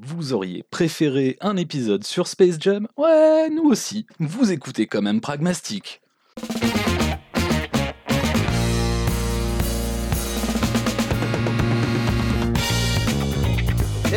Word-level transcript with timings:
Vous 0.00 0.32
auriez 0.32 0.62
préféré 0.62 1.36
un 1.40 1.56
épisode 1.56 2.04
sur 2.04 2.28
Space 2.28 2.56
Jam? 2.60 2.86
Ouais, 2.96 3.50
nous 3.50 3.64
aussi. 3.64 4.06
Vous 4.20 4.52
écoutez 4.52 4.86
quand 4.86 5.02
même 5.02 5.20
Pragmastic. 5.20 6.00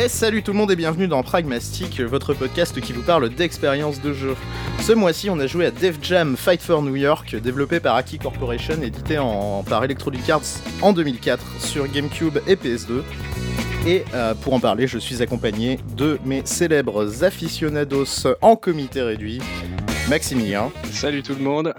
Et 0.00 0.08
salut 0.08 0.44
tout 0.44 0.52
le 0.52 0.58
monde 0.58 0.70
et 0.70 0.76
bienvenue 0.76 1.08
dans 1.08 1.24
Pragmastic, 1.24 2.00
votre 2.00 2.32
podcast 2.32 2.80
qui 2.80 2.92
vous 2.92 3.02
parle 3.02 3.28
d'expérience 3.30 4.00
de 4.00 4.12
jeu. 4.12 4.36
Ce 4.82 4.92
mois-ci, 4.92 5.30
on 5.30 5.38
a 5.40 5.48
joué 5.48 5.66
à 5.66 5.72
Def 5.72 5.98
Jam 6.00 6.36
Fight 6.36 6.62
for 6.62 6.82
New 6.82 6.94
York, 6.94 7.34
développé 7.34 7.80
par 7.80 7.96
Aki 7.96 8.20
Corporation, 8.20 8.80
édité 8.82 9.18
en, 9.18 9.64
par 9.64 9.82
Electronic 9.82 10.30
Arts 10.30 10.60
en 10.80 10.92
2004 10.92 11.60
sur 11.60 11.88
GameCube 11.88 12.38
et 12.46 12.54
PS2. 12.54 13.02
Et 13.84 14.04
euh, 14.14 14.34
pour 14.34 14.54
en 14.54 14.60
parler, 14.60 14.86
je 14.86 14.96
suis 14.96 15.22
accompagné 15.22 15.80
de 15.96 16.18
mes 16.24 16.42
célèbres 16.44 17.24
aficionados 17.24 18.28
en 18.40 18.54
comité 18.54 19.02
réduit, 19.02 19.40
Maximilien. 20.08 20.70
Salut 20.92 21.22
tout 21.22 21.34
le 21.34 21.40
monde. 21.42 21.74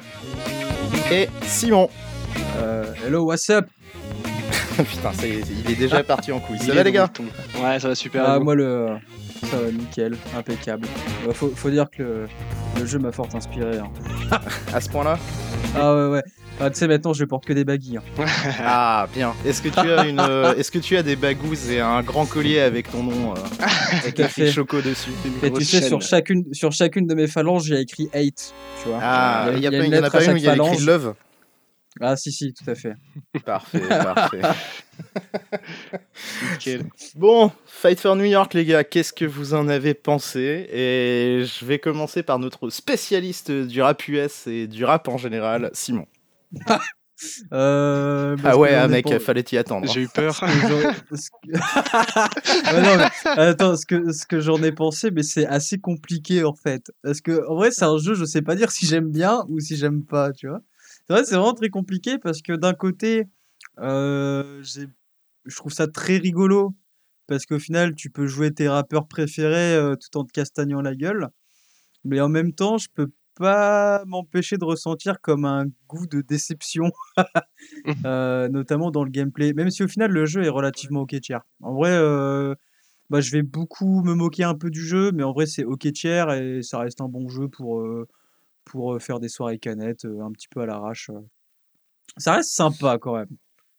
Et 1.10 1.30
Simon. 1.44 1.90
Euh, 2.58 2.84
hello, 3.08 3.24
what's 3.24 3.50
up? 3.50 3.68
Putain, 4.76 5.12
est, 5.24 5.44
il 5.66 5.72
est 5.72 5.76
déjà 5.76 6.04
parti 6.04 6.34
en 6.34 6.42
couille. 6.42 6.60
Ça 6.60 6.74
va 6.74 6.84
les 6.84 6.92
gars 6.92 7.10
Ouais, 7.64 7.80
ça 7.80 7.88
va 7.88 7.96
super. 7.96 8.26
Ah, 8.28 8.40
moi, 8.40 8.56
le... 8.56 8.98
ça 9.50 9.58
va 9.58 9.72
nickel, 9.72 10.18
impeccable. 10.38 10.86
Euh, 11.28 11.32
faut, 11.32 11.54
faut 11.56 11.70
dire 11.70 11.86
que 11.90 12.26
le, 12.80 12.86
jeu 12.86 13.00
m'a 13.00 13.12
fort 13.12 13.28
inspiré. 13.34 13.78
hein. 13.80 13.90
À 14.74 14.82
ce 14.82 14.90
point-là 14.90 15.18
Ah 15.76 15.96
ouais, 15.96 16.08
ouais. 16.10 16.24
Ah, 16.60 16.70
tu 16.70 16.78
sais, 16.78 16.88
maintenant, 16.88 17.14
je 17.14 17.26
porte 17.26 17.46
que 17.46 17.54
des 17.54 17.66
baguilles. 17.66 17.98
hein. 17.98 18.26
Ah, 18.60 19.08
bien. 19.14 19.34
Est-ce 19.46 19.62
que 19.62 19.70
tu 19.70 19.92
as 19.92 20.06
une, 20.06 20.20
euh, 20.20 20.54
est-ce 20.56 20.72
que 20.72 20.80
tu 20.80 20.96
as 20.98 21.04
des 21.04 21.16
bagouzes 21.16 21.72
et 21.72 21.80
un 21.80 22.02
grand 22.04 22.26
collier 22.26 22.60
avec 22.60 22.92
ton 22.92 23.04
nom, 23.04 23.34
euh, 23.34 23.38
avec 24.04 24.20
écrit. 24.20 24.52
Choco 24.52 24.80
dessus? 24.82 25.10
Et 25.42 25.52
tu 25.52 25.66
sais, 25.66 25.82
sur 25.82 26.02
chacune, 26.02 26.46
sur 26.54 26.72
chacune 26.72 27.08
de 27.08 27.16
mes 27.16 27.28
phalanges, 27.28 27.64
j'ai 27.66 27.80
écrit 27.80 28.10
8. 28.14 28.54
Tu 28.84 28.90
vois 28.90 29.00
Ah, 29.02 29.48
il 29.56 29.60
y, 29.64 29.68
a 29.68 29.72
pas- 29.72 29.78
une 29.78 29.84
il 29.86 29.96
y 29.96 30.00
en 30.00 30.04
a 30.04 30.10
pas 30.12 30.24
une 30.24 30.34
où 30.34 30.38
il 30.38 30.44
y 30.44 30.50
a 30.50 30.56
écrit. 30.56 30.86
Love 30.86 31.14
Ah, 32.02 32.16
si, 32.16 32.32
si, 32.32 32.54
tout 32.54 32.70
à 32.70 32.76
fait. 32.76 32.94
Parfait, 33.46 33.80
parfait. 33.88 34.42
Nickel. 36.52 36.86
Bon, 37.16 37.52
Fight 37.66 38.00
for 38.00 38.16
New 38.16 38.26
York, 38.26 38.54
les 38.54 38.66
gars, 38.66 38.84
qu'est-ce 38.84 39.14
que 39.14 39.26
vous 39.26 39.54
en 39.54 39.68
avez 39.68 39.94
pensé? 39.94 40.68
Et 40.72 41.44
je 41.46 41.66
vais 41.66 41.80
commencer 41.80 42.24
par 42.24 42.40
notre 42.40 42.70
spécialiste 42.70 43.52
du 43.52 43.82
rap 43.82 44.08
US 44.08 44.48
et 44.48 44.68
du 44.68 44.86
rap 44.86 45.08
en 45.08 45.18
général, 45.18 45.70
Simon. 45.74 46.06
Euh, 47.54 48.36
Ah 48.44 48.58
ouais, 48.58 48.74
ah, 48.74 48.90
mec, 48.90 49.06
pas- 49.06 49.18
fallait 49.18 49.46
y 49.50 49.58
attendre. 49.58 49.88
J'ai 49.90 50.02
eu 50.02 50.08
peur. 50.10 50.36
ce 50.36 50.42
que 50.42 50.68
j'aurais- 50.68 50.94
ce 51.16 51.30
que- 51.30 52.74
Ouais, 52.76 52.82
non, 52.82 52.98
mais 52.98 53.42
attends, 53.44 53.78
ce 53.78 53.86
que, 53.86 54.12
ce 54.12 54.26
que 54.26 54.42
j'en 54.42 54.62
ai 54.62 54.74
pensé, 54.74 55.10
mais 55.10 55.24
c'est 55.24 55.46
assez 55.46 55.78
compliqué 55.80 56.44
en 56.44 56.54
fait. 56.54 56.92
Parce 57.02 57.22
que 57.22 57.48
en 57.48 57.56
vrai, 57.56 57.72
c'est 57.72 57.86
un 57.86 57.98
jeu, 57.98 58.14
je 58.14 58.26
sais 58.26 58.42
pas 58.42 58.56
dire 58.56 58.72
si 58.72 58.86
j'aime 58.88 59.10
bien 59.10 59.46
ou 59.48 59.62
si 59.62 59.78
j'aime 59.78 60.04
pas, 60.04 60.34
tu 60.34 60.50
vois. 60.50 60.60
C'est 61.08 61.14
vrai, 61.14 61.26
c'est 61.26 61.36
vraiment 61.36 61.54
très 61.54 61.70
compliqué 61.70 62.18
parce 62.18 62.42
que 62.42 62.54
d'un 62.54 62.74
côté, 62.74 63.26
euh, 63.80 64.64
je 65.46 65.56
trouve 65.56 65.74
ça 65.74 65.88
très 65.88 66.18
rigolo 66.18 66.76
parce 67.28 67.46
qu'au 67.46 67.60
final, 67.60 67.96
tu 67.96 68.10
peux 68.10 68.28
jouer 68.28 68.54
tes 68.54 68.68
rappeurs 68.68 69.08
préférés 69.08 69.76
euh, 69.76 69.96
tout 69.96 70.18
en 70.18 70.26
te 70.26 70.32
castagnant 70.32 70.82
la 70.82 70.96
gueule. 70.96 71.30
Mais 72.06 72.22
en 72.22 72.30
même 72.30 72.54
temps, 72.54 72.78
je 72.78 72.90
peux 72.94 73.12
pas 73.36 74.04
m'empêcher 74.06 74.58
de 74.58 74.66
ressentir 74.66 75.22
comme 75.22 75.46
un 75.46 75.66
goût 75.88 76.08
de 76.08 76.22
déception, 76.22 76.92
euh, 78.06 78.50
notamment 78.50 78.92
dans 78.92 79.04
le 79.04 79.12
gameplay. 79.12 79.54
Même 79.54 79.72
si 79.72 79.84
au 79.84 79.88
final, 79.88 80.12
le 80.12 80.26
jeu 80.26 80.44
est 80.44 80.50
relativement 80.50 81.02
ok 81.02 81.20
tier. 81.22 81.40
En 81.62 81.74
vrai, 81.74 81.92
euh, 81.92 82.56
bah, 83.10 83.22
je 83.22 83.32
vais 83.32 83.44
beaucoup 83.44 84.04
me 84.04 84.16
moquer 84.16 84.44
un 84.44 84.56
peu 84.56 84.70
du 84.70 84.82
jeu, 84.86 85.12
mais 85.14 85.24
en 85.24 85.34
vrai, 85.34 85.46
c'est 85.48 85.66
ok 85.66 85.92
tier 85.94 86.26
et 86.36 86.64
ça 86.64 86.80
reste 86.80 87.02
un 87.02 87.10
bon 87.10 87.30
jeu 87.30 87.48
pour, 87.50 87.86
pour 88.66 89.02
faire 89.02 89.20
des 89.20 89.30
soirées 89.30 89.60
canettes 89.60 90.06
un 90.06 90.32
petit 90.32 90.48
peu 90.48 90.62
à 90.62 90.66
l'arrache. 90.66 91.10
Ça 92.18 92.34
reste 92.36 92.52
sympa 92.52 92.98
quand 93.00 93.16
même. 93.16 93.30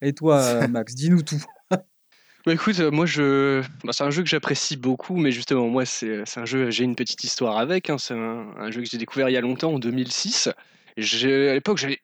Et 0.03 0.12
toi, 0.12 0.66
Max, 0.69 0.94
dis-nous 0.94 1.22
tout. 1.22 1.42
Bah 1.70 2.53
écoute, 2.53 2.78
moi 2.81 3.06
je, 3.06 3.62
bah, 3.84 3.92
c'est 3.94 4.04
un 4.04 4.10
jeu 4.10 4.22
que 4.22 4.28
j'apprécie 4.28 4.76
beaucoup, 4.76 5.16
mais 5.16 5.31
justement 5.32 5.66
moi 5.69 5.86
c'est 5.86 6.25
c'est 6.26 6.41
un 6.41 6.44
jeu, 6.44 6.70
j'ai 6.70 6.84
une 6.84 6.94
petite 6.94 7.25
histoire 7.25 7.56
avec. 7.56 7.88
hein, 7.88 7.97
C'est 7.97 8.12
un, 8.12 8.50
un 8.59 8.70
jeu 8.70 8.82
que 8.82 8.88
j'ai 8.88 8.98
découvert 8.98 9.31
il 9.31 9.32
y 9.32 9.36
a 9.38 9.41
longtemps, 9.41 9.72
en 9.75 9.78
2006. 9.78 10.50
J'ai- 10.98 11.48
À 11.48 11.54
l'époque 11.54 11.78
j'avais 11.78 12.00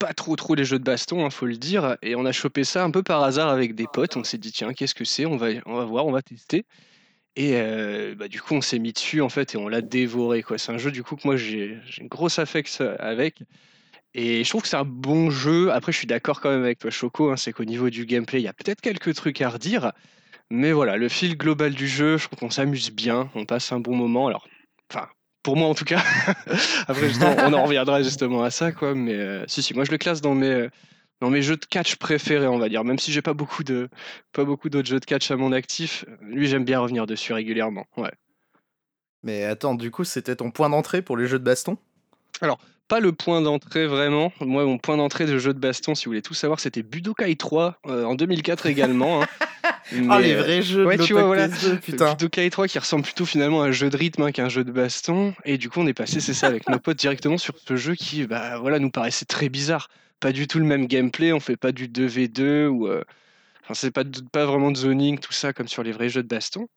pas 0.00 0.12
trop 0.14 0.34
trop 0.34 0.56
les 0.56 0.64
jeux 0.64 0.80
de 0.80 0.84
baston, 0.84 1.24
hein, 1.24 1.30
faut 1.30 1.46
le 1.46 1.56
dire, 1.56 1.96
et 2.02 2.16
on 2.16 2.24
a 2.24 2.32
chopé 2.32 2.64
ça 2.64 2.82
un 2.82 2.90
peu 2.90 3.04
par 3.04 3.22
hasard 3.22 3.50
avec 3.50 3.76
des 3.76 3.86
potes. 3.86 4.16
On 4.16 4.24
s'est 4.24 4.38
dit 4.38 4.50
tiens 4.50 4.72
qu'est-ce 4.72 4.96
que 4.96 5.04
c'est? 5.04 5.26
On 5.26 5.36
va 5.36 5.48
on 5.64 5.76
va 5.76 5.84
voir, 5.84 6.06
on 6.06 6.12
va 6.12 6.22
tester. 6.22 6.66
Et 7.38 7.52
euh, 7.54 8.16
bah, 8.16 8.26
du 8.26 8.42
coup 8.42 8.54
on 8.54 8.60
s'est 8.60 8.80
mis 8.80 8.92
dessus 8.92 9.22
en 9.22 9.28
fait 9.28 9.54
et 9.54 9.58
on 9.58 9.68
l'a 9.68 9.80
dévoré. 9.80 10.44
C'est 10.56 10.72
un 10.72 10.78
jeu 10.78 10.90
du 10.90 11.04
coup 11.04 11.14
que 11.14 11.22
moi 11.24 11.36
j'ai 11.36 11.78
j'ai 11.86 12.02
une 12.02 12.08
grosse 12.08 12.40
affect 12.40 12.82
avec. 12.98 13.42
Et 14.14 14.42
je 14.42 14.48
trouve 14.48 14.62
que 14.62 14.68
c'est 14.68 14.76
un 14.76 14.84
bon 14.84 15.30
jeu. 15.30 15.70
Après, 15.70 15.92
je 15.92 15.98
suis 15.98 16.06
d'accord 16.08 16.40
quand 16.40 16.50
même 16.50 16.64
avec 16.64 16.88
Choco. 16.90 17.30
hein, 17.30 17.36
c'est 17.36 17.52
qu'au 17.52 17.64
niveau 17.64 17.90
du 17.90 18.06
gameplay, 18.06 18.40
il 18.40 18.44
y 18.44 18.48
a 18.48 18.52
peut-être 18.52 18.80
quelques 18.80 19.14
trucs 19.14 19.40
à 19.40 19.50
redire. 19.50 19.92
Mais 20.50 20.72
voilà, 20.72 20.96
le 20.96 21.08
fil 21.08 21.36
global 21.36 21.74
du 21.74 21.86
jeu, 21.86 22.16
je 22.16 22.26
trouve 22.26 22.38
qu'on 22.38 22.50
s'amuse 22.50 22.90
bien. 22.90 23.30
On 23.36 23.44
passe 23.44 23.70
un 23.70 23.78
bon 23.78 23.94
moment. 23.94 24.26
Alors, 24.26 24.48
enfin, 24.90 25.06
pour 25.44 25.56
moi 25.56 25.68
en 25.68 25.74
tout 25.74 25.84
cas. 25.84 26.02
Après, 26.88 27.10
on 27.46 27.52
en 27.52 27.62
reviendra 27.64 28.02
justement 28.02 28.42
à 28.42 28.50
ça, 28.50 28.72
quoi. 28.72 28.94
Mais 28.94 29.14
euh, 29.14 29.44
si, 29.46 29.62
si, 29.62 29.74
moi 29.74 29.84
je 29.84 29.92
le 29.92 29.98
classe 29.98 30.20
dans 30.20 30.34
mes, 30.34 30.48
euh, 30.48 30.68
dans 31.20 31.30
mes 31.30 31.42
jeux 31.42 31.56
de 31.56 31.64
catch 31.64 31.96
préférés, 31.96 32.46
on 32.46 32.58
va 32.58 32.68
dire. 32.68 32.84
Même 32.84 32.98
si 32.98 33.12
j'ai 33.12 33.22
pas 33.22 33.34
beaucoup 33.34 33.64
de, 33.64 33.88
pas 34.32 34.44
beaucoup 34.44 34.68
d'autres 34.68 34.88
jeux 34.88 35.00
de 35.00 35.04
catch 35.04 35.30
à 35.30 35.36
mon 35.36 35.52
actif, 35.52 36.04
lui, 36.20 36.46
j'aime 36.46 36.64
bien 36.64 36.80
revenir 36.80 37.06
dessus 37.06 37.32
régulièrement. 37.32 37.86
Ouais. 37.96 38.12
Mais 39.22 39.44
attends, 39.44 39.74
du 39.74 39.90
coup, 39.90 40.04
c'était 40.04 40.36
ton 40.36 40.50
point 40.50 40.70
d'entrée 40.70 41.02
pour 41.02 41.16
les 41.16 41.26
jeux 41.26 41.38
de 41.38 41.44
baston? 41.44 41.76
Pas 42.86 43.00
le 43.00 43.12
point 43.12 43.42
d'entrée 43.42 43.86
vraiment. 43.86 44.32
Moi, 44.40 44.64
mon 44.64 44.78
point 44.78 44.96
d'entrée 44.96 45.26
de 45.26 45.38
jeu 45.38 45.52
de 45.52 45.58
baston, 45.58 45.94
si 45.94 46.06
vous 46.06 46.10
voulez 46.10 46.22
tout 46.22 46.34
savoir, 46.34 46.58
c'était 46.58 46.82
Budokai 46.82 47.36
3 47.36 47.80
euh, 47.86 48.04
en 48.04 48.14
2004 48.14 48.66
également. 48.66 49.22
hein. 49.22 49.26
Ah, 49.90 50.18
Mais, 50.18 50.22
les 50.22 50.34
euh, 50.34 50.42
vrais 50.42 50.62
jeux 50.62 50.84
ouais, 50.86 50.98
de 50.98 51.02
tu 51.02 51.14
vois, 51.14 51.22
voilà. 51.22 51.48
PS2, 51.48 51.78
putain. 51.80 52.10
Budokai 52.12 52.50
3 52.50 52.68
qui 52.68 52.78
ressemble 52.78 53.04
plutôt 53.04 53.24
finalement 53.24 53.62
à 53.62 53.68
un 53.68 53.72
jeu 53.72 53.88
de 53.88 53.96
rythme 53.96 54.22
hein, 54.22 54.32
qu'un 54.32 54.50
jeu 54.50 54.62
de 54.62 54.70
baston. 54.70 55.34
Et 55.46 55.56
du 55.56 55.70
coup, 55.70 55.80
on 55.80 55.86
est 55.86 55.94
passé, 55.94 56.20
c'est 56.20 56.34
ça, 56.34 56.46
avec 56.46 56.68
nos 56.68 56.78
potes 56.78 56.98
directement 56.98 57.38
sur 57.38 57.54
ce 57.58 57.76
jeu 57.76 57.94
qui, 57.94 58.26
bah 58.26 58.58
voilà, 58.58 58.78
nous 58.78 58.90
paraissait 58.90 59.24
très 59.24 59.48
bizarre. 59.48 59.88
Pas 60.20 60.32
du 60.32 60.46
tout 60.46 60.58
le 60.58 60.64
même 60.64 60.86
gameplay. 60.86 61.32
On 61.32 61.40
fait 61.40 61.56
pas 61.56 61.72
du 61.72 61.88
2v2 61.88 62.66
ou. 62.68 62.88
euh, 62.88 63.02
Enfin, 63.64 63.74
c'est 63.74 63.90
pas, 63.90 64.02
pas 64.32 64.46
vraiment 64.46 64.70
de 64.70 64.78
zoning, 64.78 65.18
tout 65.18 65.32
ça, 65.32 65.52
comme 65.52 65.68
sur 65.68 65.82
les 65.82 65.92
vrais 65.92 66.08
jeux 66.08 66.22
de 66.22 66.28
baston. 66.28 66.68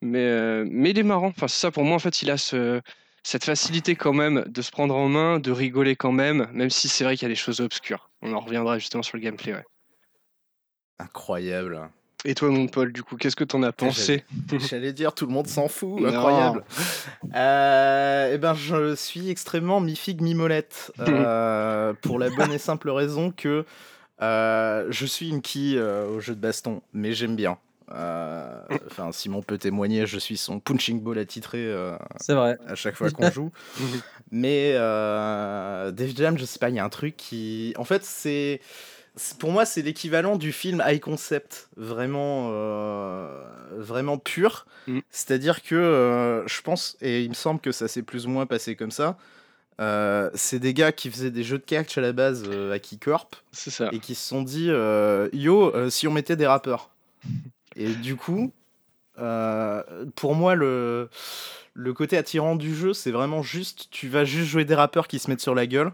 Mais, 0.00 0.18
euh, 0.26 0.66
mais 0.68 0.90
il 0.90 0.98
est 0.98 1.04
marrant. 1.04 1.28
Enfin, 1.28 1.46
ça, 1.46 1.70
pour 1.70 1.84
moi, 1.84 1.94
en 1.94 2.00
fait, 2.00 2.20
il 2.22 2.30
a 2.32 2.36
ce, 2.36 2.80
cette 3.22 3.44
facilité 3.44 3.94
quand 3.94 4.12
même 4.12 4.44
de 4.48 4.60
se 4.62 4.72
prendre 4.72 4.96
en 4.96 5.08
main, 5.08 5.38
de 5.38 5.52
rigoler 5.52 5.94
quand 5.94 6.10
même, 6.10 6.48
même 6.52 6.70
si 6.70 6.88
c'est 6.88 7.04
vrai 7.04 7.16
qu'il 7.16 7.26
y 7.26 7.30
a 7.30 7.34
des 7.34 7.36
choses 7.36 7.60
obscures. 7.60 8.10
On 8.22 8.32
en 8.32 8.40
reviendra 8.40 8.80
justement 8.80 9.04
sur 9.04 9.16
le 9.16 9.22
gameplay. 9.22 9.54
Incroyable. 10.98 11.90
Et 12.24 12.34
toi, 12.34 12.50
mon 12.50 12.68
Paul, 12.68 12.92
du 12.92 13.02
coup, 13.02 13.16
qu'est-ce 13.16 13.34
que 13.34 13.42
t'en 13.44 13.62
as 13.64 13.72
pensé 13.72 14.24
J'allais 14.70 14.92
dire, 14.92 15.12
tout 15.12 15.26
le 15.26 15.32
monde 15.32 15.48
s'en 15.48 15.66
fout, 15.66 16.00
Non. 16.00 16.08
incroyable. 16.08 16.64
Euh, 17.34 18.30
eh 18.32 18.38
ben, 18.38 18.54
je 18.54 18.94
suis 18.94 19.28
extrêmement 19.28 19.80
mi-figue, 19.80 20.20
mi-molette. 20.20 20.92
euh, 21.00 21.92
pour 22.02 22.18
la 22.20 22.30
bonne 22.30 22.52
et 22.52 22.58
simple 22.58 22.90
raison 22.90 23.32
que 23.32 23.64
euh, 24.20 24.86
je 24.90 25.06
suis 25.06 25.30
une 25.30 25.42
euh, 25.76 26.06
au 26.16 26.20
jeu 26.20 26.34
de 26.36 26.40
baston, 26.40 26.80
mais 26.92 27.12
j'aime 27.12 27.34
bien. 27.34 27.58
Euh, 27.92 28.60
Enfin, 28.86 29.10
Simon 29.12 29.42
peut 29.42 29.58
témoigner, 29.58 30.06
je 30.06 30.18
suis 30.18 30.36
son 30.36 30.60
punching 30.60 31.00
ball 31.02 31.18
attitré 31.18 31.58
euh, 31.58 31.96
C'est 32.20 32.34
vrai. 32.34 32.56
à 32.68 32.74
chaque 32.74 32.94
fois 32.94 33.10
qu'on 33.10 33.30
joue. 33.30 33.50
Mais 34.30 34.72
euh, 34.76 35.90
Def 35.90 36.16
Jam, 36.16 36.38
je 36.38 36.44
sais 36.46 36.58
pas, 36.58 36.70
il 36.70 36.76
y 36.76 36.78
a 36.78 36.84
un 36.84 36.88
truc 36.88 37.16
qui. 37.16 37.74
En 37.76 37.84
fait, 37.84 38.02
c'est. 38.04 38.60
Pour 39.38 39.52
moi, 39.52 39.66
c'est 39.66 39.82
l'équivalent 39.82 40.36
du 40.36 40.52
film 40.52 40.82
high 40.86 41.00
concept, 41.00 41.68
vraiment, 41.76 42.48
euh, 42.52 43.44
vraiment 43.76 44.16
pur. 44.16 44.66
Mm. 44.86 45.00
C'est-à-dire 45.10 45.62
que 45.62 45.74
euh, 45.74 46.46
je 46.48 46.62
pense, 46.62 46.96
et 47.02 47.22
il 47.22 47.28
me 47.28 47.34
semble 47.34 47.60
que 47.60 47.72
ça 47.72 47.88
s'est 47.88 48.02
plus 48.02 48.26
ou 48.26 48.30
moins 48.30 48.46
passé 48.46 48.74
comme 48.74 48.90
ça. 48.90 49.18
euh, 49.80 50.30
c'est 50.34 50.58
des 50.58 50.72
gars 50.72 50.92
qui 50.92 51.10
faisaient 51.10 51.30
des 51.30 51.42
jeux 51.42 51.58
de 51.58 51.64
catch 51.64 51.98
à 51.98 52.00
la 52.00 52.12
base 52.12 52.48
à 52.48 52.78
Keycorp 52.78 53.28
ça. 53.52 53.90
et 53.92 53.98
qui 53.98 54.14
se 54.14 54.26
sont 54.26 54.42
dit 54.42 54.70
Yo, 55.32 55.90
si 55.90 56.08
on 56.08 56.12
mettait 56.12 56.36
des 56.36 56.46
rappeurs. 56.46 56.90
Et 57.76 57.88
du 57.94 58.16
coup, 58.16 58.52
pour 59.14 60.34
moi, 60.34 60.54
le, 60.54 61.10
le 61.74 61.92
côté 61.92 62.16
attirant 62.16 62.56
du 62.56 62.74
jeu, 62.74 62.94
c'est 62.94 63.10
vraiment 63.10 63.42
juste 63.42 63.88
tu 63.90 64.08
vas 64.08 64.24
juste 64.24 64.48
jouer 64.48 64.64
des 64.64 64.74
rappeurs 64.74 65.06
qui 65.06 65.18
se 65.18 65.30
mettent 65.30 65.40
sur 65.40 65.54
la 65.54 65.66
gueule. 65.66 65.92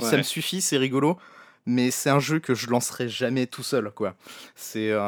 Ça 0.00 0.16
me 0.16 0.22
suffit, 0.22 0.60
c'est 0.60 0.76
rigolo. 0.76 1.18
Mais 1.66 1.90
c'est 1.90 2.10
un 2.10 2.20
jeu 2.20 2.40
que 2.40 2.54
je 2.54 2.68
lancerai 2.68 3.08
jamais 3.08 3.46
tout 3.46 3.62
seul, 3.62 3.90
quoi. 3.90 4.16
C'est 4.54 4.90
euh... 4.92 5.00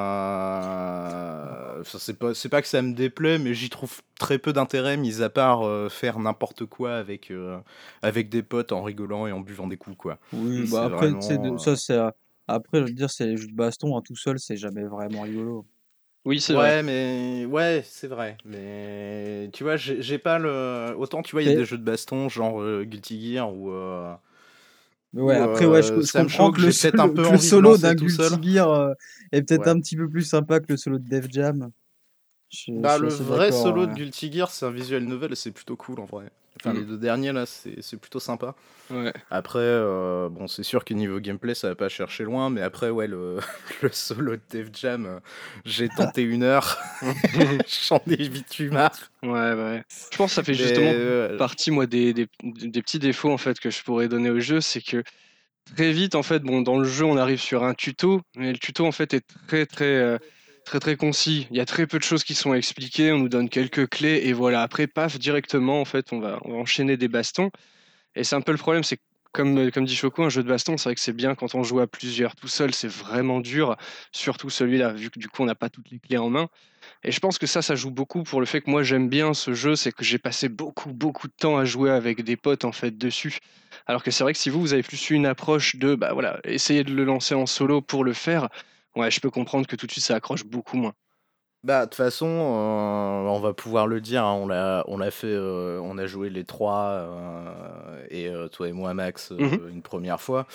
enfin, 1.81 1.99
c'est 1.99 2.19
pas 2.19 2.33
c'est 2.35 2.49
pas 2.49 2.63
que 2.63 2.69
ça 2.69 2.81
me 2.83 2.95
déplaît, 2.95 3.39
mais 3.39 3.53
j'y 3.55 3.69
trouve 3.69 4.01
très 4.19 4.39
peu 4.39 4.53
d'intérêt, 4.55 4.97
mis 4.97 5.23
à 5.23 5.29
part 5.29 5.67
euh, 5.67 5.89
faire 5.91 6.19
n'importe 6.19 6.65
quoi 6.65 6.97
avec 6.97 7.31
euh, 7.31 7.59
avec 8.03 8.31
des 8.31 8.43
potes 8.43 8.73
en 8.73 8.83
rigolant 8.83 9.27
et 9.27 9.33
en 9.33 9.41
buvant 9.41 9.67
des 9.67 9.77
coups, 9.77 9.97
quoi. 9.99 10.19
Oui, 10.33 10.65
C'est 10.65 10.67
bah 10.67 10.85
après, 10.85 11.13
de- 11.13 11.57
ça, 11.59 11.77
c'est. 11.77 11.95
euh, 11.95 12.11
Après, 12.47 12.79
je 12.81 12.85
veux 12.87 12.93
dire, 12.93 13.11
c'est 13.11 13.27
les 13.27 13.37
jeux 13.37 13.49
de 13.49 13.55
baston, 13.55 13.97
hein, 13.97 14.03
tout 14.05 14.15
seul, 14.17 14.39
c'est 14.39 14.57
jamais 14.57 14.85
vraiment 14.85 15.23
rigolo. 15.23 15.67
Oui, 16.25 16.41
c'est 16.41 16.55
ouais, 16.55 16.83
vrai. 16.83 16.83
mais 16.83 17.45
ouais, 17.47 17.83
c'est 17.85 18.09
vrai. 18.09 18.39
Mais 18.45 19.49
tu 19.53 19.63
vois, 19.65 19.77
j'ai 19.77 20.03
j'ai 20.03 20.19
pas 20.19 20.39
le. 20.39 20.95
Autant 20.99 21.23
tu 21.23 21.33
vois, 21.33 21.43
il 21.43 21.47
y 21.47 21.49
a 21.49 21.53
Et- 21.53 21.53
des 21.53 21.65
jeux 21.65 21.79
de 21.79 21.85
baston 21.85 22.29
genre 22.29 22.61
euh, 22.61 22.85
Guilty 22.85 23.33
Gear 23.35 23.53
ou. 23.53 23.71
Mais 25.17 25.23
ouais, 25.23 25.41
Ou, 25.41 25.43
après, 25.45 25.65
ouais, 25.65 25.83
je, 25.83 25.93
euh, 25.95 26.03
je 26.03 26.13
comprends 26.13 26.29
choque, 26.29 26.57
que 26.57 26.61
le, 26.61 26.73
solo- 26.73 27.01
un 27.01 27.09
peu 27.09 27.23
que 27.23 27.33
le 27.33 27.39
solo 27.39 27.79
d'un 27.79 27.95
Guilty 27.95 28.59
euh, 28.59 28.93
est 29.33 29.43
peut-être 29.43 29.63
Ouais. 29.63 29.69
un 29.69 29.81
petit 29.81 29.97
peu 29.97 30.11
plus 30.11 30.23
sympa 30.29 30.61
que 30.61 30.67
le 30.69 30.77
solo 30.77 30.99
de 30.99 31.09
Def 31.09 31.27
Jam. 31.31 31.71
Je- 32.51 32.71
Bah, 32.73 32.99
le 32.99 33.09
vrai 33.09 33.51
solo 33.51 33.81
ouais. 33.83 33.87
de 33.87 33.95
Guilty 33.95 34.31
Gear, 34.31 34.51
c'est 34.51 34.67
un 34.67 34.71
visual 34.71 35.05
novel 35.05 35.33
et 35.33 35.35
c'est 35.35 35.53
plutôt 35.53 35.75
cool 35.77 36.01
en 36.01 36.05
vrai. 36.05 36.31
Enfin, 36.61 36.73
Mm. 36.73 36.79
les 36.79 36.85
deux 36.85 36.97
derniers 36.99 37.33
là, 37.33 37.45
c'est 37.47 37.97
plutôt 38.01 38.21
sympa. 38.21 38.55
Ouais. 38.91 39.13
Après, 39.31 39.59
euh, 39.61 40.29
bon, 40.29 40.47
c'est 40.47 40.63
sûr 40.63 40.85
que 40.85 40.95
niveau 40.95 41.19
gameplay, 41.21 41.55
ça 41.55 41.69
va 41.69 41.75
pas 41.75 41.89
chercher 41.89 42.25
loin, 42.25 42.51
mais 42.51 42.63
après, 42.63 42.89
ouais, 42.91 43.07
le, 43.09 43.39
le 43.83 43.91
solo 43.93 44.37
de 44.37 44.41
Def 44.51 44.69
Jam, 44.73 45.07
euh, 45.07 45.19
j'ai 45.65 45.89
tenté 45.89 46.23
une 46.23 46.43
heure, 46.45 46.79
j'en 47.89 48.01
ai 48.07 48.29
vite 48.29 48.59
eu 48.59 48.71
marre. 48.71 48.97
Ouais, 49.23 49.31
ouais. 49.55 49.85
Je 50.13 50.17
pense 50.17 50.31
que 50.31 50.35
ça 50.37 50.43
fait 50.45 50.53
Mais, 50.53 50.59
justement 50.59 50.93
euh, 50.95 51.37
partie 51.37 51.71
moi 51.71 51.87
des, 51.87 52.13
des, 52.15 52.29
des 52.43 52.83
petits 52.83 52.99
défauts 53.01 53.33
en 53.33 53.39
fait 53.39 53.59
que 53.59 53.71
je 53.71 53.83
pourrais 53.83 54.09
donner 54.09 54.31
au 54.31 54.41
jeu, 54.41 54.61
c'est 54.61 54.81
que 54.83 55.03
très 55.75 55.91
vite 55.93 56.15
en 56.15 56.23
fait, 56.23 56.41
bon 56.45 56.63
dans 56.63 56.79
le 56.79 56.85
jeu 56.85 57.05
on 57.05 57.17
arrive 57.17 57.41
sur 57.41 57.65
un 57.65 57.75
tuto, 57.75 58.23
mais 58.37 58.53
le 58.53 58.59
tuto 58.59 58.87
en 58.87 58.93
fait 58.93 59.15
est 59.15 59.25
très 59.49 59.67
très 59.67 60.19
très 60.67 60.81
très 60.81 60.97
concis. 60.97 61.47
Il 61.51 61.57
y 61.57 61.61
a 61.61 61.65
très 61.65 61.87
peu 61.87 61.99
de 61.99 62.05
choses 62.05 62.25
qui 62.25 62.35
sont 62.35 62.53
expliquées, 62.53 63.13
on 63.13 63.19
nous 63.19 63.31
donne 63.31 63.49
quelques 63.49 63.89
clés 63.89 64.23
et 64.25 64.35
voilà. 64.35 64.61
Après 64.61 64.87
paf 64.87 65.19
directement 65.19 65.81
en 65.81 65.87
fait 65.87 66.13
on 66.13 66.21
va, 66.21 66.39
enchaîner 66.45 66.99
des 66.99 67.09
bastons 67.09 67.51
et 68.15 68.25
c'est 68.25 68.37
un 68.37 68.43
peu 68.43 68.53
le 68.53 68.59
problème, 68.59 68.83
c'est 68.83 68.99
comme, 69.33 69.71
comme 69.71 69.85
dit 69.85 69.95
Choco, 69.95 70.25
un 70.25 70.31
jeu 70.31 70.43
de 70.43 70.49
baston, 70.49 70.79
c'est 70.79 70.89
vrai 70.89 70.95
que 70.95 71.01
c'est 71.01 71.13
bien 71.13 71.35
quand 71.35 71.55
on 71.55 71.63
joue 71.63 71.81
à 71.81 71.87
plusieurs. 71.87 72.35
Tout 72.35 72.49
seul, 72.49 72.73
c'est 72.73 72.89
vraiment 72.89 73.41
dur, 73.41 73.77
surtout 74.11 74.49
celui-là, 74.49 74.95
vu 74.95 75.11
que 75.11 75.19
du 75.19 75.29
coup, 75.29 75.43
on 75.43 75.45
n'a 75.45 75.55
pas 75.55 75.69
toutes 75.69 75.91
les 75.91 75.99
clés 75.99 76.17
en 76.17 76.31
main. 76.31 76.49
Et 77.05 77.13
je 77.13 77.21
pense 77.21 77.37
que 77.37 77.47
ça, 77.47 77.61
ça 77.61 77.75
joue 77.75 77.91
beaucoup 77.91 78.23
pour 78.23 78.41
le 78.41 78.47
fait 78.47 78.63
que 78.63 78.71
moi, 78.71 78.83
j'aime 78.83 79.11
bien 79.11 79.35
ce 79.35 79.53
jeu, 79.53 79.77
c'est 79.77 79.93
que 79.93 80.05
j'ai 80.05 80.17
passé 80.17 80.49
beaucoup, 80.49 80.95
beaucoup 80.95 81.29
de 81.29 81.35
temps 81.39 81.59
à 81.59 81.67
jouer 81.67 81.91
avec 81.91 82.25
des 82.25 82.39
potes, 82.39 82.65
en 82.65 82.73
fait, 82.73 82.97
dessus. 82.97 83.39
Alors 83.87 84.03
que 84.03 84.11
c'est 84.11 84.25
vrai 84.25 84.33
que 84.33 84.39
si 84.39 84.49
vous, 84.49 84.61
vous 84.61 84.73
avez 84.73 84.83
plus 84.83 85.11
une 85.11 85.27
approche 85.27 85.77
de, 85.77 85.95
bah 85.95 86.15
voilà, 86.15 86.41
essayer 86.45 86.83
de 86.83 86.95
le 86.95 87.05
lancer 87.05 87.35
en 87.35 87.45
solo 87.45 87.83
pour 87.83 88.05
le 88.05 88.15
faire, 88.15 88.49
ouais, 88.97 89.11
je 89.11 89.21
peux 89.21 89.31
comprendre 89.31 89.67
que 89.67 89.77
tout 89.77 89.87
de 89.87 89.93
suite, 89.93 90.05
ça 90.05 90.17
accroche 90.17 90.45
beaucoup 90.45 90.77
moins. 90.77 90.93
Bah, 91.65 91.81
de 91.81 91.85
toute 91.87 91.97
façon, 91.97 92.29
euh, 92.29 93.29
on 93.29 93.41
va 93.41 93.53
pouvoir 93.53 93.89
le 93.89 94.01
dire, 94.01 94.23
hein, 94.25 94.35
on 94.35 94.47
l'a 94.47 94.85
on 94.87 94.99
l'a 94.99 95.11
fait, 95.11 95.27
euh, 95.27 95.81
on 95.83 95.99
a 95.99 96.07
joué 96.07 96.31
les 96.31 96.45
trois, 96.45 96.91
euh, 96.91 98.07
et 98.09 98.31
toi 98.53 98.69
et 98.69 98.73
moi, 98.73 98.95
Max, 98.95 99.33
Mhm. 99.33 99.59
une 99.73 99.83
première 99.83 100.21
fois. 100.21 100.47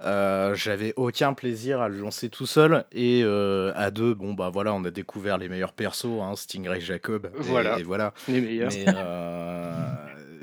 J'avais 0.00 0.92
aucun 0.96 1.32
plaisir 1.34 1.80
à 1.80 1.88
le 1.88 1.98
lancer 1.98 2.28
tout 2.28 2.46
seul, 2.46 2.84
et 2.92 3.24
à 3.24 3.90
deux, 3.90 4.14
bon, 4.14 4.34
bah 4.34 4.50
voilà, 4.52 4.72
on 4.72 4.84
a 4.84 4.90
découvert 4.92 5.38
les 5.38 5.48
meilleurs 5.48 5.72
persos, 5.72 6.20
hein, 6.22 6.36
Stingray 6.36 6.80
Jacob, 6.80 7.26
et 7.34 7.40
Voilà. 7.40 7.78
et 7.78 7.82
voilà. 7.82 8.12
Les 8.28 8.40
meilleurs. 8.40 8.70
Mais, 8.70 8.84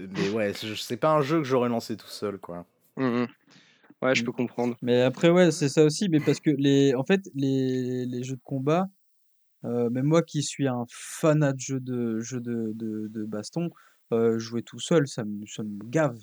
mais 0.10 0.30
ouais, 0.30 0.52
c'est 0.54 0.76
c'est 0.76 0.98
pas 0.98 1.12
un 1.12 1.22
jeu 1.22 1.38
que 1.38 1.46
j'aurais 1.46 1.70
lancé 1.70 1.96
tout 1.96 2.08
seul, 2.08 2.38
quoi. 2.38 2.66
Mhm. 2.98 3.28
Ouais, 4.02 4.16
je 4.16 4.24
peux 4.24 4.32
comprendre. 4.32 4.78
Mais 4.82 5.02
après, 5.02 5.30
ouais, 5.30 5.52
c'est 5.52 5.70
ça 5.70 5.84
aussi, 5.84 6.08
mais 6.10 6.20
parce 6.22 6.40
que 6.40 6.52
les, 6.52 6.94
en 6.96 7.04
fait, 7.04 7.22
les, 7.34 8.06
les 8.06 8.24
jeux 8.24 8.36
de 8.36 8.42
combat, 8.44 8.88
euh, 9.66 9.90
même 9.90 10.06
moi 10.06 10.24
qui 10.24 10.44
suis 10.44 10.68
un 10.68 10.86
fanat 10.90 11.54
de 11.54 11.60
jeux 11.60 11.80
de, 11.80 12.20
jeux 12.22 12.42
de, 12.42 12.74
de, 12.76 13.08
de 13.10 13.26
baston, 13.26 13.70
euh, 14.14 14.40
jouer 14.40 14.64
tout 14.64 14.80
seul, 14.80 15.08
ça 15.08 15.26
me, 15.26 15.46
ça 15.48 15.64
me 15.64 15.80
gave. 15.90 16.20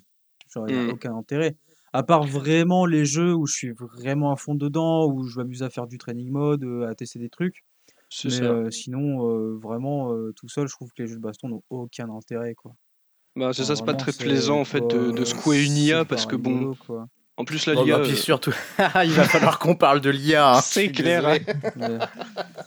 Genre, 0.52 0.68
il 0.68 0.72
n'y 0.72 0.78
a 0.78 0.82
Mm. 0.84 0.90
aucun 0.90 1.16
intérêt. 1.16 1.56
À 1.92 2.02
part 2.04 2.24
vraiment 2.24 2.86
les 2.86 3.04
jeux 3.06 3.34
où 3.34 3.46
je 3.46 3.54
suis 3.54 3.72
vraiment 3.72 4.32
à 4.32 4.36
fond 4.36 4.54
dedans, 4.56 5.06
où 5.12 5.24
je 5.26 5.38
m'amuse 5.38 5.62
à 5.62 5.70
faire 5.70 5.86
du 5.88 5.98
training 5.98 6.30
mode, 6.30 6.64
euh, 6.64 6.88
à 6.88 6.94
tester 6.94 7.18
des 7.18 7.30
trucs. 7.30 7.64
Mais 8.24 8.30
ça. 8.30 8.44
euh, 8.44 8.70
sinon, 8.70 9.58
vraiment, 9.58 10.14
tout 10.36 10.48
seul, 10.48 10.68
je 10.68 10.74
trouve 10.74 10.92
que 10.92 11.02
les 11.02 11.08
jeux 11.08 11.16
de 11.16 11.20
baston 11.22 11.48
n'ont 11.48 11.62
aucun 11.70 12.10
intérêt, 12.10 12.54
quoi. 12.54 12.74
Bah, 13.36 13.52
c'est 13.52 13.64
ça, 13.64 13.74
c'est 13.76 13.84
pas 13.84 13.94
très 13.94 14.12
plaisant 14.12 14.60
en 14.60 14.64
fait 14.64 14.86
de, 14.86 15.10
de 15.10 15.24
secouer 15.24 15.64
une 15.64 15.76
IA 15.76 16.04
parce 16.04 16.24
que 16.26 16.36
bon. 16.36 16.68
En 17.36 17.44
plus 17.44 17.66
la 17.66 17.74
Bon, 17.74 17.84
l'IA, 17.84 17.98
bah, 17.98 18.04
puis 18.04 18.12
euh, 18.12 18.16
surtout, 18.16 18.54
il 19.04 19.10
va 19.12 19.24
falloir 19.24 19.58
qu'on 19.58 19.74
parle 19.76 20.00
de 20.00 20.10
l'IA. 20.10 20.56
hein, 20.56 20.60
C'est 20.62 20.90
clair, 20.92 21.22
désolé. 21.22 21.44
Ouais. 21.76 21.98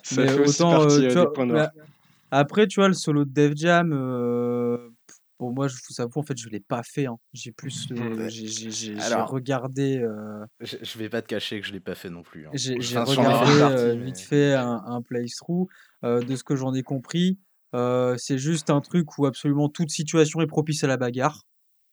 ça 0.04 0.22
Mais 0.22 0.28
fait 0.28 0.40
aussi 0.40 0.62
autant, 0.62 0.72
partie 0.80 0.96
euh, 0.96 1.00
tu 1.02 1.08
des 1.08 1.14
vois, 1.14 1.34
points 1.34 1.46
noirs. 1.46 1.70
bah, 1.76 1.84
après, 2.32 2.68
tu 2.68 2.80
vois, 2.80 2.88
le 2.90 2.94
solo 2.94 3.24
de 3.26 3.30
Def 3.32 3.54
Jam, 3.56 3.92
euh, 3.94 4.90
pour 5.38 5.54
moi, 5.54 5.68
je 5.68 5.76
vous 5.88 6.02
avoue, 6.02 6.20
en 6.20 6.24
fait, 6.24 6.38
je 6.38 6.50
l'ai 6.50 6.60
pas 6.60 6.82
fait. 6.84 7.06
hein. 7.06 7.18
J'ai 7.32 7.52
plus, 7.52 7.88
euh, 7.92 8.16
Ouais. 8.16 8.30
j'ai 8.30 8.48
j'ai- 8.48 8.96
regardé, 9.28 10.00
euh, 10.00 10.44
Je, 10.60 10.78
je 10.82 10.98
vais 10.98 11.10
pas 11.10 11.22
te 11.22 11.28
cacher 11.28 11.62
que 11.62 11.68
je 11.68 11.72
l'ai 11.74 11.80
pas 11.80 11.96
fait 11.96 12.10
non 12.10 12.24
plus. 12.24 12.48
hein. 12.48 12.52
j'ai 12.54 12.76
Enfin, 12.98 13.04
regardé 13.06 13.52
euh, 13.62 13.94
vite 13.96 14.16
mais- 14.18 14.22
fait 14.22 14.54
un, 14.56 14.82
un 14.86 15.02
playthrough. 15.02 15.68
Euh, 16.04 16.22
de 16.22 16.36
ce 16.36 16.44
que 16.44 16.56
j'en 16.56 16.74
ai 16.76 16.84
compris, 16.84 17.40
euh, 17.74 18.16
c'est 18.20 18.38
juste 18.38 18.70
un 18.70 18.82
truc 18.82 19.18
où 19.18 19.26
absolument 19.26 19.68
toute 19.68 19.90
situation 19.90 20.42
est 20.42 20.48
propice 20.48 20.84
à 20.84 20.88
la 20.88 20.96
bagarre. 20.98 21.42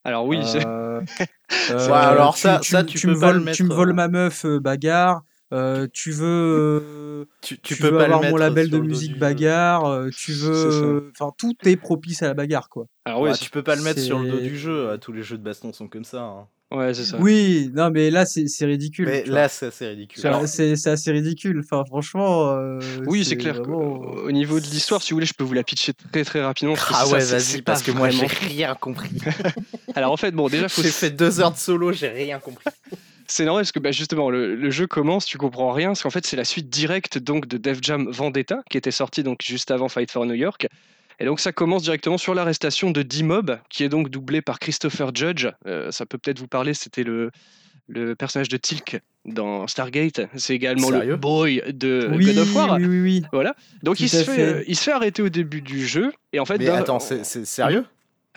Alors 0.05 0.25
oui, 0.25 0.37
c'est- 0.45 0.59
Euh, 1.71 1.89
Ouais, 1.89 1.93
alors 1.97 2.37
ça- 2.37 2.61
ça, 2.63 2.83
tu 2.83 3.07
me 3.07 3.13
peux 3.13 3.19
pas 3.19 3.31
le 3.33 3.39
voles, 3.39 3.51
tu 3.51 3.63
me 3.63 3.67
mettre, 3.69 3.77
voles 3.77 3.89
euh, 3.89 3.93
ma 3.93 4.07
meuf, 4.07 4.45
euh, 4.45 4.59
bagarre. 4.59 5.23
Euh, 5.53 5.87
tu 5.91 6.11
veux, 6.11 6.25
euh, 6.25 7.25
tu, 7.41 7.55
tu, 7.55 7.75
tu 7.75 7.81
peux 7.81 7.89
veux 7.89 7.97
pas 7.97 8.03
avoir 8.03 8.21
le 8.21 8.27
mettre 8.27 8.31
mon 8.33 8.37
label 8.37 8.69
de 8.69 8.77
musique 8.79 9.13
du 9.13 9.19
bagarre. 9.19 9.85
euh, 9.85 10.09
tu 10.15 10.31
veux, 10.31 11.11
enfin 11.19 11.31
tout 11.37 11.55
est 11.65 11.75
propice 11.75 12.21
à 12.23 12.27
la 12.27 12.33
bagarre, 12.33 12.69
quoi. 12.69 12.85
alors 13.05 13.21
Ouais, 13.21 13.31
oui, 13.31 13.37
tu 13.39 13.49
peux 13.49 13.63
pas 13.63 13.75
le 13.75 13.81
mettre 13.81 13.99
sur 14.01 14.19
le 14.19 14.27
dos 14.27 14.39
du 14.41 14.57
jeu. 14.57 14.89
euh, 14.89 14.97
Tous 14.97 15.11
les 15.11 15.23
jeux 15.23 15.37
de 15.37 15.43
baston 15.43 15.73
sont 15.73 15.87
comme 15.87 16.03
ça. 16.03 16.21
hein. 16.21 16.47
Ouais, 16.71 16.93
c'est 16.93 17.03
ça. 17.05 17.17
Oui, 17.19 17.69
non, 17.73 17.89
mais 17.91 18.09
là 18.11 18.25
c'est 18.25 18.47
c'est 18.47 18.65
ridicule. 18.65 19.05
Mais 19.07 19.23
là, 19.25 19.47
c'est 19.49 19.67
assez 19.67 19.87
ridicule. 19.87 20.21
C'est- 20.47 20.87
assez 20.87 21.11
ridicule. 21.11 21.61
Enfin, 21.63 21.83
franchement. 21.85 22.51
euh, 22.51 22.79
Oui, 23.05 23.23
c'est 23.25 23.37
clair. 23.37 23.55
vraiment- 23.55 24.01
euh, 24.17 24.27
Au 24.27 24.31
niveau 24.31 24.59
de 24.59 24.65
l'histoire, 24.65 25.01
si 25.01 25.11
vous 25.11 25.17
voulez, 25.17 25.25
je 25.25 25.33
peux 25.33 25.43
vous 25.43 25.53
la 25.53 25.63
pitcher 25.63 25.93
très 26.11 26.23
très 26.23 26.43
rapidement. 26.43 26.73
parce 26.75 26.91
Ah 26.93 27.05
ça, 27.05 27.11
ouais, 27.13 27.21
c'est- 27.21 27.53
vas-y, 27.55 27.61
parce 27.61 27.83
que 27.83 27.91
moi, 27.91 28.09
j'ai 28.09 28.25
rien 28.27 28.75
compris. 28.75 29.09
Alors 29.95 30.11
en 30.11 30.17
fait, 30.17 30.31
bon, 30.31 30.47
déjà, 30.49 30.67
faut 30.69 30.81
J'ai 30.81 30.89
fait 30.89 31.11
deux 31.11 31.39
heures 31.39 31.51
de 31.51 31.57
solo, 31.57 31.91
j'ai 31.93 32.09
rien 32.09 32.39
compris. 32.39 32.65
C'est 33.27 33.43
normal 33.43 33.63
parce 33.63 33.71
que 33.71 33.79
bah, 33.79 33.91
justement 33.91 34.29
le, 34.29 34.53
le 34.55 34.69
jeu 34.69 34.85
commence, 34.85 35.25
tu 35.25 35.39
comprends 35.39 35.71
rien, 35.71 35.87
parce 35.87 36.03
qu'en 36.03 36.11
fait 36.11 36.27
c'est 36.27 36.35
la 36.35 36.45
suite 36.45 36.69
directe 36.69 37.17
donc 37.17 37.47
de 37.47 37.57
Def 37.57 37.79
Jam 37.81 38.07
Vendetta 38.11 38.61
qui 38.69 38.77
était 38.77 38.91
sorti 38.91 39.23
donc 39.23 39.39
juste 39.43 39.71
avant 39.71 39.89
Fight 39.89 40.11
for 40.11 40.27
New 40.27 40.35
York. 40.35 40.67
Et 41.19 41.25
donc 41.25 41.39
ça 41.39 41.51
commence 41.51 41.83
directement 41.83 42.17
sur 42.17 42.33
l'arrestation 42.35 42.91
de 42.91 43.01
D-Mob, 43.01 43.57
qui 43.69 43.83
est 43.83 43.89
donc 43.89 44.09
doublé 44.09 44.41
par 44.41 44.59
Christopher 44.59 45.11
Judge. 45.15 45.47
Euh, 45.67 45.91
ça 45.91 46.05
peut 46.05 46.17
peut-être 46.17 46.39
vous 46.39 46.47
parler, 46.47 46.73
c'était 46.73 47.03
le, 47.03 47.31
le 47.87 48.15
personnage 48.15 48.49
de 48.49 48.57
Tilk 48.57 48.99
dans 49.25 49.65
Stargate. 49.67 50.21
C'est 50.35 50.53
également 50.55 50.89
Sérieux? 50.89 51.11
le 51.11 51.15
boy 51.15 51.61
de 51.73 52.09
oui, 52.13 52.25
God 52.25 52.37
of 52.39 52.55
War. 52.55 52.75
oui, 52.77 52.85
oui, 52.85 52.99
oui. 53.01 53.23
Voilà. 53.31 53.55
Donc 53.83 53.99
il 53.99 54.09
se, 54.09 54.17
fait, 54.17 54.23
fait. 54.35 54.41
euh, 54.41 54.63
il 54.67 54.75
se 54.75 54.83
fait 54.83 54.91
arrêter 54.91 55.21
au 55.21 55.29
début 55.29 55.61
du 55.61 55.85
jeu. 55.87 56.11
Et 56.33 56.39
en 56.39 56.45
fait, 56.45 56.57
Mais 56.57 56.69
attends, 56.69 56.99
c'est 56.99 57.23
c'est 57.25 57.45
sérieux? 57.45 57.85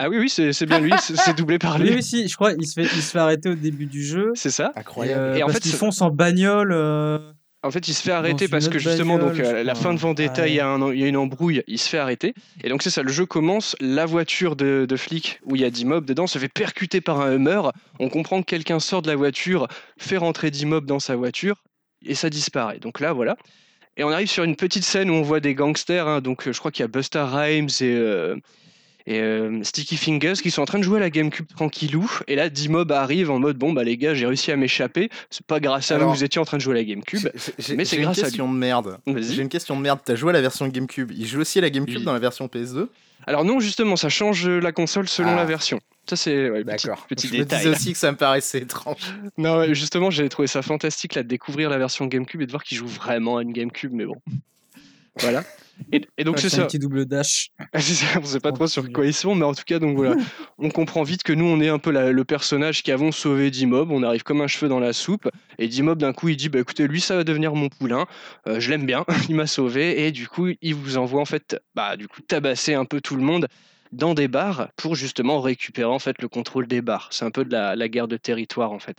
Ah 0.00 0.08
oui, 0.08 0.18
oui, 0.18 0.28
c'est 0.30 0.52
c'est 0.52 0.64
bien 0.64 0.78
lui, 0.78 0.92
c'est 1.00 1.36
doublé 1.36 1.58
par 1.58 1.76
Oui, 1.80 1.86
lui. 1.88 1.94
oui, 1.96 2.02
si, 2.04 2.28
je 2.28 2.36
crois, 2.36 2.52
il 2.52 2.64
se 2.68 2.74
fait, 2.80 2.86
il 2.86 3.02
se 3.02 3.10
fait 3.10 3.18
arrêter 3.18 3.48
au 3.48 3.54
début 3.56 3.86
du 3.86 4.04
jeu. 4.04 4.30
C'est 4.36 4.50
ça. 4.50 4.70
Et, 4.76 4.78
Incroyable. 4.78 5.20
euh, 5.20 5.34
Et 5.34 5.42
en 5.42 5.46
parce 5.46 5.58
fait, 5.58 5.68
c'est- 5.68 5.76
foncent 5.76 6.00
en 6.02 6.10
bagnole. 6.10 6.70
euh, 6.72 7.18
En 7.64 7.72
fait, 7.72 7.88
il 7.88 7.94
se 7.94 8.02
fait 8.02 8.12
arrêter 8.12 8.46
parce 8.46 8.68
que 8.68 8.78
justement, 8.78 9.18
donc, 9.18 9.40
à 9.40 9.60
je 9.60 9.64
la 9.64 9.74
fin 9.74 9.92
de 9.92 9.98
Vendetta, 9.98 10.46
il 10.46 10.54
y, 10.54 10.60
a 10.60 10.68
un- 10.68 10.92
il 10.92 11.00
y 11.00 11.02
a 11.02 11.08
une 11.08 11.16
embrouille, 11.16 11.64
il 11.66 11.78
se 11.78 11.88
fait 11.88 11.98
arrêter. 11.98 12.32
Et 12.62 12.68
donc, 12.68 12.82
c'est 12.84 12.90
ça, 12.90 13.02
le 13.02 13.10
jeu 13.10 13.26
commence, 13.26 13.74
la 13.80 14.06
voiture 14.06 14.54
de, 14.54 14.86
de 14.88 14.96
flic 14.96 15.40
où 15.44 15.56
il 15.56 15.62
y 15.62 15.64
a 15.64 15.70
D-Mob 15.70 16.04
dedans 16.04 16.28
se 16.28 16.38
fait 16.38 16.48
percuter 16.48 17.00
par 17.00 17.20
un 17.20 17.32
Hummer. 17.34 17.60
On 17.98 18.08
comprend 18.08 18.40
que 18.42 18.46
quelqu'un 18.46 18.78
sort 18.78 19.02
de 19.02 19.08
la 19.08 19.16
voiture, 19.16 19.66
fait 19.98 20.18
rentrer 20.18 20.52
D-Mob 20.52 20.86
dans 20.86 21.00
sa 21.00 21.16
voiture, 21.16 21.56
et 22.06 22.14
ça 22.14 22.30
disparaît. 22.30 22.78
Donc 22.78 23.00
là, 23.00 23.12
voilà. 23.12 23.36
Et 23.96 24.04
on 24.04 24.10
arrive 24.10 24.28
sur 24.28 24.44
une 24.44 24.54
petite 24.54 24.84
scène 24.84 25.10
où 25.10 25.14
on 25.14 25.22
voit 25.22 25.40
des 25.40 25.56
gangsters. 25.56 26.06
hein. 26.06 26.20
donc, 26.20 26.46
euh, 26.46 26.52
je 26.52 26.58
crois 26.60 26.70
qu'il 26.70 26.82
y 26.82 26.84
a 26.84 26.88
Buster 26.88 27.24
Rhymes 27.28 27.68
et, 27.80 27.92
euh, 27.96 28.36
et 29.10 29.20
euh, 29.20 29.60
Sticky 29.64 29.96
Fingers 29.96 30.34
qui 30.42 30.50
sont 30.50 30.62
en 30.62 30.66
train 30.66 30.78
de 30.78 30.84
jouer 30.84 30.98
à 30.98 31.00
la 31.00 31.08
GameCube 31.10 31.46
tranquillou. 31.48 32.08
Et 32.28 32.36
là, 32.36 32.50
D-Mob 32.50 32.92
arrive 32.92 33.30
en 33.30 33.38
mode 33.38 33.56
Bon, 33.56 33.72
bah 33.72 33.82
les 33.82 33.96
gars, 33.96 34.12
j'ai 34.14 34.26
réussi 34.26 34.52
à 34.52 34.56
m'échapper. 34.56 35.08
C'est 35.30 35.44
pas 35.46 35.58
grâce 35.60 35.90
à 35.90 35.98
vous, 35.98 36.10
vous 36.10 36.22
étiez 36.24 36.40
en 36.40 36.44
train 36.44 36.58
de 36.58 36.62
jouer 36.62 36.74
à 36.74 36.76
la 36.76 36.84
GameCube. 36.84 37.18
J'ai- 37.20 37.52
j'ai- 37.58 37.74
mais 37.76 37.84
c'est 37.84 37.92
j'ai 37.96 38.02
une 38.02 38.02
grâce 38.04 38.18
à 38.18 38.22
lui. 38.22 38.28
question 38.28 38.52
de 38.52 38.56
merde. 38.58 38.98
J'ai 39.06 39.42
une 39.42 39.48
question 39.48 39.76
de 39.76 39.80
merde. 39.82 40.00
T'as 40.04 40.14
joué 40.14 40.30
à 40.30 40.32
la 40.34 40.40
version 40.42 40.68
GameCube. 40.68 41.10
Il 41.16 41.26
joue 41.26 41.40
aussi 41.40 41.58
à 41.58 41.62
la 41.62 41.70
GameCube 41.70 41.96
Oui. 41.98 42.04
dans 42.04 42.12
la 42.12 42.18
version 42.18 42.46
PS2 42.48 42.88
Alors 43.26 43.44
non, 43.44 43.58
justement, 43.60 43.96
ça 43.96 44.08
change 44.10 44.46
la 44.48 44.72
console 44.72 45.08
selon 45.08 45.30
Ah. 45.30 45.36
la 45.36 45.44
version. 45.46 45.80
Ça 46.08 46.16
c'est 46.16 46.48
ouais, 46.50 46.64
petit, 46.64 46.86
D'accord. 46.86 47.06
petit 47.08 47.28
Je 47.28 47.32
me 47.34 47.38
détail. 47.40 47.58
disais 47.58 47.70
aussi 47.70 47.92
que 47.92 47.98
ça 47.98 48.10
me 48.12 48.16
paraissait 48.16 48.60
étrange. 48.60 48.96
Non, 49.38 49.72
justement, 49.74 50.10
j'ai 50.10 50.28
trouvé 50.28 50.48
ça 50.48 50.62
fantastique 50.62 51.14
là, 51.14 51.22
de 51.22 51.28
découvrir 51.28 51.68
la 51.70 51.76
version 51.78 52.06
GameCube 52.06 52.40
et 52.42 52.46
de 52.46 52.50
voir 52.50 52.62
qu'il 52.64 52.78
joue 52.78 52.86
vraiment 52.86 53.36
à 53.38 53.42
une 53.42 53.52
GameCube, 53.52 53.92
mais 53.92 54.04
bon. 54.06 54.16
Voilà. 55.20 55.42
Et, 55.92 56.00
et 56.18 56.24
donc 56.24 56.40
c'est 56.40 56.48
c'est 56.48 56.56
un 56.56 56.60
ça. 56.62 56.66
petit 56.66 56.80
double 56.80 57.06
dash. 57.06 57.50
Ça, 57.78 58.18
on 58.20 58.24
sait 58.24 58.40
pas 58.40 58.50
trop 58.50 58.66
sur 58.66 58.90
quoi 58.92 59.06
ils 59.06 59.14
sont, 59.14 59.36
mais 59.36 59.44
en 59.44 59.54
tout 59.54 59.62
cas, 59.64 59.78
donc 59.78 59.96
voilà, 59.96 60.16
on 60.58 60.70
comprend 60.70 61.04
vite 61.04 61.22
que 61.22 61.32
nous, 61.32 61.44
on 61.44 61.60
est 61.60 61.68
un 61.68 61.78
peu 61.78 61.92
la- 61.92 62.10
le 62.10 62.24
personnage 62.24 62.82
qui 62.82 62.90
avons 62.90 63.12
sauvé 63.12 63.52
D-Mob. 63.52 63.92
On 63.92 64.02
arrive 64.02 64.24
comme 64.24 64.40
un 64.40 64.48
cheveu 64.48 64.68
dans 64.68 64.80
la 64.80 64.92
soupe, 64.92 65.28
et 65.58 65.68
D-Mob 65.68 65.98
d'un 65.98 66.12
coup, 66.12 66.30
il 66.30 66.36
dit, 66.36 66.48
bah 66.48 66.58
écoutez, 66.58 66.88
lui, 66.88 67.00
ça 67.00 67.14
va 67.14 67.22
devenir 67.22 67.54
mon 67.54 67.68
poulain. 67.68 68.06
Euh, 68.48 68.58
je 68.58 68.70
l'aime 68.70 68.86
bien, 68.86 69.04
il 69.28 69.36
m'a 69.36 69.46
sauvé, 69.46 70.04
et 70.04 70.10
du 70.10 70.26
coup, 70.26 70.48
il 70.60 70.74
vous 70.74 70.96
envoie 70.98 71.20
en 71.20 71.24
fait, 71.26 71.56
bah 71.76 71.96
du 71.96 72.08
coup, 72.08 72.22
tabasser 72.22 72.74
un 72.74 72.84
peu 72.84 73.00
tout 73.00 73.14
le 73.14 73.22
monde 73.22 73.46
dans 73.92 74.14
des 74.14 74.26
bars 74.28 74.70
pour 74.76 74.96
justement 74.96 75.40
récupérer 75.40 75.88
en 75.88 75.98
fait 76.00 76.20
le 76.20 76.28
contrôle 76.28 76.66
des 76.66 76.82
bars. 76.82 77.08
C'est 77.12 77.24
un 77.24 77.30
peu 77.30 77.44
de 77.44 77.52
la, 77.52 77.76
la 77.76 77.88
guerre 77.88 78.08
de 78.08 78.16
territoire 78.16 78.72
en 78.72 78.80
fait. 78.80 78.96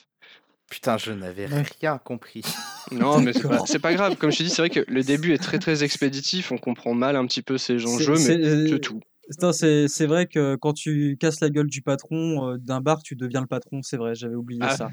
Putain, 0.69 0.97
je 0.97 1.11
n'avais 1.11 1.47
rien 1.47 1.97
compris. 1.97 2.43
Non, 2.91 3.19
mais 3.21 3.33
c'est 3.67 3.77
pas, 3.79 3.93
grave. 3.93 4.15
Comme 4.15 4.31
je 4.31 4.39
te 4.39 4.43
dis, 4.43 4.49
c'est 4.49 4.63
vrai 4.63 4.71
que 4.71 4.83
le 4.88 5.03
début 5.03 5.33
est 5.33 5.38
très 5.38 5.59
très 5.59 5.83
expéditif. 5.83 6.51
On 6.51 6.57
comprend 6.57 6.95
mal 6.95 7.15
un 7.15 7.27
petit 7.27 7.43
peu 7.43 7.59
ces 7.59 7.85
enjeux, 7.85 8.13
mais 8.13 8.17
c'est- 8.17 8.67
c'est 8.67 8.79
tout. 8.79 8.99
C'est 9.89 10.07
vrai 10.07 10.25
que 10.25 10.55
quand 10.55 10.73
tu 10.73 11.15
casses 11.19 11.39
la 11.39 11.51
gueule 11.51 11.67
du 11.67 11.83
patron 11.83 12.49
euh, 12.53 12.57
d'un 12.57 12.81
bar, 12.81 13.03
tu 13.03 13.15
deviens 13.15 13.41
le 13.41 13.47
patron, 13.47 13.81
c'est 13.83 13.97
vrai, 13.97 14.15
j'avais 14.15 14.33
oublié 14.33 14.61
Ah. 14.63 14.75
ça. 14.75 14.89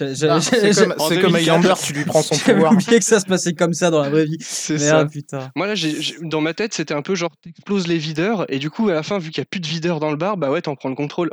Ah, 0.00 0.40
c'est 0.40 0.74
comme, 0.74 0.94
en 0.98 1.08
c'est 1.08 1.20
comme 1.20 1.32
2004. 1.32 1.36
Highlander, 1.36 1.74
tu 1.82 1.92
lui 1.92 2.04
prends 2.04 2.22
son 2.22 2.34
J'avais 2.46 2.54
pouvoir. 2.54 2.72
oublié 2.72 2.98
que 2.98 3.04
ça 3.04 3.20
se 3.20 3.26
passait 3.26 3.52
comme 3.52 3.74
ça 3.74 3.90
dans 3.90 4.00
la 4.00 4.08
vraie 4.10 4.24
vie. 4.24 4.38
C'est 4.40 4.78
ça. 4.78 5.04
Putain. 5.04 5.50
Moi 5.54 5.66
là, 5.66 5.74
dans 6.22 6.40
ma 6.40 6.54
tête, 6.54 6.72
c'était 6.74 6.94
un 6.94 7.02
peu 7.02 7.14
genre 7.14 7.30
t'exploses 7.42 7.86
les 7.86 7.98
videurs 7.98 8.44
et 8.48 8.58
du 8.58 8.70
coup 8.70 8.88
à 8.88 8.94
la 8.94 9.02
fin, 9.02 9.18
vu 9.18 9.30
qu'il 9.30 9.38
y 9.38 9.42
a 9.42 9.44
plus 9.44 9.60
de 9.60 9.66
videurs 9.66 10.00
dans 10.00 10.10
le 10.10 10.16
bar, 10.16 10.36
bah 10.36 10.50
ouais, 10.50 10.62
t'en 10.62 10.74
prends 10.76 10.88
le 10.88 10.94
contrôle. 10.94 11.30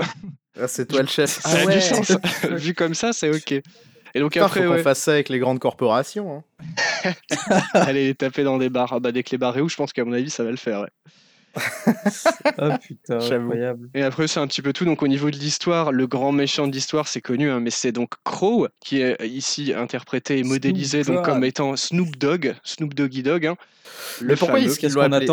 Ah, 0.60 0.68
c'est 0.68 0.86
toi 0.88 1.02
le 1.02 1.08
chef. 1.08 1.40
ça 1.42 1.50
a 1.60 1.66
du 1.66 1.80
sens. 1.82 2.12
vu 2.52 2.74
comme 2.74 2.94
ça, 2.94 3.14
c'est 3.14 3.30
ok. 3.30 3.52
Et 4.16 4.20
donc 4.20 4.32
Putain, 4.34 4.46
après, 4.46 4.62
faut 4.62 4.68
qu'on 4.70 4.74
ouais, 4.74 4.82
fasse 4.84 5.00
ça 5.00 5.12
avec 5.14 5.30
les 5.30 5.38
grandes 5.40 5.60
corporations. 5.60 6.44
hein. 7.06 7.14
aller 7.74 8.08
les 8.08 8.16
taper 8.16 8.44
dans 8.44 8.58
des 8.58 8.70
bars. 8.70 8.92
Ah 8.92 9.00
bah 9.00 9.12
dès 9.12 9.24
que 9.24 9.30
les 9.32 9.38
bars 9.38 9.54
réouvrent, 9.54 9.70
je 9.72 9.76
pense 9.78 9.94
qu'à 9.94 10.04
mon 10.04 10.14
avis, 10.14 10.30
ça 10.32 10.44
va 10.44 10.52
le 10.52 10.58
faire. 10.58 10.82
ouais. 10.82 10.90
Ah 12.58 12.78
putain, 12.78 13.20
incroyable. 13.20 13.90
Et 13.94 14.04
après, 14.04 14.28
c'est 14.28 14.40
un 14.40 14.48
petit 14.48 14.62
peu 14.62 14.74
tout. 14.74 14.86
Donc, 14.86 15.02
au 15.02 15.08
niveau 15.08 15.32
de 15.32 15.38
l'histoire, 15.38 15.92
le 15.92 16.08
grand 16.08 16.32
méchant 16.32 16.68
de 16.68 16.74
l'histoire, 16.74 17.08
c'est 17.08 17.22
connu, 17.22 17.50
hein, 17.50 17.60
mais 17.60 17.70
c'est 17.70 17.92
donc 17.92 18.12
Crow, 18.24 18.68
qui 18.80 19.02
est 19.02 19.18
ici 19.26 19.74
interprété 19.74 20.40
et 20.40 20.44
modélisé 20.44 21.04
donc, 21.04 21.26
comme 21.26 21.44
étant 21.44 21.76
Snoop 21.76 22.18
Dogg, 22.18 22.56
Snoop 22.64 22.94
Doggy 22.94 23.24
Dogg. 23.24 23.46
hein, 23.46 23.56
le 24.22 24.28
Mais 24.28 24.36
pourquoi 24.36 24.60
est-ce 24.60 24.80
qu'ils 24.80 24.94
l'ont 24.94 25.02
qu'on 25.02 25.12
appelé 25.12 25.28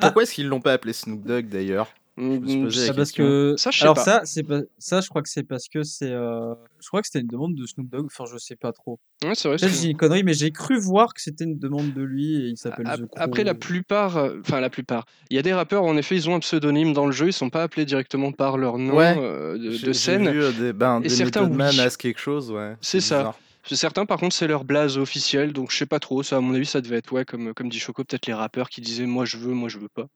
Pourquoi 0.00 0.22
est-ce 0.22 0.34
qu'ils 0.34 0.48
l'ont 0.48 0.60
pas 0.60 0.72
appelé 0.72 0.92
Snoop 0.92 1.24
Dogg 1.24 1.48
d'ailleurs? 1.48 1.88
Ah, 2.18 2.92
parce 2.94 3.12
que 3.12 3.54
Ça, 3.56 3.70
je 3.70 3.78
sais 3.78 3.82
alors 3.84 3.94
pas. 3.94 4.04
ça 4.04 4.20
c'est 4.24 4.42
pas 4.42 4.60
ça 4.78 5.00
je 5.00 5.08
crois 5.08 5.22
que 5.22 5.30
c'est 5.30 5.44
parce 5.44 5.66
que 5.68 5.82
c'est 5.82 6.10
euh, 6.10 6.54
je 6.80 6.88
crois 6.88 7.00
que 7.00 7.06
c'était 7.06 7.20
une 7.20 7.26
demande 7.26 7.54
de 7.54 7.64
Snoop 7.66 7.88
Dogg 7.88 8.04
enfin 8.06 8.24
je 8.30 8.36
sais 8.36 8.54
pas 8.54 8.70
trop 8.72 9.00
Ouais, 9.24 9.34
c'est 9.34 9.48
vrai. 9.48 9.56
peut-être 9.56 9.72
c'est- 9.72 9.82
j'ai 9.84 9.90
une 9.92 9.96
connerie 9.96 10.22
mais 10.22 10.34
j'ai 10.34 10.50
cru 10.50 10.78
voir 10.78 11.14
que 11.14 11.22
c'était 11.22 11.44
une 11.44 11.58
demande 11.58 11.94
de 11.94 12.02
lui 12.02 12.34
et 12.36 12.48
il 12.48 12.56
s'appelle 12.58 12.86
Ap- 12.86 13.00
The 13.00 13.06
Crow. 13.06 13.18
Après, 13.18 13.44
la 13.44 13.54
plupart, 13.54 14.16
euh, 14.18 14.40
enfin 14.40 14.60
la 14.60 14.68
plupart, 14.68 15.06
il 15.30 15.36
y 15.36 15.38
a 15.38 15.42
des 15.42 15.54
rappeurs, 15.54 15.84
en 15.84 15.96
effet, 15.96 16.14
ils 16.16 16.28
ont 16.28 16.34
un 16.34 16.40
pseudonyme 16.40 16.92
dans 16.92 17.06
le 17.06 17.12
jeu, 17.12 17.28
ils 17.28 17.32
sont 17.32 17.48
pas 17.48 17.62
appelés 17.62 17.86
directement 17.86 18.30
par 18.32 18.58
leur 18.58 18.76
nom 18.78 18.96
Ouais. 18.96 19.16
euh, 19.18 19.56
de, 19.56 19.92
scène. 19.94 20.28
vu, 20.30 20.52
des, 20.58 20.72
ben, 20.74 20.98
Et 21.00 21.04
des 21.04 21.08
certains, 21.08 21.48
oui. 21.50 21.80
as 21.80 21.96
quelque 21.96 22.20
chose, 22.20 22.50
ouais. 22.50 22.74
C'est 22.82 23.00
ça. 23.00 23.34
Certains, 23.64 24.04
par 24.06 24.18
contre, 24.18 24.34
c'est 24.34 24.48
leur 24.48 24.64
blase 24.64 24.98
officielle, 24.98 25.52
donc 25.52 25.70
je 25.70 25.76
sais 25.78 25.86
pas 25.86 26.00
trop. 26.00 26.22
Ça, 26.24 26.36
à 26.36 26.40
mon 26.40 26.52
avis, 26.52 26.66
ça 26.66 26.80
devait 26.80 26.96
être, 26.96 27.12
ouais, 27.12 27.24
comme, 27.24 27.54
comme 27.54 27.68
dit 27.68 27.78
Choco, 27.78 28.02
peut-être 28.04 28.26
les 28.26 28.34
rappeurs 28.34 28.68
qui 28.68 28.80
disaient 28.80 29.06
moi 29.06 29.24
je 29.24 29.36
veux, 29.38 29.54
moi 29.54 29.68
je 29.68 29.78
veux 29.78 29.88
pas. 29.88 30.08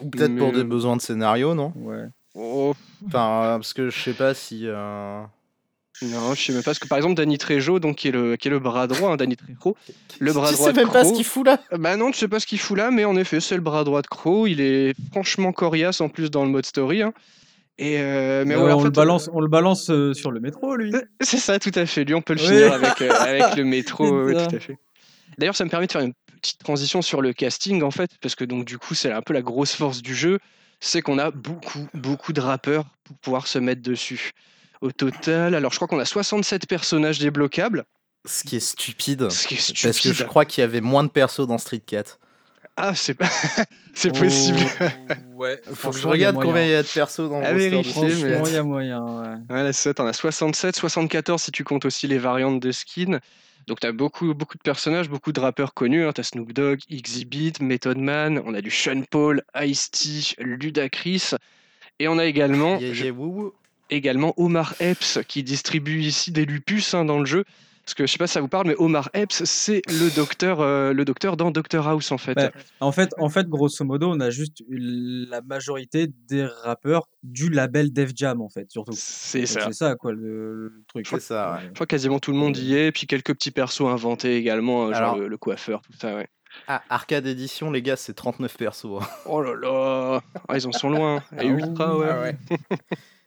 Ou 0.00 0.10
peut-être 0.10 0.36
pour 0.36 0.52
des 0.52 0.64
besoins 0.64 0.96
de 0.96 1.02
scénario, 1.02 1.54
non 1.54 1.72
ouais 1.76 2.04
Oh, 2.34 2.74
Enfin, 3.06 3.42
euh, 3.44 3.56
parce 3.58 3.72
que 3.72 3.90
je 3.90 4.00
sais 4.00 4.12
pas 4.12 4.34
si. 4.34 4.62
euh, 4.66 5.20
Non, 6.02 6.34
je 6.34 6.42
sais 6.42 6.52
même 6.52 6.62
pas. 6.62 6.70
Parce 6.70 6.80
que 6.80 6.88
par 6.88 6.98
exemple, 6.98 7.14
Danny 7.14 7.38
Trejo, 7.38 7.78
donc, 7.78 7.96
qui, 7.96 8.08
est 8.08 8.10
le, 8.10 8.34
qui 8.36 8.48
est 8.48 8.50
le 8.50 8.58
bras 8.58 8.88
droit, 8.88 9.10
hein, 9.12 9.16
Danny 9.16 9.36
Trejo. 9.36 9.76
Le 10.18 10.32
bras 10.32 10.48
tu 10.48 10.54
droit 10.56 10.66
sais 10.68 10.72
de 10.72 10.78
même 10.80 10.90
pas 10.90 11.04
ce 11.04 11.12
qu'il 11.12 11.24
fout 11.24 11.46
là 11.46 11.60
Bah 11.78 11.96
non, 11.96 12.10
tu 12.10 12.18
sais 12.18 12.26
pas 12.26 12.40
ce 12.40 12.46
qu'il 12.46 12.58
fout 12.58 12.76
là, 12.76 12.90
mais 12.90 13.04
en 13.04 13.14
effet, 13.16 13.38
c'est 13.40 13.54
le 13.54 13.60
bras 13.60 13.84
droit 13.84 14.02
de 14.02 14.08
Crow. 14.08 14.48
Il 14.48 14.60
est 14.60 14.94
franchement 15.12 15.52
coriace 15.52 16.00
en 16.00 16.08
plus 16.08 16.28
dans 16.30 16.44
le 16.44 16.50
mode 16.50 16.66
story. 16.66 17.02
hein. 17.02 17.12
Et 17.78 17.98
euh, 18.00 18.44
mais 18.46 18.54
Euh, 18.54 18.64
ouais, 18.64 18.72
en 18.72 18.76
on, 18.76 18.78
fait, 18.80 18.84
le 18.86 18.90
balance 18.90 19.30
on 19.32 19.40
le 19.40 19.48
balance 19.48 19.90
euh, 19.90 20.12
sur 20.12 20.30
le 20.32 20.40
métro 20.40 20.74
lui 20.76 20.92
C'est 21.20 21.38
ça, 21.38 21.58
tout 21.60 21.72
à 21.74 21.86
fait. 21.86 22.04
Lui, 22.04 22.14
on 22.14 22.22
peut 22.22 22.34
le 22.34 22.40
Oui. 22.40 22.46
finir 22.48 22.72
avec, 22.72 23.00
euh, 23.00 23.10
avec 23.12 23.56
le 23.56 23.64
métro. 23.64 24.10
ouais, 24.24 24.32
tout 24.48 24.56
à 24.56 24.58
fait. 24.60 24.76
D'ailleurs, 25.38 25.56
ça 25.56 25.64
me 25.64 25.70
permet 25.70 25.86
de 25.86 25.92
faire 25.92 26.00
une 26.02 26.12
petite 26.44 26.62
transition 26.62 27.00
sur 27.00 27.22
le 27.22 27.32
casting, 27.32 27.82
en 27.82 27.90
fait, 27.90 28.10
parce 28.20 28.34
que 28.34 28.44
donc 28.44 28.66
du 28.66 28.76
coup, 28.76 28.94
c'est 28.94 29.10
un 29.10 29.22
peu 29.22 29.32
la 29.32 29.40
grosse 29.40 29.74
force 29.74 30.02
du 30.02 30.14
jeu, 30.14 30.38
c'est 30.78 31.00
qu'on 31.00 31.18
a 31.18 31.30
beaucoup, 31.30 31.88
beaucoup 31.94 32.34
de 32.34 32.40
rappeurs 32.42 32.84
pour 33.04 33.16
pouvoir 33.16 33.46
se 33.46 33.58
mettre 33.58 33.80
dessus. 33.80 34.32
Au 34.82 34.92
total, 34.92 35.54
alors 35.54 35.72
je 35.72 35.76
crois 35.76 35.88
qu'on 35.88 35.98
a 35.98 36.04
67 36.04 36.66
personnages 36.68 37.18
débloquables, 37.18 37.84
Ce 38.26 38.44
qui 38.44 38.56
est 38.56 38.60
stupide. 38.60 39.30
ce 39.30 39.46
qui 39.46 39.54
est 39.54 39.56
stupide. 39.56 39.84
Parce 39.84 40.00
que 40.00 40.12
je 40.12 40.24
crois 40.24 40.44
qu'il 40.44 40.60
y 40.60 40.64
avait 40.64 40.82
moins 40.82 41.02
de 41.02 41.08
persos 41.08 41.46
dans 41.46 41.56
Street 41.56 41.80
Cat. 41.80 42.18
Ah, 42.76 42.94
c'est 42.94 43.14
pas... 43.14 43.28
c'est 43.94 44.12
possible. 44.12 44.58
Oh, 44.80 44.84
ouais 45.36 45.62
Faut 45.72 45.92
que 45.92 45.98
je 45.98 46.06
regarde 46.06 46.36
combien 46.36 46.64
il 46.64 46.70
y 46.70 46.74
a 46.74 46.82
de 46.82 46.88
persos 46.88 47.30
dans 47.30 47.40
le 47.40 47.52
du 47.52 47.58
vérifier, 47.70 48.02
mais- 48.02 48.42
il 48.48 48.52
y 48.52 48.56
a 48.56 48.62
moyen 48.62 49.00
ouais. 49.02 49.36
Ouais, 49.48 49.62
là, 49.62 49.72
c'est 49.72 49.84
ça, 49.84 49.94
t'en 49.94 50.06
as 50.06 50.12
67, 50.12 50.76
74 50.76 51.40
si 51.40 51.52
tu 51.52 51.64
comptes 51.64 51.86
aussi 51.86 52.06
les 52.06 52.18
variantes 52.18 52.60
de 52.60 52.70
skins. 52.72 53.20
Donc 53.66 53.80
t'as 53.80 53.92
beaucoup, 53.92 54.34
beaucoup 54.34 54.56
de 54.56 54.62
personnages, 54.62 55.08
beaucoup 55.08 55.32
de 55.32 55.40
rappeurs 55.40 55.74
connus. 55.74 56.04
Hein. 56.04 56.12
T'as 56.12 56.22
Snoop 56.22 56.52
Dogg, 56.52 56.80
Exhibit, 56.90 57.54
Method 57.60 57.98
Man, 57.98 58.42
on 58.44 58.54
a 58.54 58.60
du 58.60 58.70
Sean 58.70 59.02
Paul, 59.10 59.42
Ice-T, 59.56 60.42
Ludacris. 60.42 61.30
Et 61.98 62.08
on 62.08 62.18
a 62.18 62.24
également, 62.24 62.78
Yeah, 62.78 62.92
yeah, 62.92 63.14
également 63.90 64.34
Omar 64.36 64.74
Epps 64.80 65.20
qui 65.28 65.42
distribue 65.42 66.00
ici 66.00 66.32
des 66.32 66.44
lupus 66.44 66.94
hein, 66.94 67.04
dans 67.04 67.18
le 67.18 67.26
jeu. 67.26 67.44
Parce 67.84 67.94
que 67.94 68.06
je 68.06 68.12
sais 68.12 68.18
pas 68.18 68.26
si 68.26 68.32
ça 68.32 68.40
vous 68.40 68.48
parle, 68.48 68.66
mais 68.68 68.74
Omar 68.78 69.10
Epps, 69.12 69.44
c'est 69.44 69.82
le 69.88 70.14
docteur, 70.14 70.60
euh, 70.62 70.92
le 70.94 71.04
docteur 71.04 71.36
dans 71.36 71.50
Doctor 71.50 71.86
House 71.86 72.12
en 72.12 72.18
fait. 72.18 72.36
Ouais. 72.38 72.50
En 72.80 72.92
fait, 72.92 73.10
en 73.18 73.28
fait, 73.28 73.46
grosso 73.46 73.84
modo, 73.84 74.10
on 74.10 74.20
a 74.20 74.30
juste 74.30 74.62
la 74.68 75.42
majorité 75.42 76.06
des 76.28 76.46
rappeurs 76.46 77.08
du 77.22 77.50
label 77.50 77.92
Def 77.92 78.12
Jam, 78.14 78.40
en 78.40 78.48
fait, 78.48 78.70
surtout. 78.70 78.92
C'est 78.94 79.44
ça. 79.46 79.66
C'est 79.66 79.72
ça, 79.74 79.96
quoi, 79.96 80.12
le, 80.12 80.68
le 80.68 80.84
truc. 80.88 81.06
C'est 81.06 81.20
ça, 81.20 81.54
ouais. 81.60 81.68
Je 81.68 81.74
crois 81.74 81.86
quasiment 81.86 82.18
tout 82.20 82.32
le 82.32 82.38
monde 82.38 82.56
y 82.56 82.74
est, 82.74 82.90
puis 82.90 83.06
quelques 83.06 83.34
petits 83.34 83.50
persos 83.50 83.82
inventés 83.82 84.36
également, 84.36 84.86
euh, 84.86 84.92
genre 84.92 84.96
Alors- 84.96 85.16
le, 85.18 85.28
le 85.28 85.36
coiffeur, 85.36 85.82
tout 85.82 85.92
ça, 85.98 86.14
ouais. 86.16 86.28
Ah, 86.68 86.82
Arcade 86.88 87.26
Edition, 87.26 87.70
les 87.72 87.82
gars, 87.82 87.96
c'est 87.96 88.14
39 88.14 88.56
persos. 88.56 88.86
hein. 89.00 89.06
Oh 89.26 89.42
là 89.42 89.54
là 89.56 90.20
ah, 90.48 90.56
Ils 90.56 90.66
en 90.68 90.72
sont 90.72 90.88
loin. 90.88 91.16
Et 91.32 91.40
Ah 91.40 91.44
Ultra, 91.44 91.98
ouais. 91.98 92.06
Ah 92.08 92.20
ouais. 92.22 92.36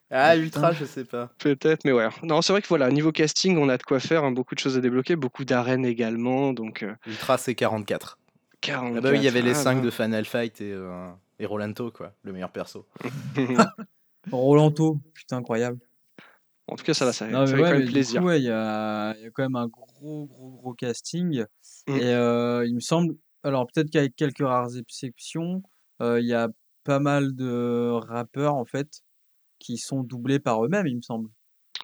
Ah, 0.09 0.37
Ultra, 0.37 0.71
je 0.71 0.85
sais 0.85 1.03
pas. 1.03 1.29
Peut-être, 1.37 1.83
mais 1.83 1.91
ouais. 1.91 2.07
Non, 2.23 2.41
c'est 2.41 2.53
vrai 2.53 2.61
que 2.61 2.67
voilà, 2.67 2.89
niveau 2.89 3.11
casting, 3.11 3.57
on 3.57 3.67
a 3.69 3.77
de 3.77 3.83
quoi 3.83 3.99
faire, 3.99 4.23
hein, 4.23 4.31
beaucoup 4.31 4.55
de 4.55 4.59
choses 4.59 4.77
à 4.77 4.81
débloquer, 4.81 5.15
beaucoup 5.15 5.43
d'arènes 5.43 5.85
également, 5.85 6.53
donc 6.53 6.83
euh, 6.83 6.95
Ultra, 7.05 7.37
c'est 7.37 7.55
44. 7.55 8.17
44. 8.61 8.97
Ah 8.97 9.01
bah 9.01 9.09
oui, 9.11 9.17
il 9.17 9.23
y 9.23 9.27
avait 9.27 9.41
les 9.41 9.51
ah 9.51 9.55
5 9.55 9.75
bah. 9.75 9.81
de 9.85 9.89
Final 9.91 10.25
Fight 10.25 10.61
et, 10.61 10.71
euh, 10.71 11.09
et 11.39 11.45
Rolanto, 11.45 11.91
quoi, 11.91 12.13
le 12.23 12.31
meilleur 12.31 12.51
perso. 12.51 12.85
Rolanto, 14.31 14.97
putain, 15.13 15.37
incroyable. 15.37 15.79
en 16.67 16.75
tout 16.75 16.83
cas, 16.83 16.93
ça 16.93 17.05
va, 17.05 17.13
ça, 17.13 17.27
Non, 17.27 17.45
ça 17.45 17.51
mais 17.51 17.57
fait 17.57 17.63
ouais, 17.63 17.71
quand 17.71 17.79
même 17.79 17.87
plaisir. 17.89 18.21
coup, 18.21 18.27
ouais, 18.27 18.39
il 18.39 18.45
y, 18.45 18.49
a, 18.49 19.13
il 19.17 19.23
y 19.23 19.25
a 19.25 19.29
quand 19.31 19.43
même 19.43 19.55
un 19.55 19.67
gros, 19.67 20.25
gros, 20.25 20.51
gros 20.51 20.73
casting. 20.73 21.43
Mm. 21.87 21.95
Et 21.95 22.13
euh, 22.13 22.65
il 22.65 22.75
me 22.75 22.79
semble, 22.79 23.15
alors 23.43 23.67
peut-être 23.67 23.89
qu'avec 23.89 24.15
quelques 24.15 24.39
rares 24.39 24.77
exceptions, 24.77 25.63
euh, 26.01 26.19
il 26.19 26.27
y 26.27 26.33
a 26.33 26.49
pas 26.83 26.99
mal 26.99 27.35
de 27.35 27.91
rappeurs, 27.91 28.55
en 28.55 28.65
fait, 28.65 29.01
qui 29.59 29.77
sont 29.77 30.03
doublés 30.03 30.39
par 30.39 30.63
eux-mêmes, 30.65 30.87
il 30.87 30.97
me 30.97 31.01
semble. 31.01 31.29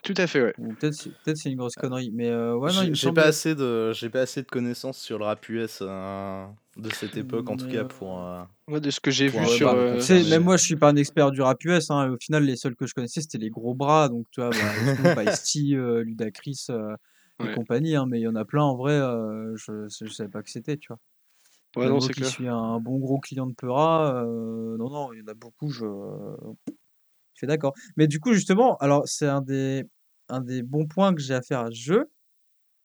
Tout 0.03 0.13
à 0.18 0.27
fait, 0.27 0.44
ouais. 0.44 0.53
Ou 0.58 0.74
peut-être 0.74 0.94
c'est 0.94 1.10
peut-être 1.24 1.38
c'est 1.38 1.50
une 1.50 1.58
grosse 1.58 1.75
connerie. 1.75 2.12
Mais 2.13 2.30
euh, 2.30 2.56
ouais, 2.58 2.74
non, 2.74 2.82
il 2.84 2.94
J'ai 2.96 3.12
pas 3.13 3.24
assez 3.24 3.56
de 3.56 3.94
j'ai 3.94 4.10
pas 4.10 4.22
assez 4.22 4.42
de 4.42 4.48
connaissances 4.48 4.98
sur 4.98 5.18
le 5.18 5.25
rap 5.25 5.48
US 5.50 5.80
euh, 5.82 6.46
de 6.77 6.89
cette 6.89 7.15
époque 7.15 7.50
en 7.50 7.56
tout 7.56 7.68
cas 7.70 7.86
pour 7.86 8.20
euh, 8.20 8.44
Moi, 8.68 8.80
de 8.82 8.89
ce 8.89 9.00
que 9.00 9.12
j'ai 9.12 9.27
vu 9.30 9.48
sur. 9.48 9.70
euh, 9.70 9.98
même 10.30 10.44
moi, 10.44 10.58
je 10.58 10.63
suis 10.63 10.75
pas 10.75 10.89
un 10.89 10.96
expert 10.98 11.32
du 11.32 11.42
rap 11.42 11.63
US. 11.63 11.89
Hein. 11.89 12.12
Au 12.12 12.18
final, 12.18 12.44
les 12.44 12.58
seuls 12.58 12.75
que 12.75 12.86
je 12.86 12.94
connaissais, 12.94 13.22
c'était 13.22 13.38
les 13.38 13.50
gros 13.50 13.74
bras. 13.74 14.10
Donc, 14.10 14.25
tu 14.32 14.42
vois, 14.42 14.51
bah, 15.15 15.24
Ice-T, 15.25 15.74
euh, 15.75 16.03
Ludacris 16.03 16.65
euh, 16.70 16.96
et 17.39 17.46
Ouais. 17.46 17.56
compagnie. 17.56 17.96
Hein. 17.96 18.06
Mais 18.08 18.20
il 18.20 18.24
y 18.24 18.27
en 18.27 18.36
a 18.36 18.46
plein, 18.46 18.63
en 18.63 18.75
vrai, 18.75 18.94
euh, 18.94 19.56
je, 19.56 19.88
je 19.88 20.12
savais 20.12 20.30
pas 20.30 20.44
que 20.44 20.50
c'était, 20.50 20.77
tu 20.77 20.88
vois. 20.89 21.00
Ouais, 21.75 21.89
non, 21.89 22.00
c'est 22.00 22.13
qui 22.13 22.20
clair. 22.20 22.30
suis 22.30 22.48
un 22.48 22.80
bon 22.80 23.00
gros 23.00 23.20
client 23.20 23.48
de 23.48 23.53
Peura, 23.53 24.24
euh, 24.24 24.77
non, 24.77 24.89
non, 24.92 25.13
il 25.13 25.20
y 25.20 25.24
en 25.24 25.27
a 25.27 25.34
beaucoup, 25.34 25.72
je, 25.72 25.86
je 27.34 27.40
suis 27.40 27.48
d'accord. 27.48 27.74
Mais 27.98 28.08
du 28.08 28.20
coup, 28.20 28.34
justement, 28.34 28.78
alors, 28.78 29.04
c'est 29.08 29.28
un 29.28 29.42
des, 29.42 29.84
un 30.30 30.42
des 30.42 30.62
bons 30.63 30.88
points 30.88 31.13
que 31.13 31.22
j'ai 31.22 31.34
à 31.34 31.42
faire 31.42 31.60
à 31.60 31.68
ce 31.70 31.75
jeu, 31.75 32.12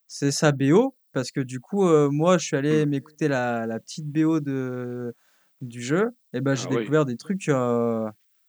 c'est 0.07 0.31
sa 0.31 0.53
BO. 0.53 0.95
Parce 1.13 1.31
que 1.33 1.41
du 1.41 1.59
coup, 1.59 1.87
euh, 1.89 2.11
moi, 2.11 2.37
je 2.39 2.45
suis 2.45 2.57
allé 2.57 2.85
m'écouter 2.87 3.29
la, 3.29 3.67
la 3.67 3.81
petite 3.81 4.07
BO 4.07 4.41
de, 4.41 5.15
du 5.63 5.83
jeu. 5.83 6.11
Et 6.35 6.41
ben, 6.41 6.55
j'ai 6.55 6.67
Ah 6.67 6.75
oui. 6.75 6.79
découvert 6.81 7.07
des 7.07 7.17
trucs 7.17 7.49
euh, 7.49 8.07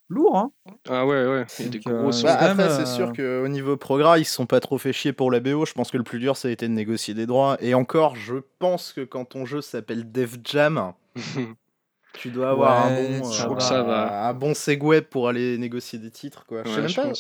lourds. 0.10 0.38
Hein. 0.38 0.52
Ah 0.90 1.06
ouais, 1.08 1.26
ouais. 1.26 1.46
Il 1.60 1.66
y 1.66 1.68
a 1.68 1.72
des 1.72 1.80
Donc, 1.80 1.94
gros 1.96 2.10
euh, 2.10 2.12
sons. 2.12 2.28
Bah, 2.28 2.36
quand 2.38 2.48
même, 2.48 2.60
après, 2.60 2.76
c'est 2.86 2.92
euh, 2.92 2.96
sûr 2.96 3.14
qu'au 3.14 3.48
niveau 3.48 3.78
progrès, 3.78 4.22
ils 4.22 4.26
se 4.26 4.34
sont 4.34 4.46
pas 4.46 4.60
trop 4.60 4.78
fait 4.78 4.92
chier 4.94 5.14
pour 5.14 5.32
la 5.32 5.40
BO. 5.40 5.66
Je 5.66 5.74
pense 5.74 5.90
que 5.90 5.98
le 5.98 6.04
plus 6.04 6.20
dur, 6.20 6.36
ça 6.36 6.50
a 6.50 6.52
été 6.52 6.68
de 6.68 6.74
négocier 6.74 7.14
des 7.14 7.26
droits. 7.26 7.58
Et 7.62 7.74
encore, 7.74 8.16
je 8.18 8.36
pense 8.60 8.92
que 8.92 9.02
quand 9.02 9.26
ton 9.26 9.46
jeu 9.46 9.62
s'appelle 9.62 10.12
Def 10.12 10.36
Jam, 10.44 10.94
tu 12.14 12.30
dois 12.30 12.52
avoir 12.52 12.88
Ouais, 12.88 12.98
un 13.16 13.20
bon, 13.20 13.32
euh, 13.32 13.54
va. 13.54 13.60
Ça 13.60 13.84
va. 13.84 14.28
un 14.28 14.34
bon 14.34 14.54
segue 14.54 15.02
pour 15.02 15.30
aller 15.30 15.58
négocier 15.58 16.00
des 16.00 16.12
titres. 16.12 16.46
Quoi. 16.46 16.64
je, 16.66 16.70
sais 16.72 16.82
même 16.82 16.90
je 16.90 16.96
pas, 16.96 17.12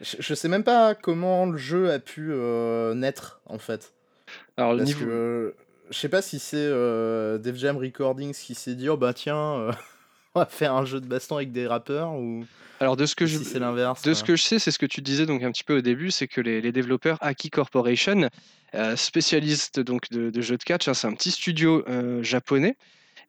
je, 0.00 0.16
je 0.18 0.34
sais 0.34 0.48
même 0.48 0.64
pas 0.64 0.94
comment 0.94 1.46
le 1.46 1.58
jeu 1.58 1.90
a 1.92 1.98
pu 1.98 2.30
euh, 2.32 2.94
naître 2.94 3.40
en 3.46 3.58
fait. 3.58 3.92
Alors, 4.56 4.72
le 4.72 4.78
Parce 4.78 4.88
niveau. 4.88 5.06
que 5.06 5.10
euh, 5.10 5.56
je 5.90 5.98
sais 5.98 6.08
pas 6.08 6.22
si 6.22 6.38
c'est 6.38 6.56
euh, 6.56 7.38
Def 7.38 7.56
Jam 7.56 7.76
Recordings 7.76 8.34
qui 8.34 8.54
s'est 8.54 8.74
dit 8.74 8.88
oh 8.88 8.96
bah 8.96 9.12
tiens, 9.12 9.36
euh, 9.58 9.72
on 10.34 10.40
va 10.40 10.46
faire 10.46 10.74
un 10.74 10.84
jeu 10.84 11.00
de 11.00 11.06
baston 11.06 11.36
avec 11.36 11.50
des 11.52 11.66
rappeurs 11.66 12.12
ou 12.14 12.44
Alors, 12.78 12.96
de 12.96 13.06
ce 13.06 13.14
que 13.16 13.26
je. 13.26 13.38
si 13.38 13.44
c'est 13.44 13.58
l'inverse. 13.58 14.02
De 14.02 14.14
ce 14.14 14.22
que 14.22 14.36
je 14.36 14.42
sais, 14.42 14.58
c'est 14.58 14.70
ce 14.70 14.78
que 14.78 14.86
tu 14.86 15.00
disais 15.02 15.26
donc 15.26 15.42
un 15.42 15.50
petit 15.50 15.64
peu 15.64 15.78
au 15.78 15.80
début, 15.80 16.10
c'est 16.12 16.28
que 16.28 16.40
les, 16.40 16.60
les 16.60 16.72
développeurs 16.72 17.18
Aki 17.20 17.50
Corporation, 17.50 18.28
euh, 18.74 18.94
spécialistes 18.96 19.80
donc 19.80 20.08
de, 20.10 20.30
de 20.30 20.40
jeux 20.40 20.56
de 20.56 20.62
catch, 20.62 20.86
hein, 20.86 20.94
c'est 20.94 21.08
un 21.08 21.14
petit 21.14 21.32
studio 21.32 21.84
euh, 21.88 22.22
japonais. 22.22 22.76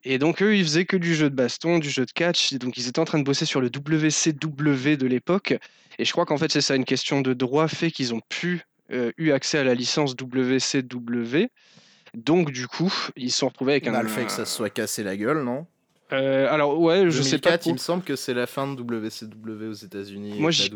Et 0.04 0.18
donc 0.18 0.42
eux, 0.42 0.56
ils 0.56 0.64
faisaient 0.64 0.84
que 0.84 0.96
du 0.96 1.14
jeu 1.14 1.30
de 1.30 1.34
baston, 1.34 1.78
du 1.78 1.88
jeu 1.90 2.04
de 2.04 2.12
catch. 2.12 2.52
Et 2.52 2.58
donc 2.58 2.76
ils 2.76 2.88
étaient 2.88 2.98
en 2.98 3.04
train 3.04 3.18
de 3.18 3.24
bosser 3.24 3.44
sur 3.46 3.60
le 3.60 3.68
WCW 3.68 4.96
de 4.96 5.06
l'époque. 5.06 5.54
Et 5.98 6.04
je 6.04 6.12
crois 6.12 6.26
qu'en 6.26 6.38
fait 6.38 6.50
c'est 6.52 6.60
ça, 6.60 6.74
une 6.76 6.84
question 6.84 7.20
de 7.20 7.32
droit 7.34 7.68
fait 7.68 7.90
qu'ils 7.90 8.14
ont 8.14 8.20
pu 8.28 8.62
euh, 8.90 9.12
eu 9.16 9.30
accès 9.30 9.58
à 9.58 9.64
la 9.64 9.74
licence 9.74 10.14
WCW. 10.20 11.48
Donc, 12.14 12.50
du 12.50 12.66
coup, 12.66 12.92
ils 13.16 13.30
se 13.32 13.38
sont 13.38 13.48
retrouvés 13.48 13.72
avec 13.72 13.86
un. 13.86 13.92
Bah, 13.92 14.02
le 14.02 14.08
fait 14.08 14.24
que 14.26 14.32
ça 14.32 14.44
se 14.44 14.54
soit 14.54 14.68
cassé 14.68 15.02
la 15.02 15.16
gueule, 15.16 15.42
non? 15.44 15.66
Euh, 16.12 16.46
alors, 16.52 16.78
ouais, 16.78 17.04
je 17.10 17.22
sais 17.22 17.38
pas. 17.38 17.56
2004, 17.56 17.60
trop. 17.60 17.70
il 17.70 17.72
me 17.72 17.78
semble 17.78 18.02
que 18.04 18.16
c'est 18.16 18.34
la 18.34 18.46
fin 18.46 18.70
de 18.70 18.78
WCW 18.82 19.68
aux 19.68 19.72
États-unis. 19.72 20.34
Moi, 20.38 20.50
j'y- 20.50 20.68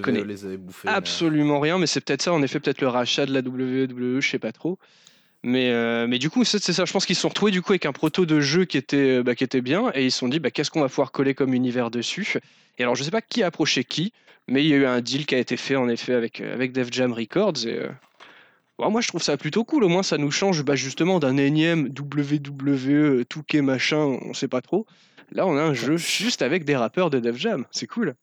connais 0.00 0.24
les 0.24 0.44
avait 0.44 0.56
bouffés. 0.56 0.88
mais- 0.88 0.94
Absolument 0.94 1.60
rien, 1.60 1.78
mais 1.78 1.86
c'est 1.86 2.00
peut-être 2.00 2.22
ça, 2.22 2.32
en 2.32 2.42
effet, 2.42 2.58
peut-être 2.58 2.80
le 2.80 2.88
rachat 2.88 3.24
de 3.24 3.32
la 3.32 3.40
WWE, 3.40 4.20
je 4.20 4.28
sais 4.28 4.40
pas 4.40 4.50
trop. 4.50 4.80
Mais, 5.42 5.70
euh, 5.72 6.06
mais 6.06 6.18
du 6.18 6.28
coup, 6.28 6.44
c'est 6.44 6.58
ça, 6.60 6.84
je 6.84 6.92
pense 6.92 7.06
qu'ils 7.06 7.16
se 7.16 7.22
sont 7.22 7.28
retrouvés 7.28 7.50
du 7.52 7.62
coup 7.62 7.72
avec 7.72 7.86
un 7.86 7.92
proto 7.92 8.26
de 8.26 8.40
jeu 8.40 8.66
qui 8.66 8.76
était, 8.76 9.22
bah, 9.22 9.34
qui 9.34 9.44
était 9.44 9.62
bien, 9.62 9.90
et 9.94 10.04
ils 10.04 10.10
se 10.12 10.18
sont 10.18 10.28
dit, 10.28 10.38
bah, 10.38 10.50
qu'est-ce 10.50 10.70
qu'on 10.70 10.80
va 10.82 10.88
pouvoir 10.88 11.12
coller 11.12 11.34
comme 11.34 11.54
univers 11.54 11.90
dessus? 11.90 12.34
Et 12.78 12.82
alors, 12.82 12.94
je 12.94 13.02
sais 13.04 13.10
pas 13.10 13.22
qui 13.22 13.42
a 13.42 13.46
approché 13.46 13.84
qui, 13.84 14.12
mais 14.48 14.62
il 14.62 14.68
y 14.68 14.74
a 14.74 14.76
eu 14.76 14.86
un 14.86 15.00
deal 15.00 15.24
qui 15.24 15.34
a 15.34 15.38
été 15.38 15.56
fait, 15.56 15.76
en 15.76 15.88
effet, 15.88 16.12
avec, 16.12 16.40
euh, 16.40 16.52
avec 16.52 16.72
Def 16.72 16.88
Jam 16.92 17.12
Records, 17.12 17.66
et... 17.66 17.78
euh, 17.78 17.88
moi, 18.78 19.00
je 19.00 19.08
trouve 19.08 19.22
ça 19.22 19.36
plutôt 19.36 19.64
cool, 19.64 19.84
au 19.84 19.88
moins, 19.88 20.02
ça 20.02 20.18
nous 20.18 20.30
change 20.30 20.62
bah, 20.62 20.74
justement 20.74 21.18
d'un 21.20 21.36
énième 21.38 21.88
WWE, 21.88 23.24
Touquet, 23.24 23.62
machin, 23.62 23.98
on 23.98 24.34
sait 24.34 24.48
pas 24.48 24.60
trop. 24.60 24.86
Là, 25.32 25.46
on 25.46 25.56
a 25.56 25.62
un 25.62 25.74
jeu 25.74 25.96
juste 25.96 26.42
avec 26.42 26.64
des 26.64 26.76
rappeurs 26.76 27.08
de 27.08 27.18
Def 27.18 27.36
Jam, 27.36 27.64
c'est 27.70 27.86
cool. 27.86 28.14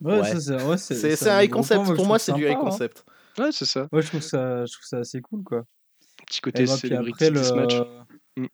Ouais, 0.00 0.20
Ouais. 0.20 0.24
ça, 0.24 0.40
c'est 0.78 1.12
ouais, 1.12 1.28
un 1.28 1.42
high 1.42 1.50
concept. 1.50 1.94
Pour 1.94 2.06
moi, 2.06 2.18
c'est 2.18 2.32
du 2.32 2.46
high 2.46 2.52
hein. 2.52 2.60
concept. 2.60 3.04
Ouais, 3.38 3.52
c'est 3.52 3.66
ça. 3.66 3.88
Ouais, 3.92 4.00
je 4.02 4.08
trouve 4.08 4.22
ça, 4.22 4.64
je 4.64 4.72
trouve 4.72 4.86
ça 4.86 4.98
assez 4.98 5.20
cool, 5.20 5.42
quoi. 5.42 5.64
Petit 6.30 6.38
Et 6.38 6.42
côté 6.42 6.64
bah, 6.64 6.74
après, 7.00 7.30
le, 7.30 7.40
deathmatch. 7.40 7.74
Mm. 8.36 8.46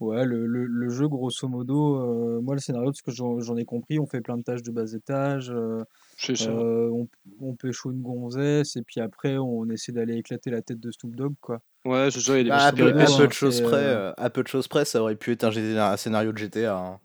ouais, 0.00 0.24
le, 0.24 0.46
le, 0.46 0.64
le 0.66 0.88
jeu, 0.88 1.08
grosso 1.08 1.48
modo, 1.48 1.96
euh, 1.96 2.40
moi, 2.40 2.54
le 2.54 2.60
scénario, 2.60 2.92
parce 2.92 3.02
que 3.02 3.10
j'en 3.10 3.56
ai 3.56 3.64
compris, 3.64 3.98
on 3.98 4.06
fait 4.06 4.20
plein 4.20 4.36
de 4.38 4.42
tâches 4.44 4.62
de 4.62 4.70
bas 4.70 4.86
étage, 4.92 5.50
euh, 5.50 5.82
C'est 6.16 6.36
ça. 6.36 6.50
euh, 6.50 6.88
on, 6.92 7.08
on 7.40 7.54
pécho 7.56 7.90
une 7.90 8.02
gonzesse, 8.02 8.76
et 8.76 8.82
puis 8.82 9.00
après, 9.00 9.36
on 9.36 9.68
essaie 9.68 9.90
d'aller 9.90 10.14
éclater 10.16 10.50
la 10.50 10.62
tête 10.62 10.78
de 10.78 10.92
Snoop 10.92 11.16
Dogg, 11.16 11.34
quoi. 11.40 11.60
Ouais, 11.84 12.08
c'est 12.12 12.20
ça, 12.20 12.38
il 12.38 12.44
des 12.44 12.50
Bah, 12.50 12.66
à, 12.66 12.72
petites 12.72 12.84
peu, 12.84 12.88
à 12.90 12.92
péripéties, 12.92 13.16
peu 13.16 13.22
hein, 13.24 13.26
de 13.26 13.32
choses 13.32 13.60
près, 13.62 13.76
euh, 13.76 14.12
à 14.16 14.30
peu 14.30 14.42
de 14.44 14.48
choses 14.48 14.68
près, 14.68 14.84
ça 14.84 15.02
aurait 15.02 15.16
pu 15.16 15.32
être 15.32 15.42
un 15.44 15.96
scénario 15.96 16.30
de 16.32 16.38
GTA. 16.38 16.76
hein. 16.78 17.00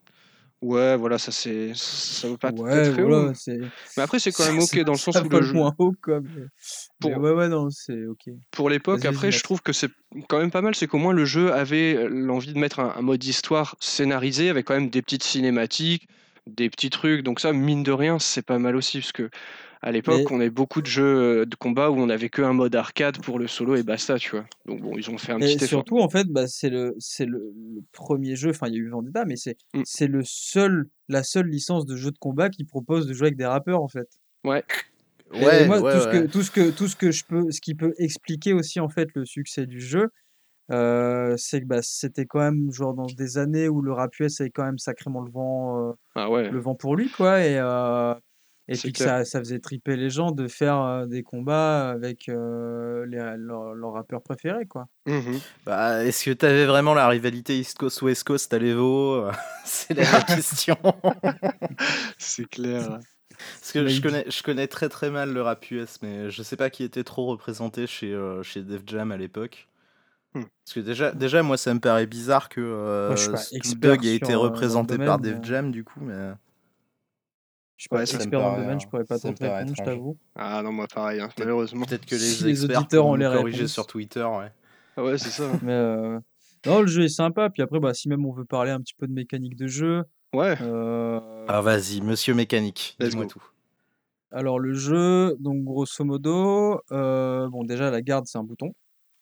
Ouais, 0.63 0.95
voilà, 0.95 1.17
ça 1.17 1.31
c'est 1.31 1.73
ça 1.75 2.27
vaut 2.29 2.37
pas 2.37 2.51
Ouais, 2.51 2.89
très 2.89 3.03
voilà, 3.03 3.29
haut. 3.29 3.33
Mais 3.97 4.03
après 4.03 4.19
c'est 4.19 4.31
quand 4.31 4.45
même 4.45 4.59
ok 4.59 4.79
dans 4.83 4.93
le 4.93 4.97
sens 4.97 5.19
où 5.21 5.29
le 5.29 5.41
jeu, 5.41 5.53
moins 5.53 5.75
haut, 5.77 5.93
quoi. 6.01 6.21
Mais, 6.21 6.45
Pour- 6.99 7.11
mais 7.11 7.17
ouais, 7.17 7.31
ouais, 7.33 7.49
non, 7.49 7.69
c'est 7.69 8.05
ok. 8.05 8.29
pour 8.51 8.69
l'époque, 8.69 9.05
après 9.05 9.31
je 9.31 9.43
trouve 9.43 9.61
que 9.61 9.73
c'est 9.73 9.89
quand 10.29 10.39
même 10.39 10.51
pas 10.51 10.61
mal, 10.61 10.75
c'est 10.75 10.87
qu'au 10.87 10.99
moins 10.99 11.13
le 11.13 11.25
jeu 11.25 11.51
avait 11.51 11.95
euh, 11.95 12.07
l'envie 12.07 12.53
de 12.53 12.59
mettre 12.59 12.79
un, 12.79 12.93
un 12.95 13.01
mode 13.01 13.23
histoire 13.23 13.75
scénarisé 13.79 14.49
avec 14.49 14.65
quand 14.67 14.75
même 14.75 14.89
des 14.89 15.01
petites 15.01 15.23
cinématiques, 15.23 16.07
des 16.47 16.69
petits 16.69 16.89
trucs. 16.89 17.23
Donc 17.23 17.39
ça, 17.39 17.51
mine 17.51 17.83
de 17.83 17.91
rien, 17.91 18.19
c'est 18.19 18.45
pas 18.45 18.59
mal 18.59 18.75
aussi 18.75 18.99
parce 18.99 19.11
que 19.11 19.29
à 19.83 19.91
l'époque, 19.91 20.21
Mais- 20.29 20.31
on 20.31 20.39
avait 20.39 20.49
beaucoup 20.49 20.81
de 20.81 20.87
jeux 20.87 21.41
euh, 21.41 21.45
de 21.45 21.55
combat 21.55 21.91
où 21.91 21.95
on 21.97 22.09
avait 22.09 22.29
que 22.29 22.41
un 22.41 22.53
mode 22.53 22.73
arcade 22.75 23.21
pour 23.21 23.37
le 23.37 23.47
solo 23.47 23.75
et 23.75 23.83
basta, 23.83 24.17
tu 24.17 24.31
vois. 24.31 24.45
Donc 24.65 24.81
bon, 24.81 24.93
ils 24.97 25.09
ont 25.11 25.17
fait 25.17 25.33
un 25.33 25.37
Et 25.39 25.41
petit 25.41 25.55
effort. 25.55 25.67
surtout, 25.67 25.99
en 25.99 26.09
fait, 26.09 26.25
bah, 26.29 26.47
c'est 26.47 26.69
le, 26.69 26.95
c'est 26.99 27.25
le, 27.25 27.53
le 27.75 27.81
premier 27.91 28.35
jeu, 28.37 28.51
enfin, 28.51 28.67
il 28.67 28.73
y 28.75 28.77
a 28.77 28.79
eu 28.79 28.89
Vendetta, 28.89 29.25
mais 29.25 29.35
c'est, 29.35 29.57
Mm. 29.73 29.81
c'est 29.85 30.07
le 30.07 30.21
seul, 30.23 30.87
la 31.09 31.21
seule 31.23 31.47
licence 31.47 31.85
de 31.85 31.97
jeu 31.97 32.11
de 32.11 32.17
combat 32.17 32.49
qui 32.49 32.63
propose 32.63 33.07
de 33.07 33.13
jouer 33.13 33.27
avec 33.27 33.37
des 33.37 33.45
rappeurs, 33.45 33.81
en 33.83 33.89
fait. 33.89 34.07
Ouais, 34.45 34.63
Et 35.33 35.45
Ouais, 35.45 35.67
moi, 35.67 35.81
ouais, 35.81 35.93
tout, 35.93 35.99
ce 35.99 36.05
ouais. 36.07 36.23
que, 36.27 36.31
tout, 36.31 36.41
ce 36.43 36.51
que, 36.51 36.71
tout 36.71 36.87
ce 36.87 36.95
que 36.95 37.11
je 37.11 37.23
peux, 37.25 37.51
ce 37.51 37.59
qui 37.59 37.75
peut 37.75 37.93
expliquer 37.97 38.53
aussi, 38.53 38.79
en 38.79 38.87
fait, 38.89 39.09
le 39.15 39.25
succès 39.25 39.65
du 39.65 39.81
jeu, 39.81 40.09
euh, 40.71 41.35
c'est 41.37 41.61
que 41.61 41.65
bah, 41.65 41.81
c'était 41.81 42.25
quand 42.25 42.39
même, 42.39 42.71
genre, 42.71 42.93
dans 42.93 43.07
des 43.07 43.37
années 43.37 43.67
où 43.67 43.81
le 43.81 43.91
rap 43.93 44.17
US 44.19 44.39
avait 44.41 44.49
quand 44.49 44.63
même 44.63 44.77
sacrément 44.77 45.21
le 45.21 45.31
vent, 45.31 45.89
euh, 45.89 45.93
ah 46.15 46.29
ouais. 46.29 46.49
le 46.49 46.59
vent 46.59 46.75
pour 46.75 46.95
lui, 46.95 47.09
quoi, 47.09 47.41
et, 47.43 47.57
euh, 47.57 48.13
et 48.67 48.77
puis 48.77 48.93
que 48.93 48.99
ça, 48.99 49.25
ça 49.25 49.39
faisait 49.39 49.59
triper 49.59 49.97
les 49.97 50.09
gens 50.09 50.31
de 50.31 50.47
faire 50.47 50.79
euh, 50.81 51.05
des 51.05 51.21
combats 51.21 51.89
avec 51.89 52.29
euh, 52.29 53.05
les, 53.05 53.17
leurs 53.37 53.93
rappeurs 53.93 54.21
préférés, 54.21 54.65
quoi. 54.65 54.87
Mhm. 55.05 55.39
Bah, 55.65 56.03
Est-ce 56.05 56.25
que 56.25 56.31
t'avais 56.31 56.65
vraiment 56.65 56.93
la 56.93 57.07
rivalité 57.07 57.59
East 57.59 57.77
Coast-West 57.77 58.23
Coast 58.23 58.53
à 58.53 58.59
l'Evo 58.59 59.27
C'est 59.65 59.93
la 59.93 60.21
question. 60.21 60.77
C'est 62.17 62.49
clair. 62.49 62.99
Parce 63.59 63.71
que 63.73 63.87
je 63.87 64.01
connais, 64.01 64.25
je 64.29 64.43
connais 64.43 64.67
très 64.67 64.89
très 64.89 65.09
mal 65.09 65.33
le 65.33 65.41
rap 65.41 65.69
US, 65.71 65.99
mais 66.01 66.29
je 66.29 66.43
sais 66.43 66.55
pas 66.55 66.69
qui 66.69 66.83
était 66.83 67.03
trop 67.03 67.25
représenté 67.25 67.87
chez, 67.87 68.13
euh, 68.13 68.43
chez 68.43 68.61
Def 68.61 68.83
Jam 68.85 69.11
à 69.11 69.17
l'époque. 69.17 69.67
Hmm. 70.33 70.43
Parce 70.65 70.73
que 70.73 70.79
déjà, 70.79 71.11
déjà, 71.11 71.43
moi, 71.43 71.57
ça 71.57 71.73
me 71.73 71.79
paraît 71.79 72.07
bizarre 72.07 72.49
que 72.49 72.61
euh, 72.61 73.15
Dogg 73.75 74.05
ait 74.05 74.15
été 74.15 74.33
représenté 74.35 74.97
par 74.97 75.19
Def 75.19 75.37
mais- 75.41 75.47
Jam, 75.47 75.71
du 75.71 75.83
coup, 75.83 75.99
mais... 76.01 76.31
Je 77.83 77.87
suis 77.87 77.89
pas 77.89 77.97
Ouais, 77.97 78.03
expert 78.03 78.39
dans 78.39 78.55
le 78.55 78.63
domaine, 78.63 78.79
je 78.79 78.87
pourrais 78.87 79.03
pas 79.03 79.19
te 79.19 79.27
répondre, 79.27 79.75
je 79.75 79.83
t'avoue. 79.83 80.17
Ah 80.37 80.61
non, 80.63 80.71
moi 80.71 80.87
pareil, 80.87 81.19
hein, 81.19 81.27
malheureusement. 81.37 81.85
Peut-être 81.85 82.05
que 82.05 82.15
les 82.15 82.21
Si 82.21 82.45
les 82.45 82.63
auditeurs 82.63 83.05
ont 83.05 83.15
les 83.15 83.25
corriger 83.25 83.67
sur 83.67 83.85
Twitter, 83.85 84.23
ouais. 84.23 84.51
Ah 84.95 85.03
ouais, 85.03 85.17
c'est 85.17 85.31
ça. 85.31 85.49
Mais 85.61 85.73
euh, 85.73 86.17
non, 86.65 86.79
le 86.79 86.87
jeu 86.87 87.03
est 87.03 87.09
sympa. 87.09 87.49
Puis 87.49 87.61
après, 87.61 87.81
bah, 87.81 87.93
si 87.93 88.07
même 88.07 88.25
on 88.25 88.31
veut 88.31 88.45
parler 88.45 88.71
un 88.71 88.79
petit 88.79 88.93
peu 88.93 89.05
de 89.05 89.11
mécanique 89.11 89.57
de 89.57 89.67
jeu, 89.67 90.03
Ouais. 90.33 90.55
euh, 90.61 91.19
Ah, 91.49 91.59
vas-y, 91.59 91.99
monsieur 91.99 92.33
mécanique, 92.33 92.95
dis-moi 93.01 93.25
tout. 93.25 93.43
alors 94.31 94.59
le 94.59 94.73
jeu, 94.73 95.35
donc 95.41 95.65
grosso 95.65 96.05
modo, 96.05 96.79
euh, 96.93 97.49
bon 97.49 97.65
déjà 97.65 97.91
la 97.91 98.01
garde 98.01 98.27
c'est 98.27 98.37
un 98.37 98.43
bouton. 98.45 98.73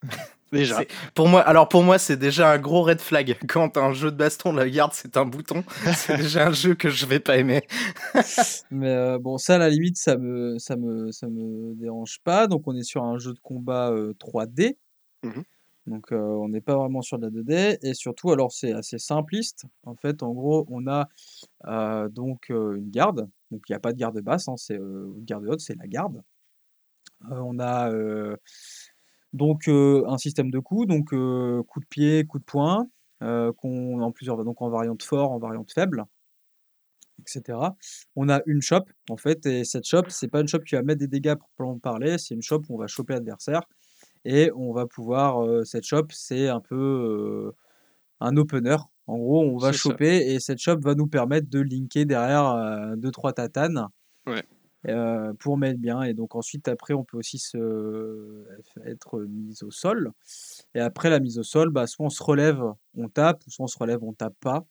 Déjà. 0.51 0.81
Pour 1.15 1.29
moi, 1.29 1.41
alors 1.41 1.69
pour 1.69 1.83
moi, 1.83 1.97
c'est 1.97 2.17
déjà 2.17 2.51
un 2.51 2.59
gros 2.59 2.83
red 2.83 2.99
flag. 2.99 3.37
Quand 3.47 3.77
un 3.77 3.93
jeu 3.93 4.11
de 4.11 4.17
baston, 4.17 4.51
la 4.51 4.69
garde, 4.69 4.91
c'est 4.93 5.15
un 5.15 5.25
bouton, 5.25 5.63
c'est 5.95 6.17
déjà 6.17 6.47
un 6.47 6.51
jeu 6.51 6.75
que 6.75 6.89
je 6.89 7.05
vais 7.05 7.19
pas 7.19 7.37
aimer. 7.37 7.65
Mais 8.71 8.89
euh, 8.89 9.17
bon, 9.17 9.37
ça 9.37 9.55
à 9.55 9.57
la 9.57 9.69
limite, 9.69 9.97
ça 9.97 10.17
me, 10.17 10.59
ça 10.59 10.75
me, 10.75 11.11
ça 11.11 11.27
me 11.27 11.73
dérange 11.75 12.19
pas. 12.23 12.47
Donc 12.47 12.67
on 12.67 12.75
est 12.75 12.83
sur 12.83 13.03
un 13.03 13.17
jeu 13.17 13.33
de 13.33 13.39
combat 13.39 13.91
euh, 13.91 14.13
3D. 14.19 14.77
Mhm. 15.23 15.43
Donc 15.87 16.11
euh, 16.11 16.17
on 16.17 16.49
n'est 16.49 16.61
pas 16.61 16.75
vraiment 16.75 17.01
sur 17.01 17.17
de 17.17 17.27
la 17.27 17.31
2D. 17.31 17.77
Et 17.81 17.93
surtout, 17.93 18.31
alors 18.31 18.51
c'est 18.51 18.73
assez 18.73 18.97
simpliste. 18.97 19.65
En 19.85 19.95
fait, 19.95 20.21
en 20.21 20.33
gros, 20.33 20.65
on 20.69 20.85
a 20.87 21.07
euh, 21.67 22.09
donc 22.09 22.51
euh, 22.51 22.75
une 22.75 22.89
garde. 22.89 23.29
Donc 23.51 23.63
il 23.67 23.71
n'y 23.71 23.75
a 23.75 23.79
pas 23.79 23.93
de 23.93 23.97
garde 23.97 24.19
basse, 24.21 24.47
hein, 24.47 24.55
c'est 24.57 24.77
euh, 24.77 25.13
une 25.17 25.25
garde 25.25 25.45
haute, 25.47 25.61
c'est 25.61 25.75
la 25.75 25.87
garde. 25.87 26.21
Euh, 27.29 27.39
on 27.43 27.59
a 27.59 27.91
euh, 27.91 28.35
donc 29.34 29.67
un 29.67 30.17
système 30.17 30.52
de 30.52 30.60
coups, 30.60 30.88
donc 30.88 31.10
coup 31.10 31.80
de 31.80 31.86
pied, 31.89 32.26
coup 32.26 32.39
de 32.39 32.44
poing, 32.44 32.88
qu'on 33.20 34.02
en 34.02 34.12
plusieurs, 34.12 34.44
donc 34.44 34.62
en 34.62 34.70
variante 34.70 35.04
fort, 35.04 35.32
en 35.32 35.39
variante 35.39 35.72
faible, 35.72 36.06
etc. 37.20 37.58
On 38.15 38.30
a 38.30 38.41
une 38.46 38.62
shop 38.62 38.86
en 39.10 39.17
fait, 39.17 39.46
et 39.46 39.63
cette 39.63 39.86
shop, 39.86 40.04
c'est 40.10 40.28
pas 40.28 40.41
une 40.41 40.48
shop 40.48 40.60
qui 40.60 40.76
va 40.76 40.82
mettre 40.82 41.00
des 41.00 41.08
dégâts 41.08 41.36
pour 41.36 41.50
proprement 41.56 41.80
parler, 41.80 42.17
c'est 42.17 42.34
une 42.36 42.41
shop 42.41 42.62
où 42.70 42.76
on 42.76 42.78
va 42.78 42.88
choper 42.88 43.13
l'adversaire 43.13 43.62
et 44.26 44.52
on 44.56 44.74
va 44.74 44.86
pouvoir. 44.86 45.65
cette 45.65 45.86
shop, 45.86 46.08
c'est 46.12 46.48
un 46.48 46.60
peu 46.60 47.54
un 48.20 48.38
opener. 48.38 48.78
En 49.08 49.17
gros, 49.17 49.44
on 49.44 49.58
va 49.58 49.72
C'est 49.72 49.80
ça. 49.80 49.89
choper 49.89 50.34
et 50.34 50.39
cette 50.39 50.60
shop 50.60 50.78
va 50.80 50.96
nous 50.96 51.08
permettre 51.08 51.50
de 51.50 51.60
linker 51.60 52.06
derrière 52.06 52.96
2-3 52.98 53.34
tatanes 53.34 53.88
Ouais. 54.28 54.44
Euh, 54.88 55.34
pour 55.39 55.58
mettre 55.58 55.80
bien. 55.80 56.02
Et 56.02 56.13
donc 56.13 56.36
ensuite, 56.36 56.67
après, 56.67 56.94
on 56.94 57.04
peut 57.04 57.17
aussi 57.17 57.38
se... 57.38 58.46
être 58.86 59.20
mis 59.22 59.62
au 59.63 59.72
sol. 59.72 60.12
Et 60.74 60.80
après 60.80 61.10
la 61.10 61.20
mise 61.20 61.38
au 61.39 61.44
sol, 61.44 61.70
bah, 61.70 61.88
soit 61.88 62.06
on 62.06 62.10
se 62.10 62.24
relève, 62.24 62.62
on 62.96 63.10
tape, 63.10 63.41
ou 63.46 63.52
soit 63.52 63.63
on 63.65 63.67
se 63.67 63.78
relève, 63.78 64.04
on 64.04 64.13
tape 64.13 64.36
pas. 64.39 64.65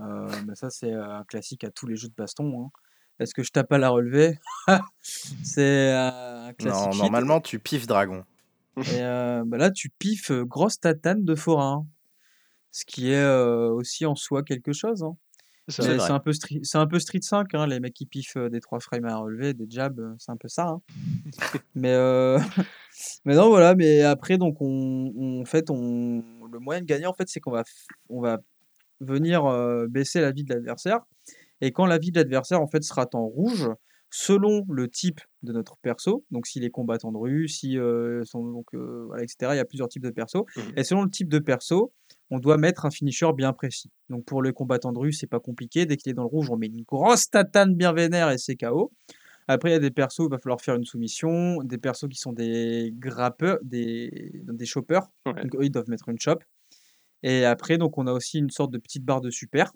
Euh, 0.00 0.30
mais 0.46 0.54
ça, 0.54 0.70
c'est 0.70 0.92
un 0.92 1.24
classique 1.24 1.64
à 1.64 1.70
tous 1.70 1.86
les 1.86 1.96
jeux 1.96 2.08
de 2.08 2.14
baston. 2.14 2.64
hein. 2.64 2.70
Est-ce 3.18 3.34
que 3.34 3.42
je 3.42 3.50
tape 3.50 3.70
à 3.72 3.78
la 3.78 3.90
relevée? 3.90 4.38
C'est 5.02 5.92
un 5.92 6.54
classique. 6.54 6.92
Non, 6.92 7.02
normalement, 7.02 7.40
tu 7.42 7.58
piffes 7.58 7.86
dragon. 7.86 8.24
Et 8.78 9.02
euh, 9.02 9.42
bah 9.44 9.58
là, 9.58 9.70
tu 9.70 9.90
piffes 9.90 10.32
grosse 10.32 10.80
tatane 10.80 11.22
de 11.22 11.34
forain. 11.34 11.86
Ce 12.70 12.86
qui 12.86 13.12
est 13.12 13.22
aussi 13.22 14.06
en 14.06 14.14
soi 14.14 14.42
quelque 14.42 14.72
chose. 14.72 15.02
hein. 15.02 15.16
C'est 15.70 16.10
un, 16.10 16.18
peu 16.20 16.32
street, 16.32 16.60
c'est 16.62 16.78
un 16.78 16.86
peu 16.86 16.98
Street 16.98 17.20
5, 17.22 17.54
hein, 17.54 17.66
les 17.66 17.80
mecs 17.80 17.94
qui 17.94 18.06
piffent 18.06 18.36
euh, 18.36 18.48
des 18.48 18.60
3 18.60 18.80
frames 18.80 19.04
à 19.04 19.16
relever, 19.16 19.54
des 19.54 19.66
jabs, 19.68 19.98
euh, 19.98 20.14
c'est 20.18 20.30
un 20.32 20.36
peu 20.36 20.48
ça. 20.48 20.68
hein. 20.68 20.82
mais, 21.74 21.92
euh, 21.92 22.38
mais 23.24 23.34
non, 23.34 23.48
voilà, 23.48 23.74
mais 23.74 24.02
après, 24.02 24.38
donc, 24.38 24.56
on, 24.60 25.44
fait, 25.46 25.70
on, 25.70 26.22
le 26.52 26.58
moyen 26.58 26.80
de 26.80 26.86
gagner, 26.86 27.06
en 27.06 27.14
fait, 27.14 27.28
c'est 27.28 27.40
qu'on 27.40 27.52
va, 27.52 27.62
f- 27.62 27.86
on 28.08 28.20
va 28.20 28.38
venir 29.00 29.46
euh, 29.46 29.86
baisser 29.88 30.20
la 30.20 30.30
vie 30.32 30.44
de 30.44 30.52
l'adversaire. 30.54 31.00
Et 31.60 31.72
quand 31.72 31.86
la 31.86 31.98
vie 31.98 32.10
de 32.10 32.18
l'adversaire, 32.18 32.60
en 32.60 32.66
fait, 32.66 32.82
sera 32.82 33.06
en 33.14 33.26
rouge, 33.26 33.68
selon 34.10 34.64
le 34.68 34.88
type 34.88 35.20
de 35.42 35.52
notre 35.52 35.76
perso, 35.78 36.24
donc 36.30 36.46
s'il 36.46 36.64
est 36.64 36.70
combattant 36.70 37.12
de 37.12 37.16
rue, 37.18 37.48
si, 37.48 37.78
euh, 37.78 38.24
sont, 38.24 38.44
donc, 38.44 38.74
euh, 38.74 39.04
voilà, 39.06 39.22
etc., 39.22 39.52
il 39.52 39.56
y 39.56 39.60
a 39.60 39.64
plusieurs 39.64 39.88
types 39.88 40.02
de 40.02 40.10
persos. 40.10 40.44
Mhm. 40.56 40.72
Et 40.76 40.84
selon 40.84 41.02
le 41.04 41.10
type 41.10 41.28
de 41.28 41.38
perso, 41.38 41.92
on 42.30 42.38
doit 42.38 42.56
mettre 42.56 42.86
un 42.86 42.90
finisher 42.90 43.32
bien 43.34 43.52
précis. 43.52 43.90
Donc 44.08 44.24
pour 44.24 44.42
le 44.42 44.52
combattant 44.52 44.92
de 44.92 44.98
rue, 44.98 45.12
c'est 45.12 45.26
pas 45.26 45.40
compliqué. 45.40 45.86
Dès 45.86 45.96
qu'il 45.96 46.10
est 46.10 46.14
dans 46.14 46.22
le 46.22 46.28
rouge, 46.28 46.48
on 46.50 46.56
met 46.56 46.68
une 46.68 46.82
grosse 46.82 47.28
tatane 47.28 47.74
bien 47.74 47.92
vénère 47.92 48.30
et 48.30 48.38
c'est 48.38 48.56
KO. 48.56 48.92
Après, 49.48 49.70
il 49.70 49.72
y 49.72 49.76
a 49.76 49.80
des 49.80 49.90
persos, 49.90 50.26
il 50.26 50.30
va 50.30 50.38
falloir 50.38 50.60
faire 50.60 50.76
une 50.76 50.84
soumission. 50.84 51.60
Des 51.64 51.78
persos 51.78 52.08
qui 52.08 52.18
sont 52.18 52.32
des 52.32 52.92
grappeurs, 52.96 53.58
des, 53.62 54.30
des 54.44 54.66
choppers. 54.66 55.10
Ouais. 55.26 55.42
Donc 55.42 55.56
eux, 55.56 55.64
ils 55.64 55.72
doivent 55.72 55.88
mettre 55.88 56.08
une 56.08 56.20
chop. 56.20 56.44
Et 57.24 57.44
après, 57.44 57.76
donc 57.76 57.98
on 57.98 58.06
a 58.06 58.12
aussi 58.12 58.38
une 58.38 58.50
sorte 58.50 58.70
de 58.70 58.78
petite 58.78 59.04
barre 59.04 59.20
de 59.20 59.30
super 59.30 59.72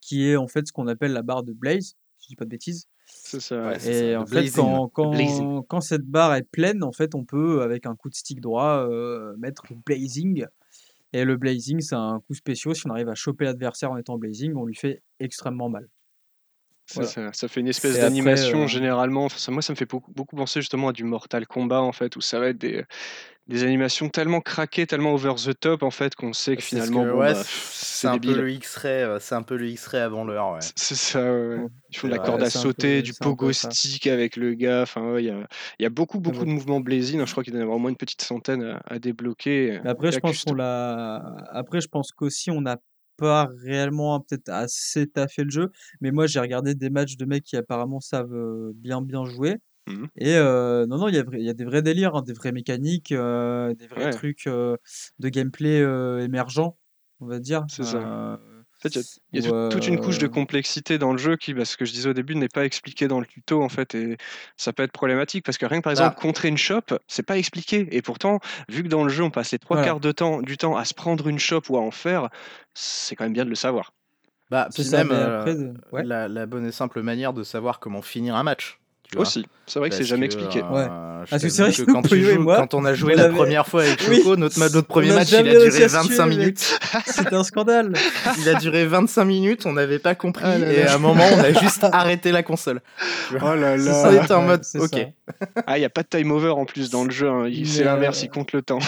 qui 0.00 0.28
est 0.28 0.36
en 0.36 0.48
fait 0.48 0.66
ce 0.66 0.72
qu'on 0.72 0.88
appelle 0.88 1.12
la 1.12 1.22
barre 1.22 1.44
de 1.44 1.52
Blaze. 1.52 1.94
si 2.18 2.24
je 2.24 2.28
dis 2.28 2.36
pas 2.36 2.44
de 2.44 2.50
bêtises. 2.50 2.86
C'est 3.06 3.40
ça. 3.40 3.68
Ouais, 3.68 3.88
Et 3.88 4.12
ça, 4.12 4.20
en 4.20 4.26
fait, 4.26 4.50
quand, 4.50 5.62
quand 5.68 5.80
cette 5.80 6.04
barre 6.04 6.34
est 6.34 6.42
pleine, 6.42 6.82
en 6.82 6.92
fait, 6.92 7.14
on 7.14 7.24
peut, 7.24 7.62
avec 7.62 7.86
un 7.86 7.94
coup 7.94 8.10
de 8.10 8.14
stick 8.14 8.40
droit, 8.40 8.86
euh, 8.88 9.34
mettre 9.38 9.64
blazing. 9.86 10.46
Et 11.12 11.24
le 11.24 11.36
blazing, 11.36 11.80
c'est 11.80 11.94
un 11.94 12.20
coup 12.20 12.34
spécial. 12.34 12.74
Si 12.74 12.86
on 12.86 12.90
arrive 12.90 13.08
à 13.08 13.14
choper 13.14 13.44
l'adversaire 13.44 13.90
en 13.90 13.96
étant 13.96 14.18
blazing, 14.18 14.54
on 14.56 14.66
lui 14.66 14.74
fait 14.74 15.02
extrêmement 15.20 15.68
mal. 15.68 15.88
Voilà. 16.94 17.08
ça, 17.08 17.32
ça 17.32 17.48
fait 17.48 17.60
une 17.60 17.68
espèce 17.68 17.94
d'animation 18.02 18.64
euh, 18.64 18.66
généralement. 18.66 19.24
Enfin, 19.26 19.38
ça- 19.38 19.52
moi, 19.52 19.62
ça 19.62 19.72
me 19.72 19.76
fait 19.76 19.88
beaucoup, 19.88 20.12
beaucoup 20.12 20.36
penser 20.36 20.60
justement 20.60 20.88
à 20.88 20.92
du 20.92 21.04
Mortal 21.04 21.46
Kombat 21.46 21.80
en 21.82 21.92
fait, 21.92 22.16
où 22.16 22.20
ça 22.20 22.38
va 22.38 22.48
être 22.48 22.58
des, 22.58 22.84
des 23.48 23.64
animations 23.64 24.08
tellement 24.08 24.40
craquées, 24.40 24.86
tellement 24.86 25.14
over 25.14 25.34
the 25.34 25.58
top 25.58 25.82
en 25.82 25.90
fait, 25.90 26.14
qu'on 26.14 26.32
sait 26.32 26.56
que 26.56 26.62
finalement, 26.62 27.04
que- 27.04 27.10
bon, 27.10 27.18
ouais, 27.18 27.32
bah, 27.32 27.42
c'est 27.44 28.06
un 28.06 28.18
peu 28.18 28.34
le 28.36 28.50
X-ray, 28.52 29.02
euh, 29.02 29.18
c'est 29.20 29.34
un 29.34 29.42
peu 29.42 29.56
le 29.56 29.68
X-ray 29.68 30.00
avant 30.00 30.24
l'heure, 30.24 30.52
ouais. 30.52 30.58
C'est- 30.76 30.94
ça, 30.94 31.20
ouais. 31.20 31.58
Ils 31.90 31.96
font 31.98 32.06
de 32.06 32.12
la 32.12 32.18
corde 32.20 32.42
à 32.42 32.50
sauter, 32.50 32.96
peu- 32.98 33.02
du 33.02 33.12
pogo 33.14 33.46
stick 33.72 34.06
avec 34.06 34.36
le 34.36 34.54
gars. 34.54 34.82
Enfin, 34.82 35.18
il 35.18 35.24
y 35.26 35.30
a, 35.30 35.46
y 35.80 35.84
a 35.84 35.90
beaucoup, 35.90 36.20
beaucoup 36.20 36.44
de 36.44 36.50
mouvements 36.50 36.80
blazing. 36.80 37.24
Je 37.26 37.30
crois 37.32 37.42
qu'il 37.44 37.52
y 37.54 37.58
en 37.58 37.60
avoir 37.60 37.76
au 37.76 37.80
moins 37.80 37.90
une 37.90 37.96
petite 37.96 38.22
centaine 38.22 38.62
à, 38.62 38.80
à 38.86 38.98
débloquer. 38.98 39.80
Mais 39.84 39.90
après, 39.90 40.12
je 40.12 40.18
pense 40.20 40.44
qu'on 40.44 40.54
l'a. 40.54 41.22
Après, 41.50 41.80
je 41.80 41.88
pense 41.88 42.12
qu'aussi, 42.12 42.50
on 42.50 42.60
n'a 42.62 42.76
pas 43.22 43.48
réellement 43.64 44.20
peut-être 44.20 44.48
assez 44.48 45.06
taffé 45.06 45.44
le 45.44 45.50
jeu. 45.50 45.70
Mais 46.00 46.10
moi, 46.10 46.26
j'ai 46.26 46.40
regardé 46.40 46.74
des 46.74 46.90
matchs 46.90 47.16
de 47.16 47.24
mecs 47.24 47.44
qui 47.44 47.56
apparemment 47.56 48.00
savent 48.00 48.34
euh, 48.34 48.72
bien 48.74 49.00
bien 49.02 49.24
jouer. 49.24 49.58
Mhm. 49.88 50.08
Et 50.16 50.34
euh, 50.36 50.86
non, 50.86 50.98
non, 50.98 51.08
il 51.08 51.14
y 51.14 51.18
a, 51.18 51.24
y 51.32 51.54
des 51.54 51.64
vrais 51.64 51.82
délires, 51.82 52.14
hein, 52.16 52.22
des 52.22 52.32
vraies 52.32 52.52
mécaniques, 52.52 53.12
euh, 53.12 53.74
des 53.74 53.86
vrais 53.86 54.06
Ouais. 54.06 54.10
trucs 54.10 54.46
de 54.46 55.28
gameplay 55.28 55.78
émergents, 56.24 56.76
on 57.20 57.26
va 57.26 57.38
dire. 57.38 57.64
C'est 57.68 57.84
ça. 57.84 58.38
En 58.84 58.88
fait, 58.88 58.96
il 59.32 59.40
y 59.40 59.46
a, 59.46 59.48
y 59.48 59.68
toute- 59.70 59.86
une 59.86 60.00
couche 60.00 60.18
de 60.18 60.26
complexité 60.26 60.98
dans 60.98 61.12
le 61.12 61.18
jeu 61.18 61.36
qui, 61.36 61.54
bah, 61.54 61.64
ce 61.64 61.76
que 61.76 61.84
je 61.84 61.92
disais 61.92 62.08
au 62.08 62.14
début, 62.14 62.34
n'est 62.34 62.48
pas 62.48 62.64
expliqué 62.64 63.06
dans 63.06 63.20
le 63.20 63.26
tuto 63.26 63.62
en 63.62 63.68
fait, 63.68 63.94
et 63.94 64.16
ça 64.56 64.72
peut 64.72 64.82
être 64.82 64.90
problématique 64.90 65.44
parce 65.44 65.56
que 65.56 65.66
rien 65.66 65.78
que 65.78 65.84
par 65.84 65.92
exemple 65.92 66.16
Bah. 66.16 66.20
contrer 66.20 66.48
une 66.48 66.56
shop, 66.56 66.80
c'est 67.06 67.22
pas 67.22 67.38
expliqué. 67.38 67.86
Et 67.92 68.02
pourtant, 68.02 68.40
vu 68.68 68.82
que 68.82 68.88
dans 68.88 69.04
le 69.04 69.08
jeu 69.08 69.22
on 69.22 69.30
passe 69.30 69.52
les 69.52 69.60
trois 69.60 69.76
quarts 69.84 70.00
de 70.00 70.10
temps, 70.10 70.42
du 70.42 70.56
temps 70.56 70.74
à 70.76 70.84
se 70.84 70.94
prendre 70.94 71.28
une 71.28 71.38
shop 71.38 71.62
ou 71.68 71.76
à 71.76 71.80
en 71.80 71.92
faire, 71.92 72.28
c'est 72.74 73.16
quand 73.16 73.24
même 73.24 73.32
bien 73.32 73.44
de 73.44 73.50
le 73.50 73.56
savoir. 73.56 73.92
Bah, 74.50 74.68
C'est 74.70 74.90
même 74.92 75.08
euh, 75.12 75.72
ouais. 75.92 76.04
la, 76.04 76.28
la 76.28 76.44
bonne 76.46 76.66
et 76.66 76.72
simple 76.72 77.00
manière 77.02 77.32
de 77.32 77.42
savoir 77.42 77.80
comment 77.80 78.02
finir 78.02 78.34
un 78.36 78.42
match. 78.42 78.78
tu 79.08 79.16
vois. 79.16 79.22
Aussi, 79.22 79.46
c'est 79.66 79.78
vrai 79.78 79.88
que 79.88 79.94
c'est 79.94 80.04
jamais 80.04 80.28
que, 80.28 80.34
expliqué. 80.34 80.62
euh, 80.62 80.68
Ouais. 80.74 80.86
Parce 81.30 81.42
que 81.42 81.48
c'est 81.48 81.62
t'avoue 81.62 81.72
vrai 81.72 81.84
que 81.86 81.90
quand, 81.92 82.02
tu 82.02 82.08
Poyo 82.10 82.28
et 82.28 82.34
joues- 82.34 82.40
moi, 82.42 82.56
quand 82.56 82.74
on 82.74 82.84
a 82.84 82.92
joué 82.92 83.14
on 83.14 83.16
la 83.16 83.24
avait- 83.24 83.34
première 83.34 83.66
fois 83.66 83.82
avec 83.84 83.98
Oui. 84.10 84.18
Choco, 84.18 84.36
notre, 84.36 84.58
ma- 84.58 84.68
notre 84.68 84.86
premier 84.88 85.12
match, 85.14 85.30
il 85.30 85.36
a 85.36 85.42
duré 85.42 85.56
réussi 85.58 85.84
à 85.84 85.88
se 85.88 85.94
25 85.94 86.08
tuer, 86.10 86.24
mec. 86.26 86.38
minutes. 86.38 86.78
C'était 87.06 87.34
un 87.34 87.44
scandale. 87.44 87.92
Il 88.40 88.48
a 88.50 88.54
duré 88.54 88.84
25 88.84 89.24
minutes, 89.24 89.64
on 89.64 89.72
n'avait 89.72 89.98
pas 90.00 90.14
compris, 90.14 90.44
Ah 90.44 90.58
là 90.58 90.70
et 90.70 90.82
là. 90.84 90.92
à 90.92 90.94
un 90.96 90.98
moment, 90.98 91.24
on 91.32 91.38
a 91.38 91.52
juste 91.54 91.84
arrêté 91.92 92.30
la 92.30 92.42
console. 92.42 92.82
Oh 93.40 93.54
là 93.54 93.78
C'est 93.78 93.88
On 93.90 94.02
ça, 94.02 94.12
était 94.24 94.34
en 94.34 94.42
mode, 94.42 94.64
c'est 94.64 94.80
ok. 94.80 94.90
ça. 94.90 95.46
Ah, 95.66 95.78
il 95.78 95.80
n'y 95.80 95.86
a 95.86 95.90
pas 95.90 96.02
de 96.02 96.08
time 96.08 96.30
over 96.30 96.50
en 96.50 96.66
plus 96.66 96.90
dans 96.90 97.04
le 97.04 97.10
jeu, 97.10 97.30
hein. 97.30 97.48
C'est 97.64 97.84
l'inverse, 97.84 98.20
euh, 98.20 98.26
il 98.26 98.28
compte 98.30 98.52
le 98.52 98.60
temps. 98.60 98.80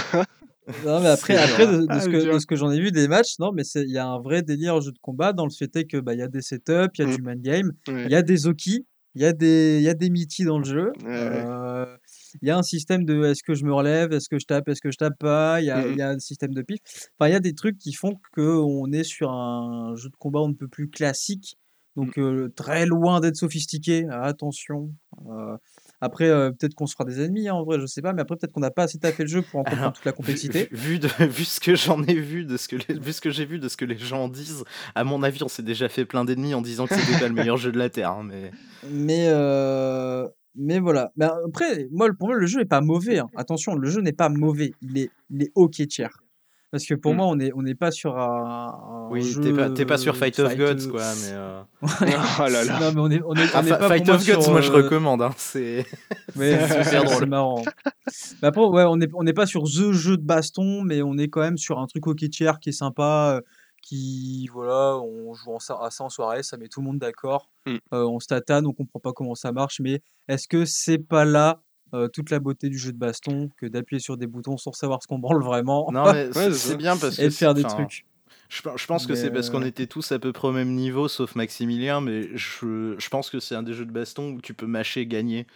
Non, 0.87 1.01
mais 1.01 1.09
après, 1.09 1.35
de, 1.35 1.81
de 1.83 1.87
Ah, 1.89 2.01
ce 2.01 2.09
que, 2.09 2.23
dur. 2.23 2.35
de 2.35 2.39
ce 2.39 2.47
que 2.47 2.57
j'en 2.57 2.71
ai 2.71 2.81
vu 2.81 2.91
des 2.91 3.07
matchs, 3.09 3.39
non, 3.39 3.53
mais 3.53 3.63
il 3.75 3.91
y 3.91 3.99
a 3.99 4.07
un 4.07 4.19
vrai 4.21 4.43
délire 4.43 4.81
jeu 4.81 4.93
de 4.93 4.99
combat 4.99 5.33
dans 5.33 5.45
le 5.45 5.51
fait 5.51 5.75
est 5.77 5.85
que 5.85 5.99
bah, 5.99 6.15
y 6.15 6.23
a 6.23 6.29
des 6.29 6.41
setups, 6.43 6.89
il 6.99 7.01
y 7.01 7.03
a 7.03 7.07
Mm. 7.07 7.17
du 7.17 7.23
man 7.23 7.41
game, 7.41 7.73
Ouais. 7.89 8.05
il 8.07 8.11
y 8.11 8.15
a 8.15 8.23
des 8.23 8.47
Oki, 8.47 8.87
il 9.15 9.23
y 9.23 9.27
a 9.27 9.33
des, 9.33 9.77
il 9.79 9.85
y 9.85 9.89
a 9.89 9.95
des 9.95 10.09
Mitty 10.11 10.45
dans 10.45 10.59
le 10.59 10.65
jeu. 10.65 10.93
Ouais. 11.05 11.09
euh, 11.11 11.97
Il 12.43 12.49
y 12.49 12.51
a 12.51 12.57
un 12.59 12.63
système 12.65 13.05
de 13.05 13.25
est-ce 13.27 13.43
que 13.45 13.55
je 13.55 13.65
me 13.65 13.73
relève, 13.73 14.13
est-ce 14.13 14.29
que 14.29 14.39
je 14.41 14.47
tape, 14.47 14.69
est-ce 14.69 14.81
que 14.81 14.91
je 14.91 14.97
tape 14.97 15.19
pas. 15.21 15.61
Il 15.61 15.67
y 15.67 15.71
a, 15.71 15.85
Mm. 15.87 15.91
il 15.93 15.99
y 15.99 16.03
a 16.03 16.09
un 16.11 16.19
système 16.19 16.53
de 16.55 16.63
pif. 16.63 16.79
Enfin, 17.19 17.29
il 17.29 17.33
y 17.33 17.37
a 17.37 17.41
des 17.41 17.55
trucs 17.55 17.79
qui 17.79 17.93
font 17.93 18.15
qu'on 18.35 18.91
est 18.93 19.05
sur 19.05 19.31
un 19.31 19.95
jeu 19.97 20.09
de 20.09 20.17
combat 20.17 20.41
on 20.41 20.49
ne 20.49 20.55
peut 20.55 20.67
plus 20.69 20.89
classique. 20.91 21.57
Donc, 21.95 22.19
euh, 22.19 22.49
très 22.57 22.87
loin 22.87 23.21
d'être 23.21 23.37
sophistiqué. 23.37 24.05
Attention. 24.11 24.91
Euh, 25.31 25.57
après, 26.05 26.29
euh, 26.29 26.51
peut-être 26.51 26.75
qu'on 26.75 26.87
se 26.87 26.93
fera 26.95 27.05
des 27.05 27.21
ennemis, 27.23 27.49
hein, 27.49 27.55
en 27.55 27.65
vrai, 27.65 27.79
je 27.81 27.87
sais 27.87 28.03
pas. 28.03 28.13
Mais 28.13 28.23
après, 28.23 28.37
peut-être 28.37 28.53
qu'on 28.53 28.61
n'a 28.61 28.71
pas 28.71 28.85
assez 28.85 28.99
taffé 28.99 29.23
le 29.25 29.29
jeu 29.29 29.43
pour 29.43 29.61
en 29.61 29.65
comprendre 29.65 29.83
Alors, 29.83 29.93
toute 29.93 30.05
la 30.05 30.13
complexité. 30.13 30.69
vu- 30.71 30.77
vu 30.95 30.99
de- 30.99 31.09
vu 31.27 31.45
ce 31.45 31.61
que 31.61 31.75
j'en 31.75 32.03
ai 32.05 32.15
vu, 32.15 32.45
de 32.45 32.57
ce 32.57 32.69
que 32.69 32.77
les- 32.77 32.99
vu 32.99 33.13
ce 33.13 33.21
que 33.21 33.31
j'ai 33.31 33.45
vu 33.45 33.59
de 33.59 33.69
ce 33.69 33.77
que 33.77 33.85
les 33.85 33.97
gens 33.99 34.29
disent, 34.29 34.65
à 34.95 35.05
mon 35.05 35.23
avis, 35.23 35.43
on 35.43 35.49
s'est 35.49 35.63
déjà 35.63 35.89
fait 35.89 36.05
plein 36.05 36.25
d'ennemis 36.25 36.55
en 36.55 36.61
disant 36.63 36.87
que 36.87 36.95
c'était 36.95 37.19
pas 37.19 37.29
le 37.29 37.35
meilleur 37.35 37.57
jeu 37.57 37.73
de 37.73 37.79
la 37.79 37.89
terre. 37.91 38.11
hein, 38.11 38.23
mais 38.25 38.51
Mais, 38.91 39.27
euh, 39.29 40.27
mais 40.57 40.79
voilà. 40.79 41.11
Mais 41.17 41.25
après, 41.47 41.89
moi, 41.91 42.09
pour 42.19 42.29
moi, 42.29 42.37
le 42.37 42.47
jeu 42.47 42.61
n'est 42.61 42.65
pas 42.67 42.81
mauvais. 42.81 43.19
hein. 43.19 43.29
Attention, 43.37 43.75
le 43.75 43.89
jeu 43.91 44.01
n'est 44.01 44.13
pas 44.13 44.29
mauvais. 44.29 44.73
Il 44.83 44.99
est, 44.99 45.11
il 45.31 45.43
est 45.43 45.51
ok 45.55 45.87
tier. 45.89 46.07
Parce 46.75 46.87
que 46.87 46.95
pour 46.95 47.13
Mm. 47.13 47.17
moi, 47.17 47.27
on 47.29 47.37
n'est 47.37 47.53
on 47.55 47.63
pas 47.79 47.93
sur 47.93 48.19
un, 48.19 49.07
un 49.07 49.09
oui, 49.09 49.23
jeu. 49.23 49.41
t'es 49.41 49.53
pas, 49.53 49.71
t'es 49.71 49.87
pas 49.87 49.97
sur 49.97 50.17
Fight 50.17 50.37
of 50.41 50.49
fight, 50.49 50.59
Gods, 50.59 50.87
euh, 50.89 50.91
quoi. 50.91 51.03
Mais 51.23 51.31
euh... 51.31 51.63
Oh 52.41 52.49
là 52.51 52.65
là. 52.65 52.81
Non, 52.81 52.93
mais 52.93 53.01
on 53.01 53.11
est, 53.13 53.23
on 53.25 53.35
est, 53.37 53.43
on 53.43 53.51
ah, 53.55 53.61
est 53.63 53.69
Fa- 53.69 53.77
pas 53.77 53.89
Fight 53.91 54.09
of 54.09 54.27
Gods, 54.27 54.43
sur, 54.43 54.51
moi 54.51 54.61
je 54.61 54.73
euh, 54.73 54.75
recommande. 54.77 55.23
Hein, 55.23 55.31
c'est 55.37 55.87
mais 56.35 56.59
c'est 56.67 56.67
c'est 56.75 56.85
super 56.85 57.05
drôle. 57.05 57.19
c'est 57.21 57.27
marrant. 57.27 57.63
Mais 58.43 58.49
après, 58.49 58.61
ouais, 58.65 58.83
on 58.83 58.97
n'est 58.97 59.09
on 59.15 59.25
pas 59.33 59.47
sur 59.47 59.63
the 59.63 59.93
jeu 59.93 60.17
de 60.17 60.23
baston, 60.25 60.83
mais 60.83 61.01
on 61.03 61.17
est 61.17 61.29
quand 61.29 61.43
même 61.43 61.59
sur 61.59 61.79
un 61.79 61.87
truc 61.87 62.09
ok 62.09 62.29
tier 62.29 62.51
qui 62.61 62.71
est 62.71 62.73
sympa. 62.73 63.37
euh, 63.37 63.41
Qui, 63.83 64.49
voilà, 64.53 64.97
on 64.99 65.35
joue 65.35 65.53
en 65.53 65.59
à 65.77 65.91
ça 65.91 66.05
en 66.05 66.09
soirée, 66.09 66.43
ça 66.43 66.57
met 66.57 66.69
tout 66.69 66.81
le 66.81 66.87
monde 66.87 66.99
d'accord. 66.99 67.51
Mm. 67.67 67.77
Euh, 67.93 68.05
on 68.07 68.19
se 68.19 68.27
tatane, 68.27 68.67
on 68.67 68.73
comprend 68.73 68.99
pas 68.99 69.13
comment 69.13 69.35
ça 69.35 69.53
marche, 69.53 69.79
mais 69.81 70.01
est-ce 70.27 70.49
que 70.49 70.65
c'est 70.65 70.99
pas 70.99 71.25
là 71.27 71.61
euh, 71.93 72.09
toute 72.09 72.31
la 72.31 72.41
beauté 72.41 72.69
du 72.69 72.79
jeu 72.79 72.93
de 72.93 72.99
baston 72.99 73.51
que 73.57 73.67
d'appuyer 73.67 74.01
sur 74.01 74.17
des 74.17 74.27
boutons 74.27 74.57
sans 74.57 74.73
savoir 74.73 75.03
ce 75.03 75.07
qu'on 75.07 75.19
branle 75.19 75.43
vraiment 75.43 75.91
Non, 75.93 76.13
mais 76.13 76.29
c'est 76.33 76.77
bien 76.77 76.97
parce 76.97 77.17
que 77.17 77.23
et 77.23 77.29
de 77.29 77.35
faire 77.35 77.55
des 77.55 77.63
trucs 77.63 78.07
Je, 78.49 78.63
pe- 78.63 78.77
je 78.77 78.87
pense 78.87 79.07
que 79.07 79.15
c'est 79.15 79.31
parce 79.31 79.51
qu'on 79.51 79.63
euh, 79.63 79.67
était 79.67 79.87
tous 79.87 80.13
à 80.13 80.19
peu 80.19 80.33
près 80.33 80.49
au 80.49 80.53
même 80.53 80.75
niveau, 80.75 81.09
sauf 81.09 81.35
Maximilien, 81.35 82.01
mais 82.01 82.29
je, 82.37 82.95
je 82.99 83.09
pense 83.09 83.31
que 83.31 83.41
c'est 83.41 83.55
un 83.55 83.63
des 83.63 83.75
jeux 83.75 83.85
de 83.87 83.93
baston 83.93 84.33
où 84.33 84.41
tu 84.41 84.55
peux 84.55 84.67
mâcher 84.67 85.03
et 85.03 85.07
gagner. 85.07 85.47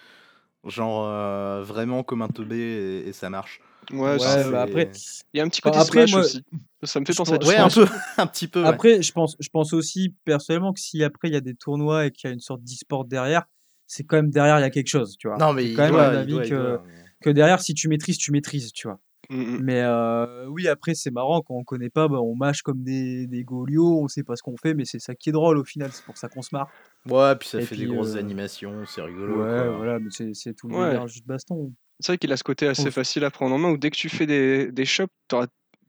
Genre 0.67 1.07
euh, 1.07 1.63
vraiment 1.63 2.03
comme 2.03 2.21
un 2.23 2.29
teubé 2.29 2.57
et, 2.59 3.09
et 3.09 3.13
ça 3.13 3.31
marche. 3.31 3.61
Ouais, 3.91 4.19
bah 4.19 4.63
après, 4.63 4.91
il 5.33 5.39
y 5.39 5.41
a 5.41 5.45
un 5.45 5.49
petit 5.49 5.63
Enfin, 5.63 5.79
côté 5.81 5.87
après, 5.87 6.07
Smash 6.07 6.13
moi, 6.13 6.21
aussi. 6.21 6.43
Ça 6.85 7.01
me 7.01 7.07
fait 7.07 7.15
penser 7.15 7.35
à 7.35 7.39
du 7.39 7.47
Ouais, 7.47 7.57
un 7.57 7.69
peu, 7.69 7.87
un 8.19 8.27
petit 8.27 8.49
peu. 8.49 8.63
ouais. 8.63 8.69
Après, 8.73 9.03
je 9.03 9.13
pense, 9.13 9.37
je 9.41 9.49
pense 9.49 9.73
aussi 9.73 10.15
personnellement 10.25 10.73
que 10.73 10.81
si 10.81 11.03
après 11.03 11.29
il 11.29 11.35
y 11.35 11.37
a 11.37 11.41
des 11.41 11.55
tournois 11.55 12.07
et 12.07 12.11
qu'il 12.11 12.29
y 12.29 12.31
a 12.31 12.35
une 12.35 12.41
sorte 12.41 12.63
d'e-sport 12.63 13.05
derrière, 13.05 13.45
c'est 13.89 14.05
quand 14.05 14.17
même 14.17 14.31
derrière 14.31 14.59
il 14.59 14.63
y 14.63 14.65
a 14.65 14.71
quelque 14.71 14.89
chose, 14.89 15.17
tu 15.19 15.27
vois. 15.29 15.39
Non, 15.39 15.53
mais 15.53 15.65
il 15.65 15.75
quand 15.75 15.83
même 15.83 15.93
doit, 15.93 16.07
un 16.07 16.13
il 16.13 16.17
avis 16.19 16.35
il 16.37 16.49
que, 16.51 16.55
doit. 16.55 16.83
que 17.23 17.31
derrière, 17.31 17.61
si 17.61 17.75
tu 17.75 17.89
maîtrises, 17.89 18.19
tu 18.19 18.31
maîtrises, 18.31 18.71
tu 18.73 18.87
vois. 18.87 19.01
Mm, 19.31 19.37
mm. 19.43 19.59
Mais 19.63 19.81
euh, 19.83 20.47
oui, 20.49 20.69
après, 20.69 20.95
c'est 20.95 21.11
marrant 21.11 21.43
quand 21.43 21.55
on 21.55 21.65
connaît 21.65 21.91
pas, 21.91 22.09
bah, 22.09 22.19
on 22.21 22.35
mâche 22.37 22.63
comme 22.63 22.83
des, 22.83 23.27
des 23.27 23.43
goliots, 23.45 24.01
on 24.03 24.09
sait 24.09 24.23
pas 24.23 24.37
ce 24.37 24.43
qu'on 24.43 24.57
fait, 24.57 24.75
mais 24.75 24.85
c'est 24.85 25.01
ça 25.01 25.15
qui 25.15 25.29
est 25.31 25.33
drôle 25.33 25.59
au 25.59 25.65
final, 25.65 25.91
c'est 25.93 26.05
pour 26.05 26.17
ça 26.17 26.29
qu'on 26.29 26.41
se 26.43 26.51
marre. 26.53 26.71
Ouais, 27.11 27.35
puis 27.37 27.49
ça 27.49 27.59
Et 27.59 27.63
fait 27.63 27.75
puis, 27.75 27.87
des 27.87 27.87
grosses 27.95 28.15
euh, 28.15 28.21
animations, 28.21 28.87
c'est 28.87 29.01
Ouais, 29.01 29.07
rigolo. 29.09 29.45
quoi. 29.45 29.77
voilà, 29.77 29.99
mais 29.99 30.11
c'est 30.33 30.55
tout 30.55 30.69
le 30.69 30.77
Ouais. 30.77 30.87
délire 30.91 31.07
juste 31.09 31.27
baston. 31.27 31.73
C'est 32.01 32.13
vrai 32.13 32.19
qu'il 32.19 32.33
a 32.33 32.37
ce 32.37 32.45
côté 32.45 32.67
assez 32.69 32.89
Ouf. 32.89 32.95
facile 32.95 33.25
à 33.25 33.31
prendre 33.31 33.55
en 33.55 33.59
main 33.59 33.71
où 33.71 33.77
dès 33.77 33.91
que 33.91 33.97
tu 33.97 34.09
fais 34.09 34.27
des, 34.27 34.71
des 34.71 34.85
shops, 34.85 35.11
tu 35.29 35.35
auras 35.35 35.47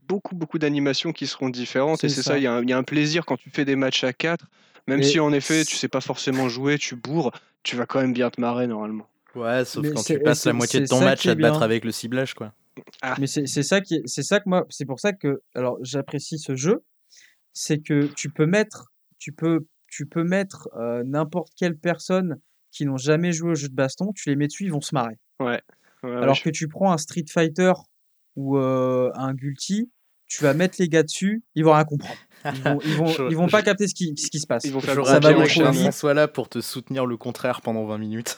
beaucoup, 0.08 0.36
beaucoup 0.36 0.58
d'animations 0.58 1.12
qui 1.14 1.28
seront 1.28 1.50
différentes. 1.50 2.04
Et 2.04 2.10
C'est 2.10 2.24
ça, 2.24 2.38
il 2.38 2.44
y, 2.44 2.48
a 2.48 2.54
un- 2.54 2.64
il 2.64 2.70
y 2.70 2.74
a 2.74 2.78
un 2.78 2.84
plaisir 2.84 3.26
quand 3.26 3.38
tu 3.38 3.50
fais 3.52 3.64
des 3.64 3.76
matchs 3.76 4.04
à 4.04 4.12
4. 4.12 4.48
Même 4.88 5.00
Mais 5.00 5.04
si 5.06 5.20
en 5.20 5.32
effet, 5.34 5.64
tu 5.66 5.76
sais 5.76 5.88
pas 5.88 6.02
forcément 6.02 6.50
jouer, 6.50 6.78
tu 6.78 6.96
bourres, 6.96 7.32
tu 7.64 7.76
vas 7.76 7.86
quand 7.86 8.02
même 8.02 8.14
bien 8.14 8.30
te 8.30 8.40
marrer 8.42 8.68
normalement. 8.68 9.08
Ouais, 9.36 9.64
sauf 9.66 9.84
Mais 9.84 9.92
quand 9.92 10.04
tu 10.04 10.20
passes 10.20 10.46
la 10.46 10.54
moitié 10.54 10.80
de 10.82 10.88
ton 10.88 11.02
match 11.02 11.26
à 11.28 11.36
te 11.36 11.42
battre 11.42 11.62
avec 11.62 11.84
le 11.86 11.92
ciblage, 11.92 12.34
quoi. 12.34 12.54
Mais 13.20 13.28
c'est 13.28 13.46
c'est 13.46 13.64
ça 13.64 13.82
qui 13.82 13.96
est- 13.96 14.04
c'est 14.08 14.24
ça 14.24 14.40
que 14.40 14.48
moi 14.48 14.66
c'est 14.70 14.86
pour 14.86 15.00
ça 15.00 15.12
que 15.14 15.42
alors 15.54 15.78
j'apprécie 15.82 16.40
ce 16.40 16.56
jeu, 16.56 16.84
c'est 17.54 17.80
que 17.80 18.08
tu 18.16 18.30
peux 18.30 18.46
mettre 18.46 18.86
tu 19.18 19.32
peux 19.34 19.66
tu 19.92 20.06
peux 20.06 20.24
mettre 20.24 20.70
euh, 20.78 21.04
n'importe 21.06 21.50
quelle 21.56 21.78
personne 21.78 22.40
qui 22.72 22.86
n'ont 22.86 22.98
jamais 22.98 23.32
joué 23.34 23.52
au 23.52 23.56
jeu 23.56 23.68
de 23.68 23.74
baston, 23.76 24.14
tu 24.14 24.30
les 24.30 24.36
mets 24.36 24.48
dessus, 24.48 24.66
ils 24.66 24.72
vont 24.72 24.82
se 24.82 24.94
marrer. 24.96 25.18
Ouais. 25.40 25.62
Ouais, 26.04 26.10
ouais, 26.12 26.16
Alors 26.18 26.36
je- 26.36 26.44
que 26.44 26.50
tu 26.50 26.68
prends 26.68 26.92
un 26.94 26.98
Street 26.98 27.26
Fighter 27.30 27.74
ou 28.36 28.58
euh, 28.58 29.12
un 29.16 29.34
Gulti, 29.34 29.92
tu 30.30 30.42
vas 30.44 30.54
mettre 30.54 30.78
les 30.80 30.88
gars 30.88 31.04
dessus, 31.04 31.44
ils 31.56 31.66
vont 31.66 31.74
rien 31.74 31.84
comprendre. 31.84 32.16
Ils 32.46 32.62
vont 32.64 32.80
ils 32.86 32.94
vont, 32.96 33.06
Je- 33.08 33.24
ils 33.32 33.36
vont 33.36 33.50
pas 33.50 33.60
je- 33.60 33.66
capter 33.66 33.86
ce 33.90 33.94
qui, 33.94 34.16
ce 34.16 34.30
qui 34.30 34.40
se 34.40 34.48
passe. 34.48 34.64
Ils 34.64 34.72
vont 34.72 34.80
faire 34.80 34.96
ça 35.06 35.20
va 35.20 35.34
Vincent 35.34 35.92
soit 35.92 36.14
là 36.14 36.30
pour 36.30 36.48
te 36.48 36.62
soutenir 36.62 37.06
le 37.06 37.18
contraire 37.18 37.60
pendant 37.60 37.84
20 37.86 37.98
minutes. 37.98 38.38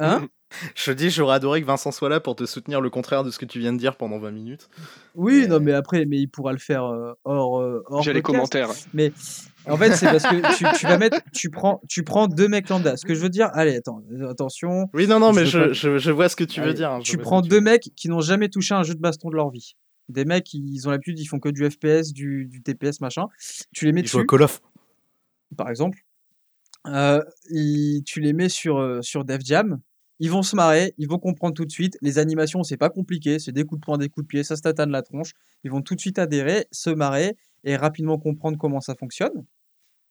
Hein 0.00 0.26
Je 0.74 0.90
dis, 0.92 1.08
j'aurais 1.10 1.36
adoré 1.36 1.60
que 1.60 1.66
Vincent 1.66 1.92
soit 1.92 2.08
là 2.08 2.18
pour 2.20 2.34
te 2.34 2.46
soutenir 2.46 2.80
le 2.80 2.88
contraire 2.90 3.22
de 3.22 3.30
ce 3.30 3.38
que 3.38 3.44
tu 3.44 3.60
viens 3.60 3.72
de 3.72 3.78
dire 3.78 3.96
pendant 3.96 4.18
20 4.18 4.30
minutes. 4.32 4.68
Oui, 5.14 5.46
non 5.46 5.58
Mais- 5.60 5.66
mais 5.66 5.72
après 5.74 6.04
mais 6.06 6.18
il 6.18 6.26
pourra 6.26 6.50
le 6.52 6.58
faire 6.58 6.84
euh, 6.84 7.12
hors 7.24 7.60
euh, 7.60 7.82
hors 7.86 8.02
J'ai 8.02 8.12
les 8.12 8.22
commentaires. 8.22 8.70
Mais 8.94 9.12
en 9.68 9.76
fait, 9.76 9.94
c'est 9.94 10.06
parce 10.06 10.24
que 10.24 10.56
tu, 10.56 10.64
tu 10.78 10.86
vas 10.86 10.98
mettre, 10.98 11.18
tu 11.32 11.50
prends, 11.50 11.80
tu 11.88 12.02
prends 12.02 12.26
deux 12.26 12.48
mecs 12.48 12.68
lambda. 12.70 12.96
Ce 12.96 13.04
que 13.06 13.14
je 13.14 13.20
veux 13.20 13.28
dire, 13.28 13.50
allez, 13.52 13.76
attends, 13.76 14.02
attention. 14.28 14.88
Oui, 14.94 15.06
non, 15.06 15.20
non, 15.20 15.32
Je 15.32 15.38
mais 15.40 15.46
je, 15.46 15.58
pas- 15.58 15.72
je, 15.72 15.98
je 15.98 16.10
vois 16.10 16.28
ce 16.28 16.34
que 16.36 16.44
tu 16.44 16.60
veux 16.60 16.74
dire. 16.74 16.90
hein, 16.90 17.00
Tu 17.04 17.18
prends 17.18 17.40
deux 17.42 17.60
mecs 17.60 17.90
qui 17.94 18.08
n'ont 18.08 18.20
jamais 18.22 18.48
touché 18.48 18.74
un 18.74 18.82
jeu 18.82 18.94
de 18.94 19.00
baston 19.00 19.28
de 19.30 19.36
leur 19.36 19.50
vie. 19.50 19.74
Des 20.08 20.24
mecs, 20.24 20.52
ils 20.54 20.86
ont 20.88 20.90
l'habitude, 20.90 21.18
ils 21.18 21.26
font 21.26 21.38
que 21.38 21.48
du 21.50 21.68
FPS, 21.68 22.12
du, 22.12 22.46
du 22.46 22.62
TPS, 22.62 23.00
machin. 23.00 23.26
Tu 23.74 23.84
les 23.84 23.92
mets 23.92 24.00
Il 24.00 24.06
joue 24.06 24.18
à 24.18 24.20
dessus, 24.22 24.26
Call 24.26 24.42
of. 24.42 24.60
par 25.56 25.68
exemple. 25.68 25.98
Euh, 26.86 27.22
ils- 27.50 28.02
tu 28.04 28.20
les 28.20 28.32
mets 28.32 28.48
sur, 28.48 28.78
euh, 28.78 29.02
sur 29.02 29.24
Def 29.24 29.40
Jam. 29.44 29.80
Ils 30.20 30.30
vont 30.30 30.42
se 30.42 30.56
marrer, 30.56 30.94
ils 30.98 31.08
vont 31.08 31.18
comprendre 31.18 31.54
tout 31.54 31.64
de 31.64 31.70
suite. 31.70 31.96
Les 32.02 32.18
animations, 32.18 32.62
c'est 32.64 32.76
pas 32.76 32.90
compliqué, 32.90 33.38
c'est 33.38 33.52
des 33.52 33.64
coups 33.64 33.80
de 33.80 33.84
poing, 33.84 33.98
des 33.98 34.08
coups 34.08 34.24
de 34.24 34.28
pied, 34.28 34.42
ça 34.42 34.56
se 34.56 34.62
tatane 34.62 34.90
la 34.90 35.02
tronche. 35.02 35.32
Ils 35.62 35.70
vont 35.70 35.82
tout 35.82 35.94
de 35.94 36.00
suite 36.00 36.18
adhérer, 36.18 36.66
se 36.72 36.90
marrer 36.90 37.36
et 37.64 37.76
rapidement 37.76 38.18
comprendre 38.18 38.58
comment 38.58 38.80
ça 38.80 38.94
fonctionne. 38.96 39.44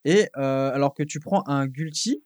Et 0.06 0.30
euh, 0.38 0.72
alors 0.74 0.94
que 0.94 1.04
tu 1.04 1.20
prends 1.20 1.44
un 1.48 1.68
Gulti, 1.68 2.24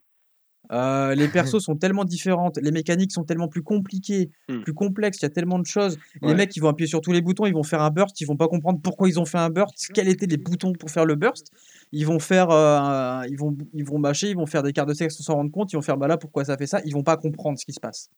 Euh, 0.72 1.16
les 1.16 1.28
persos 1.28 1.60
sont 1.64 1.76
tellement 1.76 2.06
différentes, 2.06 2.58
les 2.62 2.72
mécaniques 2.72 3.12
sont 3.12 3.24
tellement 3.24 3.48
plus 3.50 3.62
compliquées, 3.64 4.30
Hmm. 4.48 4.62
plus 4.62 4.74
complexes, 4.74 5.20
il 5.20 5.24
y 5.24 5.26
a 5.26 5.30
tellement 5.30 5.60
de 5.60 5.66
choses. 5.66 5.98
Les 6.22 6.34
mecs, 6.36 6.56
ils 6.56 6.60
vont 6.62 6.70
appuyer 6.70 6.88
sur 6.88 7.02
tous 7.02 7.12
les 7.12 7.22
boutons, 7.22 7.46
ils 7.46 7.54
vont 7.54 7.64
faire 7.64 7.82
un 7.82 7.90
burst, 7.92 8.20
ils 8.22 8.26
vont 8.26 8.38
pas 8.38 8.48
comprendre 8.48 8.80
pourquoi 8.82 9.10
ils 9.10 9.20
ont 9.20 9.26
fait 9.26 9.38
un 9.38 9.50
burst, 9.50 9.92
quels 9.94 10.08
étaient 10.08 10.26
les 10.28 10.38
boutons 10.38 10.74
pour 10.74 10.90
faire 10.92 11.06
le 11.06 11.16
burst. 11.16 11.48
Ils 11.92 12.06
vont 12.06 12.20
faire, 12.20 12.50
euh, 12.52 13.22
ils 13.30 13.38
vont, 13.38 13.56
ils 13.74 13.84
vont 13.84 14.00
mâcher, 14.00 14.30
ils 14.30 14.36
vont 14.38 14.46
faire 14.46 14.64
des 14.64 14.72
cartes 14.74 14.88
de 14.90 14.94
sexe 14.94 15.16
sans 15.18 15.24
s'en 15.24 15.36
rendre 15.36 15.52
compte, 15.52 15.72
ils 15.74 15.76
vont 15.76 15.82
faire 15.82 15.98
bah 15.98 16.08
là 16.08 16.18
pourquoi 16.18 16.46
ça 16.46 16.56
fait 16.58 16.68
ça, 16.68 16.80
ils 16.86 16.94
vont 16.94 17.04
pas 17.04 17.18
comprendre 17.18 17.58
ce 17.60 17.66
qui 17.66 17.74
se 17.74 17.80
passe. 17.80 18.10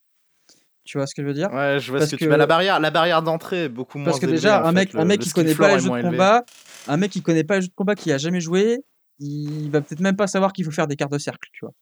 Tu 0.83 0.97
vois 0.97 1.07
ce 1.07 1.15
que 1.15 1.21
je 1.21 1.27
veux 1.27 1.33
dire? 1.33 1.49
Ouais, 1.51 1.77
je 1.79 1.89
vois 1.91 1.99
Parce 1.99 2.11
ce 2.11 2.15
que, 2.17 2.23
tu 2.25 2.29
veux. 2.29 2.35
La 2.37 2.45
barrière, 2.45 2.79
la 2.79 2.91
barrière 2.91 3.21
d'entrée 3.23 3.63
est 3.63 3.69
beaucoup 3.69 3.97
moins 3.97 4.05
Parce 4.05 4.19
que 4.19 4.25
déjà, 4.25 4.61
un 4.61 4.67
fait. 4.67 4.71
mec, 4.73 4.93
Le- 4.93 4.99
un 4.99 5.05
mec 5.05 5.19
le 5.19 5.23
qui 5.23 5.31
connaît 5.31 5.55
pas 5.55 5.73
les 5.75 5.79
jeux 5.79 5.89
de 5.89 5.95
élevé. 5.95 6.09
combat, 6.11 6.43
un 6.87 6.97
mec 6.97 7.11
qui 7.11 7.21
connaît 7.21 7.43
pas 7.45 7.55
les 7.55 7.61
jeux 7.61 7.67
de 7.69 7.73
combat, 7.73 7.95
qui 7.95 8.11
a 8.11 8.17
jamais 8.17 8.41
joué, 8.41 8.79
il 9.19 9.69
va 9.71 9.81
peut-être 9.81 10.01
même 10.01 10.15
pas 10.17 10.27
savoir 10.27 10.51
qu'il 10.51 10.65
faut 10.65 10.71
faire 10.71 10.87
des 10.87 10.95
cartes 10.97 11.11
de 11.13 11.17
cercle, 11.17 11.49
tu 11.53 11.65
vois. 11.65 11.73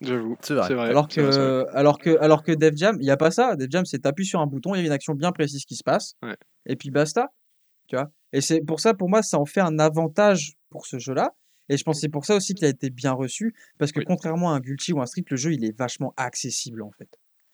J'avoue. 0.00 0.36
C'est 0.42 0.54
vrai. 0.54 0.74
Alors 0.88 1.06
c'est 1.10 1.22
vrai, 1.22 1.30
que, 1.30 1.66
alors 1.72 1.98
que, 1.98 2.18
alors 2.20 2.42
que 2.42 2.52
Def 2.52 2.76
Jam, 2.76 2.96
il 3.00 3.06
y 3.06 3.10
a 3.10 3.16
pas 3.16 3.30
ça. 3.30 3.56
Def 3.56 3.70
Jam, 3.70 3.84
c'est 3.86 4.00
t'appuies 4.00 4.26
sur 4.26 4.40
un 4.40 4.46
bouton, 4.46 4.74
il 4.74 4.78
y 4.78 4.82
a 4.82 4.86
une 4.86 4.92
action 4.92 5.14
bien 5.14 5.32
précise 5.32 5.64
qui 5.64 5.76
se 5.76 5.82
passe, 5.84 6.14
Ouais. 6.22 6.36
et 6.66 6.76
puis 6.76 6.90
basta, 6.90 7.32
tu 7.88 7.96
vois. 7.96 8.10
Et 8.32 8.40
c'est 8.40 8.60
pour 8.60 8.80
ça, 8.80 8.92
pour 8.94 9.08
moi, 9.08 9.22
ça 9.22 9.38
en 9.38 9.46
fait 9.46 9.60
un 9.60 9.78
avantage 9.78 10.54
pour 10.70 10.86
ce 10.86 10.98
jeu-là. 10.98 11.34
Et 11.68 11.76
je 11.76 11.82
pense 11.82 11.96
que 11.96 12.00
c'est 12.02 12.08
pour 12.08 12.24
ça 12.26 12.36
aussi 12.36 12.54
qu'il 12.54 12.64
a 12.66 12.68
été 12.68 12.90
bien 12.90 13.12
reçu, 13.12 13.54
parce 13.78 13.90
que 13.92 13.98
Oui. 14.00 14.04
contrairement 14.06 14.52
à 14.52 14.56
un 14.56 14.60
Guilty 14.60 14.92
ou 14.92 15.00
un 15.00 15.06
Street, 15.06 15.24
le 15.30 15.36
jeu 15.36 15.52
il 15.52 15.64
est 15.64 15.76
vachement 15.76 16.12
accessible 16.16 16.82
en 16.82 16.90
fait. 16.92 17.08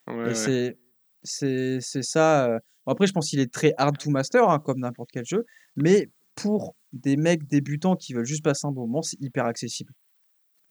Ouais, 0.08 0.14
Et 0.14 0.28
ouais. 0.28 0.76
c'est 1.22 1.80
c'est 1.80 2.02
ça. 2.02 2.46
euh, 2.46 2.58
bon, 2.84 2.92
Après, 2.92 3.06
je 3.06 3.12
pense 3.12 3.30
qu'il 3.30 3.38
est 3.40 3.52
très 3.52 3.72
hard 3.78 3.96
to 3.96 4.10
master, 4.10 4.48
hein, 4.50 4.58
comme 4.58 4.80
n'importe 4.80 5.10
quel 5.12 5.24
jeu, 5.24 5.46
mais 5.76 6.10
pour 6.34 6.74
des 6.92 7.16
mecs 7.16 7.46
débutants 7.46 7.94
qui 7.94 8.12
veulent 8.14 8.24
juste 8.26 8.42
passer 8.42 8.66
un 8.66 8.72
bon 8.72 8.82
moment, 8.86 9.02
c'est 9.02 9.20
hyper 9.20 9.44
accessible. 9.46 9.92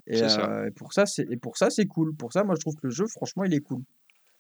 Et, 0.08 0.16
C'est 0.18 0.30
ça. 0.30 0.46
euh, 0.50 0.68
et 0.68 0.72
pour 0.72 0.94
ça, 0.94 1.06
c'est 1.06 1.26
et 1.30 1.38
pour 1.38 1.58
ça, 1.58 1.70
c'est 1.70 1.86
cool. 1.86 2.16
Pour 2.16 2.34
ça, 2.34 2.44
moi, 2.44 2.56
je 2.56 2.62
trouve 2.62 2.76
que 2.76 2.88
le 2.88 2.92
jeu, 2.94 3.06
franchement, 3.08 3.44
il 3.44 3.54
est 3.54 3.60
cool. 3.62 3.82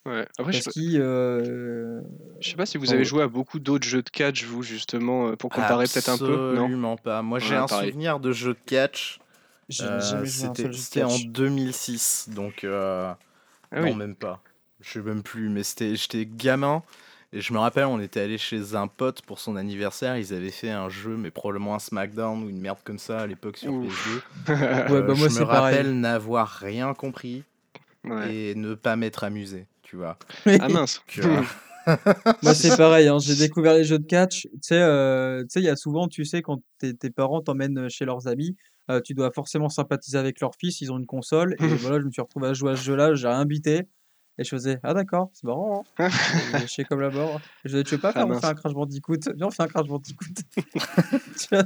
Ouais. 0.05 0.27
Après, 0.39 0.51
je 0.51 0.61
sais 0.61 0.63
pas- 0.71 0.71
euh, 0.99 2.01
je 2.39 2.49
sais 2.49 2.55
pas 2.55 2.65
si 2.65 2.77
vous 2.77 2.89
Oh, 2.89 2.93
avez 2.93 3.05
joué 3.05 3.21
à 3.21 3.27
beaucoup 3.27 3.59
d'autres 3.59 3.87
jeux 3.87 4.01
de 4.01 4.09
catch, 4.09 4.43
vous, 4.45 4.63
justement, 4.63 5.29
euh, 5.29 5.35
pour 5.35 5.51
comparer 5.51 5.85
peut-être 5.85 6.09
un 6.09 6.17
peu. 6.17 6.55
Non? 6.55 6.63
Absolument 6.63 6.97
pas. 6.97 7.21
Moi, 7.21 7.37
j'ai 7.39 7.51
Ouais, 7.51 7.57
un 7.61 7.67
pareil. 7.67 7.89
souvenir 7.91 8.19
de 8.19 8.31
jeu 8.31 8.53
de 8.53 8.59
catch. 8.65 9.19
j'ai 9.69 9.85
euh, 9.85 10.25
C'était 10.25 11.03
en 11.03 11.07
catch. 11.09 11.25
2006, 11.27 12.29
donc 12.29 12.63
euh, 12.63 13.13
Ah 13.71 13.81
non, 13.81 13.83
oui. 13.83 13.95
même 13.95 14.15
pas. 14.15 14.41
Je 14.79 14.89
sais 14.93 15.01
même 15.01 15.21
plus, 15.21 15.49
mais 15.49 15.61
c'était 15.61 15.95
j'étais 15.95 16.25
gamin. 16.25 16.81
Et 17.33 17.39
je 17.39 17.53
me 17.53 17.59
rappelle, 17.59 17.85
on 17.85 17.99
était 18.01 18.19
allé 18.19 18.37
chez 18.37 18.75
un 18.75 18.87
pote 18.87 19.21
pour 19.21 19.39
son 19.39 19.55
anniversaire. 19.55 20.17
Ils 20.17 20.33
avaient 20.33 20.51
fait 20.51 20.69
un 20.69 20.89
jeu, 20.89 21.15
mais 21.15 21.31
probablement 21.31 21.75
un 21.75 21.79
SmackDown 21.79 22.43
ou 22.43 22.49
une 22.49 22.59
merde 22.59 22.79
comme 22.83 22.99
ça 22.99 23.19
à 23.21 23.27
l'époque 23.27 23.57
sur 23.57 23.71
Ouf. 23.73 24.21
PS2. 24.47 24.91
Ouais, 24.91 25.01
bah, 25.01 25.13
moi, 25.13 25.29
je 25.29 25.39
me 25.39 25.43
rappelle 25.43 25.99
n'avoir 25.99 26.47
rien 26.49 26.93
compris 26.93 27.43
Ouais. 28.03 28.33
et 28.35 28.55
ne 28.55 28.73
pas 28.73 28.95
m'être 28.95 29.23
amusé, 29.23 29.67
tu 29.83 29.95
vois. 29.95 30.17
Ah 30.59 30.67
mince. 30.69 31.01
Que, 31.07 31.21
Moi, 32.41 32.53
c'est 32.55 32.75
pareil, 32.75 33.07
hein, 33.07 33.19
j'ai 33.19 33.35
découvert 33.35 33.75
les 33.75 33.83
jeux 33.83 33.99
de 33.99 34.05
catch. 34.07 34.41
Tu 34.43 34.49
sais, 34.61 34.81
euh, 34.81 35.41
tu 35.43 35.47
sais, 35.51 35.59
il 35.61 35.65
y 35.65 35.69
a 35.69 35.75
souvent, 35.75 36.07
tu 36.07 36.25
sais, 36.25 36.41
quand 36.41 36.61
tes, 36.79 36.95
tes 36.95 37.11
parents 37.11 37.41
t'emmènent 37.41 37.89
chez 37.89 38.05
leurs 38.05 38.27
amis, 38.27 38.55
euh, 38.89 38.99
tu 39.05 39.13
dois 39.13 39.31
forcément 39.31 39.69
sympathiser 39.69 40.17
avec 40.17 40.41
leur 40.41 40.51
fils, 40.59 40.81
ils 40.81 40.91
ont 40.91 40.97
une 40.97 41.05
console. 41.05 41.55
Et 41.59 41.67
voilà, 41.67 41.99
je 41.99 42.05
me 42.05 42.11
suis 42.11 42.21
retrouvé 42.21 42.47
à 42.49 42.53
jouer 42.53 42.71
à 42.71 42.75
ce 42.75 42.83
jeu-là, 42.83 43.13
j'ai 43.13 43.27
rien 43.27 43.45
bité. 43.45 43.83
Et 44.37 44.43
je 44.43 44.49
faisais, 44.49 44.79
ah 44.83 44.93
d'accord, 44.93 45.29
c'est 45.33 45.43
marrant. 45.45 45.83
Hein. 45.99 46.09
Je 46.61 46.65
sais 46.67 46.83
comme 46.85 47.01
la 47.01 47.09
mort. 47.09 47.39
Et 47.63 47.69
je 47.69 47.71
disais, 47.71 47.83
tu 47.83 47.95
veux 47.95 48.01
pas 48.01 48.09
Ah, 48.09 48.13
faire, 48.13 48.27
on 48.27 48.39
fait 48.39 48.45
un 48.47 48.53
Crash 48.55 48.73
Bandicoot 48.73 49.17
Viens, 49.35 49.47
on 49.47 49.51
fait 49.51 49.63
un 49.63 49.67
Crash 49.67 49.87
Bandicoot. 49.87 50.25
Mais 51.51 51.59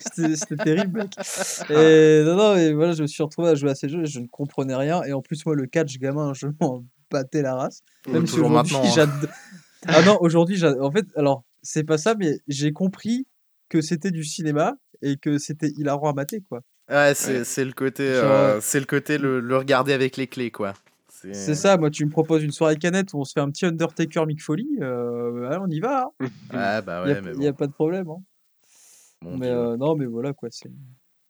C'était 0.00 0.36
c'était 0.36 0.56
terrible, 0.56 0.98
mec. 0.98 1.12
Et 1.70 2.22
non, 2.24 2.36
non, 2.36 2.56
et 2.56 2.72
voilà, 2.72 2.92
je 2.92 3.02
me 3.02 3.06
suis 3.06 3.22
retrouvé 3.22 3.48
à 3.50 3.54
jouer 3.54 3.70
à 3.70 3.74
ces 3.74 3.88
jeux 3.88 4.02
et 4.02 4.06
je 4.06 4.20
ne 4.20 4.26
comprenais 4.26 4.74
rien. 4.74 5.02
Et 5.04 5.12
en 5.12 5.22
plus, 5.22 5.44
moi, 5.46 5.54
le 5.54 5.66
catch, 5.66 5.98
gamin, 5.98 6.32
je 6.34 6.46
m'en 6.60 6.84
battais 7.10 7.42
la 7.42 7.54
race. 7.54 7.80
Même 8.08 8.26
si 8.26 8.40
aujourd'hui, 8.40 8.76
hein. 8.76 8.82
j'ad- 8.94 9.30
Ah 9.86 10.02
non, 10.02 10.18
aujourd'hui, 10.20 10.62
en 10.64 10.90
fait, 10.90 11.06
alors, 11.16 11.44
c'est 11.62 11.84
pas 11.84 11.98
ça, 11.98 12.14
mais 12.18 12.38
j'ai 12.48 12.72
compris 12.72 13.26
que 13.68 13.80
c'était 13.80 14.10
du 14.10 14.24
cinéma 14.24 14.74
et 15.02 15.16
que 15.16 15.38
c'était 15.38 15.68
hilarant 15.76 16.10
à 16.10 16.12
mater, 16.12 16.40
quoi. 16.48 16.60
Ouais, 16.90 17.12
c'est 17.14 17.38
Ouais. 17.38 17.44
c'est 17.44 17.64
le 17.64 17.72
côté, 17.72 18.02
euh, 18.02 18.60
c'est 18.60 18.78
le 18.80 18.84
côté 18.86 19.16
le, 19.16 19.40
le 19.40 19.56
regarder 19.56 19.92
avec 19.94 20.16
les 20.18 20.26
clés, 20.26 20.50
quoi. 20.50 20.74
C'est 21.32 21.54
ça, 21.54 21.76
moi, 21.78 21.90
tu 21.90 22.04
me 22.04 22.10
proposes 22.10 22.42
une 22.44 22.52
soirée 22.52 22.76
canette 22.76 23.12
où 23.14 23.18
on 23.18 23.24
se 23.24 23.32
fait 23.32 23.40
un 23.40 23.50
petit 23.50 23.64
Undertaker 23.66 24.26
Mick 24.26 24.42
Foley, 24.42 24.64
euh, 24.80 25.48
allez, 25.48 25.58
on 25.62 25.68
y 25.70 25.80
va, 25.80 26.04
hein. 26.04 26.10
Ouais, 26.52 26.82
bah 26.82 27.02
ouais, 27.04 27.16
a, 27.16 27.20
mais 27.22 27.32
y 27.34 27.46
a 27.46 27.52
bon. 27.52 27.56
pas 27.56 27.66
de 27.66 27.72
problème. 27.72 28.08
Hein. 28.10 28.22
Mais 29.22 29.48
euh, 29.48 29.76
non, 29.76 29.96
mais 29.96 30.04
voilà, 30.06 30.32
quoi, 30.34 30.48
c'est. 30.52 30.70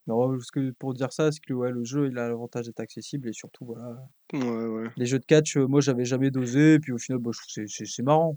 Non, 0.07 0.30
parce 0.37 0.50
que 0.50 0.70
pour 0.72 0.92
dire 0.92 1.12
ça, 1.12 1.30
c'est 1.33 1.40
que 1.40 1.54
ouais, 1.54 1.70
le 1.70 1.85
jeu, 1.85 2.09
il 2.11 2.18
a 2.18 2.28
l'avantage 2.28 2.66
d'être 2.66 2.80
accessible 2.80 3.28
et 3.28 3.33
surtout, 3.33 3.64
voilà. 3.64 3.96
Ouais, 4.33 4.66
ouais. 4.66 4.88
Les 4.96 5.07
jeux 5.07 5.18
de 5.18 5.24
catch, 5.24 5.57
euh, 5.57 5.66
moi, 5.66 5.80
j'avais 5.80 6.04
jamais 6.04 6.30
dosé, 6.30 6.74
et 6.74 6.78
puis 6.80 6.92
au 6.92 6.98
final, 6.98 7.20
bah, 7.20 7.30
je 7.33 7.38
trouve 7.38 7.46
que 7.46 7.52
c'est- 7.68 7.85
c'est 7.85 7.87
c'est 7.90 8.02
marrant. 8.02 8.37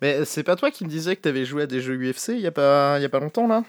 Mais 0.00 0.24
c'est 0.24 0.42
pas 0.44 0.56
toi 0.56 0.70
qui 0.70 0.84
me 0.84 0.88
disais 0.90 1.14
que 1.16 1.20
t'avais 1.20 1.44
joué 1.44 1.62
à 1.64 1.66
des 1.66 1.80
jeux 1.80 1.96
UFC 1.96 2.30
il 2.30 2.40
y 2.40 2.46
a 2.46 2.52
pas, 2.52 2.98
il 2.98 3.02
y 3.02 3.04
a 3.04 3.08
pas 3.08 3.20
longtemps, 3.20 3.46
là? 3.46 3.64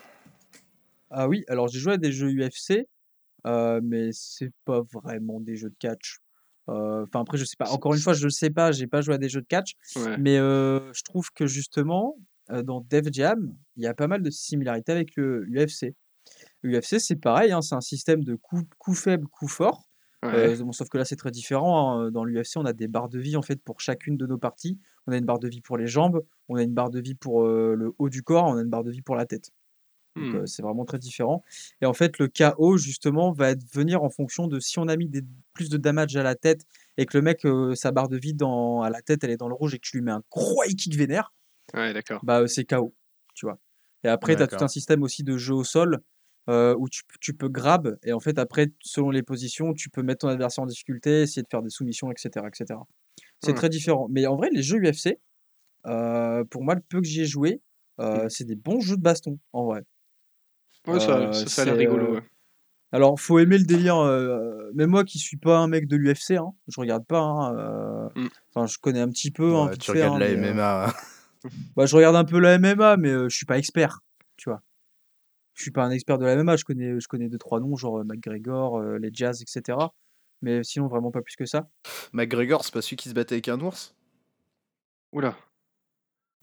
Ah 1.12 1.28
oui, 1.28 1.44
alors 1.48 1.68
j'ai 1.68 1.80
joué 1.80 1.94
à 1.94 1.98
des 1.98 2.12
jeux 2.12 2.32
UFC, 2.32 2.88
euh, 3.46 3.80
mais 3.84 4.10
c'est 4.14 4.52
pas 4.66 4.82
vraiment 4.94 5.40
des 5.40 5.56
jeux 5.56 5.70
de 5.70 5.76
catch. 5.80 6.20
Euh, 6.70 7.04
Enfin, 7.08 7.22
après, 7.22 7.38
je 7.38 7.46
sais 7.46 7.56
pas. 7.58 7.70
Encore 7.72 7.94
une 7.94 8.00
fois, 8.00 8.14
je 8.14 8.24
le 8.24 8.30
sais 8.30 8.50
pas, 8.50 8.72
j'ai 8.72 8.88
pas 8.88 9.02
joué 9.02 9.16
à 9.16 9.18
des 9.18 9.30
jeux 9.30 9.42
de 9.42 9.48
catch, 9.48 9.74
Ouais. 9.96 10.18
mais 10.18 10.38
euh, 10.38 10.92
je 10.94 11.04
trouve 11.04 11.30
que 11.34 11.48
justement, 11.48 12.18
euh, 12.52 12.62
dans 12.64 12.82
Def 12.82 13.08
Jam, 13.12 13.56
il 13.78 13.84
y 13.84 13.88
a 13.88 13.94
pas 13.94 14.08
mal 14.08 14.22
de 14.22 14.30
similarités 14.30 14.92
avec 14.92 15.16
le 15.16 15.46
UFC. 15.50 15.96
UFC, 16.64 17.00
c'est 17.00 17.16
pareil, 17.16 17.52
hein, 17.52 17.62
c'est 17.62 17.76
un 17.76 17.82
système 17.82 18.24
de 18.24 18.36
coups 18.36 18.64
coup 18.78 18.94
faibles, 18.94 19.28
coups 19.28 19.52
forts. 19.52 19.86
Ouais. 20.22 20.60
Euh, 20.60 20.64
bon, 20.64 20.74
sauf 20.74 20.90
que 20.90 20.98
là, 20.98 21.06
c'est 21.06 21.16
très 21.16 21.32
différent. 21.32 22.02
hein. 22.02 22.12
Dans 22.12 22.26
l'UFC, 22.26 22.58
on 22.58 22.66
a 22.66 22.74
des 22.74 22.90
barres 22.90 23.08
de 23.08 23.20
vie 23.20 23.38
en 23.38 23.42
fait 23.42 23.62
pour 23.64 23.80
chacune 23.80 24.18
de 24.18 24.26
nos 24.28 24.38
parties. 24.38 24.78
On 25.08 25.14
a 25.14 25.18
une 25.18 25.24
barre 25.26 25.40
de 25.40 25.48
vie 25.48 25.62
pour 25.62 25.78
les 25.78 25.88
jambes, 25.88 26.22
on 26.50 26.56
a 26.58 26.62
une 26.64 26.74
barre 26.74 26.90
de 26.90 27.00
vie 27.00 27.16
pour 27.16 27.46
euh, 27.46 27.74
le 27.76 27.94
haut 27.98 28.10
du 28.10 28.22
corps, 28.22 28.46
on 28.46 28.58
a 28.58 28.62
une 28.62 28.70
barre 28.70 28.84
de 28.84 28.92
vie 28.92 29.02
pour 29.02 29.16
la 29.16 29.26
tête. 29.26 29.50
Donc, 30.20 30.36
euh, 30.36 30.46
c'est 30.46 30.62
vraiment 30.62 30.86
très 30.86 31.00
différent. 31.00 31.44
Et 31.82 31.86
en 31.86 31.94
fait, 31.94 32.20
le 32.20 32.28
KO, 32.28 32.78
justement, 32.78 33.32
va 33.32 33.52
être- 33.52 33.64
venir 33.74 34.04
en 34.04 34.10
fonction 34.10 34.48
de 34.48 34.60
si 34.60 34.80
on 34.80 34.88
a 34.88 34.96
mis 34.98 35.08
des- 35.08 35.24
plus 35.54 35.70
de 35.70 35.78
damage 35.78 36.16
à 36.16 36.24
la 36.24 36.36
tête 36.36 36.66
et 36.98 37.06
que 37.06 37.18
le 37.18 37.22
mec, 37.24 37.46
sa 37.76 37.92
barre 37.92 38.10
de 38.10 38.18
vie 38.18 38.34
dans, 38.34 38.82
à 38.82 38.90
la 38.90 39.02
tête, 39.02 39.24
elle 39.24 39.32
est 39.32 39.38
dans 39.38 39.48
le 39.50 39.56
rouge 39.56 39.74
et 39.74 39.80
que 39.80 39.88
tu 39.88 39.98
lui 39.98 40.04
mets 40.04 40.12
un 40.12 40.24
gros 40.32 40.62
kick 40.68 40.96
vénère, 40.96 41.34
Ouais, 41.74 41.94
d'accord. 41.94 42.22
bah, 42.24 42.48
c'est 42.48 42.66
KO. 42.66 42.94
Tu 43.36 43.46
vois. 43.46 43.60
Et 44.04 44.08
après, 44.08 44.36
tu 44.36 44.44
as 44.44 44.48
tout 44.48 44.64
un 44.64 44.68
système 44.68 45.04
aussi 45.04 45.24
de 45.24 45.38
jeu 45.38 45.54
au 45.54 45.64
sol 45.64 46.00
euh, 46.50 46.76
où 46.78 46.88
tu, 46.90 47.34
peux 47.34 47.50
grab. 47.50 47.98
Et 48.04 48.12
en 48.14 48.20
fait, 48.20 48.40
après, 48.40 48.72
selon 48.82 49.12
les 49.12 49.22
positions, 49.24 49.74
tu 49.74 49.90
peux 49.90 50.02
mettre 50.02 50.20
ton 50.22 50.30
adversaire 50.30 50.64
en 50.64 50.68
difficulté, 50.68 51.22
essayer 51.22 51.44
de 51.44 51.48
faire 51.50 51.62
des 51.62 51.70
soumissions, 51.70 52.12
etc. 52.12 52.48
etc. 52.48 52.88
C'est 53.42 53.52
Ouais. 53.52 53.56
très 53.56 53.70
différent. 53.70 54.08
Mais 54.10 54.26
en 54.26 54.36
vrai, 54.36 54.50
les 54.52 54.64
jeux 54.64 54.80
UFC, 54.80 55.20
euh, 55.86 56.44
pour 56.46 56.64
moi, 56.64 56.76
le 56.76 56.82
peu 56.82 57.02
que 57.02 57.08
j'y 57.08 57.22
ai 57.22 57.26
joué, 57.26 57.62
euh, 58.00 58.28
c'est 58.30 58.46
des 58.46 58.56
bons 58.56 58.80
jeux 58.80 58.98
de 58.98 59.02
baston, 59.02 59.38
en 59.54 59.66
vrai. 59.66 59.84
Ouais, 60.90 61.00
ça, 61.00 61.18
Euh, 61.18 61.32
ça, 61.34 61.46
ça 61.50 61.62
a 61.62 61.66
l'air 61.66 61.74
c'est, 61.76 61.80
rigolo. 61.80 62.06
euh, 62.06 62.16
ouais. 62.16 62.24
Alors, 62.92 63.20
faut 63.20 63.38
aimer 63.40 63.58
le 63.58 63.66
délire. 63.66 63.98
euh, 63.98 64.72
même 64.74 64.90
moi 64.90 65.04
qui 65.04 65.20
suis 65.20 65.38
pas 65.38 65.58
un 65.60 65.68
mec 65.68 65.88
de 65.88 65.96
l'UFC, 65.96 66.32
hein, 66.38 66.52
je 66.68 66.80
regarde 66.80 67.06
pas. 67.06 67.20
hein, 67.22 67.56
euh, 67.58 68.10
Mm. 68.16 68.28
Enfin, 68.54 68.66
je 68.68 68.78
connais 68.80 69.00
un 69.02 69.10
petit 69.10 69.30
peu. 69.32 69.56
hein, 69.56 69.66
Ouais, 69.66 69.72
vite 69.74 69.82
tu 69.82 69.92
regardes 69.92 70.20
la 70.20 70.28
mais, 70.30 70.36
euh, 70.36 70.52
MMA. 70.54 70.94
bah, 71.76 71.86
je 71.86 71.96
regarde 71.96 72.16
un 72.16 72.26
peu 72.26 72.40
la 72.40 72.58
MMA, 72.58 72.98
mais 72.98 73.10
euh, 73.10 73.30
je 73.30 73.36
suis 73.38 73.46
pas 73.46 73.58
expert. 73.60 74.00
Tu 74.38 74.50
vois. 74.50 74.62
Je 75.54 75.62
suis 75.64 75.72
pas 75.72 75.84
un 75.84 75.92
expert 75.92 76.18
de 76.18 76.26
la 76.26 76.34
MMA. 76.36 76.56
Je 76.56 76.64
connais, 76.64 77.00
je 77.00 77.08
connais 77.08 77.28
deux 77.30 77.38
trois 77.38 77.60
noms, 77.60 77.76
genre 77.76 78.00
euh, 78.00 78.04
McGregor, 78.04 78.78
euh, 78.80 78.98
les 78.98 79.10
Jazz, 79.14 79.42
etc. 79.42 79.78
Mais 80.42 80.64
sinon, 80.64 80.88
vraiment 80.88 81.12
pas 81.12 81.22
plus 81.22 81.36
que 81.36 81.46
ça. 81.46 81.68
McGregor, 82.14 82.64
c'est 82.64 82.74
pas 82.74 82.82
celui 82.82 82.96
qui 82.96 83.10
se 83.10 83.14
battait 83.14 83.36
avec 83.36 83.50
un 83.50 83.60
ours? 83.60 83.94
Oula. 85.12 85.36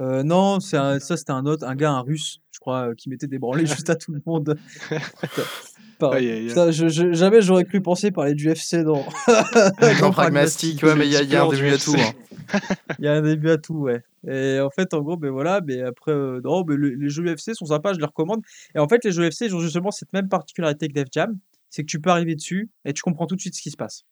Euh, 0.01 0.23
non, 0.23 0.61
c'est 0.61 0.77
un- 0.77 0.99
ça 1.01 1.17
c'était 1.17 1.33
un 1.33 1.47
autre, 1.47 1.67
un 1.67 1.75
gars, 1.75 1.91
un 1.93 2.01
russe, 2.03 2.41
je 2.53 2.59
crois, 2.59 2.89
euh, 2.91 2.95
qui 2.95 3.09
mettait 3.09 3.27
des 3.27 3.39
branlées 3.39 3.65
juste 3.85 3.89
à 3.91 3.97
tout 3.97 4.13
le 4.13 4.21
monde. 4.27 4.59
Putain, 4.91 5.01
par- 5.99 6.13
Aïe, 6.13 6.31
aïe, 6.31 6.39
aïe. 6.41 6.47
putain, 6.49 6.71
je- 6.71 6.89
je- 6.89 7.13
jamais 7.13 7.41
j'aurais 7.41 7.65
cru 7.65 7.81
penser 7.81 8.11
parler 8.11 8.35
du 8.35 8.49
UFC 8.51 8.83
dans. 8.85 9.05
Dans 10.01 10.11
Pragmastic, 10.11 10.83
ouais, 10.83 10.95
mais 10.95 11.07
il 11.07 11.13
y 11.13 11.17
a, 11.17 11.23
il 11.23 11.31
y 11.31 11.37
a 11.37 11.45
un 11.45 11.49
début 11.49 11.69
à 11.71 11.79
tout. 11.79 11.95
hein. 11.99 12.61
Il 12.99 13.05
y 13.05 13.09
a 13.09 13.13
un 13.15 13.23
début 13.23 13.51
à 13.51 13.57
tout, 13.59 13.75
ouais. 13.79 14.03
Et 14.29 14.61
en 14.61 14.71
fait, 14.71 14.93
en 14.93 15.01
gros, 15.01 15.17
ben 15.17 15.31
voilà, 15.31 15.61
mais 15.65 15.81
après, 15.83 16.13
euh, 16.13 16.41
non, 16.45 16.65
mais 16.67 16.77
le- 16.77 16.91
les 16.91 17.09
jeux 17.09 17.23
UFC 17.25 17.55
sont 17.55 17.67
sympas, 17.67 17.95
je 17.95 17.99
les 17.99 18.05
recommande. 18.05 18.43
Et 18.75 18.79
en 18.79 18.89
fait, 18.89 19.03
les 19.05 19.13
jeux 19.13 19.25
UFC, 19.27 19.43
ils 19.47 19.55
ont 19.57 19.61
justement 19.61 19.91
cette 19.91 20.13
même 20.13 20.29
particularité 20.29 20.89
que 20.89 20.93
Def 20.93 21.09
Jam, 21.13 21.39
c'est 21.71 21.83
que 21.83 21.87
tu 21.89 22.01
peux 22.01 22.11
arriver 22.11 22.35
dessus 22.35 22.69
et 22.85 22.93
tu 22.93 23.03
comprends 23.03 23.27
tout 23.27 23.37
de 23.37 23.41
suite 23.41 23.55
ce 23.55 23.63
qui 23.63 23.71
se 23.71 23.77
passe. 23.77 24.03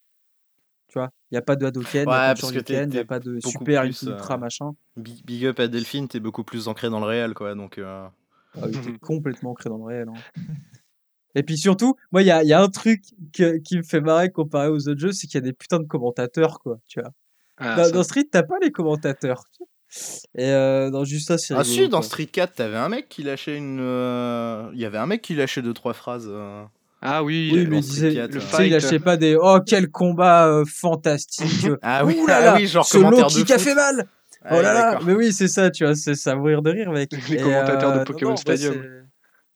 Tu 0.88 0.98
vois, 0.98 1.10
il 1.30 1.34
n'y 1.34 1.38
a 1.38 1.42
pas 1.42 1.56
de 1.56 1.66
Hadoken, 1.66 2.02
il 2.02 2.04
n'y 2.04 2.06
Ouais, 2.06 2.14
a 2.14 2.20
pas 2.20 2.34
de 2.34 2.38
Shuriken, 2.38 2.90
il 2.90 2.94
n'y 2.94 2.98
a 2.98 3.04
pas 3.04 3.18
de 3.20 3.40
super, 3.40 3.82
plus, 3.82 4.02
ultra, 4.02 4.34
euh, 4.34 4.38
machin. 4.38 4.72
Big, 4.96 5.24
big 5.24 5.44
up 5.46 5.58
à 5.60 5.66
Delphine, 5.68 6.06
t'es 6.08 6.20
beaucoup 6.20 6.44
plus 6.44 6.68
ancré 6.68 6.88
dans 6.90 7.00
le 7.00 7.06
réel, 7.06 7.34
quoi. 7.34 7.54
Donc, 7.54 7.78
euh, 7.78 8.06
Ah 8.56 8.66
oui, 8.66 8.72
t'es 8.80 8.92
complètement 9.00 9.50
ancré 9.50 9.70
dans 9.70 9.78
le 9.78 9.84
réel. 9.84 10.08
hein. 10.08 10.22
Et 11.34 11.42
puis 11.42 11.58
surtout, 11.58 11.96
moi, 12.12 12.22
il 12.22 12.26
y 12.26 12.30
a, 12.30 12.44
y 12.44 12.52
a 12.52 12.62
un 12.62 12.68
truc 12.68 13.02
que- 13.32 13.58
qui 13.58 13.76
me 13.78 13.82
fait 13.82 14.00
marrer 14.00 14.30
comparé 14.30 14.68
aux 14.68 14.88
autres 14.88 15.00
jeux, 15.00 15.10
c'est 15.12 15.26
qu'il 15.26 15.34
y 15.34 15.38
a 15.38 15.40
des 15.40 15.52
putains 15.52 15.80
de 15.80 15.86
commentateurs, 15.86 16.60
quoi. 16.60 16.78
Tu 16.86 17.00
vois? 17.00 17.10
Ah, 17.56 17.76
dans, 17.76 17.84
ça- 17.84 17.90
dans 17.90 18.02
Street, 18.04 18.24
t'as 18.30 18.42
pas 18.44 18.58
les 18.62 18.70
commentateurs. 18.70 19.42
Et 20.36 20.48
euh, 20.50 20.90
dans 20.90 21.04
juste 21.04 21.26
ça, 21.28 21.38
c'est 21.38 21.54
Ah 21.54 21.58
rigolo, 21.62 21.82
si, 21.84 21.88
dans 21.88 21.98
quoi. 21.98 22.06
Street 22.06 22.26
4, 22.26 22.54
t'avais 22.54 22.76
un 22.76 22.88
mec 22.88 23.08
qui 23.08 23.22
lâchait 23.24 23.56
une... 23.56 23.78
euh, 23.80 24.70
Il 24.74 24.80
y 24.80 24.84
avait 24.84 24.98
un 24.98 25.06
mec 25.06 25.22
qui 25.22 25.34
lâchait 25.34 25.62
deux 25.62 25.74
trois 25.74 25.92
phrases. 25.92 26.28
Ah 27.06 27.22
oui, 27.22 27.50
Oui, 27.52 27.66
mais 27.66 27.78
il 27.78 27.82
disait, 27.82 28.14
le 28.14 28.28
tu 28.28 28.40
sais, 28.40 28.46
il 28.46 28.48
fight. 28.48 28.72
lâchait 28.72 28.98
pas 28.98 29.18
des 29.18 29.36
oh 29.38 29.58
quel 29.64 29.90
combat 29.90 30.48
euh, 30.48 30.64
fantastique. 30.64 31.68
Ah 31.82 32.02
oui, 32.02 32.16
Ouh 32.18 32.26
là 32.26 32.36
ah 32.38 32.40
là, 32.40 32.54
oui, 32.56 32.66
genre 32.66 32.86
ce 32.86 32.96
low 32.96 33.10
de 33.10 33.28
kick 33.28 33.50
a 33.50 33.58
fait 33.58 33.74
mal. 33.74 34.08
Ah 34.42 34.52
oh 34.52 34.56
oui, 34.56 34.62
là 34.62 34.72
là, 34.72 34.98
mais 35.04 35.12
oui, 35.12 35.30
c'est 35.30 35.48
ça, 35.48 35.70
tu 35.70 35.84
vois, 35.84 35.94
c'est 35.94 36.14
ça, 36.14 36.32
à 36.32 36.34
mourir 36.34 36.62
de 36.62 36.70
rire, 36.70 36.90
mec. 36.92 37.12
Les 37.28 37.34
Et, 37.34 37.42
commentateurs 37.42 37.92
de 37.92 37.98
euh, 37.98 38.04
Pokémon 38.04 38.30
non, 38.30 38.36
Stadium. 38.36 38.82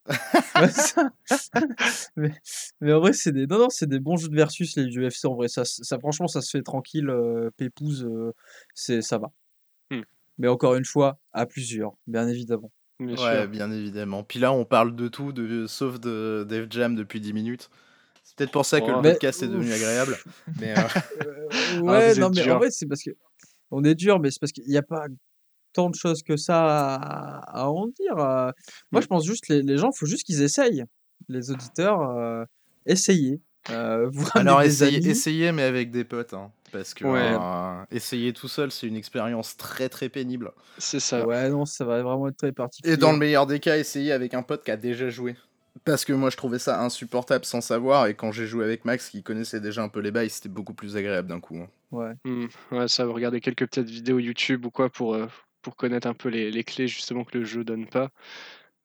mais 2.81 2.93
en 2.93 3.01
vrai, 3.01 3.15
c'est 3.15 3.33
des, 3.33 3.47
non, 3.47 3.59
non, 3.59 3.71
c'est 3.71 3.89
des 3.89 3.99
bons 3.99 4.17
jeux 4.17 4.29
de 4.29 4.37
versus 4.37 4.77
les 4.77 4.85
UFC. 4.85 5.25
En 5.25 5.35
vrai, 5.35 5.49
ça, 5.49 5.65
ça, 5.65 5.99
franchement, 5.99 6.29
ça 6.29 6.43
se 6.43 6.51
fait 6.51 6.63
tranquille, 6.63 7.09
euh, 7.09 7.51
pépouze, 7.57 8.05
euh, 8.05 8.35
c'est, 8.75 9.01
ça 9.01 9.17
va. 9.17 9.31
Hmm. 9.91 10.03
Mais 10.37 10.49
encore 10.49 10.75
une 10.75 10.85
fois, 10.85 11.19
à 11.33 11.47
plusieurs, 11.47 11.93
bien 12.07 12.29
évidemment. 12.29 12.71
Bien 13.01 13.17
Ouais, 13.17 13.41
sûr. 13.43 13.49
bien 13.49 13.71
évidemment. 13.71 14.25
Puis 14.25 14.39
là, 14.41 14.53
on 14.53 14.65
parle 14.65 14.97
de 14.97 15.07
tout, 15.09 15.33
de, 15.33 15.67
sauf 15.67 16.01
de 16.01 16.45
Def 16.49 16.67
Jam 16.71 16.95
depuis 16.97 17.21
10 17.21 17.33
minutes. 17.33 17.71
C'est 18.25 18.37
peut-être 18.37 18.51
pour 18.53 18.67
ça 18.67 18.81
que 18.81 18.87
Oh. 18.91 18.97
le 18.97 19.03
Mais- 19.03 19.13
podcast 19.13 19.43
est 19.43 19.49
devenu 19.49 19.73
agréable. 19.73 20.17
Mais 20.61 20.77
euh, 20.77 20.83
Euh, 21.25 21.49
Ah, 21.79 21.81
ouais, 21.83 22.15
non, 22.17 22.31
mais 22.35 22.51
en 22.51 22.59
vrai, 22.59 22.71
c'est 22.71 22.87
parce 22.87 23.03
que 23.03 23.11
on 23.71 23.85
est 23.85 23.95
dur, 23.95 24.19
mais 24.21 24.31
c'est 24.31 24.41
parce 24.41 24.53
qu'il 24.53 24.65
n'y 24.67 24.77
a 24.77 24.83
pas 24.83 25.07
tant 25.73 25.91
de 25.91 25.95
choses 25.95 26.23
que 26.23 26.37
ça 26.37 26.95
à, 26.97 27.61
à 27.63 27.67
en 27.69 27.87
dire. 27.87 28.19
euh. 28.19 28.51
Moi, 28.91 29.01
Mm. 29.01 29.03
je 29.03 29.07
pense 29.07 29.25
juste 29.27 29.49
les, 29.49 29.63
les 29.63 29.77
gens, 29.77 29.91
il 29.95 29.97
faut 29.99 30.07
juste 30.07 30.25
qu'ils 30.25 30.43
essayent. 30.43 30.85
Les 31.29 31.51
auditeurs, 31.51 32.01
euh, 32.01 32.45
essayez. 32.87 33.41
Euh, 33.71 34.09
vous 34.11 34.27
alors, 34.35 34.63
essayez, 34.63 35.53
mais 35.53 35.63
avec 35.63 35.91
des 35.91 36.05
potes. 36.05 36.33
hein, 36.35 36.51
parce 36.73 36.95
que 36.95 37.05
Ouais. 37.05 37.37
euh, 37.39 37.85
essayer 37.91 38.33
tout 38.33 38.49
seul, 38.49 38.71
c'est 38.71 38.87
une 38.87 38.97
expérience 38.97 39.57
très 39.57 39.89
très 39.89 40.09
pénible. 40.09 40.53
C'est 40.79 41.01
ça. 41.01 41.27
Ouais, 41.27 41.49
non, 41.51 41.65
ça 41.65 41.85
va 41.85 42.03
vraiment 42.03 42.29
être 42.29 42.37
très 42.37 42.53
particulier. 42.53 42.95
Et 42.95 42.97
dans 42.97 43.13
le 43.13 43.19
meilleur 43.19 43.47
des 43.47 43.61
cas, 43.61 43.77
essayez 43.79 44.13
avec 44.13 44.35
un 44.35 44.43
pote 44.43 44.65
qui 44.65 44.71
a 44.71 44.77
déjà 44.77 45.09
joué. 45.09 45.37
Parce 45.85 46.05
que 46.05 46.13
moi, 46.13 46.29
je 46.31 46.37
trouvais 46.37 46.59
ça 46.59 46.83
insupportable 46.83 47.45
sans 47.45 47.61
savoir. 47.61 48.07
Et 48.09 48.15
quand 48.15 48.33
j'ai 48.33 48.47
joué 48.47 48.65
avec 48.65 48.85
Max, 48.85 49.11
qui 49.11 49.23
connaissait 49.23 49.61
déjà 49.61 49.83
un 49.83 49.89
peu 49.89 50.01
les 50.01 50.11
bails, 50.11 50.29
c'était 50.31 50.49
beaucoup 50.49 50.75
plus 50.75 50.97
agréable 50.97 51.29
d'un 51.29 51.41
coup. 51.41 51.57
hein. 51.57 51.69
Ouais. 51.93 52.13
Hmm, 52.25 52.47
Ouais, 52.73 52.89
ça, 52.89 53.07
vous 53.07 53.13
regardez 53.13 53.41
quelques 53.41 53.67
petites 53.67 53.89
vidéos 53.89 54.19
YouTube 54.19 54.67
ou 54.67 54.71
quoi 54.71 54.91
pour, 54.91 55.15
euh, 55.15 55.27
pour 55.63 55.77
connaître 55.77 56.09
un 56.09 56.15
peu 56.15 56.29
les, 56.31 56.51
les 56.51 56.65
clés 56.65 56.89
justement 56.89 57.23
que 57.25 57.39
le 57.39 57.45
jeu 57.45 57.63
donne 57.65 57.87
pas. 57.87 58.11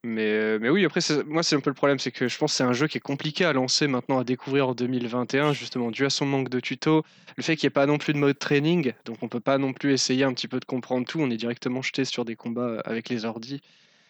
Mais, 0.05 0.31
euh, 0.33 0.59
mais 0.61 0.69
oui, 0.69 0.83
après, 0.85 0.99
moi, 1.25 1.43
c'est 1.43 1.55
un 1.55 1.61
peu 1.61 1.69
le 1.69 1.75
problème, 1.75 1.97
c'est 1.97 2.11
que 2.11 2.27
je 2.27 2.37
pense 2.37 2.51
que 2.51 2.57
c'est 2.57 2.63
un 2.63 2.73
jeu 2.73 2.87
qui 2.87 2.97
est 2.97 3.01
compliqué 3.01 3.45
à 3.45 3.53
lancer 3.53 3.87
maintenant, 3.87 4.19
à 4.19 4.25
découvrir 4.25 4.67
en 4.67 4.73
2021, 4.73 5.53
justement, 5.53 5.91
dû 5.91 6.05
à 6.05 6.09
son 6.09 6.25
manque 6.25 6.49
de 6.49 6.59
tuto, 6.59 7.05
le 7.37 7.43
fait 7.43 7.55
qu'il 7.55 7.67
n'y 7.67 7.71
ait 7.71 7.73
pas 7.73 7.85
non 7.85 7.97
plus 7.97 8.11
de 8.11 8.17
mode 8.17 8.37
training, 8.37 8.91
donc 9.05 9.17
on 9.21 9.29
peut 9.29 9.39
pas 9.39 9.57
non 9.57 9.71
plus 9.71 9.93
essayer 9.93 10.25
un 10.25 10.33
petit 10.33 10.49
peu 10.49 10.59
de 10.59 10.65
comprendre 10.65 11.07
tout, 11.07 11.21
on 11.21 11.29
est 11.29 11.37
directement 11.37 11.81
jeté 11.81 12.03
sur 12.03 12.25
des 12.25 12.35
combats 12.35 12.81
avec 12.83 13.07
les 13.07 13.23
ordis. 13.23 13.61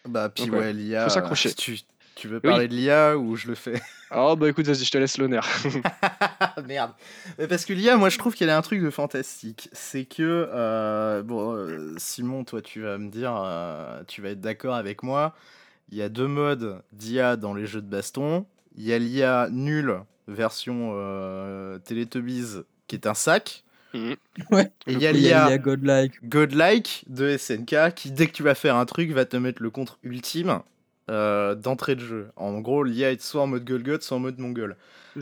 Bah, 0.08 0.28
puis 0.34 0.46
Donc, 0.46 0.54
ouais, 0.56 0.72
l'IA. 0.72 1.04
faut 1.04 1.10
s'accrocher. 1.10 1.50
euh, 1.50 1.54
Tu, 1.56 1.78
tu 2.16 2.26
veux 2.26 2.40
parler 2.40 2.66
de 2.66 2.74
l'IA 2.74 3.16
ou 3.16 3.36
je 3.36 3.46
le 3.46 3.54
fais? 3.54 3.80
Oh, 4.16 4.36
bah 4.36 4.48
écoute, 4.48 4.66
vas-y, 4.66 4.84
je 4.84 4.92
te 4.92 4.98
laisse 4.98 5.18
l'honneur. 5.18 5.44
Merde. 6.68 6.92
Parce 7.48 7.64
que 7.64 7.72
l'IA, 7.72 7.96
moi 7.96 8.10
je 8.10 8.18
trouve 8.18 8.34
qu'elle 8.34 8.50
a 8.50 8.56
un 8.56 8.62
truc 8.62 8.80
de 8.80 8.90
fantastique. 8.90 9.68
C'est 9.72 10.04
que, 10.04 10.48
euh, 10.52 11.22
bon, 11.22 11.52
euh, 11.54 11.94
Simon, 11.98 12.44
toi 12.44 12.62
tu 12.62 12.82
vas 12.82 12.98
me 12.98 13.08
dire, 13.10 13.32
euh, 13.36 14.02
tu 14.06 14.22
vas 14.22 14.30
être 14.30 14.40
d'accord 14.40 14.74
avec 14.74 15.02
moi. 15.02 15.34
Il 15.90 15.98
y 15.98 16.02
a 16.02 16.08
deux 16.08 16.26
modes 16.26 16.82
d'IA 16.92 17.36
dans 17.36 17.54
les 17.54 17.66
jeux 17.66 17.82
de 17.82 17.88
baston. 17.88 18.46
Il 18.76 18.84
y 18.84 18.92
a 18.92 18.98
l'IA 18.98 19.48
nulle, 19.50 20.00
version 20.26 20.92
euh, 20.94 21.78
Teletubbies, 21.78 22.62
qui 22.86 22.96
est 22.96 23.06
un 23.06 23.14
sac. 23.14 23.64
Mhm. 23.92 24.16
Ouais. 24.50 24.72
Et 24.86 24.92
il 24.94 25.00
y 25.00 25.06
a 25.06 25.12
Il 25.12 25.20
y 25.20 25.32
a, 25.32 25.46
il 25.46 25.46
y 25.46 25.48
l'IA 25.50 25.58
Godlike. 25.58 26.28
Godlike 26.28 27.04
de 27.08 27.36
SNK 27.36 27.94
qui, 27.94 28.10
dès 28.10 28.26
que 28.26 28.32
tu 28.32 28.42
vas 28.42 28.54
faire 28.54 28.76
un 28.76 28.86
truc, 28.86 29.10
va 29.12 29.24
te 29.24 29.36
mettre 29.36 29.62
le 29.62 29.70
contre 29.70 29.98
ultime 30.02 30.60
euh, 31.10 31.54
d'entrée 31.54 31.94
de 31.94 32.00
jeu. 32.00 32.28
En 32.36 32.60
gros, 32.60 32.82
l'IA 32.82 33.12
est 33.12 33.20
soit 33.20 33.42
en 33.42 33.46
mode 33.46 33.64
Golgot, 33.64 34.00
soit 34.00 34.16
en 34.16 34.20
mode 34.20 34.38
Mongol. 34.38 34.76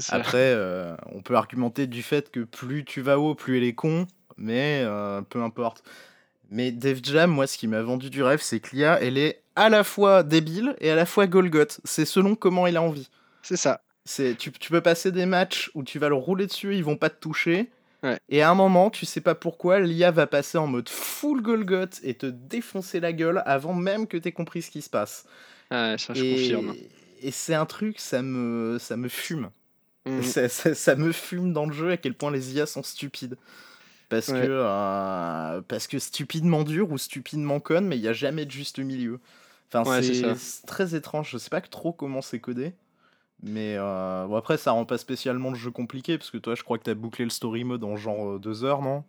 Après, 0.09 0.55
euh, 0.55 0.95
on 1.13 1.23
peut 1.23 1.35
argumenter 1.35 1.87
du 1.87 2.03
fait 2.03 2.31
que 2.31 2.41
plus 2.41 2.85
tu 2.85 3.01
vas 3.01 3.19
haut, 3.19 3.35
plus 3.35 3.59
elle 3.59 3.65
est 3.65 3.75
con, 3.75 4.07
mais 4.37 4.83
euh, 4.85 5.21
peu 5.23 5.43
importe. 5.43 5.83
Mais 6.51 6.71
Def 6.71 7.01
Jam, 7.03 7.31
moi, 7.31 7.47
ce 7.47 7.59
qui 7.59 7.67
m'a 7.67 7.83
vendu 7.83 8.11
du 8.11 8.23
rêve, 8.23 8.41
c'est 8.41 8.61
que 8.61 8.77
l'IA, 8.77 9.03
elle 9.03 9.19
est 9.19 9.42
à 9.57 9.69
la 9.69 9.85
fois 9.85 10.23
débile 10.23 10.75
et 10.81 10.91
à 10.91 10.95
la 10.95 11.07
fois 11.07 11.27
Golgoth. 11.27 11.81
C'est 11.85 12.05
selon 12.05 12.35
comment 12.35 12.67
il 12.67 12.77
a 12.77 12.83
envie. 12.83 13.09
C'est 13.43 13.57
ça. 13.57 13.81
C'est, 14.05 14.35
tu, 14.37 14.51
tu 14.53 14.71
peux 14.71 14.81
passer 14.81 15.13
des 15.13 15.27
matchs 15.27 15.71
où 15.75 15.83
tu 15.85 15.99
vas 15.99 16.09
le 16.09 16.15
rouler 16.17 16.47
dessus, 16.47 16.75
ils 16.77 16.85
vont 16.85 16.97
pas 16.97 17.11
te 17.11 17.21
toucher. 17.21 17.71
Ouais. 18.03 18.19
Et 18.29 18.43
à 18.43 18.51
un 18.51 18.55
moment, 18.55 18.91
tu 18.91 19.07
sais 19.07 19.21
pas 19.21 19.37
pourquoi, 19.37 19.79
l'IA 19.79 20.11
va 20.11 20.27
passer 20.27 20.59
en 20.59 20.67
mode 20.67 20.89
full 20.89 21.41
Golgoth 21.41 22.01
et 22.03 22.15
te 22.15 22.27
défoncer 22.27 22.99
la 22.99 23.13
gueule 23.13 23.43
avant 23.47 23.75
même 23.75 24.09
que 24.09 24.17
t'aies 24.17 24.33
compris 24.33 24.63
ce 24.63 24.71
qui 24.73 24.83
se 24.83 24.91
passe. 24.91 25.25
Ouais, 25.71 25.95
ça, 25.99 26.13
je 26.15 26.25
et 26.25 26.33
confirme. 26.33 26.75
et 27.23 27.31
c'est 27.31 27.55
un 27.55 27.65
truc, 27.67 28.01
ça 28.01 28.23
me, 28.23 28.79
ça 28.81 28.97
me 28.97 29.09
fume. 29.09 29.51
Mhm. 30.05 30.23
Ça, 30.25 30.49
ça- 30.49 30.75
ça 30.75 30.97
me 30.97 31.13
fume 31.13 31.53
dans 31.53 31.67
le 31.67 31.73
jeu 31.73 31.93
à 31.93 31.97
quel 31.97 32.15
point 32.15 32.33
les 32.33 32.55
IA 32.57 32.67
sont 32.67 32.83
stupides. 32.83 33.37
Parce 34.09 34.29
Ouais. 34.29 34.43
que 34.43 34.47
euh, 34.51 35.61
parce 35.69 35.87
que 35.87 36.01
stupidement 36.01 36.65
dur 36.65 36.91
ou 36.91 36.99
stupidement 36.99 37.61
conne, 37.61 37.87
mais 37.87 37.97
il 37.97 38.03
n'y 38.03 38.09
a 38.09 38.13
jamais 38.13 38.45
de 38.45 38.51
juste 38.51 38.81
milieu. 38.81 39.21
Enfin, 39.75 39.91
Ouais, 39.91 40.03
c'est 40.03 40.67
très 40.67 40.95
étrange. 40.95 41.31
Je 41.31 41.39
sais 41.39 41.51
pas 41.51 41.61
trop 41.61 41.93
comment 41.93 42.23
c'est 42.23 42.41
codé. 42.41 42.75
Mais 43.43 43.75
euh, 43.77 44.27
bon, 44.27 44.37
après, 44.37 44.57
ça 44.57 44.71
rend 44.73 44.85
pas 44.85 44.99
spécialement 44.99 45.51
le 45.51 45.57
jeu 45.57 45.71
compliqué. 45.71 46.19
Parce 46.19 46.31
que 46.31 46.39
toi, 46.39 46.55
je 46.55 46.63
crois 46.63 46.79
que 46.79 46.85
t'as 46.85 46.95
bouclé 46.95 47.25
le 47.25 47.31
story 47.31 47.65
mode 47.65 47.83
en 47.85 47.97
genre 47.97 48.33
euh, 48.35 48.39
deux 48.39 48.65
heures, 48.65 48.83
non? 48.83 49.05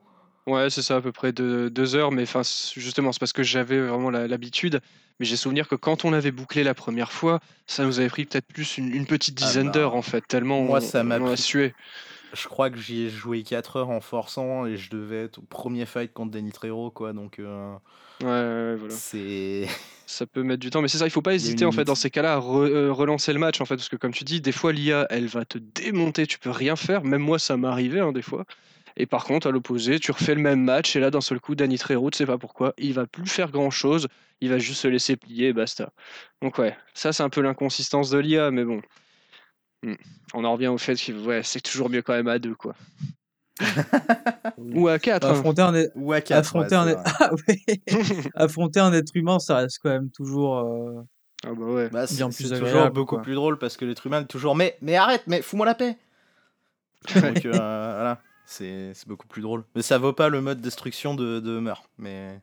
Ouais, 0.45 0.69
c'est 0.69 0.81
ça, 0.81 0.97
à 0.97 1.01
peu 1.01 1.11
près 1.11 1.31
deux, 1.31 1.69
deux 1.69 1.95
heures, 1.95 2.11
mais 2.11 2.23
enfin, 2.23 2.41
justement, 2.75 3.13
c'est 3.13 3.19
parce 3.19 3.31
que 3.31 3.43
j'avais 3.43 3.79
vraiment 3.79 4.09
l'habitude. 4.09 4.81
Mais 5.19 5.25
j'ai 5.25 5.37
souvenir 5.37 5.69
que 5.69 5.75
quand 5.75 6.03
on 6.03 6.11
avait 6.11 6.31
bouclé 6.31 6.63
la 6.63 6.73
première 6.73 7.11
fois, 7.11 7.39
ça 7.65 7.85
nous 7.85 7.99
avait 7.99 8.09
pris 8.09 8.25
peut-être 8.25 8.47
plus 8.47 8.77
une, 8.77 8.93
une 8.93 9.05
petite 9.05 9.37
Ah 9.41 9.45
dizaine 9.45 9.67
bah, 9.67 9.73
d'heures 9.73 9.95
en 9.95 10.01
fait, 10.01 10.21
tellement 10.27 10.61
moi, 10.61 10.79
on, 10.79 10.81
ça 10.81 11.03
m'a 11.03 11.37
sué. 11.37 11.73
Je 12.33 12.47
crois 12.47 12.69
que 12.69 12.77
j'y 12.77 13.03
ai 13.03 13.09
joué 13.09 13.43
4 13.43 13.75
heures 13.77 13.89
en 13.89 14.01
forçant 14.01 14.65
et 14.65 14.75
je 14.77 14.89
devais 14.89 15.23
être 15.25 15.37
au 15.37 15.43
premier 15.43 15.85
fight 15.85 16.11
contre 16.13 16.31
Danny 16.31 16.51
Trejo, 16.51 16.89
quoi. 16.91 17.13
Donc, 17.13 17.37
euh, 17.39 17.73
Ouais, 18.21 18.27
ouais, 18.27 18.75
voilà. 18.75 18.93
c'est. 18.95 19.67
Ça 20.05 20.25
peut 20.25 20.43
mettre 20.43 20.59
du 20.59 20.69
temps, 20.69 20.81
mais 20.81 20.89
c'est 20.89 20.97
ça, 20.97 21.05
il 21.07 21.11
faut 21.11 21.21
pas 21.21 21.33
hésiter 21.33 21.63
en 21.65 21.71
fait 21.71 21.85
dans 21.85 21.95
ces 21.95 22.09
cas-là 22.09 22.33
à 22.35 22.39
re- 22.39 22.69
euh, 22.69 22.91
relancer 22.91 23.31
le 23.33 23.39
match 23.39 23.61
en 23.61 23.65
fait, 23.65 23.77
parce 23.77 23.87
que 23.89 23.95
comme 23.95 24.11
tu 24.13 24.23
dis, 24.25 24.41
des 24.41 24.51
fois 24.51 24.71
l'IA 24.73 25.07
elle 25.09 25.27
va 25.27 25.45
te 25.45 25.57
démonter, 25.57 26.27
tu 26.27 26.37
peux 26.39 26.51
rien 26.51 26.75
faire, 26.75 27.03
même 27.03 27.21
moi 27.21 27.39
ça 27.39 27.55
m'est 27.55 27.69
arrivé 27.69 27.99
hein, 28.01 28.11
des 28.11 28.21
fois. 28.21 28.43
Et 28.97 29.05
par 29.07 29.23
contre, 29.23 29.47
à 29.47 29.51
l'opposé, 29.51 29.99
tu 29.99 30.11
refais 30.11 30.35
le 30.35 30.41
même 30.41 30.61
match 30.61 30.95
et 30.95 30.99
là 30.99 31.09
d'un 31.09 31.21
seul 31.21 31.39
coup, 31.39 31.55
Danny 31.55 31.77
Trejo, 31.79 32.11
tu 32.11 32.17
sais 32.17 32.25
pas 32.25 32.37
pourquoi, 32.37 32.73
il 32.77 32.93
va 32.93 33.07
plus 33.07 33.25
faire 33.27 33.49
grand 33.49 33.71
chose, 33.71 34.07
il 34.41 34.49
va 34.49 34.59
juste 34.59 34.81
se 34.81 34.87
laisser 34.89 35.15
plier 35.15 35.47
et 35.47 35.53
basta. 35.53 35.91
Donc 36.41 36.57
ouais, 36.59 36.75
ça 36.93 37.11
c'est 37.13 37.23
un 37.23 37.29
peu 37.29 37.41
l'inconsistance 37.41 38.09
de 38.11 38.19
l'IA, 38.19 38.51
mais 38.51 38.65
bon. 38.65 38.81
Hmm. 39.83 39.95
On 40.33 40.43
en 40.45 40.53
revient 40.53 40.67
au 40.67 40.77
fait 40.77 40.95
que 40.95 41.11
ouais, 41.25 41.41
c'est 41.43 41.61
toujours 41.61 41.89
mieux 41.89 42.01
quand 42.01 42.13
même 42.13 42.27
à 42.29 42.39
deux 42.39 42.55
quoi. 42.55 42.73
Ou 44.57 44.87
à 44.87 44.97
quatre. 44.99 45.27
hein. 45.27 45.31
Affronter 45.31 45.61
un, 45.61 45.73
être- 45.75 45.91
Ou 45.95 46.11
à 46.13 46.21
4. 46.21 46.37
affronter, 46.39 46.75
un... 46.75 46.87
être- 46.87 47.01
Ah 47.19 47.31
ouais. 47.47 47.81
affronter 48.35 48.79
un 48.79 48.93
être 48.93 49.11
humain, 49.15 49.39
ça 49.39 49.57
reste 49.57 49.79
quand 49.83 49.89
même 49.89 50.09
toujours. 50.09 50.57
euh, 50.59 51.01
Ah 51.45 51.53
bah 51.53 51.65
ouais. 51.65 51.89
Bah, 51.89 52.07
c'est 52.07 52.15
Bien 52.15 52.31
c'est 52.31 52.43
plus 52.45 52.49
toujours 52.53 52.67
agréable, 52.67 52.93
beaucoup 52.95 53.15
quoi. 53.15 53.23
plus 53.23 53.35
drôle 53.35 53.57
parce 53.59 53.77
que 53.77 53.85
l'être 53.85 54.05
humain 54.07 54.21
est 54.21 54.25
toujours 54.27 54.55
mais 54.55 54.77
mais 54.81 54.95
arrête 54.95 55.23
mais 55.27 55.41
fous-moi 55.41 55.65
la 55.65 55.75
paix 55.75 55.97
donc 57.15 57.45
euh, 57.45 57.51
voilà 57.51 58.21
c'est 58.45 58.91
c'est 58.93 59.07
beaucoup 59.09 59.27
plus 59.27 59.41
drôle 59.41 59.65
mais 59.75 59.81
ça 59.81 59.97
vaut 59.97 60.13
pas 60.13 60.29
le 60.29 60.39
mode 60.39 60.61
destruction 60.61 61.15
de, 61.15 61.41
de 61.41 61.57
Hummer 61.57 61.73
mais 61.97 62.39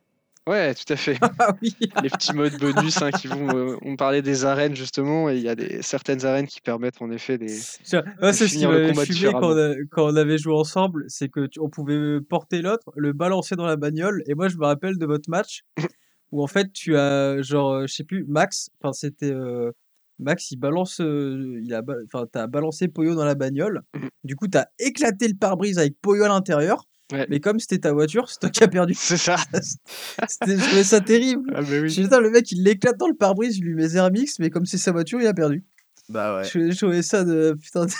Ouais, 0.49 0.73
tout 0.73 0.91
à 0.91 0.95
fait. 0.95 1.17
Ah 1.39 1.55
oui. 1.61 1.75
les 2.01 2.09
petits 2.09 2.33
modes 2.33 2.57
bonus 2.59 3.01
hein, 3.01 3.11
qui 3.11 3.27
vont. 3.27 3.55
euh, 3.55 3.77
on 3.83 3.95
parlait 3.95 4.21
des 4.23 4.43
arènes 4.45 4.75
justement, 4.75 5.29
et 5.29 5.35
il 5.37 5.43
y 5.43 5.49
a 5.49 5.55
des, 5.55 5.81
certaines 5.83 6.25
arènes 6.25 6.47
qui 6.47 6.61
permettent 6.61 7.01
en 7.01 7.11
effet 7.11 7.37
des. 7.37 7.47
C'est 7.49 7.83
ce 7.85 8.45
qui 8.57 8.65
m'avait 8.65 8.93
fumé 8.93 9.31
quand 9.31 9.51
on, 9.51 9.57
a- 9.57 9.75
quand 9.91 10.05
on 10.11 10.15
avait 10.15 10.37
joué 10.39 10.53
ensemble, 10.55 11.05
c'est 11.07 11.29
que 11.29 11.45
tu- 11.45 11.59
on 11.59 11.69
pouvait 11.69 12.19
porter 12.21 12.61
l'autre, 12.63 12.91
le 12.95 13.13
balancer 13.13 13.55
dans 13.55 13.65
la 13.67 13.75
bagnole, 13.75 14.23
et 14.27 14.33
moi 14.33 14.47
je 14.47 14.57
me 14.57 14.65
rappelle 14.65 14.97
de 14.97 15.05
votre 15.05 15.29
match 15.29 15.61
où 16.31 16.41
en 16.43 16.47
fait 16.47 16.71
tu 16.73 16.97
as 16.97 17.41
genre 17.43 17.73
euh, 17.73 17.85
je 17.87 17.93
sais 17.93 18.03
plus 18.03 18.25
Max, 18.27 18.69
enfin 18.81 18.93
c'était 18.93 19.31
euh, 19.31 19.71
Max 20.19 20.49
il 20.51 20.57
balance, 20.57 21.01
euh, 21.01 21.59
il 21.63 21.73
a, 21.73 21.81
enfin 22.11 22.25
t'as 22.31 22.47
balancé 22.47 22.87
Poyo 22.87 23.13
dans 23.15 23.25
la 23.25 23.35
bagnole, 23.35 23.81
Mhm. 23.95 24.09
du 24.23 24.35
coup 24.35 24.47
t'as 24.47 24.65
éclaté 24.79 25.27
le 25.27 25.35
pare-brise 25.35 25.77
avec 25.77 25.99
Poyo 26.01 26.23
à 26.23 26.29
l'intérieur, 26.29 26.85
Ouais. 27.11 27.27
mais 27.29 27.39
comme 27.39 27.59
c'était 27.59 27.79
ta 27.79 27.93
voiture, 27.93 28.29
c'est 28.29 28.39
toi 28.39 28.49
qui 28.49 28.63
as 28.63 28.67
perdu. 28.67 28.93
C'est 28.95 29.17
ça. 29.17 29.35
C'était, 30.27 30.57
je 30.57 30.65
trouvais 30.65 30.83
ça 30.83 31.01
terrible. 31.01 31.51
Ah 31.55 31.61
bah 31.61 31.67
oui. 31.81 31.93
Putain, 31.93 32.19
le 32.19 32.29
mec 32.29 32.51
il 32.51 32.63
l'éclate 32.63 32.97
dans 32.97 33.07
le 33.07 33.15
pare-brise, 33.15 33.57
je 33.57 33.61
lui 33.61 33.73
mets 33.75 33.89
Zermix, 33.89 34.39
mais 34.39 34.49
comme 34.49 34.65
c'est 34.65 34.77
sa 34.77 34.91
voiture, 34.91 35.19
il 35.21 35.27
a 35.27 35.33
perdu. 35.33 35.63
Bah 36.11 36.35
ouais 36.37 36.43
Je, 36.45 36.71
je 36.71 36.77
trouvais 36.77 37.01
ça 37.01 37.23
de 37.23 37.57
putain. 37.61 37.85
de- 37.85 37.91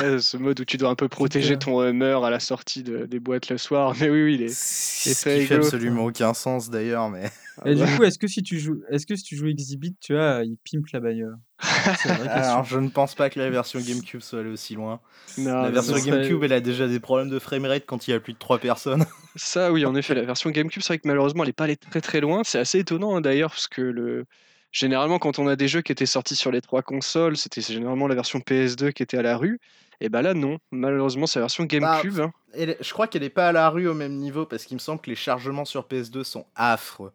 Ouais, 0.00 0.18
ce 0.18 0.36
mode 0.36 0.58
où 0.58 0.64
tu 0.64 0.78
dois 0.78 0.88
un 0.90 0.94
peu 0.96 1.08
protéger 1.08 1.56
ton 1.58 1.80
Hummer 1.80 2.18
à 2.24 2.30
la 2.30 2.40
sortie 2.40 2.82
de- 2.82 3.06
des 3.06 3.20
boîtes 3.20 3.48
le 3.50 3.56
soir. 3.58 3.94
Mais 4.00 4.10
oui, 4.10 4.24
oui, 4.24 4.34
il 4.34 4.42
est. 4.42 4.48
ce 4.48 5.28
qui 5.28 5.46
fait 5.46 5.54
absolument 5.54 6.04
aucun 6.06 6.34
sens 6.34 6.70
d'ailleurs 6.70 7.08
mais 7.08 7.30
Ah 7.62 7.70
Et 7.70 7.76
bah. 7.76 7.86
du 7.86 7.96
coup, 7.96 8.02
est-ce 8.02 8.18
que 8.18 8.26
si 8.26 8.42
tu 8.42 8.58
joues, 8.58 8.80
est-ce 8.90 9.06
que 9.06 9.14
si 9.14 9.22
tu 9.22 9.36
joues 9.36 9.46
Exhibit, 9.46 9.94
tu 10.00 10.14
vois, 10.14 10.40
il 10.44 10.56
pimpe 10.64 10.88
la 10.92 10.98
bagnole? 11.00 11.36
Alors 12.28 12.64
je 12.64 12.78
ne 12.78 12.88
pense 12.88 13.14
pas 13.14 13.30
que 13.30 13.38
la 13.38 13.48
version 13.48 13.78
GameCube 13.80 14.20
soit 14.20 14.40
allée 14.40 14.50
aussi 14.50 14.74
loin 14.74 15.00
Non, 15.38 15.62
la 15.62 15.70
version 15.70 15.96
GameCube 15.98 16.42
elle 16.42 16.52
a 16.52 16.60
déjà 16.60 16.86
des 16.88 17.00
problèmes 17.00 17.30
de 17.30 17.38
framerate 17.38 17.84
quand 17.86 18.06
il 18.08 18.10
y 18.10 18.14
a 18.14 18.20
plus 18.20 18.32
de 18.34 18.38
3 18.38 18.58
personnes 18.58 19.04
Ça, 19.36 19.70
oui, 19.70 19.84
en 19.86 19.94
effet, 19.94 20.14
la 20.14 20.22
version 20.24 20.50
GameCube, 20.50 20.82
c'est 20.82 20.94
vrai 20.94 20.98
que 20.98 21.06
malheureusement, 21.06 21.42
elle 21.44 21.50
n'est 21.50 21.52
pas 21.52 21.64
allée 21.64 21.76
très 21.76 22.00
très 22.00 22.20
loin. 22.20 22.40
C'est 22.44 22.58
assez 22.58 22.78
étonnant 22.78 23.14
hein, 23.16 23.20
d'ailleurs, 23.20 23.50
parce 23.50 23.68
que 23.68 23.82
le, 23.82 24.24
généralement, 24.72 25.18
quand 25.18 25.38
on 25.38 25.46
a 25.48 25.56
des 25.56 25.68
jeux 25.68 25.82
qui 25.82 25.92
étaient 25.92 26.06
sortis 26.06 26.36
sur 26.36 26.50
les 26.50 26.60
trois 26.60 26.82
consoles, 26.82 27.36
c'était 27.36 27.60
généralement 27.60 28.06
la 28.08 28.14
version 28.14 28.38
PS2 28.40 28.92
qui 28.92 29.02
était 29.02 29.18
à 29.18 29.22
la 29.22 29.36
rue. 29.36 29.60
Et 30.00 30.10
bah 30.10 30.20
là, 30.20 30.34
non. 30.34 30.58
Malheureusement, 30.72 31.26
c'est 31.26 31.38
la 31.38 31.44
version 31.44 31.64
GameCube. 31.64 32.20
hein. 32.20 32.32
Elle 32.52 32.76
je 32.80 32.92
crois 32.92 33.06
qu'elle 33.06 33.22
est 33.22 33.30
pas 33.30 33.48
à 33.48 33.52
la 33.52 33.68
rue 33.70 33.88
au 33.88 33.94
même 33.94 34.14
niveau 34.16 34.44
parce 34.44 34.64
qu'il 34.64 34.74
me 34.76 34.80
semble 34.80 35.00
que 35.00 35.08
les 35.08 35.16
chargements 35.16 35.64
sur 35.64 35.86
PS2 35.86 36.22
sont 36.22 36.46
affreux. 36.54 37.12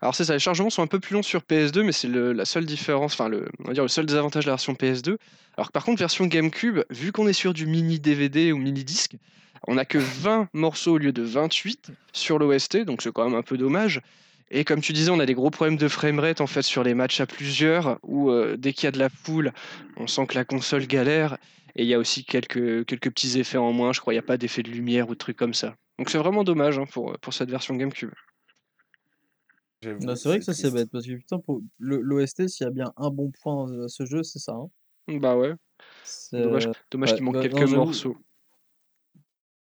Alors 0.00 0.14
c'est 0.14 0.24
ça, 0.24 0.32
les 0.32 0.38
chargements 0.38 0.70
sont 0.70 0.82
un 0.82 0.86
peu 0.86 0.98
plus 1.00 1.14
longs 1.14 1.22
sur 1.22 1.40
PS2, 1.40 1.82
mais 1.82 1.92
c'est 1.92 2.08
la 2.08 2.44
seule 2.46 2.64
différence, 2.66 3.12
enfin 3.14 3.28
le, 3.28 3.48
on 3.60 3.64
va 3.68 3.72
dire 3.74 3.82
le 3.82 3.88
seul 3.88 4.06
désavantage 4.06 4.44
de 4.44 4.50
la 4.50 4.54
version 4.54 4.72
PS2. 4.74 5.16
Alors 5.56 5.66
que 5.68 5.72
par 5.72 5.84
contre, 5.84 5.98
version 5.98 6.26
GameCube, 6.26 6.80
vu 6.90 7.12
qu'on 7.12 7.26
est 7.28 7.32
sur 7.34 7.52
du 7.52 7.66
mini 7.66 8.00
DVD 8.00 8.52
ou 8.52 8.56
mini 8.58 8.82
disque, 8.84 9.16
on 9.66 9.76
a 9.76 9.84
que 9.84 9.98
20 9.98 10.48
morceaux 10.54 10.92
au 10.94 10.98
lieu 10.98 11.12
de 11.12 11.22
28 11.22 11.90
sur 12.12 12.38
l'OST, 12.38 12.78
donc 12.84 13.02
c'est 13.02 13.12
quand 13.12 13.24
même 13.24 13.38
un 13.38 13.42
peu 13.42 13.56
dommage. 13.58 14.00
Et 14.54 14.64
comme 14.64 14.82
tu 14.82 14.92
disais, 14.92 15.10
on 15.10 15.18
a 15.18 15.24
des 15.24 15.32
gros 15.34 15.50
problèmes 15.50 15.78
de 15.78 15.88
framerate 15.88 16.42
en 16.42 16.46
fait 16.46 16.60
sur 16.60 16.84
les 16.84 16.92
matchs 16.92 17.20
à 17.20 17.26
plusieurs, 17.26 17.98
où 18.02 18.30
euh, 18.30 18.56
dès 18.58 18.74
qu'il 18.74 18.84
y 18.84 18.86
a 18.88 18.90
de 18.92 18.98
la 18.98 19.08
foule, 19.08 19.52
on 19.96 20.06
sent 20.06 20.26
que 20.26 20.34
la 20.34 20.44
console 20.44 20.86
galère. 20.86 21.38
Et 21.74 21.84
il 21.84 21.88
y 21.88 21.94
a 21.94 21.98
aussi 21.98 22.22
quelques, 22.26 22.84
quelques 22.84 23.08
petits 23.10 23.38
effets 23.38 23.56
en 23.56 23.72
moins, 23.72 23.94
je 23.94 24.00
crois, 24.00 24.12
il 24.12 24.16
n'y 24.16 24.20
a 24.20 24.26
pas 24.26 24.36
d'effet 24.36 24.62
de 24.62 24.68
lumière 24.70 25.08
ou 25.08 25.14
de 25.14 25.18
trucs 25.18 25.38
comme 25.38 25.54
ça. 25.54 25.74
Donc 25.98 26.10
c'est 26.10 26.18
vraiment 26.18 26.44
dommage 26.44 26.78
hein, 26.78 26.84
pour, 26.84 27.18
pour 27.20 27.32
cette 27.32 27.50
version 27.50 27.74
GameCube. 27.76 28.10
C'est 29.80 29.94
vrai 30.24 30.38
que 30.38 30.44
ça 30.44 30.52
c'est 30.52 30.70
bête 30.70 30.90
parce 30.92 31.06
que 31.06 31.14
putain 31.14 31.40
pour 31.40 31.60
l'OST 31.80 32.46
s'il 32.46 32.64
y 32.64 32.68
a 32.68 32.70
bien 32.70 32.92
un 32.96 33.10
bon 33.10 33.32
point 33.42 33.66
dans 33.66 33.88
ce 33.88 34.04
jeu 34.04 34.22
c'est 34.22 34.38
ça. 34.38 34.52
hein. 34.52 34.68
Bah 35.08 35.36
ouais. 35.36 35.54
C'est, 36.04 36.40
Dommage, 36.40 36.68
dommage 36.90 37.10
ouais, 37.10 37.16
qu'il 37.16 37.24
manque 37.24 37.34
bah, 37.34 37.48
quelques 37.48 37.68
morceaux. 37.70 38.16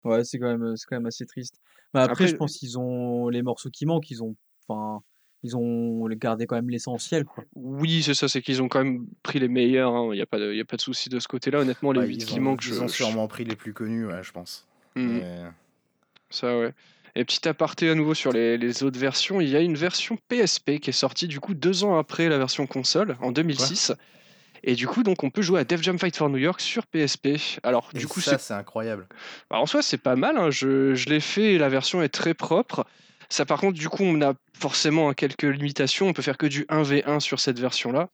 Ouais 0.04 0.22
c'est 0.22 0.38
quand 0.38 0.56
même 0.56 0.76
c'est 0.76 0.86
quand 0.86 0.96
même 0.96 1.06
assez 1.06 1.26
triste. 1.26 1.60
Mais 1.94 2.00
après, 2.00 2.12
Après- 2.12 2.28
je 2.28 2.36
pense 2.36 2.56
qu'ils 2.58 2.78
ont 2.78 3.28
les 3.28 3.42
morceaux 3.42 3.70
qui 3.70 3.86
manquent 3.86 4.10
ils 4.10 4.22
ont 4.22 4.36
enfin 4.68 5.02
ils 5.42 5.56
ont 5.58 6.06
gardé 6.08 6.46
quand 6.46 6.56
même 6.56 6.70
l'essentiel 6.70 7.24
quoi. 7.26 7.44
Oui, 7.54 8.02
c'est 8.02 8.14
ça, 8.14 8.28
c'est 8.28 8.40
qu'ils 8.40 8.62
ont 8.62 8.68
quand 8.68 8.82
même 8.82 9.04
pris 9.22 9.38
les 9.40 9.48
meilleurs. 9.48 9.94
hein, 9.94 10.08
Il 10.12 10.16
n'y 10.16 10.22
a 10.22 10.26
pas 10.26 10.38
de, 10.38 10.50
il 10.52 10.56
y 10.56 10.60
a 10.60 10.64
pas 10.64 10.76
de 10.76 10.80
souci 10.80 11.10
de 11.10 11.18
ce 11.20 11.28
côté-là. 11.28 11.58
Honnêtement, 11.60 11.92
les 11.92 12.00
Ouais, 12.00 12.06
8 12.06 12.14
ils 12.14 12.24
qui 12.24 12.38
ont, 12.38 12.42
manquent, 12.42 12.64
ils 12.64 12.72
je, 12.72 12.80
ont 12.80 12.88
je- 12.88 12.94
sûrement 12.94 13.28
pris 13.28 13.44
les 13.44 13.54
plus 13.54 13.74
connus, 13.74 14.06
ouais, 14.06 14.22
je 14.22 14.32
pense. 14.32 14.66
Hmm, 14.96 15.18
Mais- 15.18 15.42
ça 16.30 16.58
ouais. 16.58 16.72
Et 17.14 17.24
petit 17.24 17.46
aparté 17.46 17.90
à 17.90 17.94
nouveau 17.94 18.14
sur 18.14 18.32
les, 18.32 18.56
les 18.58 18.82
autres 18.82 18.98
versions, 18.98 19.40
il 19.40 19.48
y 19.48 19.54
a 19.56 19.60
une 19.60 19.76
version 19.76 20.18
PSP 20.28 20.80
qui 20.80 20.90
est 20.90 20.94
sortie 20.94 21.28
du 21.28 21.38
coup 21.40 21.54
deux 21.54 21.84
ans 21.84 21.96
après 21.98 22.28
la 22.28 22.38
version 22.38 22.66
console, 22.66 23.16
en 23.20 23.30
2006. 23.30 23.92
Et 24.66 24.74
du 24.74 24.86
coup, 24.88 25.02
donc, 25.02 25.22
on 25.22 25.30
peut 25.30 25.42
jouer 25.42 25.60
à 25.60 25.64
Def 25.64 25.82
Jam 25.82 25.98
Fight 25.98 26.16
for 26.16 26.30
New 26.30 26.38
York 26.38 26.58
sur 26.60 26.86
PSP. 26.86 27.36
Alors, 27.62 27.90
et 27.94 27.98
du 27.98 28.06
coup, 28.08 28.20
ça, 28.22 28.38
c'est 28.38 28.44
c'est 28.46 28.54
incroyable. 28.54 29.06
Alors, 29.50 29.62
en 29.64 29.66
soi, 29.66 29.82
c'est 29.82 29.98
pas 29.98 30.16
mal. 30.16 30.38
hein, 30.38 30.50
Je, 30.50 30.94
je 30.94 31.08
l'ai 31.10 31.20
fait 31.20 31.52
et 31.52 31.58
la 31.58 31.68
version 31.68 32.02
est 32.02 32.08
très 32.08 32.32
propre. 32.32 32.86
Ça, 33.28 33.44
par 33.44 33.60
contre, 33.60 33.78
du 33.78 33.88
coup, 33.88 34.04
on 34.04 34.20
a 34.22 34.34
forcément 34.58 35.08
hein, 35.08 35.14
quelques 35.14 35.42
limitations. 35.44 36.08
On 36.08 36.12
peut 36.12 36.22
faire 36.22 36.38
que 36.38 36.46
du 36.46 36.64
1v1 36.68 37.20
sur 37.20 37.40
cette 37.40 37.58
version-là. 37.58 38.08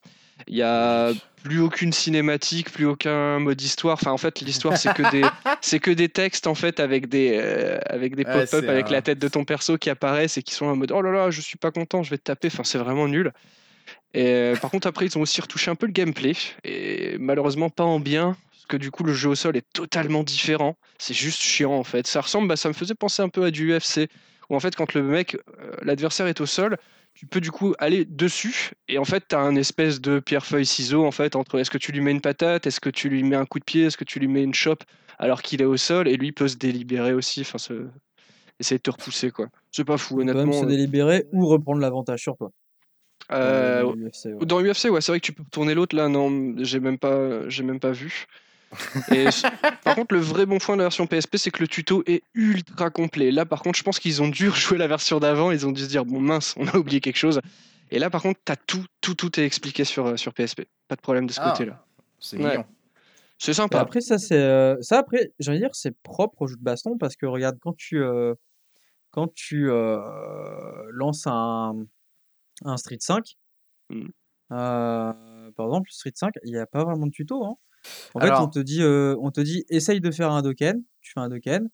Il 0.47 0.55
y 0.55 0.63
a 0.63 1.11
plus 1.43 1.59
aucune 1.59 1.93
cinématique, 1.93 2.71
plus 2.71 2.85
aucun 2.85 3.37
mode 3.39 3.61
histoire. 3.61 3.93
Enfin, 3.93 4.11
en 4.11 4.17
fait, 4.17 4.41
l'histoire, 4.41 4.75
c'est 4.77 4.93
que 4.93 5.09
des, 5.11 5.21
c'est 5.61 5.79
que 5.79 5.91
des 5.91 6.09
textes 6.09 6.47
en 6.47 6.55
fait 6.55 6.79
avec 6.79 7.09
des, 7.09 7.33
euh, 7.39 7.77
avec 7.85 8.15
des 8.15 8.23
pop-up 8.49 8.67
avec 8.69 8.87
un- 8.87 8.91
la 8.91 9.01
tête 9.03 9.19
de 9.19 9.27
ton 9.27 9.45
perso 9.45 9.77
qui 9.77 9.89
apparaissent 9.91 10.37
et 10.37 10.43
qui 10.43 10.55
sont 10.55 10.65
en 10.65 10.75
mode 10.75 10.91
oh 10.91 11.01
là 11.01 11.11
là, 11.11 11.29
je 11.29 11.41
suis 11.41 11.57
pas 11.57 11.69
content, 11.71 12.01
je 12.01 12.09
vais 12.09 12.17
te 12.17 12.23
taper. 12.23 12.47
Enfin, 12.47 12.63
c'est 12.63 12.79
vraiment 12.79 13.07
nul. 13.07 13.31
Et 14.13 14.25
euh, 14.25 14.55
par 14.55 14.71
contre, 14.71 14.87
après, 14.87 15.05
ils 15.05 15.17
ont 15.17 15.21
aussi 15.21 15.39
retouché 15.41 15.69
un 15.69 15.75
peu 15.75 15.85
le 15.85 15.91
gameplay 15.93 16.33
et 16.63 17.17
malheureusement 17.19 17.69
pas 17.69 17.83
en 17.83 17.99
bien. 17.99 18.35
Parce 18.51 18.65
que 18.67 18.77
du 18.77 18.89
coup, 18.89 19.03
le 19.03 19.13
jeu 19.13 19.29
au 19.29 19.35
sol 19.35 19.55
est 19.57 19.65
totalement 19.73 20.23
différent. 20.23 20.75
C'est 20.97 21.13
juste 21.13 21.41
chiant 21.41 21.73
en 21.73 21.83
fait. 21.83 22.07
Ça 22.07 22.21
ressemble, 22.21 22.47
bah, 22.47 22.55
ça 22.55 22.67
me 22.69 22.73
faisait 22.73 22.95
penser 22.95 23.21
un 23.21 23.29
peu 23.29 23.43
à 23.45 23.51
du 23.51 23.71
UFC 23.75 24.07
où 24.51 24.55
en 24.55 24.59
fait, 24.59 24.75
quand 24.75 24.93
le 24.93 25.01
mec, 25.01 25.35
euh, 25.35 25.71
l'adversaire 25.81 26.27
est 26.27 26.41
au 26.41 26.45
sol, 26.45 26.77
tu 27.13 27.25
peux 27.25 27.39
du 27.39 27.51
coup 27.51 27.73
aller 27.79 28.03
dessus 28.03 28.71
et 28.89 28.97
en 28.97 29.05
fait, 29.05 29.23
tu 29.29 29.35
as 29.35 29.39
un 29.39 29.55
espèce 29.55 30.01
de 30.01 30.19
pierre-feuille-ciseau 30.19 31.05
en 31.05 31.11
fait 31.11 31.37
entre 31.37 31.57
est-ce 31.57 31.71
que 31.71 31.77
tu 31.77 31.93
lui 31.93 32.01
mets 32.01 32.11
une 32.11 32.21
patate, 32.21 32.67
est-ce 32.67 32.81
que 32.81 32.89
tu 32.89 33.07
lui 33.07 33.23
mets 33.23 33.37
un 33.37 33.45
coup 33.45 33.59
de 33.59 33.63
pied, 33.63 33.85
est-ce 33.85 33.95
que 33.95 34.03
tu 34.03 34.19
lui 34.19 34.27
mets 34.27 34.43
une 34.43 34.53
chope 34.53 34.83
alors 35.19 35.41
qu'il 35.41 35.61
est 35.61 35.65
au 35.65 35.77
sol 35.77 36.09
et 36.09 36.17
lui 36.17 36.33
peut 36.33 36.49
se 36.49 36.57
délibérer 36.57 37.13
aussi. 37.13 37.41
Enfin, 37.41 37.59
se... 37.59 37.87
essayer 38.59 38.77
de 38.77 38.83
te 38.83 38.91
repousser 38.91 39.31
quoi. 39.31 39.47
C'est 39.71 39.85
pas 39.85 39.97
fou 39.97 40.15
On 40.15 40.17
peut 40.17 40.25
même 40.25 40.35
honnêtement. 40.35 40.61
se 40.61 40.65
délibérer 40.65 41.27
ou 41.31 41.47
reprendre 41.47 41.79
l'avantage 41.79 42.21
sur 42.21 42.35
toi. 42.35 42.51
Euh, 43.31 43.83
dans 43.83 43.93
le 43.93 44.07
UFC, 44.07 44.25
ouais. 44.25 44.45
Dans 44.45 44.61
UFC, 44.61 44.89
ouais, 44.89 44.99
c'est 44.99 45.11
vrai 45.13 45.19
que 45.21 45.25
tu 45.25 45.31
peux 45.31 45.43
tourner 45.49 45.73
l'autre. 45.73 45.95
Là, 45.95 46.09
non, 46.09 46.55
j'ai 46.57 46.81
même 46.81 46.97
pas, 46.97 47.47
j'ai 47.47 47.63
même 47.63 47.79
pas 47.79 47.91
vu. 47.91 48.25
Et 49.11 49.27
par 49.83 49.95
contre, 49.95 50.13
le 50.15 50.21
vrai 50.21 50.45
bon 50.45 50.57
point 50.57 50.75
de 50.75 50.81
la 50.81 50.85
version 50.85 51.07
PSP, 51.07 51.37
c'est 51.37 51.51
que 51.51 51.61
le 51.61 51.67
tuto 51.67 52.03
est 52.05 52.23
ultra 52.33 52.89
complet. 52.89 53.31
Là, 53.31 53.45
par 53.45 53.61
contre, 53.61 53.77
je 53.77 53.83
pense 53.83 53.99
qu'ils 53.99 54.21
ont 54.21 54.27
dû 54.29 54.49
rejouer 54.49 54.77
la 54.77 54.87
version 54.87 55.19
d'avant. 55.19 55.51
Ils 55.51 55.65
ont 55.67 55.71
dû 55.71 55.81
se 55.83 55.87
dire, 55.87 56.05
bon 56.05 56.21
mince, 56.21 56.53
on 56.57 56.67
a 56.67 56.77
oublié 56.77 56.99
quelque 57.01 57.17
chose. 57.17 57.39
Et 57.89 57.99
là, 57.99 58.09
par 58.09 58.21
contre, 58.21 58.39
t'as 58.45 58.55
tout, 58.55 58.85
tout, 59.01 59.15
tout 59.15 59.39
est 59.39 59.45
expliqué 59.45 59.83
sur, 59.83 60.05
euh, 60.07 60.17
sur 60.17 60.33
PSP. 60.33 60.61
Pas 60.87 60.95
de 60.95 61.01
problème 61.01 61.27
de 61.27 61.33
ce 61.33 61.39
Ah, 61.41 61.51
côté-là. 61.51 61.85
C'est 62.19 62.37
Ouais. 62.37 62.49
mignon. 62.49 62.65
C'est 63.37 63.51
Et 63.51 63.55
sympa. 63.55 63.79
après 63.79 64.01
ça 64.01 64.19
c'est 64.19 64.37
euh, 64.37 64.75
ça 64.81 64.99
après 64.99 65.33
j'ai 65.39 65.49
envie 65.49 65.59
de 65.59 65.65
dire 65.65 65.73
c'est 65.73 65.99
propre 66.03 66.43
au 66.43 66.47
jeu 66.47 66.55
de 66.57 66.61
baston 66.61 66.99
parce 66.99 67.15
que 67.15 67.25
regarde 67.25 67.57
quand 67.59 67.75
tu 67.75 67.97
euh, 67.99 68.35
quand 69.09 69.33
tu 69.33 69.67
euh, 69.71 69.97
lances 70.91 71.25
un 71.25 71.73
un 72.65 72.77
Street 72.77 72.99
5 72.99 73.35
Mm. 73.89 74.09
euh, 74.51 75.51
par 75.55 75.65
exemple 75.65 75.89
Street 75.89 76.11
5 76.13 76.33
il 76.43 76.51
n'y 76.51 76.59
a 76.59 76.67
pas 76.67 76.83
vraiment 76.83 77.07
de 77.07 77.11
tuto 77.11 77.43
hein. 77.43 77.55
En 78.13 78.19
Alors- 78.19 78.37
fait 78.37 78.43
on 78.43 78.47
te 78.49 78.59
dit 78.59 78.81
euh, 78.83 79.15
on 79.21 79.31
te 79.31 79.41
dit 79.41 79.65
essaye 79.69 80.01
de 80.01 80.11
faire 80.11 80.31
un 80.31 80.41
doken 80.41 80.83
tu 81.01 81.11
fais 81.13 81.19
un 81.19 81.29
doken 81.29 81.67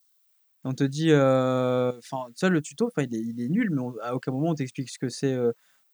on 0.63 0.73
te 0.73 0.83
dit 0.83 1.11
euh, 1.11 1.91
enfin 1.97 2.25
ça 2.35 2.49
le 2.49 2.61
tuto 2.61 2.89
il 2.97 3.15
est, 3.15 3.19
il 3.19 3.41
est 3.41 3.49
nul 3.49 3.69
mais 3.71 3.81
on- 3.81 3.95
à 4.01 4.13
aucun 4.15 4.31
moment 4.31 4.49
on 4.51 4.55
t'explique 4.55 4.89
ce 4.89 4.99
que 4.99 5.09
c'est 5.09 5.33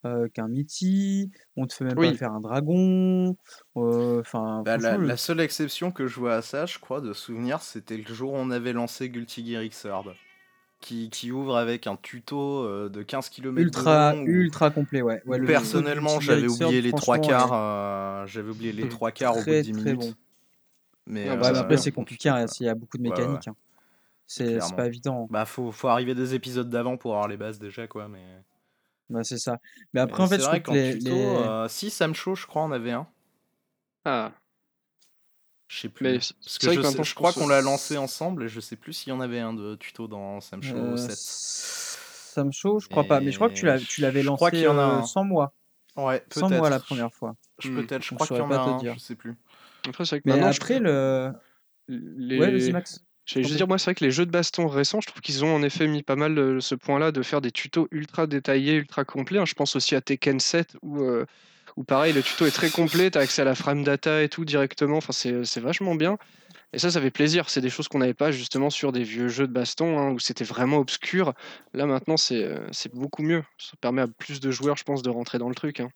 euh, 0.06 0.28
qu'un 0.34 0.50
Miti, 0.50 1.32
on 1.56 1.66
te 1.66 1.74
fait 1.74 1.86
même 1.86 1.98
Oui. 1.98 2.12
pas 2.12 2.18
faire 2.18 2.34
un 2.34 2.42
dragon, 2.42 3.38
enfin 3.76 4.62
Bah, 4.66 4.78
la 4.78 5.16
seule 5.18 5.40
exception 5.40 5.92
que 5.92 6.08
je 6.08 6.20
vois 6.20 6.36
à 6.36 6.42
ça, 6.42 6.66
je 6.66 6.78
crois, 6.78 7.00
de 7.00 7.14
souvenir, 7.14 7.62
c'était 7.62 7.96
le 7.96 8.14
jour 8.14 8.34
où 8.34 8.36
on 8.36 8.52
avait 8.52 8.74
lancé 8.74 9.10
Guilty 9.10 9.46
Gear 9.50 9.64
Xrd. 9.64 10.14
Qui, 10.84 11.10
qui 11.10 11.32
ouvre 11.32 11.56
avec 11.56 11.88
un 11.88 11.96
tuto 11.96 12.66
euh, 12.66 12.90
de 12.90 13.04
15 13.04 13.30
km 13.30 13.62
ultra 13.62 14.12
long, 14.12 14.26
ultra 14.26 14.70
complet 14.70 15.02
ouais, 15.02 15.22
ouais 15.26 15.38
le 15.38 15.48
personnellement 15.48 16.18
de 16.18 16.22
j'avais 16.22 16.46
oublié 16.48 16.82
les 16.82 16.92
trois 16.92 17.18
quarts 17.18 17.52
ouais, 17.52 17.58
euh, 17.58 18.28
j'avais 18.28 18.50
oublié 18.50 18.74
les 18.74 18.90
trois 18.90 19.12
quarts 19.12 19.32
au 19.32 19.40
bout 19.40 19.46
de 19.46 19.50
très 19.52 19.62
10 19.62 19.72
très 19.72 19.94
minutes. 19.94 20.02
bon. 20.02 20.14
Mais, 21.08 21.30
Ah 21.30 21.38
bah, 21.38 21.54
c'est 21.54 21.60
après 21.62 21.78
c'est 21.78 21.92
compliqué 21.94 22.28
hein, 22.28 22.46
il 22.60 22.66
y 22.66 22.70
a 22.70 22.76
beaucoup 22.76 22.98
de 22.98 23.04
Ouais, 23.04 23.12
ouais, 23.12 23.18
mécaniques 23.22 23.48
hein. 23.48 23.56
c'est 24.28 24.60
pas 24.76 24.88
évident 24.88 25.26
bah 25.32 25.46
faut, 25.46 25.72
faut 25.72 25.88
arriver 25.88 26.16
des 26.16 26.36
épisodes 26.36 26.70
d'avant 26.70 26.98
pour 26.98 27.14
avoir 27.14 27.30
les 27.30 27.38
bases 27.38 27.60
déjà 27.60 27.88
quoi 27.88 28.10
mais 28.10 28.20
bah, 29.10 29.24
c'est 29.24 29.38
ça. 29.38 29.60
Mais 29.94 30.02
après 30.02 30.20
mais 30.20 30.26
en 30.26 30.28
fait 30.28 30.36
c'est 30.36 30.42
je 30.42 30.48
vrai 30.48 30.62
trouve 30.62 30.76
que 30.76 30.82
les, 30.82 30.98
tuto 30.98 31.16
les- 31.16 31.16
euh, 31.16 31.68
si 31.70 31.90
Sam 31.92 32.14
Show 32.14 32.36
je 32.36 32.46
crois 32.46 32.64
en 32.64 32.74
avait 32.74 32.92
un. 32.92 33.08
Ah, 34.06 34.34
je 35.74 35.80
sais 35.80 35.90
plus 35.90 36.04
mais 36.06 36.18
parce 36.18 36.36
c'est 36.42 36.60
que 36.60 36.68
vrai 36.68 36.76
je, 36.76 36.82
que 36.82 36.86
sais- 36.86 36.88
maintenant, 36.90 37.04
je 37.04 37.16
crois 37.16 37.34
qu'on 37.34 37.48
l'a 37.48 37.62
lancé 37.62 37.98
ensemble 37.98 38.44
et 38.44 38.48
je 38.50 38.60
sais 38.60 38.76
plus 38.76 38.94
s'il 38.94 39.10
y 39.10 39.12
en 39.14 39.20
avait 39.22 39.40
un 39.40 39.54
de 39.54 39.76
tuto 39.76 40.08
dans 40.08 40.40
Sam 40.42 40.62
Show 40.62 40.78
euh, 40.78 40.98
7 40.98 41.18
Sam 41.18 42.52
Show 42.52 42.80
je 42.80 42.88
crois 42.88 43.04
pas 43.06 43.22
mais 43.22 43.32
je 43.32 43.38
crois 43.38 43.50
que 43.50 43.56
tu 43.56 44.02
l'avais 44.02 44.22
Je 44.22 44.26
lancé 44.28 44.36
crois 44.38 44.52
qu'il 44.52 44.64
y 44.64 44.68
en 44.68 44.78
a 44.78 44.82
euh, 44.82 45.02
un. 45.02 45.02
sans 45.02 45.24
moi 45.24 45.54
ouais 45.98 46.24
sans 46.32 46.50
moi 46.50 46.70
la 46.70 46.80
première 46.80 47.14
fois 47.14 47.36
je, 47.60 47.70
Hmm. 47.70 47.76
peut-être 47.76 48.04
je 48.04 48.10
Donc, 48.10 48.18
crois 48.18 48.28
qu'il 48.28 48.38
y 48.38 48.42
en 48.42 48.52
a 48.52 48.58
un 48.58 48.78
dire. 48.78 48.94
je 48.96 49.00
sais 49.00 49.16
plus 49.16 49.36
Après, 49.88 50.06
c'est 50.06 50.16
vrai 50.16 50.22
que 50.22 50.28
mais 50.28 50.34
maintenant, 50.34 50.52
je 50.52 50.60
après 50.60 50.80
le 50.80 51.34
les... 51.88 52.40
ouais 52.40 52.52
vas-y 52.52 52.72
Max 52.72 53.00
J'allais 53.26 53.44
t'en 53.44 53.48
juste 53.48 53.52
prie. 53.52 53.58
dire, 53.58 53.68
moi, 53.70 53.78
c'est 53.78 53.86
vrai 53.86 53.96
que 53.96 54.04
les 54.04 54.12
jeux 54.12 54.26
de 54.26 54.32
baston 54.32 54.68
récents, 54.68 55.00
je 55.00 55.08
trouve 55.08 55.22
qu'ils 55.22 55.46
ont 55.46 55.56
en 55.56 55.64
effet 55.64 55.88
mis 55.88 56.04
pas 56.04 56.18
mal 56.18 56.38
euh, 56.38 56.60
ce 56.60 56.76
point-là 56.76 57.14
de 57.14 57.22
faire 57.24 57.40
des 57.40 57.52
tutos 57.52 57.88
ultra 57.92 58.28
détaillés, 58.28 58.74
ultra 58.76 59.06
complets. 59.06 59.40
hein. 59.40 59.46
Je 59.46 59.54
pense 59.54 59.78
aussi 59.78 59.96
à 59.96 60.02
Tekken 60.02 60.40
7 60.42 60.76
où, 60.82 61.02
euh, 61.02 61.26
où 61.78 61.84
pareil, 61.84 62.14
le 62.14 62.22
tuto 62.22 62.46
est 62.46 62.52
très 62.52 62.70
complet, 62.70 63.10
tu 63.12 63.18
as 63.18 63.22
accès 63.22 63.42
à 63.42 63.46
la 63.46 63.56
frame 63.56 63.84
data 63.84 64.22
et 64.22 64.30
tout 64.30 64.46
directement. 64.46 64.98
Enfin, 64.98 65.14
c'est 65.14 65.44
c'est 65.46 65.60
vachement 65.62 65.96
bien. 65.96 66.18
Et 66.72 66.80
ça, 66.80 66.90
ça 66.90 67.00
fait 67.02 67.12
plaisir. 67.12 67.50
C'est 67.50 67.62
des 67.62 67.70
choses 67.70 67.88
qu'on 67.88 68.00
n'avait 68.00 68.14
pas 68.16 68.32
justement 68.32 68.70
sur 68.72 68.92
des 68.92 69.04
vieux 69.04 69.28
jeux 69.28 69.48
de 69.48 69.54
baston 69.54 70.00
hein, 70.00 70.12
où 70.12 70.20
c'était 70.20 70.44
vraiment 70.44 70.78
obscur. 70.78 71.34
Là, 71.74 71.86
maintenant, 71.86 72.18
c'est 72.18 72.44
euh, 72.44 72.68
c'est 72.72 72.94
beaucoup 72.94 73.22
mieux. 73.24 73.44
Ça 73.60 73.74
permet 73.82 74.02
à 74.02 74.08
plus 74.08 74.40
de 74.40 74.50
joueurs, 74.52 74.78
je 74.78 74.84
pense, 74.84 75.02
de 75.04 75.10
rentrer 75.10 75.38
dans 75.38 75.50
le 75.50 75.56
truc. 75.56 75.80
hein. 75.80 75.90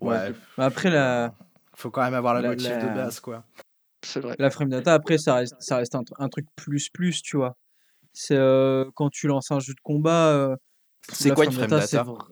ouais 0.00 0.32
après 0.56 0.90
la 0.90 1.34
faut 1.76 1.90
quand 1.90 2.02
même 2.02 2.14
avoir 2.14 2.34
la, 2.34 2.40
La- 2.42 2.48
motive 2.50 2.78
de 2.78 2.94
base 2.94 3.20
quoi 3.20 3.44
C'est 4.04 4.20
vrai. 4.20 4.36
La 4.38 4.50
frame 4.50 4.68
data, 4.70 4.94
après, 4.94 5.18
ça 5.18 5.34
reste, 5.36 5.54
ça 5.60 5.76
reste 5.76 5.94
un, 5.94 6.02
tr- 6.02 6.14
un 6.18 6.28
truc 6.28 6.46
plus 6.56 6.88
plus, 6.90 7.20
tu 7.22 7.36
vois. 7.36 7.56
C'est 8.12 8.36
euh, 8.36 8.84
quand 8.94 9.08
tu 9.10 9.26
lances 9.28 9.50
un 9.50 9.60
jeu 9.60 9.72
de 9.74 9.80
combat. 9.82 10.28
euh, 10.28 10.56
C'est 11.12 11.30
quoi 11.34 11.44
une 11.44 11.52
frame 11.52 11.68
c'est 11.70 11.96
data 11.96 12.02
vra- 12.04 12.26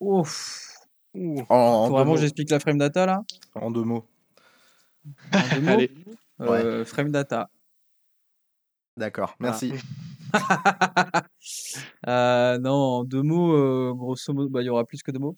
Ouf. 0.00 0.69
Ouh. 1.14 1.40
en, 1.48 1.54
en 1.54 1.86
Faut 1.88 1.92
vraiment 1.94 2.16
j'explique 2.16 2.50
la 2.50 2.60
frame 2.60 2.78
data 2.78 3.04
là 3.06 3.22
en 3.54 3.70
deux 3.70 3.82
mots 3.84 4.06
En 5.32 5.54
deux 5.54 5.60
mots 5.62 5.68
Allez. 5.72 5.90
Euh, 6.40 6.84
Frame 6.84 7.10
data. 7.10 7.50
d'accord 8.96 9.34
merci 9.40 9.72
Euh, 12.06 12.58
non, 12.58 12.70
en 12.72 13.04
deux 13.04 13.22
mots, 13.22 13.52
euh, 13.54 13.92
grosso 13.94 14.32
modo, 14.32 14.48
bah, 14.48 14.62
il 14.62 14.66
y 14.66 14.68
aura 14.68 14.84
plus 14.84 15.02
que 15.02 15.10
deux 15.10 15.18
mots. 15.18 15.34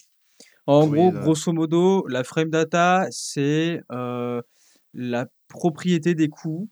En 0.67 0.87
Oui, 0.87 0.99
gros, 0.99 1.13
là. 1.13 1.21
grosso 1.21 1.53
modo, 1.53 2.07
la 2.09 2.25
frame 2.25 2.51
data, 2.51 3.07
c'est 3.11 3.81
euh, 3.91 4.43
la 4.93 5.27
propriété 5.49 6.15
des 6.15 6.29
coups 6.29 6.69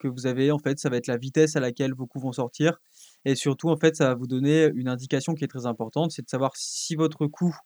que 0.00 0.08
vous 0.08 0.26
avez. 0.26 0.50
En 0.50 0.58
fait, 0.58 0.78
ça 0.78 0.88
va 0.90 0.96
être 0.96 1.06
la 1.06 1.16
vitesse 1.16 1.54
à 1.56 1.60
laquelle 1.60 1.94
vos 1.94 2.06
coups 2.06 2.24
vont 2.24 2.32
sortir. 2.32 2.78
Et 3.24 3.34
surtout, 3.36 3.68
en 3.70 3.76
fait, 3.76 3.94
ça 3.96 4.08
va 4.08 4.14
vous 4.14 4.26
donner 4.26 4.70
une 4.74 4.88
indication 4.88 5.34
qui 5.34 5.44
est 5.44 5.48
très 5.48 5.66
importante, 5.66 6.10
c'est 6.10 6.22
de 6.22 6.28
savoir 6.30 6.52
si 6.56 6.94
votre 6.96 7.26
coup 7.26 7.56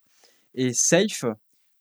est 0.57 0.72
safe 0.72 1.24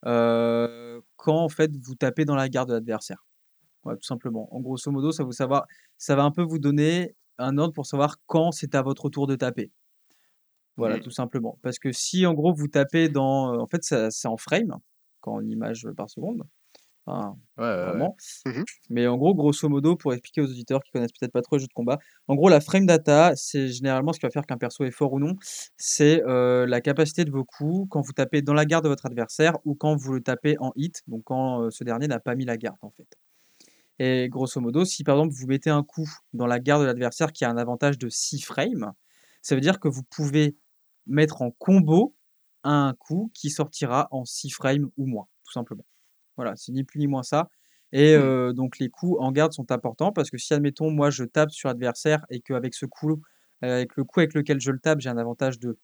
euh, 0.06 1.00
quand 1.16 1.36
en 1.38 1.48
fait 1.48 1.70
vous 1.76 1.94
tapez 1.96 2.24
dans 2.24 2.36
la 2.36 2.48
garde 2.48 2.68
de 2.70 2.74
l'adversaire. 2.74 3.26
Tout 3.84 4.02
simplement. 4.02 4.48
En 4.54 4.60
grosso 4.60 4.90
modo, 4.90 5.12
ça, 5.12 5.22
vous 5.24 5.32
savoir, 5.32 5.66
ça 5.96 6.16
va 6.16 6.24
un 6.24 6.32
peu 6.32 6.42
vous 6.42 6.58
donner 6.58 7.14
un 7.38 7.56
ordre 7.58 7.72
pour 7.72 7.86
savoir 7.86 8.16
quand 8.26 8.50
c'est 8.52 8.74
à 8.74 8.82
votre 8.82 9.08
tour 9.10 9.26
de 9.28 9.36
taper. 9.36 9.70
Voilà, 10.76 10.98
Mm. 10.98 11.00
tout 11.00 11.10
simplement. 11.10 11.58
Parce 11.62 11.78
que 11.78 11.92
si 11.92 12.26
en 12.26 12.34
gros 12.34 12.52
vous 12.52 12.68
tapez 12.68 13.08
dans. 13.08 13.58
En 13.60 13.66
fait, 13.66 13.82
c'est 13.82 14.28
en 14.28 14.36
frame, 14.36 14.76
quand 15.20 15.34
en 15.34 15.46
image 15.46 15.86
par 15.96 16.10
seconde. 16.10 16.42
Enfin, 17.06 17.36
Ouais, 17.56 17.64
ouais, 17.64 17.92
ouais. 17.92 17.92
vraiment. 17.92 18.16
Mhm. 18.46 18.64
Mais 18.90 19.06
en 19.06 19.16
gros, 19.16 19.34
grosso 19.34 19.68
modo, 19.68 19.96
pour 19.96 20.12
expliquer 20.12 20.40
aux 20.42 20.46
auditeurs 20.50 20.82
qui 20.82 20.90
connaissent 20.90 21.12
peut-être 21.12 21.32
pas 21.32 21.42
trop 21.42 21.56
les 21.56 21.60
jeux 21.60 21.68
de 21.68 21.72
combat, 21.72 21.98
en 22.28 22.34
gros, 22.34 22.48
la 22.48 22.60
frame 22.60 22.86
data, 22.86 23.34
c'est 23.36 23.68
généralement 23.68 24.12
ce 24.12 24.20
qui 24.20 24.26
va 24.26 24.30
faire 24.30 24.46
qu'un 24.46 24.58
perso 24.58 24.84
est 24.84 24.90
fort 24.90 25.12
ou 25.12 25.20
non. 25.20 25.34
C'est 25.76 26.22
euh, 26.24 26.66
la 26.66 26.80
capacité 26.80 27.24
de 27.24 27.30
vos 27.30 27.44
coups 27.44 27.88
quand 27.90 28.00
vous 28.02 28.12
tapez 28.12 28.42
dans 28.42 28.54
la 28.54 28.64
garde 28.64 28.84
de 28.84 28.88
votre 28.88 29.06
adversaire 29.06 29.54
ou 29.64 29.74
quand 29.74 29.96
vous 29.96 30.14
le 30.14 30.22
tapez 30.22 30.56
en 30.60 30.72
hit, 30.76 31.02
donc 31.06 31.22
quand 31.24 31.62
euh, 31.62 31.70
ce 31.70 31.84
dernier 31.84 32.08
n'a 32.08 32.20
pas 32.20 32.34
mis 32.34 32.44
la 32.44 32.56
garde 32.56 32.78
en 32.82 32.90
fait. 32.90 33.06
Et 33.98 34.28
grosso 34.28 34.60
modo, 34.60 34.84
si 34.84 35.04
par 35.04 35.16
exemple 35.16 35.34
vous 35.34 35.46
mettez 35.46 35.70
un 35.70 35.82
coup 35.82 36.08
dans 36.34 36.46
la 36.46 36.60
garde 36.60 36.82
de 36.82 36.86
l'adversaire 36.86 37.32
qui 37.32 37.44
a 37.44 37.50
un 37.50 37.56
avantage 37.56 37.98
de 37.98 38.08
6 38.08 38.40
frames, 38.40 38.92
ça 39.42 39.54
veut 39.54 39.60
dire 39.60 39.80
que 39.80 39.88
vous 39.88 40.02
pouvez 40.02 40.56
mettre 41.06 41.42
en 41.42 41.50
combo 41.50 42.14
un 42.64 42.94
coup 42.98 43.30
qui 43.34 43.50
sortira 43.50 44.08
en 44.10 44.24
6 44.24 44.50
frames 44.50 44.90
ou 44.96 45.06
moins, 45.06 45.28
tout 45.44 45.52
simplement. 45.52 45.84
Voilà, 46.36 46.54
c'est 46.56 46.72
ni 46.72 46.84
plus 46.84 46.98
ni 47.00 47.06
moins 47.06 47.22
ça. 47.22 47.48
Et 47.92 48.16
Mmh. 48.16 48.20
euh, 48.20 48.52
donc 48.52 48.78
les 48.78 48.88
coups 48.88 49.16
en 49.20 49.30
garde 49.32 49.52
sont 49.52 49.70
importants 49.72 50.12
parce 50.12 50.30
que 50.30 50.38
si 50.38 50.52
admettons 50.54 50.90
moi 50.90 51.10
je 51.10 51.24
tape 51.24 51.50
sur 51.52 51.68
l'adversaire 51.68 52.24
et 52.30 52.40
qu'avec 52.40 52.74
ce 52.74 52.84
coup, 52.86 53.22
avec 53.62 53.96
le 53.96 54.04
coup 54.04 54.20
avec 54.20 54.34
lequel 54.34 54.60
je 54.60 54.70
le 54.72 54.78
tape, 54.80 55.00
j'ai 55.00 55.08
un 55.08 55.18
avantage 55.18 55.58
de 55.60 55.78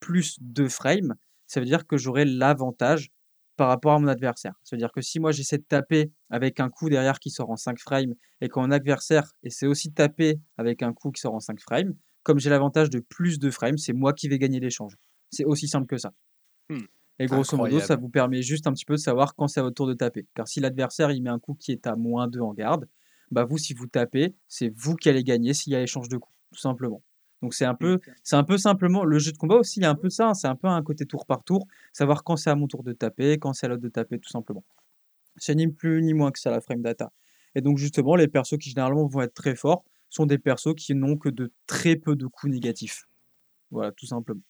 plus 0.00 0.36
2 0.40 0.68
frames, 0.68 1.14
ça 1.46 1.60
veut 1.60 1.66
dire 1.66 1.86
que 1.86 1.96
j'aurai 1.96 2.24
l'avantage 2.24 3.10
par 3.56 3.68
rapport 3.68 3.92
à 3.94 3.98
mon 3.98 4.08
adversaire. 4.08 4.54
Ça 4.64 4.76
veut 4.76 4.78
dire 4.80 4.92
que 4.92 5.00
si 5.00 5.18
moi 5.20 5.32
j'essaie 5.32 5.58
de 5.58 5.64
taper 5.64 6.12
avec 6.30 6.60
un 6.60 6.68
coup 6.68 6.90
derrière 6.90 7.18
qui 7.18 7.30
sort 7.30 7.50
en 7.50 7.56
5 7.56 7.78
frames 7.80 8.14
et 8.42 8.48
quand 8.48 8.62
mon 8.62 8.70
adversaire 8.70 9.32
essaie 9.42 9.66
aussi 9.66 9.88
de 9.90 9.94
taper 9.94 10.40
avec 10.58 10.82
un 10.82 10.92
coup 10.92 11.10
qui 11.10 11.20
sort 11.22 11.34
en 11.34 11.40
5 11.40 11.60
frames, 11.60 11.94
comme 12.22 12.38
j'ai 12.38 12.50
l'avantage 12.50 12.90
de 12.90 13.00
plus 13.00 13.38
de 13.38 13.50
frames, 13.50 13.78
c'est 13.78 13.92
moi 13.94 14.12
qui 14.12 14.28
vais 14.28 14.38
gagner 14.38 14.60
l'échange. 14.60 14.94
C'est 15.30 15.44
aussi 15.44 15.68
simple 15.68 15.86
que 15.86 15.96
ça. 15.98 16.12
Hmm. 16.70 16.86
Et 17.18 17.26
grosso 17.26 17.56
modo, 17.56 17.80
ça 17.80 17.96
vous 17.96 18.08
permet 18.08 18.42
juste 18.42 18.66
un 18.66 18.72
petit 18.72 18.84
peu 18.84 18.94
de 18.94 19.00
savoir 19.00 19.34
quand 19.34 19.48
c'est 19.48 19.60
à 19.60 19.62
votre 19.62 19.74
tour 19.74 19.86
de 19.86 19.94
taper. 19.94 20.26
Car 20.34 20.46
si 20.46 20.60
l'adversaire 20.60 21.10
il 21.10 21.22
met 21.22 21.30
un 21.30 21.38
coup 21.38 21.54
qui 21.54 21.72
est 21.72 21.86
à 21.86 21.96
moins 21.96 22.28
2 22.28 22.40
en 22.40 22.52
garde, 22.52 22.88
bah 23.30 23.44
vous 23.44 23.58
si 23.58 23.74
vous 23.74 23.86
tapez, 23.86 24.34
c'est 24.48 24.68
vous 24.74 24.94
qui 24.94 25.08
allez 25.08 25.24
gagner 25.24 25.54
s'il 25.54 25.72
y 25.72 25.76
a 25.76 25.82
échange 25.82 26.08
de 26.08 26.18
coups, 26.18 26.36
tout 26.52 26.60
simplement. 26.60 27.02
Donc 27.42 27.54
c'est 27.54 27.64
un 27.64 27.74
peu, 27.74 28.00
c'est 28.22 28.36
un 28.36 28.44
peu 28.44 28.58
simplement 28.58 29.04
le 29.04 29.18
jeu 29.18 29.32
de 29.32 29.36
combat 29.36 29.56
aussi, 29.56 29.80
il 29.80 29.82
y 29.82 29.86
a 29.86 29.90
un 29.90 29.94
peu 29.94 30.08
de 30.08 30.12
ça, 30.12 30.28
hein, 30.28 30.34
c'est 30.34 30.46
un 30.46 30.56
peu 30.56 30.68
un 30.68 30.82
côté 30.82 31.06
tour 31.06 31.26
par 31.26 31.42
tour, 31.42 31.66
savoir 31.92 32.24
quand 32.24 32.36
c'est 32.36 32.50
à 32.50 32.54
mon 32.54 32.66
tour 32.66 32.82
de 32.82 32.92
taper, 32.92 33.38
quand 33.38 33.52
c'est 33.52 33.66
à 33.66 33.68
l'autre 33.68 33.82
de 33.82 33.88
taper, 33.88 34.18
tout 34.18 34.30
simplement. 34.30 34.64
C'est 35.36 35.54
ni 35.54 35.68
plus 35.68 36.02
ni 36.02 36.14
moins 36.14 36.30
que 36.30 36.38
ça 36.38 36.50
la 36.50 36.60
frame 36.60 36.82
data. 36.82 37.12
Et 37.54 37.60
donc 37.60 37.78
justement, 37.78 38.16
les 38.16 38.28
persos 38.28 38.58
qui 38.58 38.70
généralement 38.70 39.06
vont 39.06 39.22
être 39.22 39.34
très 39.34 39.54
forts 39.54 39.84
sont 40.08 40.26
des 40.26 40.38
persos 40.38 40.74
qui 40.74 40.94
n'ont 40.94 41.16
que 41.16 41.28
de 41.28 41.52
très 41.66 41.96
peu 41.96 42.16
de 42.16 42.26
coups 42.26 42.52
négatifs. 42.52 43.06
Voilà, 43.70 43.92
tout 43.92 44.06
simplement. 44.06 44.40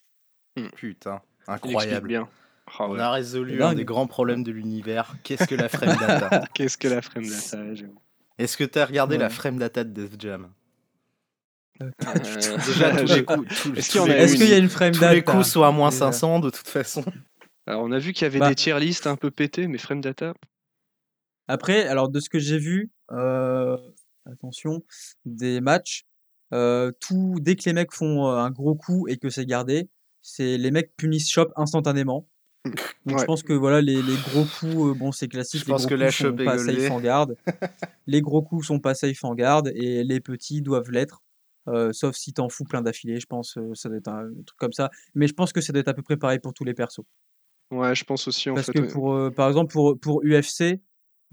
Putain, 0.74 1.20
Il 1.48 1.52
explique 1.52 1.76
incroyable. 1.76 2.08
bien. 2.08 2.28
Ah 2.66 2.84
On 2.88 2.94
ouais. 2.94 3.00
a 3.00 3.10
résolu 3.10 3.62
un 3.62 3.74
des 3.74 3.84
grands 3.84 4.06
problèmes 4.06 4.42
de 4.42 4.50
l'univers. 4.52 5.14
Qu'est-ce 5.22 5.46
que 5.46 5.54
la 5.54 5.68
frame 5.68 5.96
data 5.96 6.44
Qu'est-ce 6.54 6.76
que 6.76 6.88
la 6.88 7.00
frame 7.02 7.24
data. 7.26 7.58
Est-ce 8.38 8.56
que 8.56 8.64
t'as 8.64 8.84
regardé 8.84 9.18
la 9.18 9.30
frame 9.30 9.58
data 9.58 9.84
de 9.84 9.90
Def 9.90 10.12
Jam 10.18 10.50
Euh, 11.80 11.90
Déjà, 12.66 12.90
tous 13.04 13.06
tous, 13.06 13.76
Est-ce 13.76 13.92
tous 13.92 14.36
qu'il 14.38 14.48
y 14.50 14.54
a 14.54 14.58
une 14.58 14.68
frame 14.68 14.92
tous 14.92 15.00
data 15.00 15.14
les 15.14 15.22
coups 15.22 15.46
sont 15.46 15.62
à 15.62 15.70
moins 15.70 15.90
déjà 15.90 16.10
500 16.12 16.40
de 16.40 16.50
toute 16.50 16.66
façon. 16.68 17.04
Alors, 17.66 17.82
on 17.82 17.92
a 17.92 17.98
vu 17.98 18.12
qu'il 18.12 18.22
y 18.24 18.26
avait 18.26 18.38
Bah. 18.40 18.48
des 18.48 18.54
tier 18.54 18.78
lists 18.78 19.06
un 19.06 19.16
peu 19.16 19.30
pétés, 19.30 19.66
mais 19.68 19.78
frame 19.78 20.00
data. 20.00 20.34
Après, 21.48 21.86
alors 21.86 22.08
de 22.08 22.18
ce 22.20 22.28
que 22.28 22.38
j'ai 22.38 22.58
vu, 22.58 22.90
euh, 23.12 23.76
attention, 24.30 24.82
des 25.24 25.60
matchs, 25.60 26.04
euh, 26.52 26.90
tout, 27.00 27.36
dès 27.40 27.54
que 27.56 27.62
les 27.66 27.72
mecs 27.72 27.92
font 27.92 28.26
un 28.28 28.50
gros 28.50 28.74
coup 28.74 29.06
et 29.08 29.16
que 29.16 29.30
c'est 29.30 29.46
gardé, 29.46 29.88
c'est 30.22 30.58
les 30.58 30.70
mecs 30.72 30.96
punissent 30.96 31.30
shop 31.30 31.48
instantanément. 31.56 32.28
Donc 33.06 33.18
je 33.20 33.24
pense 33.24 33.42
que 33.42 33.52
voilà, 33.52 33.80
les, 33.80 34.02
les 34.02 34.16
gros 34.16 34.44
coups, 34.44 34.74
euh, 34.90 34.94
bon 34.94 35.12
c'est 35.12 35.28
classique, 35.28 35.60
Je 35.60 35.66
les 35.66 35.72
pense 35.72 35.86
gros 35.86 35.96
que 35.96 36.02
coups 36.02 36.14
sont 36.16 36.36
pas 36.36 36.58
safe 36.58 36.90
en 36.90 37.00
garde. 37.00 37.36
les 38.06 38.20
gros 38.20 38.42
coups 38.42 38.66
sont 38.66 38.80
pas 38.80 38.94
safe 38.94 39.24
en 39.24 39.34
garde 39.34 39.72
et 39.74 40.04
les 40.04 40.20
petits 40.20 40.62
doivent 40.62 40.90
l'être. 40.90 41.22
euh, 41.68 41.92
sauf 41.92 42.14
si 42.16 42.32
t'en 42.32 42.48
fous 42.48 42.64
plein 42.64 42.82
d'affilée, 42.82 43.18
je 43.20 43.26
pense, 43.26 43.56
euh, 43.58 43.74
ça 43.74 43.88
doit 43.88 43.98
être 43.98 44.08
un 44.08 44.28
truc 44.46 44.58
comme 44.58 44.72
ça. 44.72 44.90
Mais 45.14 45.26
je 45.26 45.34
pense 45.34 45.52
que 45.52 45.60
ça 45.60 45.72
doit 45.72 45.80
être 45.80 45.88
à 45.88 45.94
peu 45.94 46.02
près 46.02 46.16
pareil 46.16 46.38
pour 46.38 46.54
tous 46.54 46.64
les 46.64 46.74
persos. 46.74 47.00
Ouais, 47.72 47.94
je 47.94 48.04
pense 48.04 48.28
aussi 48.28 48.48
en 48.50 48.54
Parce 48.54 48.66
fait. 48.66 48.74
que 48.74 48.78
ouais. 48.80 48.86
pour, 48.88 49.12
euh, 49.14 49.30
par 49.30 49.48
exemple, 49.48 49.72
pour, 49.72 49.98
pour 49.98 50.22
UFC, 50.22 50.80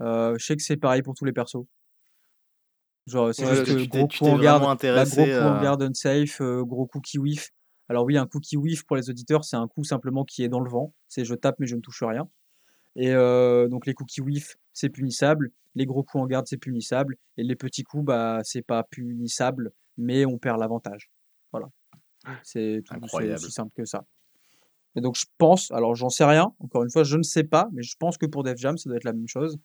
je 0.00 0.36
sais 0.38 0.56
que 0.56 0.62
c'est 0.62 0.76
pareil 0.76 1.02
pour 1.02 1.14
tous 1.14 1.24
les 1.24 1.32
persos. 1.32 1.64
Genre, 3.06 3.34
c'est 3.34 3.44
Ouais, 3.44 3.54
juste 3.54 3.66
que 3.66 3.84
gros 3.98 4.06
tu 4.08 4.18
coup 4.18 4.26
en 4.26 4.38
garde, 4.38 4.62
bah, 4.62 5.04
gros 5.04 5.24
coup 5.24 5.30
en 5.30 5.62
garde 5.62 5.82
unsafe, 5.82 6.40
gros 6.40 6.86
coup 6.86 7.00
qui 7.00 7.18
whiff. 7.18 7.50
Alors 7.88 8.04
oui, 8.04 8.16
un 8.16 8.26
coup 8.26 8.40
qui 8.40 8.56
whiff 8.56 8.84
pour 8.84 8.96
les 8.96 9.10
auditeurs, 9.10 9.44
c'est 9.44 9.56
un 9.56 9.68
coup 9.68 9.84
simplement 9.84 10.24
qui 10.24 10.42
est 10.42 10.48
dans 10.48 10.60
le 10.60 10.70
vent. 10.70 10.94
C'est 11.08 11.24
je 11.24 11.34
tape 11.34 11.56
mais 11.58 11.66
je 11.66 11.76
ne 11.76 11.80
touche 11.80 12.02
rien. 12.02 12.28
Et 12.96 13.10
euh, 13.12 13.68
donc 13.68 13.86
les 13.86 13.94
coups 13.94 14.12
qui 14.12 14.20
whiff, 14.20 14.56
c'est 14.72 14.88
punissable. 14.88 15.50
Les 15.74 15.86
gros 15.86 16.02
coups 16.02 16.22
en 16.22 16.26
garde, 16.26 16.46
c'est 16.46 16.56
punissable. 16.56 17.16
Et 17.36 17.42
les 17.42 17.56
petits 17.56 17.82
coups, 17.82 18.04
bah, 18.04 18.40
c'est 18.44 18.62
pas 18.62 18.84
punissable, 18.84 19.72
mais 19.96 20.24
on 20.24 20.38
perd 20.38 20.60
l'avantage. 20.60 21.10
Voilà. 21.52 21.68
C'est 22.42 22.82
aussi 23.34 23.50
simple 23.50 23.72
que 23.76 23.84
ça. 23.84 24.04
Et 24.96 25.00
donc 25.00 25.16
je 25.16 25.26
pense, 25.38 25.70
alors 25.72 25.94
j'en 25.94 26.08
sais 26.08 26.24
rien, 26.24 26.54
encore 26.60 26.84
une 26.84 26.90
fois, 26.90 27.02
je 27.02 27.16
ne 27.16 27.22
sais 27.22 27.44
pas, 27.44 27.68
mais 27.72 27.82
je 27.82 27.96
pense 27.98 28.16
que 28.16 28.26
pour 28.26 28.44
Def 28.44 28.58
Jam, 28.58 28.78
ça 28.78 28.88
doit 28.88 28.96
être 28.96 29.04
la 29.04 29.12
même 29.12 29.26
chose. 29.26 29.58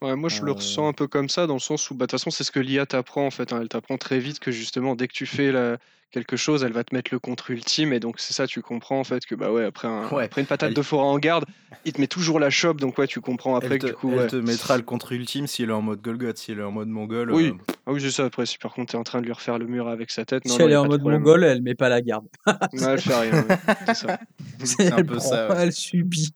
Ouais, 0.00 0.14
moi 0.14 0.28
je 0.28 0.42
le 0.44 0.52
ressens 0.52 0.86
un 0.88 0.92
peu 0.92 1.08
comme 1.08 1.28
ça, 1.28 1.46
dans 1.48 1.54
le 1.54 1.58
sens 1.60 1.90
où, 1.90 1.94
bah, 1.94 2.06
de 2.06 2.10
toute 2.10 2.20
façon, 2.20 2.30
c'est 2.30 2.44
ce 2.44 2.52
que 2.52 2.60
l'IA 2.60 2.86
t'apprend 2.86 3.26
en 3.26 3.30
fait. 3.32 3.52
hein, 3.52 3.58
Elle 3.62 3.68
t'apprend 3.68 3.98
très 3.98 4.20
vite 4.20 4.38
que 4.38 4.52
justement, 4.52 4.94
dès 4.94 5.08
que 5.08 5.12
tu 5.12 5.26
fais 5.26 5.50
la- 5.50 5.78
quelque 6.12 6.36
chose, 6.36 6.62
elle 6.64 6.72
va 6.72 6.84
te 6.84 6.94
mettre 6.94 7.12
le 7.12 7.18
contre 7.18 7.50
ultime. 7.50 7.92
Et 7.92 8.00
donc, 8.00 8.18
c'est 8.20 8.32
ça, 8.32 8.46
tu 8.46 8.62
comprends 8.62 8.98
en 9.00 9.04
fait 9.04 9.26
que, 9.26 9.34
bah 9.34 9.50
ouais, 9.52 9.64
après, 9.64 9.88
un- 9.88 10.08
Ouais, 10.10 10.24
après 10.24 10.40
une 10.40 10.46
patate 10.46 10.68
elle- 10.70 10.74
de 10.74 10.82
forêt 10.82 11.04
en 11.04 11.18
garde, 11.18 11.44
il 11.84 11.92
te 11.92 12.00
met 12.00 12.06
toujours 12.06 12.38
la 12.40 12.48
chope. 12.48 12.80
Donc, 12.80 12.96
ouais, 12.96 13.06
tu 13.08 13.20
comprends 13.20 13.56
après 13.56 13.72
Elle 13.74 13.78
que 13.80 13.86
te, 13.88 13.90
du 13.92 13.94
coup, 13.94 14.10
elle 14.12 14.18
ouais. 14.20 14.26
te 14.28 14.36
mettra 14.36 14.76
le 14.76 14.84
contre 14.84 15.12
ultime 15.12 15.46
si 15.48 15.64
elle 15.64 15.70
est 15.70 15.72
en 15.72 15.82
mode 15.82 16.00
Golgoth, 16.00 16.38
si 16.38 16.52
elle 16.52 16.60
est 16.60 16.62
en 16.62 16.70
mode 16.70 16.88
mongol. 16.88 17.32
Oui. 17.32 17.48
euh, 17.48 17.72
Ah 17.86 17.92
oui, 17.92 18.00
c'est 18.00 18.10
ça. 18.12 18.24
Après, 18.24 18.46
si 18.46 18.56
par 18.56 18.72
contre, 18.72 18.92
t'es 18.92 18.96
en 18.98 19.02
train 19.04 19.20
de 19.20 19.26
lui 19.26 19.32
refaire 19.32 19.58
le 19.58 19.66
mur 19.66 19.88
avec 19.88 20.10
sa 20.12 20.24
tête, 20.24 20.44
non, 20.46 20.54
si 20.54 20.60
non, 20.60 20.66
elle 20.66 20.72
est 20.72 20.74
a 20.76 20.80
en 20.80 20.82
pas 20.84 20.86
de 20.88 20.92
mode 20.92 21.00
problème. 21.00 21.20
mongol, 21.22 21.44
elle 21.44 21.60
met 21.62 21.74
pas 21.74 21.88
la 21.90 22.00
garde. 22.00 22.26
Ouais, 22.46 22.56
elle 22.72 23.00
fait 23.00 23.14
rien. 23.14 23.42
ouais, 23.42 23.56
c'est 23.88 23.94
ça. 23.94 24.18
C'est 24.64 24.92
un 24.92 24.96
elle 24.98 25.06
peu 25.06 25.16
prend, 25.16 25.28
ça, 25.28 25.48
ouais. 25.50 25.56
elle 25.58 25.72
subit. 25.72 26.32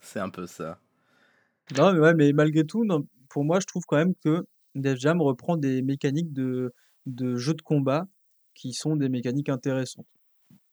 C'est 0.00 0.20
un 0.20 0.28
peu 0.28 0.46
ça. 0.46 0.78
Non, 1.76 1.92
mais, 1.92 2.00
ouais, 2.00 2.14
mais 2.14 2.32
malgré 2.32 2.64
tout, 2.64 2.84
non, 2.84 3.06
pour 3.28 3.44
moi, 3.44 3.60
je 3.60 3.66
trouve 3.66 3.84
quand 3.86 3.96
même 3.96 4.14
que 4.24 4.44
Def 4.74 4.98
Jam 4.98 5.20
reprend 5.20 5.56
des 5.56 5.82
mécaniques 5.82 6.32
de, 6.32 6.72
de 7.06 7.36
jeux 7.36 7.54
de 7.54 7.62
combat 7.62 8.06
qui 8.54 8.72
sont 8.72 8.96
des 8.96 9.08
mécaniques 9.08 9.48
intéressantes. 9.48 10.06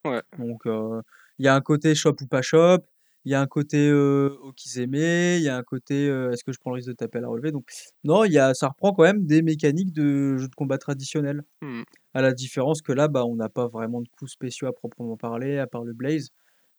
Ouais. 0.05 0.21
Donc, 0.37 0.65
euh, 0.65 1.01
il 1.39 1.45
y 1.45 1.47
a 1.47 1.55
un 1.55 1.61
côté 1.61 1.95
shop 1.95 2.15
ou 2.21 2.27
pas 2.27 2.41
shop, 2.41 2.79
il 3.25 3.31
y 3.31 3.35
a 3.35 3.41
un 3.41 3.47
côté 3.47 3.89
euh, 3.89 4.37
Okizeme, 4.43 4.95
il 4.95 5.41
y 5.41 5.49
a 5.49 5.57
un 5.57 5.63
côté 5.63 6.07
euh, 6.07 6.31
est-ce 6.31 6.43
que 6.43 6.51
je 6.51 6.59
prends 6.59 6.71
le 6.71 6.75
risque 6.75 6.89
de 6.89 6.93
taper 6.93 7.17
à 7.19 7.21
la 7.21 7.27
relevée? 7.27 7.51
Donc, 7.51 7.69
non, 8.03 8.23
il 8.23 8.31
y 8.31 8.39
a, 8.39 8.53
ça 8.53 8.67
reprend 8.69 8.93
quand 8.93 9.03
même 9.03 9.25
des 9.25 9.41
mécaniques 9.41 9.93
de 9.93 10.37
jeux 10.37 10.47
de 10.47 10.55
combat 10.55 10.77
traditionnels. 10.77 11.43
Hmm. 11.61 11.83
À 12.13 12.21
la 12.21 12.33
différence 12.33 12.81
que 12.81 12.91
là, 12.93 13.07
bah, 13.07 13.25
on 13.25 13.35
n'a 13.35 13.49
pas 13.49 13.67
vraiment 13.67 14.01
de 14.01 14.07
coups 14.09 14.31
spéciaux 14.31 14.67
à 14.67 14.73
proprement 14.73 15.17
parler, 15.17 15.57
à 15.57 15.67
part 15.67 15.83
le 15.83 15.93
Blaze. 15.93 16.29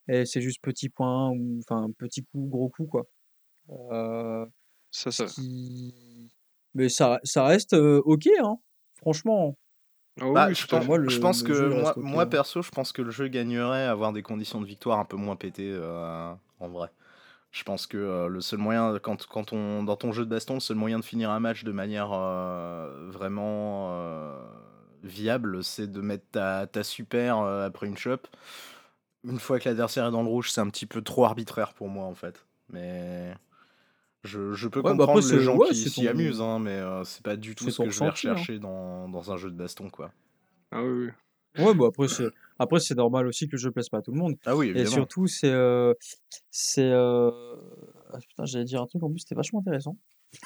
Et 0.08 0.26
c'est 0.26 0.40
juste 0.40 0.60
petit 0.62 0.88
point, 0.88 1.30
ou 1.30 1.58
enfin 1.60 1.88
petit 1.98 2.24
coup, 2.24 2.46
gros 2.48 2.68
coup, 2.70 2.86
quoi. 2.86 3.06
Euh, 3.70 4.46
Ça, 4.90 5.10
ça. 5.10 5.24
qui... 5.26 6.30
Mais 6.74 6.88
ça, 6.88 7.20
ça 7.24 7.44
reste 7.44 7.74
ok, 7.74 8.28
hein. 8.42 8.58
Franchement. 8.98 9.56
Ah 10.20 10.24
Bah, 10.32 10.46
oui, 10.48 10.54
je, 10.54 10.66
pense, 10.66 10.86
moi, 10.86 10.96
le- 10.98 11.08
je 11.08 11.20
pense 11.20 11.42
le 11.42 11.48
que 11.48 12.00
moi, 12.00 12.22
hein. 12.22 12.26
perso, 12.26 12.62
je 12.62 12.70
pense 12.70 12.92
que 12.92 13.02
le 13.02 13.10
jeu 13.10 13.28
gagnerait 13.28 13.84
à 13.84 13.90
avoir 13.90 14.12
des 14.12 14.22
conditions 14.22 14.60
de 14.60 14.66
victoire 14.66 14.98
un 14.98 15.04
peu 15.04 15.16
moins 15.16 15.36
pétées 15.36 15.70
euh, 15.72 16.32
en 16.60 16.68
vrai. 16.68 16.90
Je 17.52 17.62
pense 17.64 17.86
que 17.86 17.96
euh, 17.96 18.28
le 18.28 18.40
seul 18.40 18.58
moyen, 18.58 18.98
quand, 18.98 19.26
quand 19.26 19.52
on, 19.52 19.82
dans 19.82 19.96
ton 19.96 20.12
jeu 20.12 20.24
de 20.24 20.30
baston, 20.30 20.54
le 20.54 20.60
seul 20.60 20.76
moyen 20.76 20.98
de 20.98 21.04
finir 21.04 21.30
un 21.30 21.40
match 21.40 21.64
de 21.64 21.72
manière 21.72 22.10
euh, 22.12 23.08
vraiment 23.10 23.94
viable, 25.02 25.62
c'est 25.62 25.86
de 25.90 26.00
mettre 26.00 26.24
ta, 26.32 26.66
ta 26.66 26.82
super 26.82 27.38
après 27.38 27.86
une 27.86 27.96
chop. 27.96 28.26
Une 29.24 29.38
fois 29.38 29.58
que 29.58 29.68
l'adversaire 29.68 30.06
est 30.06 30.10
dans 30.10 30.22
le 30.22 30.28
rouge, 30.28 30.50
c'est 30.50 30.60
un 30.60 30.68
petit 30.70 30.86
peu 30.86 31.02
trop 31.02 31.24
arbitraire 31.24 31.74
pour 31.74 31.88
moi 31.88 32.04
en 32.06 32.14
fait. 32.14 32.46
Mais 32.70 33.34
je, 34.26 34.52
je 34.52 34.68
peux 34.68 34.80
Ouais, 34.80 34.84
bah 34.84 34.90
comprendre 34.90 35.10
après, 35.18 35.22
les 35.22 35.38
c'est- 35.38 35.40
gens 35.44 35.56
ouais, 35.56 35.68
qui 35.68 35.76
s'y 35.88 36.04
ton- 36.04 36.10
amusent, 36.10 36.40
hein, 36.42 36.58
mais 36.58 36.72
euh, 36.72 37.02
c'est 37.04 37.22
pas 37.22 37.36
du 37.36 37.54
tout 37.54 37.70
ce 37.70 37.82
que 37.82 37.88
je 37.90 37.98
vais 38.00 38.06
hein. 38.06 38.10
rechercher 38.10 38.58
dans, 38.58 39.08
dans 39.08 39.32
un 39.32 39.36
jeu 39.38 39.50
de 39.50 39.56
baston 39.56 39.88
quoi. 39.88 40.12
Ah 40.72 40.82
oui, 40.84 41.06
oui. 41.06 41.64
Ouais, 41.64 41.74
bah 41.74 41.86
après, 41.88 42.08
c'est 42.08 42.26
après, 42.58 42.80
c'est 42.80 42.94
normal 42.96 43.26
aussi 43.26 43.46
que 43.46 43.52
le 43.52 43.58
jeu 43.58 43.70
plaise 43.70 43.88
pas 43.88 43.98
à 43.98 44.02
tout 44.02 44.12
le 44.12 44.18
monde. 44.18 44.34
Ah 44.44 44.54
oui, 44.54 44.66
Et 44.66 44.70
évidemment. 44.70 44.90
surtout, 44.94 45.26
c'est. 45.26 45.50
euh, 45.50 45.94
c'est. 46.50 46.82
euh, 46.90 47.30
Ah, 48.12 48.18
putain, 48.18 48.44
j'allais 48.44 48.64
dire 48.66 48.82
un 48.82 48.86
truc 48.86 49.02
en 49.02 49.10
plus, 49.10 49.20
c'était 49.20 49.34
vachement 49.34 49.60
intéressant. 49.60 49.96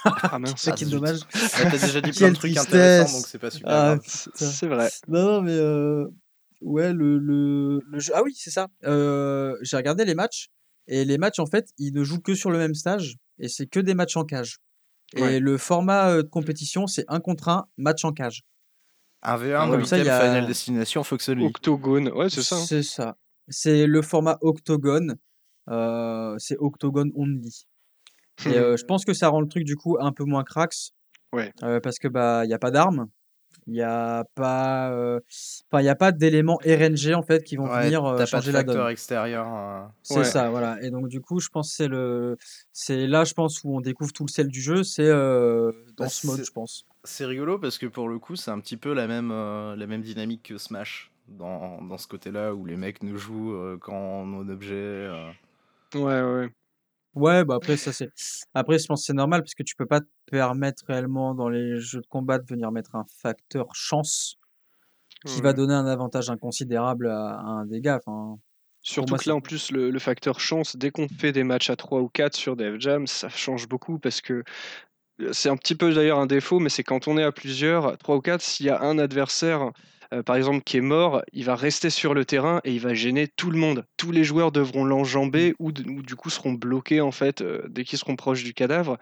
Ah 0.05 0.39
mince. 0.39 0.55
C'est 0.57 0.89
dommage. 0.89 1.19
Ah, 1.35 1.39
T'as 1.71 1.71
déjà 1.79 2.01
dit 2.01 2.11
plein 2.17 2.31
de 2.31 2.35
trucs 2.37 2.57
intéressants, 2.57 3.17
donc 3.19 3.27
c'est 3.27 3.39
pas 3.39 3.51
super 3.51 3.71
Ah. 3.73 3.97
C'est 4.05 4.67
vrai. 4.69 4.89
Non, 5.09 5.25
non, 5.25 5.43
mais. 5.43 5.53
euh, 5.57 6.07
Ouais, 6.63 6.93
le, 6.93 7.17
le, 7.19 7.81
le 7.91 7.99
jeu. 8.01 8.13
Ah 8.15 8.23
oui, 8.23 8.35
c'est 8.37 8.51
ça. 8.51 8.69
Euh, 8.85 9.57
J'ai 9.63 9.79
regardé 9.79 10.05
les 10.05 10.15
matchs 10.15 10.49
Et 10.89 11.07
les 11.07 11.17
matchs, 11.17 11.39
en 11.39 11.47
fait, 11.47 11.71
ils 11.79 11.95
ne 11.95 12.05
jouent 12.05 12.21
que 12.21 12.35
sur 12.35 12.51
le 12.51 12.59
même 12.59 12.75
stage 12.75 13.17
et 13.41 13.49
c'est 13.49 13.67
que 13.67 13.81
des 13.81 13.95
matchs 13.95 14.17
en 14.17 14.25
cage. 14.25 14.59
Et 15.17 15.23
Ouais. 15.23 15.41
le 15.41 15.59
format 15.59 16.11
euh, 16.11 16.23
de 16.23 16.29
compétition, 16.29 16.87
c'est 16.87 17.05
un 17.09 17.19
contre 17.21 17.49
un, 17.49 17.67
match 17.77 18.05
en 18.05 18.13
cage. 18.13 18.43
Un 19.23 19.37
V1 19.37 19.91
Ah 19.93 19.97
y 19.99 20.09
a- 20.09 20.21
Final 20.21 20.47
Destination 20.47 21.03
Fox 21.03 21.29
League. 21.29 21.47
Octogone, 21.47 22.09
ouais, 22.11 22.31
c'est 22.31 22.43
ça. 22.43 22.57
hein. 22.57 22.65
C'est 22.67 22.83
ça. 22.83 23.17
C'est 23.49 23.87
le 23.87 24.03
format 24.03 24.39
octogone. 24.41 25.17
euh, 25.69 26.35
c'est 26.39 26.57
octogone 26.59 27.11
only. 27.15 27.67
Et 28.47 28.49
euh, 28.57 28.77
je 28.77 28.85
pense 28.85 29.05
que 29.05 29.13
ça 29.13 29.29
rend 29.29 29.41
le 29.41 29.49
truc 29.49 29.65
du 29.65 29.77
coup 29.77 29.97
un 30.01 30.13
peu 30.13 30.25
moins 30.25 30.45
crax. 30.45 30.93
Ouais. 31.33 31.53
euh, 31.63 31.79
parce 31.81 31.99
que 31.99 32.09
bah 32.09 32.45
il 32.45 32.51
y 32.51 32.55
a 32.55 32.59
pas 32.59 32.71
d'armes, 32.71 33.07
il 33.67 33.75
y 33.75 33.83
a 33.83 34.25
pas, 34.35 34.91
euh, 34.91 35.21
enfin 35.71 35.81
il 35.83 35.85
y 35.85 35.89
a 35.89 35.95
pas 35.95 36.13
d'éléments 36.13 36.59
RNG 36.65 37.15
en 37.15 37.23
fait 37.23 37.45
qui 37.45 37.57
vont 37.57 37.65
Ouais, 37.67 37.85
venir 37.85 38.05
euh, 38.05 38.17
t'as 38.17 38.27
pas 38.27 38.39
de 38.39 38.45
changer 38.45 38.53
la 38.53 38.63
donne. 38.63 38.91
extérieur. 38.91 39.47
euh. 39.55 39.87
C'est 40.03 40.19
Ouais. 40.19 40.25
ça, 40.25 40.51
voilà. 40.51 40.83
Et 40.83 40.91
donc 40.91 41.09
du 41.09 41.21
coup, 41.21 41.41
je 41.41 41.49
pense 41.49 41.71
que 41.71 41.77
c'est 41.77 41.89
le, 41.89 42.37
c'est 42.73 43.07
là, 43.07 43.25
je 43.25 43.35
pense 43.35 43.63
où 43.65 43.77
on 43.77 43.81
découvre 43.81 44.13
tout 44.13 44.25
le 44.25 44.31
sel 44.31 44.49
du 44.49 44.61
jeu, 44.61 44.83
c'est 44.83 45.07
euh, 45.07 45.73
dans 45.97 46.05
Bah, 46.05 46.09
ce 46.09 46.27
mode, 46.27 46.45
je 46.45 46.51
pense. 46.51 46.87
C'est 47.05 47.25
rigolo 47.25 47.59
parce 47.59 47.79
que 47.79 47.87
pour 47.87 48.09
le 48.09 48.19
coup, 48.19 48.37
c'est 48.37 48.51
un 48.51 48.61
petit 48.61 48.77
peu 48.77 48.93
la 48.93 49.07
même, 49.07 49.31
euh, 49.33 49.77
la 49.77 49.87
même 49.87 50.03
dynamique 50.03 50.43
que 50.49 50.59
Smash 50.59 51.11
dans, 51.29 51.81
dans 51.83 51.99
ce 51.99 52.09
côté-là 52.09 52.55
où 52.55 52.67
les 52.67 52.77
mecs 52.77 53.03
ne 53.03 53.17
jouent 53.17 53.55
euh, 53.55 53.79
qu'en 53.79 54.27
euh. 54.27 55.31
Ouais, 55.95 56.23
ouais. 56.23 56.51
Ouais, 57.15 57.45
bah 57.45 57.57
après 57.57 57.77
ça 57.77 57.93
c'est, 57.93 58.13
après 58.55 58.79
je 58.79 58.87
pense 58.87 59.03
que 59.03 59.07
c'est 59.07 59.13
normal 59.13 59.43
parce 59.43 59.55
que 59.55 59.65
tu 59.65 59.75
peux 59.75 59.87
pas 59.87 60.01
te 60.01 60.07
permettre 60.31 60.85
réellement 60.87 61.35
dans 61.35 61.49
les 61.49 61.81
jeux 61.81 62.01
de 62.01 62.07
combat 62.07 62.39
de 62.39 62.47
venir 62.49 62.71
mettre 62.71 62.95
un 62.95 63.05
facteur 63.21 63.75
chance 63.75 64.37
qui 65.25 65.41
va 65.43 65.53
Ouais. 65.53 65.55
donner 65.55 65.75
un 65.75 65.87
avantage 65.87 66.31
inconsidérable 66.31 67.09
à, 67.09 67.39
à 67.41 67.45
un 67.45 67.67
dégât. 67.67 67.99
Enfin, 68.07 68.39
Surtout 68.83 69.17
moi, 69.17 69.19
que 69.19 69.29
là, 69.29 69.35
en 69.37 69.41
plus, 69.41 69.73
le, 69.73 69.91
le 69.91 69.99
facteur 69.99 70.41
chance, 70.41 70.77
dès 70.77 70.91
qu'on 70.91 71.07
fait 71.09 71.33
des 71.33 71.45
matchs 71.45 71.69
à 71.71 71.77
3 71.77 72.01
ou 72.01 72.09
4 72.09 72.35
sur 72.35 72.57
Def 72.57 72.79
Jam, 72.81 73.07
ça 73.07 73.29
change 73.29 73.69
beaucoup 73.69 73.99
parce 73.99 74.23
que 74.23 74.43
euh, 75.21 75.33
c'est 75.33 75.51
un 75.51 75.57
petit 75.57 75.75
peu 75.77 75.95
d'ailleurs 75.95 76.19
un 76.21 76.27
défaut, 76.27 76.61
mais 76.61 76.71
c'est 76.71 76.85
quand 76.85 77.09
on 77.09 77.19
est 77.19 77.25
à 77.25 77.33
plusieurs, 77.33 77.99
3 77.99 78.17
ou 78.17 78.21
4, 78.23 78.43
s'il 78.43 78.67
y 78.67 78.71
a 78.71 78.81
un 78.83 78.99
adversaire, 78.99 79.73
euh, 80.13 80.23
par 80.23 80.37
exemple, 80.37 80.63
qui 80.65 80.77
est 80.77 80.81
mort, 80.83 81.23
il 81.33 81.45
va 81.45 81.55
rester 81.55 81.91
sur 81.91 82.15
le 82.15 82.25
terrain 82.25 82.61
et 82.65 82.73
il 82.73 82.81
va 82.81 82.95
gêner 82.95 83.29
tout 83.29 83.51
le 83.51 83.59
monde. 83.59 83.85
Tous 83.97 84.11
les 84.13 84.25
joueurs 84.25 84.51
devront 84.53 84.85
l'enjamber 84.85 85.55
ou, 85.59 85.73
d- 85.73 85.85
ou 85.89 86.03
du 86.03 86.17
coup 86.17 86.31
seront 86.31 86.53
bloqués 86.53 87.01
en 87.01 87.13
fait 87.13 87.41
euh, 87.43 87.63
dès 87.69 87.85
qu'ils 87.85 87.99
seront 87.99 88.17
proches 88.17 88.43
du 88.45 88.53
cadavre. 88.55 88.99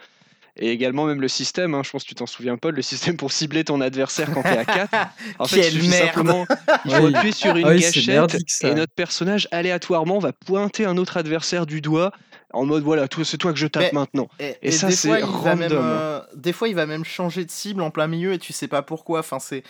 Et 0.61 0.70
également 0.72 1.04
même 1.04 1.20
le 1.20 1.28
système, 1.28 1.72
hein, 1.74 1.82
je 1.84 1.90
pense 1.90 2.02
que 2.02 2.09
tu 2.09 2.16
t'en 2.16 2.26
souviens 2.26 2.56
Paul, 2.56 2.74
le 2.74 2.82
système 2.82 3.16
pour 3.16 3.30
cibler 3.30 3.62
ton 3.62 3.80
adversaire 3.80 4.28
quand 4.34 4.42
t'es 4.42 4.59
à 4.59 4.64
4. 4.64 4.90
En 5.38 5.44
fait, 5.46 5.68
il 5.68 5.78
Quelle 5.80 5.88
merde 5.88 6.06
simplement, 6.06 6.46
il 6.84 6.90
faut 6.90 7.02
Oui. 7.04 7.14
appuyer 7.14 7.32
sur 7.32 7.56
une 7.56 7.64
Ah 7.66 7.70
oui, 7.70 7.80
gâchette 7.80 8.64
et 8.64 8.74
notre 8.74 8.92
personnage 8.92 9.46
aléatoirement 9.52 10.18
va 10.18 10.32
pointer 10.32 10.84
un 10.84 10.96
autre 10.96 11.16
adversaire 11.16 11.64
du 11.64 11.80
doigt 11.80 12.11
en 12.52 12.64
mode 12.64 12.82
voilà, 12.82 13.06
c'est 13.24 13.36
toi 13.36 13.52
que 13.52 13.59
je 13.59 13.66
tape 13.68 13.82
Mais- 13.84 13.90
maintenant. 13.92 14.28
Et, 14.40 14.56
Et 14.62 14.70
ça, 14.72 14.90
c'est 14.90 15.09
va 15.20 15.54
même, 15.54 15.70
random. 15.70 15.78
euh, 15.84 16.20
des 16.34 16.52
fois, 16.54 16.66
il 16.68 16.74
va 16.74 16.86
même 16.86 17.04
changer 17.04 17.44
de 17.44 17.50
cible 17.52 17.82
en 17.82 17.90
plein 17.90 18.06
milieu 18.09 18.32
et 18.32 18.38
tu 18.38 18.52
sais 18.54 18.68
pas 18.68 18.80
pourquoi. 18.82 19.20
Enfin, 19.20 19.38
c'est, 19.38 19.62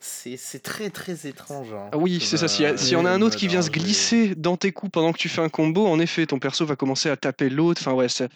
c'est, 0.00 0.62
très 0.62 0.90
très 0.90 1.26
étrange. 1.26 1.72
hein, 1.72 1.88
Ah 1.92 1.98
oui, 1.98 2.20
c'est 2.20 2.36
ça. 2.36 2.48
S'il 2.48 2.64
y, 2.64 2.68
euh, 2.68 2.74
a- 2.74 2.76
s'il 2.76 2.92
y 2.92 2.96
en 2.96 3.04
a 3.04 3.10
un 3.10 3.20
autre 3.22 3.36
qui 3.36 3.48
vient 3.48 3.62
se 3.62 3.70
glisser 3.70 4.34
dans 4.34 4.56
tes 4.56 4.72
coups 4.72 4.92
pendant 4.92 5.12
que 5.12 5.18
tu 5.18 5.28
fais 5.28 5.40
un 5.40 5.48
combo, 5.48 5.86
en 5.86 5.98
effet, 5.98 6.26
ton 6.26 6.38
perso 6.38 6.64
va 6.66 6.76
commencer 6.76 7.08
à 7.10 7.16
taper 7.16 7.48
l'autre. 7.50 7.80
Enfin, 7.82 7.92
ouais, 7.92 8.08
c'est. 8.08 8.28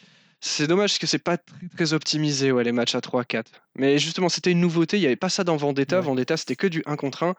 Dommage 0.67 0.91
parce 0.91 0.99
que 0.99 1.07
c'est 1.07 1.19
pas 1.23 1.37
très, 1.39 1.69
très 1.77 1.93
optimisé, 1.93 2.51
ouais, 2.51 2.65
les 2.65 2.73
matchs 2.73 2.97
à 2.97 3.01
3-4. 3.01 3.45
Mais 3.77 3.99
justement, 3.99 4.29
c'était 4.29 4.51
une 4.51 4.61
nouveauté. 4.61 4.97
Il 4.97 5.01
n'y 5.01 5.07
avait 5.07 5.15
pas 5.15 5.29
ça 5.29 5.45
dans 5.45 5.57
Vendetta. 5.57 6.01
Ouais. 6.01 6.05
Vendetta, 6.05 6.37
c'était 6.37 6.57
que 6.57 6.67
du 6.67 6.83
1 6.87 6.97
contre 6.97 7.23
1. 7.23 7.35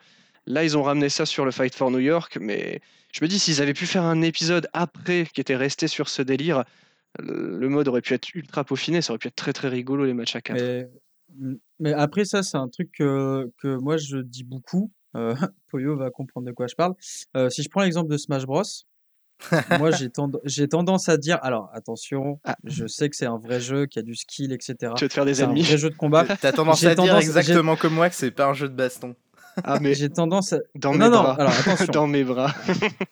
Là, 0.48 0.64
ils 0.64 0.78
ont 0.78 0.84
ramené 0.84 1.10
ça 1.10 1.26
sur 1.26 1.44
le 1.44 1.52
Fight 1.52 1.76
for 1.76 1.92
New 1.92 2.00
York. 2.00 2.38
Mais 2.40 2.80
je 3.14 3.20
me 3.24 3.28
dis, 3.28 3.40
s'ils 3.40 3.62
avaient 3.62 3.74
pu 3.74 3.88
faire 3.88 4.04
un 4.04 4.22
épisode 4.22 4.70
après 4.72 5.26
qui 5.34 5.42
était 5.42 5.58
resté 5.58 5.88
sur 5.90 6.08
ce 6.08 6.22
délire, 6.22 6.64
le 7.20 7.68
mode 7.68 7.90
aurait 7.90 8.02
pu 8.02 8.14
être 8.14 8.34
ultra 8.36 8.64
peaufiné. 8.64 9.02
Ça 9.02 9.12
aurait 9.12 9.20
pu 9.20 9.28
être 9.28 9.36
très 9.36 9.52
très 9.54 9.68
rigolo, 9.68 10.06
les 10.06 10.14
matchs 10.14 10.38
à 10.38 10.42
4. 10.42 10.62
Mais, 10.62 10.88
mm, 11.38 11.56
mais 11.84 11.94
après, 11.94 12.26
ça, 12.26 12.42
c'est 12.44 12.58
un 12.58 12.68
truc 12.70 12.90
que, 12.98 13.52
que 13.62 13.76
moi 13.78 13.98
je 13.98 14.18
dis 14.18 14.44
beaucoup. 14.44 14.92
Euh, 15.16 15.36
Poyo 15.70 15.96
va 15.96 16.10
comprendre 16.10 16.48
de 16.48 16.52
quoi 16.52 16.66
je 16.68 16.76
parle. 16.76 16.94
Euh, 17.38 17.50
si 17.50 17.62
je 17.62 17.70
prends 17.70 17.82
l'exemple 17.84 18.10
de 18.10 18.18
Smash 18.18 18.46
Bros, 18.46 18.64
moi 19.78 19.92
j'ai 19.92 20.10
tend- 20.12 20.32
j'ai 20.46 20.68
tendance 20.68 21.10
à 21.10 21.18
dire 21.18 21.38
alors 21.44 21.70
attention, 21.74 22.40
Ah. 22.44 22.56
je 22.64 22.88
sais 22.88 23.10
que 23.10 23.16
c'est 23.16 23.26
un 23.26 23.38
vrai 23.38 23.60
jeu, 23.60 23.86
qu'il 23.86 24.00
y 24.00 24.04
a 24.04 24.06
du 24.06 24.16
skill, 24.16 24.52
etc. 24.54 24.76
Tu 24.80 24.86
vas 25.06 25.10
te 25.10 25.14
faire 25.14 25.26
des 25.26 25.36
C'est 25.36 25.44
un 25.44 25.48
ennemis? 25.48 25.64
vrai 25.64 25.78
jeu 25.78 25.90
de 25.90 25.96
combat. 25.96 26.26
T'as 26.26 26.52
tendance 26.52 26.80
J'ai 26.80 26.88
à 26.88 26.96
dire 26.96 27.06
tendance- 27.06 27.24
exactement 27.24 27.76
comme 27.76 27.94
moi 27.94 28.10
que 28.10 28.16
c'est 28.16 28.32
pas 28.32 28.48
un 28.48 28.54
jeu 28.54 28.70
de 28.70 28.74
baston. 28.76 29.16
Ah, 29.64 29.78
mais 29.80 29.94
J'ai 29.94 30.10
tendance 30.10 30.54
à. 30.54 30.60
dans 30.74 30.94
mes 30.94 30.98
non, 30.98 31.12
non, 31.12 31.22
bras. 31.22 31.34
alors 31.40 31.54
attention. 31.60 31.94
dans 31.94 32.08
mes 32.08 32.24
bras. 32.24 32.52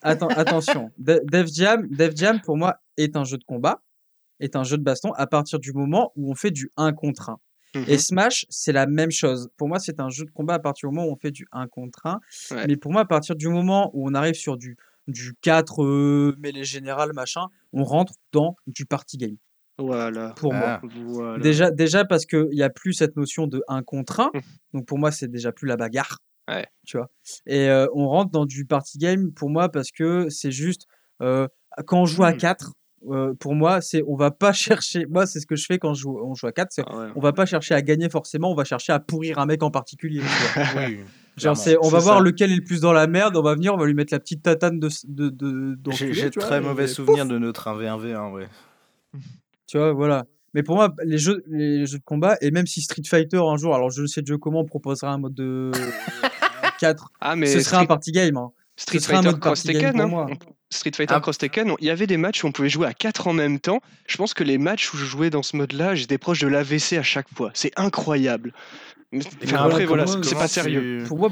Atten- 0.03 0.33
attention, 0.35 0.89
De- 0.97 1.21
Def 1.25 1.47
Jam, 1.53 1.87
Def 1.89 2.15
Jam 2.15 2.41
pour 2.41 2.57
moi 2.57 2.77
est 2.97 3.15
un 3.15 3.23
jeu 3.25 3.37
de 3.37 3.43
combat, 3.43 3.83
est 4.39 4.55
un 4.55 4.63
jeu 4.63 4.77
de 4.79 4.83
baston 4.83 5.11
à 5.13 5.27
partir 5.27 5.59
du 5.59 5.71
moment 5.71 6.11
où 6.15 6.31
on 6.31 6.35
fait 6.35 6.49
du 6.49 6.71
1 6.77 6.93
contre 6.93 7.29
1. 7.29 7.37
Et 7.73 7.79
Mhm. 7.93 7.97
Smash, 7.97 8.45
c'est 8.49 8.71
la 8.73 8.85
même 8.85 9.11
chose. 9.11 9.49
Pour 9.57 9.67
moi, 9.67 9.79
c'est 9.79 9.99
un 9.99 10.09
jeu 10.09 10.25
de 10.25 10.31
combat 10.31 10.55
à 10.55 10.59
partir 10.59 10.89
du 10.89 10.95
moment 10.95 11.07
où 11.07 11.13
on 11.13 11.15
fait 11.15 11.31
du 11.31 11.47
1 11.51 11.67
contre 11.67 12.05
1. 12.05 12.19
Ouais. 12.51 12.67
Mais 12.67 12.75
pour 12.75 12.91
moi, 12.91 13.01
à 13.01 13.05
partir 13.05 13.35
du 13.35 13.47
moment 13.47 13.89
où 13.93 14.09
on 14.09 14.13
arrive 14.13 14.33
sur 14.35 14.57
du, 14.57 14.75
du 15.07 15.33
4 15.41 15.83
euh, 15.83 16.35
mêlée 16.39 16.63
générale, 16.65 17.13
machin, 17.13 17.47
on 17.73 17.83
rentre 17.83 18.13
dans 18.33 18.55
du 18.67 18.85
party 18.85 19.17
game. 19.17 19.37
Voilà. 19.77 20.31
Pour 20.35 20.53
moi. 20.53 20.81
Ah. 20.83 20.87
Voilà. 21.05 21.39
Déjà, 21.41 21.71
déjà 21.71 22.03
parce 22.05 22.25
qu'il 22.25 22.49
n'y 22.51 22.61
a 22.61 22.69
plus 22.69 22.93
cette 22.93 23.15
notion 23.15 23.47
de 23.47 23.63
1 23.67 23.81
contre 23.83 24.19
1. 24.19 24.31
Mhm. 24.33 24.41
Donc 24.73 24.85
pour 24.85 24.99
moi, 24.99 25.11
c'est 25.11 25.29
déjà 25.29 25.51
plus 25.51 25.67
la 25.67 25.77
bagarre. 25.77 26.17
Ouais. 26.49 26.65
Tu 26.85 26.97
vois. 26.97 27.09
Et 27.45 27.69
euh, 27.69 27.87
on 27.93 28.07
rentre 28.09 28.31
dans 28.31 28.45
du 28.45 28.65
party 28.65 28.97
game 28.97 29.31
pour 29.31 29.49
moi 29.49 29.69
parce 29.69 29.91
que 29.91 30.27
c'est 30.29 30.51
juste 30.51 30.87
euh, 31.21 31.47
quand 31.85 32.01
on 32.01 32.05
joue 32.05 32.23
à 32.23 32.31
Mhm. 32.33 32.37
4, 32.37 32.73
euh, 33.09 33.33
pour 33.39 33.55
moi, 33.55 33.81
c'est 33.81 34.03
on 34.07 34.15
va 34.15 34.31
pas 34.31 34.53
chercher. 34.53 35.05
Moi, 35.07 35.25
c'est 35.25 35.39
ce 35.39 35.45
que 35.47 35.55
je 35.55 35.65
fais 35.65 35.79
quand 35.79 35.93
je 35.93 36.01
joue, 36.01 36.19
on 36.23 36.33
joue 36.35 36.47
à 36.47 36.51
4. 36.51 36.67
C'est 36.71 36.83
Ah 36.87 36.97
ouais. 36.97 37.07
on 37.15 37.19
va 37.21 37.33
pas 37.33 37.45
chercher 37.45 37.73
à 37.75 37.81
gagner 37.81 38.09
forcément, 38.09 38.51
on 38.51 38.55
va 38.55 38.63
chercher 38.63 38.93
à 38.93 38.99
pourrir 38.99 39.39
un 39.39 39.45
mec 39.45 39.63
en 39.63 39.71
particulier. 39.71 40.19
tu 40.21 40.59
vois. 40.59 40.63
Oui, 40.87 40.99
Genre, 41.37 41.53
clairement. 41.55 41.55
c'est, 41.55 41.77
on 41.81 41.89
va 41.89 41.99
voir 41.99 42.17
ça. 42.17 42.23
lequel 42.23 42.51
est 42.51 42.55
le 42.57 42.63
plus 42.63 42.81
dans 42.81 42.91
la 42.91 43.07
merde, 43.07 43.37
on 43.37 43.41
va 43.41 43.55
venir, 43.55 43.73
on 43.73 43.77
va 43.77 43.85
lui 43.85 43.93
mettre 43.93 44.13
la 44.13 44.19
petite 44.19 44.43
tatane 44.43 44.79
de. 44.79 44.89
de, 45.07 45.29
de 45.29 45.91
J'ai 45.91 46.13
j'ai 46.13 46.29
de 46.29 46.35
vois, 46.35 46.43
très 46.43 46.59
mauvais 46.61 46.83
et 46.83 46.87
souvenirs 46.87 47.25
de 47.25 47.37
notre 47.37 47.69
1v1v1, 47.69 48.31
ouais. 48.33 48.47
Tu 49.67 49.77
vois, 49.77 49.93
voilà. 49.93 50.25
Mais 50.53 50.63
pour 50.63 50.75
moi, 50.75 50.93
les 51.05 51.17
jeux, 51.17 51.43
les 51.47 51.85
jeux 51.85 51.99
de 51.99 52.03
combat, 52.03 52.35
et 52.41 52.51
même 52.51 52.67
si 52.67 52.81
Street 52.81 53.03
Fighter 53.07 53.37
un 53.37 53.55
jour, 53.55 53.73
alors 53.73 53.89
je 53.89 54.01
ne 54.01 54.07
sais 54.07 54.21
Dieu 54.21 54.37
comment, 54.37 54.65
proposera 54.65 55.13
un 55.13 55.17
mode 55.17 55.33
de 55.33 55.71
4, 56.79 57.09
Ah, 57.21 57.35
mais 57.37 57.45
ce 57.47 57.61
serait 57.61 57.75
un 57.77 57.79
Street, 57.79 57.87
party 57.87 58.11
game. 58.11 58.35
hein. 58.37 58.51
Street 58.81 58.99
serait 58.99 59.13
un 59.15 59.17
Fighter 59.21 59.31
mode 59.31 59.39
Cross 59.41 59.63
Tekken, 59.63 59.99
hein. 60.01 60.25
Street 60.69 60.91
Fighter 60.95 61.13
Ah. 61.15 61.19
Cross 61.19 61.37
Tekken, 61.37 61.73
il 61.79 61.85
y 61.85 61.89
avait 61.89 62.07
des 62.07 62.17
matchs 62.17 62.43
où 62.43 62.47
on 62.47 62.51
pouvait 62.51 62.69
jouer 62.69 62.87
à 62.87 62.93
4 62.93 63.27
en 63.27 63.33
même 63.33 63.59
temps. 63.59 63.79
Je 64.07 64.17
pense 64.17 64.33
que 64.33 64.43
les 64.43 64.57
matchs 64.57 64.93
où 64.93 64.97
je 64.97 65.05
jouais 65.05 65.29
dans 65.29 65.43
ce 65.43 65.55
mode-là, 65.57 65.95
j'étais 65.95 66.17
proche 66.17 66.39
de 66.39 66.47
l'AVC 66.47 66.93
à 66.97 67.03
chaque 67.03 67.27
fois. 67.35 67.51
C'est 67.53 67.71
incroyable. 67.77 68.53
Mais- 69.11 69.21
enfin, 69.43 69.57
après, 69.65 69.85
voilà, 69.85 70.05
c'est 70.07 70.35
pas 70.35 70.47
sérieux. 70.47 71.03
Pour 71.07 71.19
moi, 71.19 71.31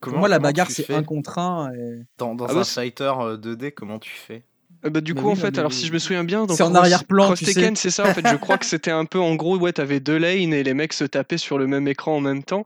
comment- 0.00 0.18
moi 0.18 0.28
la 0.28 0.38
bagarre, 0.40 0.70
c'est 0.70 0.92
un 0.92 1.02
contre 1.04 1.38
un. 1.38 1.72
et- 1.72 2.02
Dans, 2.18 2.34
dans 2.34 2.46
Ah 2.46 2.52
un 2.52 2.54
bah, 2.56 2.64
fighter 2.64 3.12
euh, 3.20 3.36
2D, 3.36 3.70
comment 3.72 3.98
tu 4.00 4.10
fais? 4.10 4.42
Euh, 4.84 4.90
bah, 4.90 5.00
du 5.00 5.14
Mais 5.14 5.20
coup, 5.20 5.26
oui, 5.28 5.32
en 5.32 5.36
fait, 5.36 5.52
mais- 5.52 5.58
alors 5.60 5.72
si 5.72 5.86
je 5.86 5.92
me 5.92 5.98
souviens 6.00 6.24
bien, 6.24 6.44
dans 6.44 6.54
C'est 6.56 6.64
en 6.64 6.74
arrière-plan, 6.74 7.26
Cross 7.26 7.40
Tekken, 7.44 7.76
c'est 7.76 7.90
ça. 7.90 8.08
En 8.10 8.12
fait, 8.14 8.26
je 8.28 8.34
crois 8.36 8.58
que 8.58 8.66
c'était 8.66 8.90
un 8.90 9.04
peu 9.04 9.20
en 9.20 9.36
gros, 9.36 9.56
ouais, 9.58 9.72
t'avais 9.72 10.00
deux 10.00 10.18
lanes 10.18 10.52
et 10.52 10.64
les 10.64 10.74
mecs 10.74 10.92
se 10.92 11.04
tapaient 11.04 11.38
sur 11.38 11.56
le 11.56 11.68
même 11.68 11.86
écran 11.86 12.16
en 12.16 12.20
même 12.20 12.42
temps. 12.42 12.64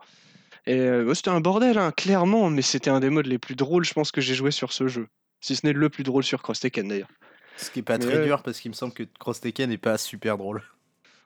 Et 0.66 0.78
euh, 0.80 1.14
c'était 1.14 1.30
un 1.30 1.40
bordel, 1.40 1.78
hein, 1.78 1.92
clairement, 1.92 2.50
mais 2.50 2.62
c'était 2.62 2.90
un 2.90 3.00
des 3.00 3.10
modes 3.10 3.26
les 3.26 3.38
plus 3.38 3.54
drôles, 3.54 3.84
je 3.84 3.94
pense, 3.94 4.10
que 4.10 4.20
j'ai 4.20 4.34
joué 4.34 4.50
sur 4.50 4.72
ce 4.72 4.88
jeu. 4.88 5.06
Si 5.40 5.54
ce 5.54 5.64
n'est 5.66 5.72
le 5.72 5.88
plus 5.88 6.02
drôle 6.02 6.24
sur 6.24 6.42
Cross 6.42 6.60
Tekken 6.60 6.88
d'ailleurs. 6.88 7.10
Ce 7.56 7.70
qui 7.70 7.78
est 7.80 7.82
pas 7.82 7.98
Mais 7.98 8.04
très 8.04 8.24
dur 8.24 8.42
parce 8.42 8.60
qu'il 8.60 8.70
me 8.70 8.74
semble 8.74 8.92
que 8.92 9.04
Cross 9.18 9.40
Tekken 9.40 9.70
n'est 9.70 9.78
pas 9.78 9.96
super 9.96 10.38
drôle. 10.38 10.62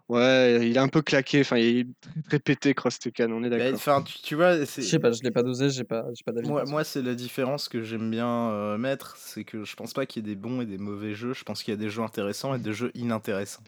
Ouais, 0.08 0.68
il 0.68 0.76
est 0.76 0.80
un 0.80 0.88
peu 0.88 1.02
claqué, 1.02 1.40
enfin, 1.40 1.56
il 1.56 1.78
est 1.78 1.86
très, 2.00 2.22
très 2.22 2.38
pété 2.40 2.74
Cross 2.74 2.98
Tekken, 2.98 3.32
on 3.32 3.44
est 3.44 3.48
d'accord. 3.48 3.74
Enfin, 3.74 4.02
tu, 4.02 4.18
tu 4.20 4.34
vois, 4.34 4.66
c'est- 4.66 4.82
Je 4.82 4.88
sais 4.88 4.98
pas, 4.98 5.12
je 5.12 5.22
l'ai 5.22 5.30
pas 5.30 5.44
dosé, 5.44 5.70
j'ai 5.70 5.84
pas, 5.84 6.04
j'ai 6.12 6.24
pas 6.24 6.32
d'avis. 6.32 6.48
Moi 6.48 6.82
c'est 6.82 7.00
la 7.00 7.14
différence 7.14 7.68
que 7.68 7.82
j'aime 7.82 8.10
bien 8.10 8.50
euh, 8.50 8.76
mettre, 8.76 9.16
c'est 9.16 9.44
que 9.44 9.64
je 9.64 9.76
pense 9.76 9.92
pas 9.92 10.06
qu'il 10.06 10.26
y 10.26 10.30
ait 10.30 10.34
des 10.34 10.40
bons 10.40 10.60
et 10.62 10.66
des 10.66 10.78
mauvais 10.78 11.14
jeux, 11.14 11.32
je 11.32 11.44
pense 11.44 11.62
qu'il 11.62 11.72
y 11.72 11.76
a 11.76 11.80
des 11.80 11.90
jeux 11.90 12.02
intéressants 12.02 12.54
et 12.54 12.58
des 12.58 12.72
jeux 12.72 12.90
inintéressants. 12.94 13.62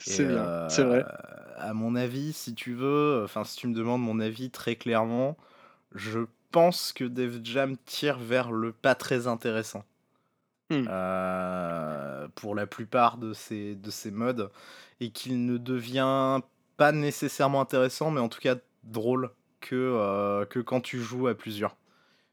C'est 0.00 0.24
Et, 0.24 0.26
bien, 0.26 0.36
euh, 0.38 0.68
c'est 0.68 0.84
vrai. 0.84 1.04
À 1.56 1.72
mon 1.72 1.94
avis, 1.94 2.32
si 2.32 2.54
tu 2.54 2.74
veux, 2.74 3.22
enfin 3.24 3.44
si 3.44 3.56
tu 3.56 3.68
me 3.68 3.74
demandes 3.74 4.02
mon 4.02 4.20
avis 4.20 4.50
très 4.50 4.76
clairement, 4.76 5.36
je 5.94 6.20
pense 6.50 6.92
que 6.92 7.04
Def 7.04 7.42
Jam 7.42 7.76
tire 7.84 8.18
vers 8.18 8.52
le 8.52 8.72
pas 8.72 8.94
très 8.94 9.26
intéressant. 9.26 9.84
Hmm. 10.70 10.86
Euh, 10.88 12.26
pour 12.34 12.54
la 12.54 12.66
plupart 12.66 13.18
de 13.18 13.34
ces, 13.34 13.74
de 13.74 13.90
ces 13.90 14.10
modes, 14.10 14.50
et 15.00 15.10
qu'il 15.10 15.44
ne 15.44 15.58
devient 15.58 16.40
pas 16.78 16.90
nécessairement 16.90 17.60
intéressant, 17.60 18.10
mais 18.10 18.20
en 18.20 18.30
tout 18.30 18.40
cas 18.40 18.56
drôle 18.82 19.30
que, 19.60 19.74
euh, 19.74 20.46
que 20.46 20.60
quand 20.60 20.80
tu 20.80 21.00
joues 21.00 21.26
à 21.28 21.34
plusieurs. 21.34 21.76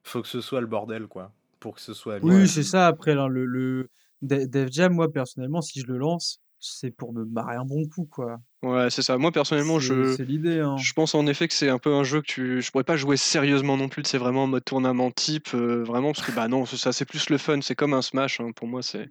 Faut 0.04 0.22
que 0.22 0.28
ce 0.28 0.42
soit 0.42 0.62
le 0.62 0.68
bordel, 0.68 1.08
quoi, 1.08 1.32
pour 1.60 1.76
que 1.76 1.82
ce 1.82 1.94
soit 1.94 2.20
Oui, 2.22 2.48
c'est 2.48 2.64
ça. 2.64 2.88
Après, 2.88 3.16
là, 3.16 3.28
le, 3.28 3.46
le 3.46 3.90
Def 4.22 4.72
Jam, 4.72 4.94
moi, 4.94 5.12
personnellement, 5.12 5.62
si 5.62 5.82
je 5.82 5.88
le 5.88 5.98
lance, 5.98 6.42
c'est 6.62 6.92
pour 6.92 7.12
me 7.12 7.26
marrer 7.26 7.56
un 7.58 7.66
bon 7.66 7.86
coup, 7.88 8.06
quoi. 8.06 8.40
Ouais, 8.64 8.90
c'est 8.90 9.02
ça. 9.02 9.18
Moi, 9.18 9.32
personnellement, 9.32 9.80
je, 9.80 10.16
c'est 10.16 10.24
l'idée, 10.24 10.60
hein. 10.60 10.78
je 10.78 10.94
pense 10.94 11.14
en 11.16 11.28
effet 11.28 11.48
que 11.48 11.54
c'est 11.54 11.70
un 11.70 11.80
peu 11.80 11.94
un 11.94 12.04
jeu 12.06 12.22
que 12.22 12.28
tu. 12.28 12.62
Je 12.62 12.72
pourrais 12.72 12.84
pas 12.86 12.96
jouer 12.96 13.18
sérieusement 13.18 13.76
non 13.76 13.90
plus, 13.90 14.04
c'est 14.06 14.18
vraiment 14.20 14.44
en 14.44 14.48
mode 14.48 14.64
tournament 14.64 15.12
type, 15.12 15.50
euh, 15.54 15.84
vraiment, 15.84 16.14
parce 16.14 16.26
que 16.26 16.32
bah 16.32 16.48
non, 16.48 16.66
c'est 16.66 16.78
ça, 16.78 16.94
c'est 16.94 17.06
plus 17.06 17.30
le 17.30 17.38
fun, 17.38 17.60
c'est 17.62 17.76
comme 17.76 17.94
un 17.94 18.02
Smash, 18.02 18.40
hein, 18.40 18.52
pour 18.56 18.68
moi, 18.68 18.82
c'est. 18.82 19.10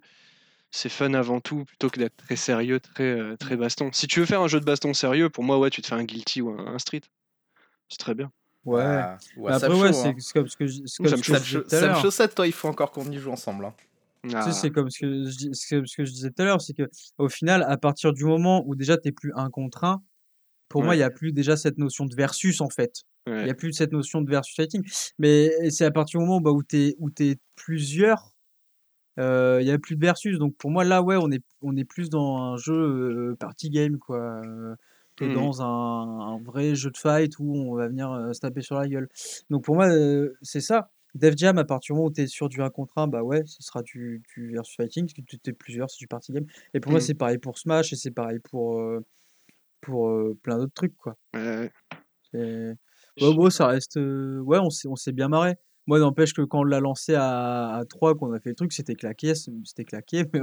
c'est 0.71 0.87
fun 0.89 1.13
avant 1.13 1.41
tout 1.41 1.65
plutôt 1.65 1.89
que 1.89 1.99
d'être 1.99 2.15
très 2.15 2.37
sérieux, 2.37 2.79
très, 2.79 3.03
euh, 3.03 3.35
très 3.35 3.57
baston. 3.57 3.89
Si 3.91 4.07
tu 4.07 4.21
veux 4.21 4.25
faire 4.25 4.41
un 4.41 4.47
jeu 4.47 4.61
de 4.61 4.65
baston 4.65 4.93
sérieux, 4.93 5.29
pour 5.29 5.43
moi, 5.43 5.59
ouais, 5.59 5.69
tu 5.69 5.81
te 5.81 5.87
fais 5.87 5.95
un 5.95 6.05
Guilty 6.05 6.41
ou 6.41 6.49
un, 6.51 6.65
un 6.75 6.79
Street. 6.79 7.01
C'est 7.89 7.97
très 7.99 8.15
bien. 8.15 8.31
Ouais. 8.63 8.81
Ah, 8.83 9.17
ouais, 9.35 9.51
ça 9.59 9.65
après, 9.65 9.81
ouais, 9.81 9.87
hein. 9.89 9.93
c'est 9.93 10.15
c'est 10.19 10.33
comme 10.33 10.47
ce 10.47 10.55
que 10.55 10.67
je, 10.67 10.79
comme 10.97 11.07
ça 11.07 11.17
me 11.17 11.87
l'heure. 11.87 12.01
chaussette, 12.01 12.35
toi, 12.35 12.47
il 12.47 12.53
faut 12.53 12.69
encore 12.69 12.91
qu'on 12.91 13.09
y 13.11 13.17
joue 13.17 13.31
ensemble. 13.31 13.65
hein. 13.65 13.73
Tu 14.27 14.35
sais, 14.39 14.53
c'est 14.53 14.71
comme 14.71 14.89
ce 14.89 14.99
que, 14.99 15.23
je, 15.25 15.51
ce 15.53 15.95
que 15.97 16.05
je 16.05 16.11
disais 16.11 16.29
tout 16.29 16.41
à 16.41 16.45
l'heure, 16.45 16.61
c'est 16.61 16.73
que 16.73 16.89
au 17.17 17.29
final, 17.29 17.63
à 17.67 17.77
partir 17.77 18.13
du 18.13 18.23
moment 18.25 18.63
où 18.65 18.75
déjà 18.75 18.97
t'es 18.97 19.11
plus 19.11 19.31
un 19.35 19.49
contre 19.49 19.83
un, 19.83 20.01
pour 20.69 20.83
moi, 20.83 20.95
il 20.95 20.99
n'y 20.99 21.03
a 21.03 21.11
plus 21.11 21.33
déjà 21.33 21.57
cette 21.57 21.77
notion 21.77 22.05
de 22.05 22.15
versus 22.15 22.61
en 22.61 22.69
fait. 22.69 23.03
Il 23.43 23.45
Ouais. 23.45 23.47
n'y 23.47 23.51
a 23.51 23.55
plus 23.55 23.73
cette 23.73 23.91
notion 23.93 24.21
de 24.21 24.29
versus 24.31 24.55
fighting. 24.55 24.83
Mais 25.19 25.71
c'est 25.71 25.85
à 25.85 25.91
partir 25.91 26.19
du 26.19 26.25
moment 26.27 26.41
bah, 26.41 26.51
où 26.51 26.63
t'es 26.63 26.95
où 26.99 27.11
t'es 27.11 27.37
plusieurs, 27.55 28.35
euh, 29.19 29.59
il 29.61 29.67
y 29.67 29.71
a 29.71 29.79
plus 29.79 29.95
de 29.97 30.01
versus. 30.05 30.37
Donc 30.39 30.55
pour 30.57 30.71
moi, 30.71 30.83
là, 30.83 31.01
ouais, 31.03 31.17
on 31.17 31.31
est 31.31 31.43
on 31.61 31.75
est 31.77 31.85
plus 31.85 32.09
dans 32.09 32.37
un 32.37 32.57
jeu 32.57 32.73
euh, 33.33 33.35
party 33.39 33.69
game 33.69 33.97
quoi, 33.99 34.41
euh, 34.45 34.75
que 35.17 35.25
Mhm. 35.25 35.27
dans 35.27 35.61
un, 35.61 35.65
un 36.35 36.39
vrai 36.43 36.75
jeu 36.75 36.91
de 36.91 36.97
fight 36.97 37.33
où 37.39 37.55
on 37.55 37.75
va 37.75 37.87
venir 37.89 38.11
euh, 38.11 38.33
se 38.33 38.39
taper 38.41 38.61
sur 38.61 38.75
la 38.79 38.87
gueule. 38.87 39.09
Donc 39.49 39.65
pour 39.65 39.75
moi, 39.75 39.87
euh, 39.89 40.33
c'est 40.41 40.61
ça. 40.61 40.91
Def 41.13 41.35
Jam, 41.37 41.57
à 41.57 41.65
partir 41.65 41.93
du 41.93 41.97
moment 41.97 42.07
où 42.09 42.13
tu 42.13 42.21
es 42.21 42.27
sur 42.27 42.47
du 42.49 42.61
1 42.61 42.69
contre 42.69 42.97
1, 42.97 43.07
bah 43.07 43.21
ouais, 43.23 43.43
ce 43.45 43.61
sera 43.63 43.81
du, 43.83 44.21
du 44.35 44.51
versus 44.51 44.75
fighting, 44.75 45.05
parce 45.05 45.13
que 45.13 45.21
tu 45.21 45.49
es 45.49 45.53
plusieurs, 45.53 45.89
c'est 45.89 45.97
du 45.99 46.07
party 46.07 46.31
game. 46.31 46.45
Et 46.73 46.79
pour 46.79 46.91
moi, 46.91 46.99
Mhm. 46.99 47.05
c'est 47.05 47.13
pareil 47.15 47.37
pour 47.37 47.57
Smash 47.57 47.91
et 47.93 47.95
c'est 47.95 48.11
pareil 48.11 48.39
pour, 48.39 48.79
euh, 48.79 49.03
pour 49.81 50.09
euh, 50.09 50.37
plein 50.43 50.57
d'autres 50.57 50.73
trucs, 50.73 50.95
quoi. 50.95 51.17
Ouais. 51.33 51.71
C'est- 52.31 52.75
Ouais, 53.19 53.33
bon, 53.33 53.49
ça 53.49 53.67
reste. 53.67 53.97
euh, 53.97 54.39
Ouais, 54.39 54.57
on 54.59 54.69
s'est 54.69 54.87
on 54.87 54.95
s'est 54.95 55.11
bien 55.11 55.27
marré. 55.27 55.55
Moi, 55.85 55.99
n'empêche 55.99 56.33
que 56.33 56.41
quand 56.43 56.59
on 56.61 56.63
l'a 56.63 56.79
lancé 56.79 57.13
à, 57.15 57.75
à 57.75 57.85
3, 57.85 58.15
qu'on 58.15 58.31
a 58.31 58.39
fait 58.39 58.49
le 58.49 58.55
truc, 58.55 58.71
c'était 58.71 58.95
claqué, 58.95 59.33
c'était 59.35 59.83
claqué, 59.83 60.23
mais 60.33 60.41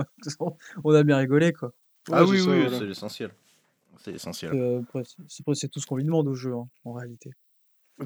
on 0.84 0.92
a 0.94 1.02
bien 1.02 1.16
rigolé, 1.16 1.52
quoi. 1.52 1.72
Ah 2.12 2.24
Ouais, 2.24 2.30
oui, 2.30 2.38
c'est 2.38 2.44
ça, 2.44 2.50
oui, 2.50 2.60
voilà. 2.62 2.78
c'est 2.78 2.86
l'essentiel. 2.86 3.30
C'est 4.04 4.12
l'essentiel. 4.12 4.52
Euh, 4.54 4.82
c'est 5.54 5.68
tout 5.68 5.80
ce 5.80 5.86
qu'on 5.86 5.96
lui 5.96 6.04
demande 6.04 6.28
au 6.28 6.34
jeu, 6.34 6.52
hein, 6.54 6.68
en 6.84 6.92
réalité. 6.92 7.30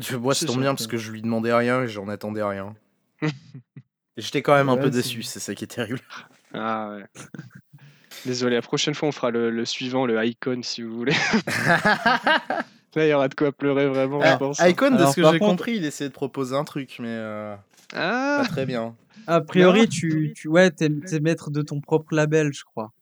Tu 0.01 0.15
vois, 0.15 0.35
C'est 0.35 0.47
tombe 0.47 0.61
bien 0.61 0.75
parce 0.75 0.87
que 0.87 0.97
je 0.97 1.11
lui 1.13 1.21
demandais 1.23 1.53
rien 1.53 1.83
et 1.83 1.89
j'en 1.89 2.09
attendais 2.09 2.43
rien. 2.43 2.75
J'étais 4.17 4.43
quand 4.43 4.55
même 4.55 4.69
un 4.69 4.75
Ouais, 4.77 4.83
peu 4.83 4.91
déçu, 4.91 5.23
c'est 5.23 5.41
ça 5.41 5.55
qui 5.55 5.65
est 5.65 5.69
terrible. 5.69 6.01
Ah 6.55 6.97
ouais. 6.97 7.05
Désolé, 8.27 8.57
la 8.57 8.63
prochaine 8.63 8.95
fois 8.95 9.09
on 9.09 9.13
fera 9.13 9.31
le, 9.31 9.51
le 9.51 9.65
suivant, 9.65 10.07
le 10.07 10.23
Icon 10.25 10.61
si 10.63 10.83
vous 10.83 10.95
voulez. 10.95 11.15
Là 12.95 13.07
il 13.07 13.09
y 13.09 13.13
aura 13.15 13.29
de 13.29 13.35
quoi 13.35 13.53
pleurer 13.53 13.89
vraiment, 13.89 14.21
je 14.21 14.27
Ah, 14.27 14.37
pense. 14.37 14.59
Icon, 14.61 14.91
de 14.91 14.97
Alors, 14.97 15.11
ce 15.11 15.17
que 15.17 15.23
j'ai 15.23 15.39
contre- 15.39 15.47
compris, 15.57 15.77
il 15.77 15.85
essayait 15.85 16.11
de 16.11 16.15
proposer 16.15 16.55
un 16.55 16.65
truc, 16.65 16.97
mais 16.99 17.09
euh, 17.09 17.57
Ah 17.95 18.41
pas 18.43 18.49
très 18.49 18.67
bien. 18.67 18.95
A 19.27 19.41
priori, 19.41 19.81
Non. 19.81 19.87
tu, 19.87 20.33
tu 20.37 20.49
ouais, 20.49 20.71
t'es, 20.71 20.91
maître 21.21 21.51
de 21.51 21.63
ton 21.63 21.81
propre 21.81 22.15
label, 22.15 22.53
je 22.53 22.65
crois. 22.65 22.93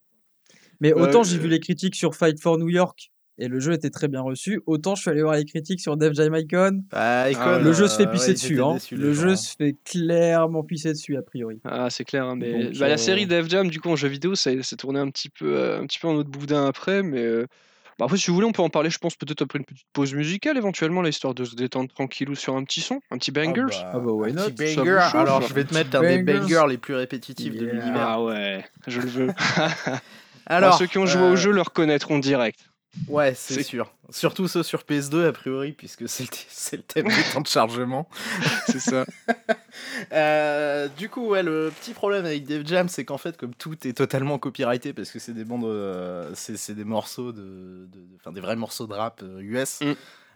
Mais 0.80 0.92
Ouais, 0.94 1.02
autant 1.02 1.22
j'ai 1.24 1.36
euh, 1.36 1.40
vu 1.40 1.48
les 1.48 1.58
critiques 1.60 1.96
sur 1.96 2.14
Fight 2.14 2.40
for 2.40 2.56
New 2.58 2.68
York 2.68 3.10
et 3.40 3.48
le 3.48 3.58
jeu 3.58 3.72
était 3.72 3.90
très 3.90 4.06
bien 4.06 4.20
reçu, 4.20 4.60
autant 4.66 4.94
je 4.94 5.00
suis 5.00 5.10
allé 5.10 5.22
voir 5.22 5.34
les 5.34 5.44
critiques 5.44 5.80
sur 5.80 5.96
Def 5.96 6.12
Jam 6.14 6.34
Icon. 6.34 6.82
Bah, 6.90 7.30
Icon, 7.30 7.40
Ah 7.42 7.56
ouais. 7.56 7.62
Le 7.62 7.72
jeu 7.72 7.88
se 7.88 7.96
fait 7.96 8.10
pisser 8.10 8.28
ouais, 8.28 8.32
dessus, 8.34 8.62
hein. 8.62 8.76
Le 8.92 9.12
gens, 9.12 9.22
jeu 9.22 9.30
hein. 9.30 9.36
se 9.36 9.56
fait 9.56 9.76
clairement 9.84 10.62
pisser 10.62 10.92
dessus, 10.92 11.16
a 11.16 11.22
priori. 11.22 11.60
Ah, 11.64 11.88
c'est 11.90 12.04
clair, 12.04 12.26
hein, 12.26 12.36
mais 12.36 12.66
Donc, 12.66 12.78
bah, 12.78 12.86
la 12.88 12.94
euh, 12.94 12.96
série 12.98 13.26
Def 13.26 13.48
Jam, 13.48 13.68
du 13.68 13.80
coup, 13.80 13.88
en 13.88 13.96
jeu 13.96 14.08
vidéo, 14.08 14.34
ça 14.34 14.50
s'est 14.62 14.76
tourné 14.76 15.00
un 15.00 15.10
petit 15.10 15.30
peu, 15.30 15.56
euh, 15.56 15.80
un 15.80 15.86
petit 15.86 15.98
peu 15.98 16.08
en 16.08 16.14
autre 16.14 16.30
boudin 16.30 16.66
après, 16.66 17.02
mais 17.02 17.24
euh, 17.24 17.46
bah, 17.98 18.04
après, 18.04 18.18
si 18.18 18.28
vous 18.28 18.34
voulez, 18.34 18.46
on 18.46 18.52
peut 18.52 18.62
en 18.62 18.68
parler, 18.68 18.90
je 18.90 18.98
pense, 18.98 19.16
peut-être 19.16 19.42
après 19.42 19.58
une 19.58 19.64
petite 19.64 19.86
pause 19.92 20.14
musicale, 20.14 20.56
éventuellement, 20.58 21.00
là, 21.00 21.08
histoire 21.08 21.34
de 21.34 21.44
se 21.44 21.54
détendre 21.54 21.88
tranquillou 21.88 22.34
sur 22.34 22.56
un 22.56 22.64
petit 22.64 22.82
son, 22.82 23.00
un 23.10 23.16
petit 23.18 23.30
bangers. 23.30 23.66
Ah 23.72 23.92
Ah 23.94 23.98
bah, 23.98 24.12
why 24.12 24.32
not? 24.32 24.50
petit 24.50 24.76
banger. 24.76 25.10
Alors, 25.14 25.42
je 25.42 25.54
vais 25.54 25.64
te 25.64 25.72
mettre 25.72 25.96
un 25.96 26.02
des 26.02 26.22
Bangers. 26.22 26.66
les 26.68 26.78
plus 26.78 26.94
répétitifs 26.94 27.56
de 27.56 27.66
l'univers. 27.66 28.06
Ah 28.06 28.22
ouais, 28.22 28.64
je 28.86 29.00
le 29.00 29.08
veux. 29.08 29.28
Alors, 30.46 30.78
ceux 30.78 30.86
qui 30.86 30.98
ont 30.98 31.06
joué 31.06 31.22
euh, 31.22 31.32
au 31.32 31.36
jeu 31.36 31.52
le 31.52 31.62
reconnaîtront 31.62 32.18
direct. 32.18 32.69
Ouais, 33.08 33.34
c'est 33.34 33.62
sûr. 33.62 33.92
Surtout 34.10 34.48
ceux 34.48 34.62
sur 34.64 34.80
PS2, 34.80 35.26
a 35.28 35.32
priori, 35.32 35.72
puisque 35.72 36.08
c'est 36.08 36.24
le, 36.76 36.82
thème 36.82 37.06
du 37.08 37.22
temps 37.32 37.40
de 37.40 37.46
chargement. 37.46 38.08
C'est 38.66 38.80
ça. 38.80 39.04
Euh, 40.12 40.88
du 40.98 41.08
coup, 41.08 41.28
ouais, 41.28 41.42
le 41.44 41.72
petit 41.80 41.92
problème 41.92 42.24
avec 42.24 42.44
Def 42.44 42.66
Jam, 42.66 42.88
c'est 42.88 43.04
qu'en 43.04 43.18
fait, 43.18 43.36
comme 43.36 43.54
tout 43.54 43.86
est 43.86 43.96
totalement 43.96 44.38
copyrighté, 44.38 44.92
parce 44.92 45.10
que 45.10 45.20
c'est 45.20 45.32
des 45.32 45.44
bandes, 45.44 45.64
euh, 45.64 46.32
c'est 46.34 46.74
des 46.74 46.84
morceaux 46.84 47.30
de, 47.32 47.40
de- 47.40 47.86
de- 47.92 48.16
enfin 48.16 48.32
des 48.32 48.40
vrais 48.40 48.56
morceaux 48.56 48.86
de 48.88 48.94
rap 48.94 49.22
euh, 49.22 49.40
US. 49.40 49.80
Mm. 49.80 49.92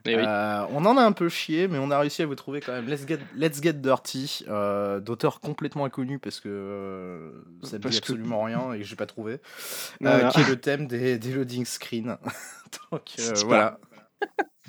Eh 0.07 0.17
oui. 0.17 0.23
Euh, 0.27 0.67
on 0.71 0.85
en 0.85 0.97
a 0.99 1.03
un 1.03 1.13
peu 1.13 1.29
chié, 1.31 1.67
mais 1.67 1.79
on 1.79 1.91
a 1.91 1.99
réussi 1.99 2.21
à 2.23 2.27
vous 2.27 2.35
trouver 2.35 2.61
quand 2.61 2.73
même 2.73 2.87
Let's 2.87 3.07
Get, 3.09 3.21
Let's 3.37 3.63
Get 3.63 3.73
Dirty, 3.75 4.45
euh, 4.49 5.01
d'auteur 5.01 5.41
complètement 5.41 5.87
inconnu 5.87 6.19
parce 6.19 6.41
que 6.41 6.49
euh, 6.51 7.31
ça 7.63 7.79
ne 7.79 7.83
dit 7.83 7.89
que- 7.91 7.97
absolument 7.99 8.43
rien 8.45 8.73
et 8.75 8.79
que 8.81 8.85
j'ai 8.85 8.97
pas 8.97 9.07
trouvé, 9.07 9.41
Voilà. 10.01 10.29
qui 10.29 10.41
est 10.41 10.49
le 10.49 10.57
thème 10.61 10.87
des, 10.87 11.19
des 11.19 11.33
loading 11.33 11.65
screens. 11.65 12.19
Donc 12.93 13.03
voilà. 13.47 13.79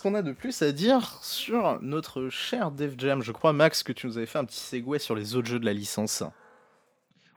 qu'on 0.03 0.15
a 0.15 0.23
de 0.23 0.33
plus 0.33 0.63
à 0.63 0.73
dire 0.73 1.19
sur 1.23 1.79
notre 1.81 2.29
cher 2.29 2.73
Def 2.73 2.95
Jam 2.99 3.23
Je 3.23 3.31
crois, 3.31 3.53
Max, 3.53 3.85
que 3.85 3.93
tu 3.93 4.09
nous 4.09 4.19
avais 4.19 4.27
fait 4.27 4.39
un 4.39 4.45
petit 4.45 4.59
segue 4.59 4.99
sur 4.99 5.15
les 5.15 5.37
autres 5.37 5.47
jeux 5.47 5.61
de 5.61 5.65
la 5.65 5.73
licence. 5.73 6.25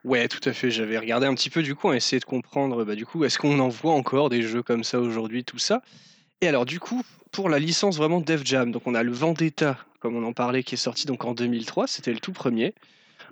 Ouais, 0.04 0.28
tout 0.28 0.40
à 0.50 0.52
fait. 0.52 0.72
J'avais 0.72 0.98
regardé 0.98 1.28
un 1.28 1.36
petit 1.36 1.52
peu 1.52 1.62
du 1.62 1.76
coup, 1.76 1.90
à 1.90 1.96
essayer 1.96 2.20
de 2.20 2.26
comprendre, 2.26 2.84
bah, 2.84 2.96
du 2.96 3.06
coup, 3.06 3.24
est-ce 3.24 3.38
qu'on 3.38 3.60
en 3.60 3.70
voit 3.70 3.94
encore 3.94 4.30
des 4.30 4.42
jeux 4.42 4.64
comme 4.64 4.84
ça 4.84 5.00
aujourd'hui, 5.00 5.44
tout 5.44 5.60
ça? 5.60 5.84
Et 6.42 6.48
alors, 6.48 6.66
du 6.66 6.80
coup, 6.80 7.04
pour 7.32 7.50
la 7.50 7.60
licence 7.60 7.98
vraiment 7.98 8.20
Def 8.20 8.44
Jam, 8.44 8.72
donc 8.72 8.88
on 8.88 8.96
a 8.96 9.04
le 9.04 9.12
Vendetta, 9.12 9.78
comme 10.00 10.16
on 10.16 10.24
en 10.24 10.34
parlait, 10.34 10.64
qui 10.64 10.74
est 10.74 10.80
sorti 10.80 11.06
donc 11.06 11.24
en 11.24 11.36
2003, 11.36 11.86
c'était 11.86 12.14
le 12.14 12.20
tout 12.20 12.34
premier. 12.34 12.74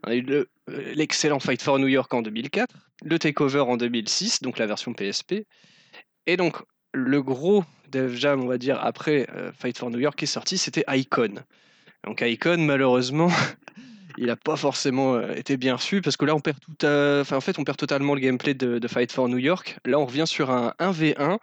Euh, 0.07 0.45
l'excellent 0.67 1.39
Fight 1.39 1.61
for 1.61 1.79
New 1.79 1.87
York 1.87 2.13
en 2.13 2.21
2004, 2.21 2.75
le 3.03 3.17
Takeover 3.17 3.61
en 3.61 3.77
2006, 3.77 4.43
donc 4.43 4.59
la 4.59 4.67
version 4.67 4.93
PSP. 4.93 5.47
Et 6.27 6.37
donc, 6.37 6.57
le 6.93 7.23
gros 7.23 7.63
Def 7.93 8.15
Jam, 8.15 8.41
on 8.41 8.47
va 8.47 8.57
dire, 8.57 8.79
après 8.81 9.27
euh, 9.35 9.51
Fight 9.53 9.77
for 9.77 9.89
New 9.91 9.99
York 9.99 10.17
qui 10.17 10.25
est 10.25 10.27
sorti, 10.27 10.57
c'était 10.57 10.83
Icon. 10.87 11.35
Donc 12.05 12.21
Icon, 12.21 12.57
malheureusement, 12.57 13.29
il 14.17 14.25
n'a 14.25 14.35
pas 14.35 14.55
forcément 14.55 15.13
euh, 15.15 15.33
été 15.35 15.57
bien 15.57 15.75
reçu 15.75 16.01
parce 16.01 16.17
que 16.17 16.25
là, 16.25 16.35
on 16.35 16.39
perd 16.39 16.57
tout 16.59 16.85
enfin, 16.85 17.37
en 17.37 17.41
fait, 17.41 17.59
on 17.59 17.63
perd 17.63 17.77
totalement 17.77 18.15
le 18.15 18.19
gameplay 18.19 18.55
de, 18.55 18.79
de 18.79 18.87
Fight 18.87 19.11
for 19.11 19.29
New 19.29 19.37
York. 19.37 19.77
Là, 19.85 19.99
on 19.99 20.05
revient 20.05 20.25
sur 20.25 20.49
un 20.49 20.73
1v1, 20.79 21.37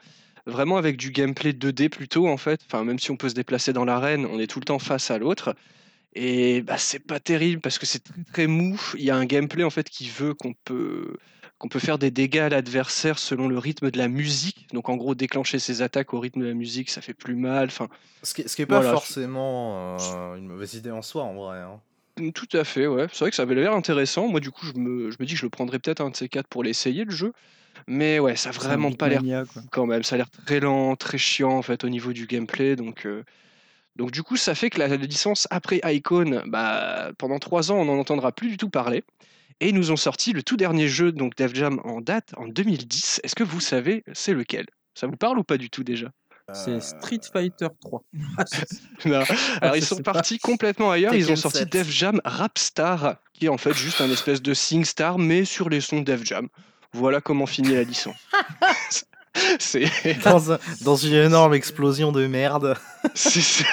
vraiment 0.47 0.77
avec 0.77 0.97
du 0.97 1.13
gameplay 1.13 1.53
2D 1.53 1.89
plutôt, 1.89 2.29
en 2.29 2.37
fait. 2.37 2.61
Enfin, 2.67 2.85
même 2.85 2.99
si 2.99 3.11
on 3.13 3.17
peut 3.17 3.29
se 3.29 3.35
déplacer 3.35 3.73
dans 3.73 3.85
l'arène, 3.85 4.27
on 4.27 4.41
est 4.41 4.49
tout 4.49 4.59
le 4.59 4.65
temps 4.65 4.81
face 4.81 5.11
à 5.11 5.19
l'autre. 5.19 5.55
Et 6.15 6.63
bah, 6.63 6.77
c'est 6.77 6.99
pas 6.99 7.21
terrible 7.21 7.61
parce 7.61 7.79
que 7.79 7.87
c'est 7.87 8.03
très 8.03 8.25
très 8.33 8.47
mou. 8.49 8.81
Il 8.95 9.05
y 9.05 9.11
a 9.11 9.17
un 9.17 9.27
gameplay 9.27 9.63
en 9.63 9.71
fait 9.71 9.89
qui 9.89 10.09
veut 10.09 10.35
qu'on 10.35 10.55
peut 10.65 11.17
qu'on 11.61 11.69
peut 11.69 11.79
faire 11.79 11.99
des 11.99 12.11
dégâts 12.11 12.39
à 12.39 12.49
l'adversaire 12.49 13.19
selon 13.19 13.47
le 13.47 13.59
rythme 13.59 13.91
de 13.91 13.99
la 13.99 14.09
musique. 14.09 14.67
Donc 14.73 14.89
en 14.89 14.97
gros 14.97 15.15
déclencher 15.15 15.59
ses 15.59 15.83
attaques 15.83 16.15
au 16.15 16.19
rythme 16.19 16.41
de 16.41 16.47
la 16.47 16.55
musique, 16.55 16.89
ça 16.91 17.03
fait 17.03 17.15
plus 17.15 17.37
mal. 17.37 17.67
Enfin, 17.69 17.89
Ce 18.23 18.33
qui, 18.35 18.49
ce 18.49 18.57
qui 18.57 18.63
est 18.63 18.67
pas 18.67 18.77
Voilà, 18.81 18.93
forcément 18.93 19.99
euh, 20.01 20.37
une 20.37 20.47
mauvaise 20.49 20.73
idée 20.75 20.91
en 20.91 21.03
soi, 21.03 21.23
en 21.23 21.35
vrai. 21.35 21.59
hein. 21.59 21.79
Mm, 22.19 22.31
Tout 22.33 22.49
à 22.55 22.65
fait, 22.65 22.87
ouais. 22.87 23.07
C'est 23.13 23.21
vrai 23.21 23.31
que 23.31 23.37
ça 23.37 23.43
avait 23.43 23.55
l'air 23.55 23.75
intéressant. 23.75 24.27
Moi, 24.27 24.41
du 24.41 24.51
coup, 24.51 24.65
je 24.67 24.73
me, 24.73 25.11
je 25.11 25.19
me 25.21 25.27
dis 25.27 25.35
que 25.35 25.39
je 25.41 25.45
le 25.47 25.51
prendrais 25.51 25.79
peut-être 25.79 26.01
un 26.01 26.09
de 26.11 26.17
ces 26.17 26.29
quatre 26.31 26.49
pour 26.49 26.65
l'essayer, 26.65 27.05
le 27.05 27.11
jeu. 27.13 27.33
Mais 27.87 28.19
ouais, 28.19 28.37
ça 28.37 28.49
a 28.49 28.53
vraiment 28.53 28.91
pas 28.93 29.09
l'air 29.11 29.23
quand 29.71 29.85
même. 29.87 30.03
Ça 30.03 30.15
a 30.15 30.19
l'air 30.19 30.31
très 30.31 30.61
lent, 30.61 30.97
très 30.97 31.19
chiant, 31.19 31.53
en 31.53 31.63
fait, 31.63 31.85
au 31.85 31.89
niveau 31.91 32.13
du 32.15 32.27
gameplay. 32.27 32.75
Donc, 32.75 33.07
euh, 33.07 33.23
donc 33.97 34.13
du 34.13 34.23
coup, 34.23 34.37
ça 34.39 34.55
fait 34.55 34.71
que 34.71 34.79
la 34.79 34.89
licence, 34.97 35.47
après 35.51 35.81
Icon, 35.85 36.43
bah, 36.47 37.11
pendant 37.19 37.39
trois 37.39 37.71
ans, 37.71 37.77
on 37.77 37.85
n'en 37.85 37.99
entendra 37.99 38.33
plus 38.33 38.49
du 38.49 38.57
tout 38.57 38.71
parler. 38.71 39.05
Et 39.61 39.69
ils 39.69 39.75
nous 39.75 39.91
ont 39.93 39.97
sorti 39.97 40.33
le 40.33 40.43
tout 40.43 40.57
dernier 40.57 40.89
jeu, 40.89 41.13
donc 41.13 41.37
Def 41.37 41.55
Jam, 41.55 41.81
en 41.85 42.01
date, 42.01 42.33
en 42.37 42.47
2010. 42.49 43.21
Est-ce 43.23 43.35
que 43.35 43.45
vous 43.45 43.61
savez 43.61 44.03
c'est 44.13 44.33
lequel? 44.33 44.67
Ça 44.95 45.07
vous 45.07 45.17
parle 45.17 45.39
ou 45.39 45.45
pas 45.45 45.59
du 45.59 45.69
tout 45.71 45.85
déjà? 45.85 46.11
C'est 46.53 46.81
Street 46.81 47.21
Fighter 47.33 47.69
3. 47.81 48.03
Non. 49.05 49.23
Alors 49.63 49.77
ils 49.77 49.85
sont 49.85 49.99
pas. 49.99 50.15
partis 50.15 50.39
complètement 50.39 50.91
ailleurs. 50.91 51.15
Ils 51.15 51.31
ont 51.31 51.37
sorti 51.37 51.59
7. 51.59 51.71
Def 51.71 51.89
Jam 51.91 52.21
Rap 52.25 52.59
Star, 52.59 53.17
qui 53.35 53.47
est 53.47 53.49
en 53.49 53.57
fait 53.59 53.73
juste 53.75 54.01
un 54.01 54.11
espèce 54.11 54.43
de 54.43 54.53
SingStar, 54.53 55.19
mais 55.19 55.45
sur 55.45 55.69
les 55.69 55.81
sons 55.81 56.01
Def 56.01 56.25
Jam. 56.25 56.49
Voilà 56.93 57.21
comment 57.21 57.47
finit 57.47 57.73
la 57.75 57.85
licence. 57.85 58.17
c'est 59.61 59.85
Dans, 60.25 60.53
un- 60.53 60.59
dans 60.83 60.97
une 60.97 61.15
énorme 61.15 61.55
explosion 61.55 62.11
de 62.13 62.27
merde. 62.27 62.77
c'est 63.15 63.41
ça. 63.41 63.65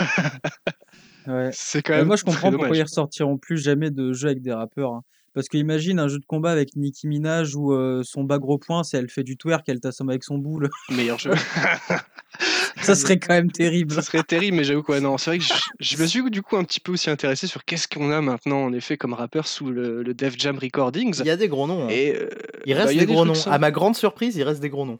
Ouais. 1.26 1.50
C'est 1.54 1.82
quand 1.82 1.94
Euh, 1.94 1.98
même 1.98 2.08
moi, 2.08 2.16
je 2.16 2.24
comprends 2.24 2.52
pourquoi 2.52 2.76
ils 2.78 2.84
ressortiront 2.84 3.38
plus 3.38 3.58
jamais 3.58 3.90
de 3.90 4.14
jeux 4.14 4.28
avec 4.30 4.42
des 4.42 4.54
rappeurs. 4.54 4.94
hein. 4.94 5.04
Parce 5.38 5.50
que 5.50 5.58
imagine 5.58 6.00
un 6.00 6.08
jeu 6.08 6.18
de 6.18 6.26
combat 6.26 6.50
avec 6.50 6.76
Nicki 6.76 7.08
Minaj 7.08 7.56
où 7.56 7.72
euh, 7.72 8.02
son 8.04 8.24
bas 8.24 8.40
gros 8.40 8.58
point, 8.58 8.84
c'est 8.84 8.98
elle 8.98 9.08
fait 9.08 9.22
du 9.22 9.38
twerk, 9.38 9.70
elle 9.70 9.80
t'assomme 9.80 10.10
avec 10.10 10.24
son 10.24 10.40
boule. 10.40 10.68
Meilleur 10.90 11.20
jeu. 11.20 11.30
Ça 12.82 12.96
serait 12.96 13.20
quand 13.20 13.36
même 13.36 13.52
terrible. 13.52 13.94
Ça 13.94 14.02
serait 14.02 14.24
terrible, 14.24 14.58
mais 14.58 14.64
j'avoue 14.64 14.82
quoi. 14.82 15.00
Non, 15.00 15.20
c'est 15.20 15.30
vrai 15.30 15.38
que 15.38 15.44
je, 15.44 15.54
je 15.80 16.02
me 16.02 16.08
suis 16.08 16.28
du 16.32 16.42
coup 16.42 16.58
un 16.58 16.64
petit 16.64 16.80
peu 16.80 16.94
aussi 16.94 17.12
intéressé 17.12 17.46
sur 17.46 17.66
qu'est-ce 17.66 17.88
qu'on 17.88 18.12
a 18.12 18.20
maintenant 18.20 18.64
en 18.64 18.74
effet 18.74 18.98
comme 18.98 19.14
rappeur 19.14 19.46
sous 19.46 19.70
le, 19.70 20.02
le 20.02 20.14
Def 20.16 20.34
Jam 20.40 20.58
Recordings. 20.58 21.20
Il 21.20 21.28
y 21.28 21.30
a 21.30 21.38
des 21.38 21.48
gros 21.50 21.68
noms. 21.68 21.84
hein. 21.84 21.90
Et 21.92 22.16
euh, 22.16 22.30
il 22.66 22.74
bah, 22.74 22.86
reste 22.86 23.00
a 23.00 23.06
des 23.06 23.14
gros 23.14 23.24
noms. 23.24 23.34
À 23.46 23.60
ma 23.60 23.70
grande 23.70 23.96
surprise, 23.96 24.36
il 24.38 24.44
reste 24.44 24.60
des 24.60 24.70
gros 24.70 24.88
noms. 24.88 24.98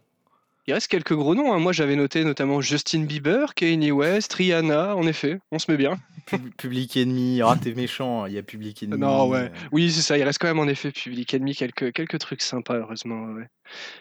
Il 0.68 0.74
reste 0.74 0.90
quelques 0.90 1.14
gros 1.14 1.34
noms. 1.34 1.54
hein. 1.54 1.60
Moi, 1.60 1.72
j'avais 1.72 1.96
noté 1.96 2.26
notamment 2.26 2.60
Justin 2.60 3.04
Bieber, 3.06 3.54
Kanye 3.56 3.92
West, 3.92 4.34
Rihanna. 4.34 4.96
En 4.98 5.08
effet, 5.08 5.40
on 5.52 5.60
se 5.60 5.72
met 5.72 5.78
bien. 5.78 5.98
Pub- 6.26 6.54
Public 6.58 6.98
Enemy, 6.98 7.42
ah 7.42 7.56
t'es 7.62 7.74
méchant, 7.74 8.26
il 8.26 8.34
y 8.34 8.38
a 8.38 8.44
Public 8.44 8.84
Enemy. 8.84 9.00
Non, 9.00 9.30
ouais. 9.30 9.44
euh, 9.44 9.50
Oui, 9.72 9.90
c'est 9.92 10.02
ça. 10.02 10.18
Il 10.18 10.24
reste 10.24 10.40
quand 10.40 10.48
même 10.48 10.60
en 10.60 10.68
effet 10.68 10.92
Public 10.92 11.34
Enemy 11.34 11.56
quelques, 11.56 11.94
quelques 11.94 12.20
trucs 12.20 12.42
sympas, 12.42 12.76
heureusement. 12.80 13.24
ouais. 13.34 13.48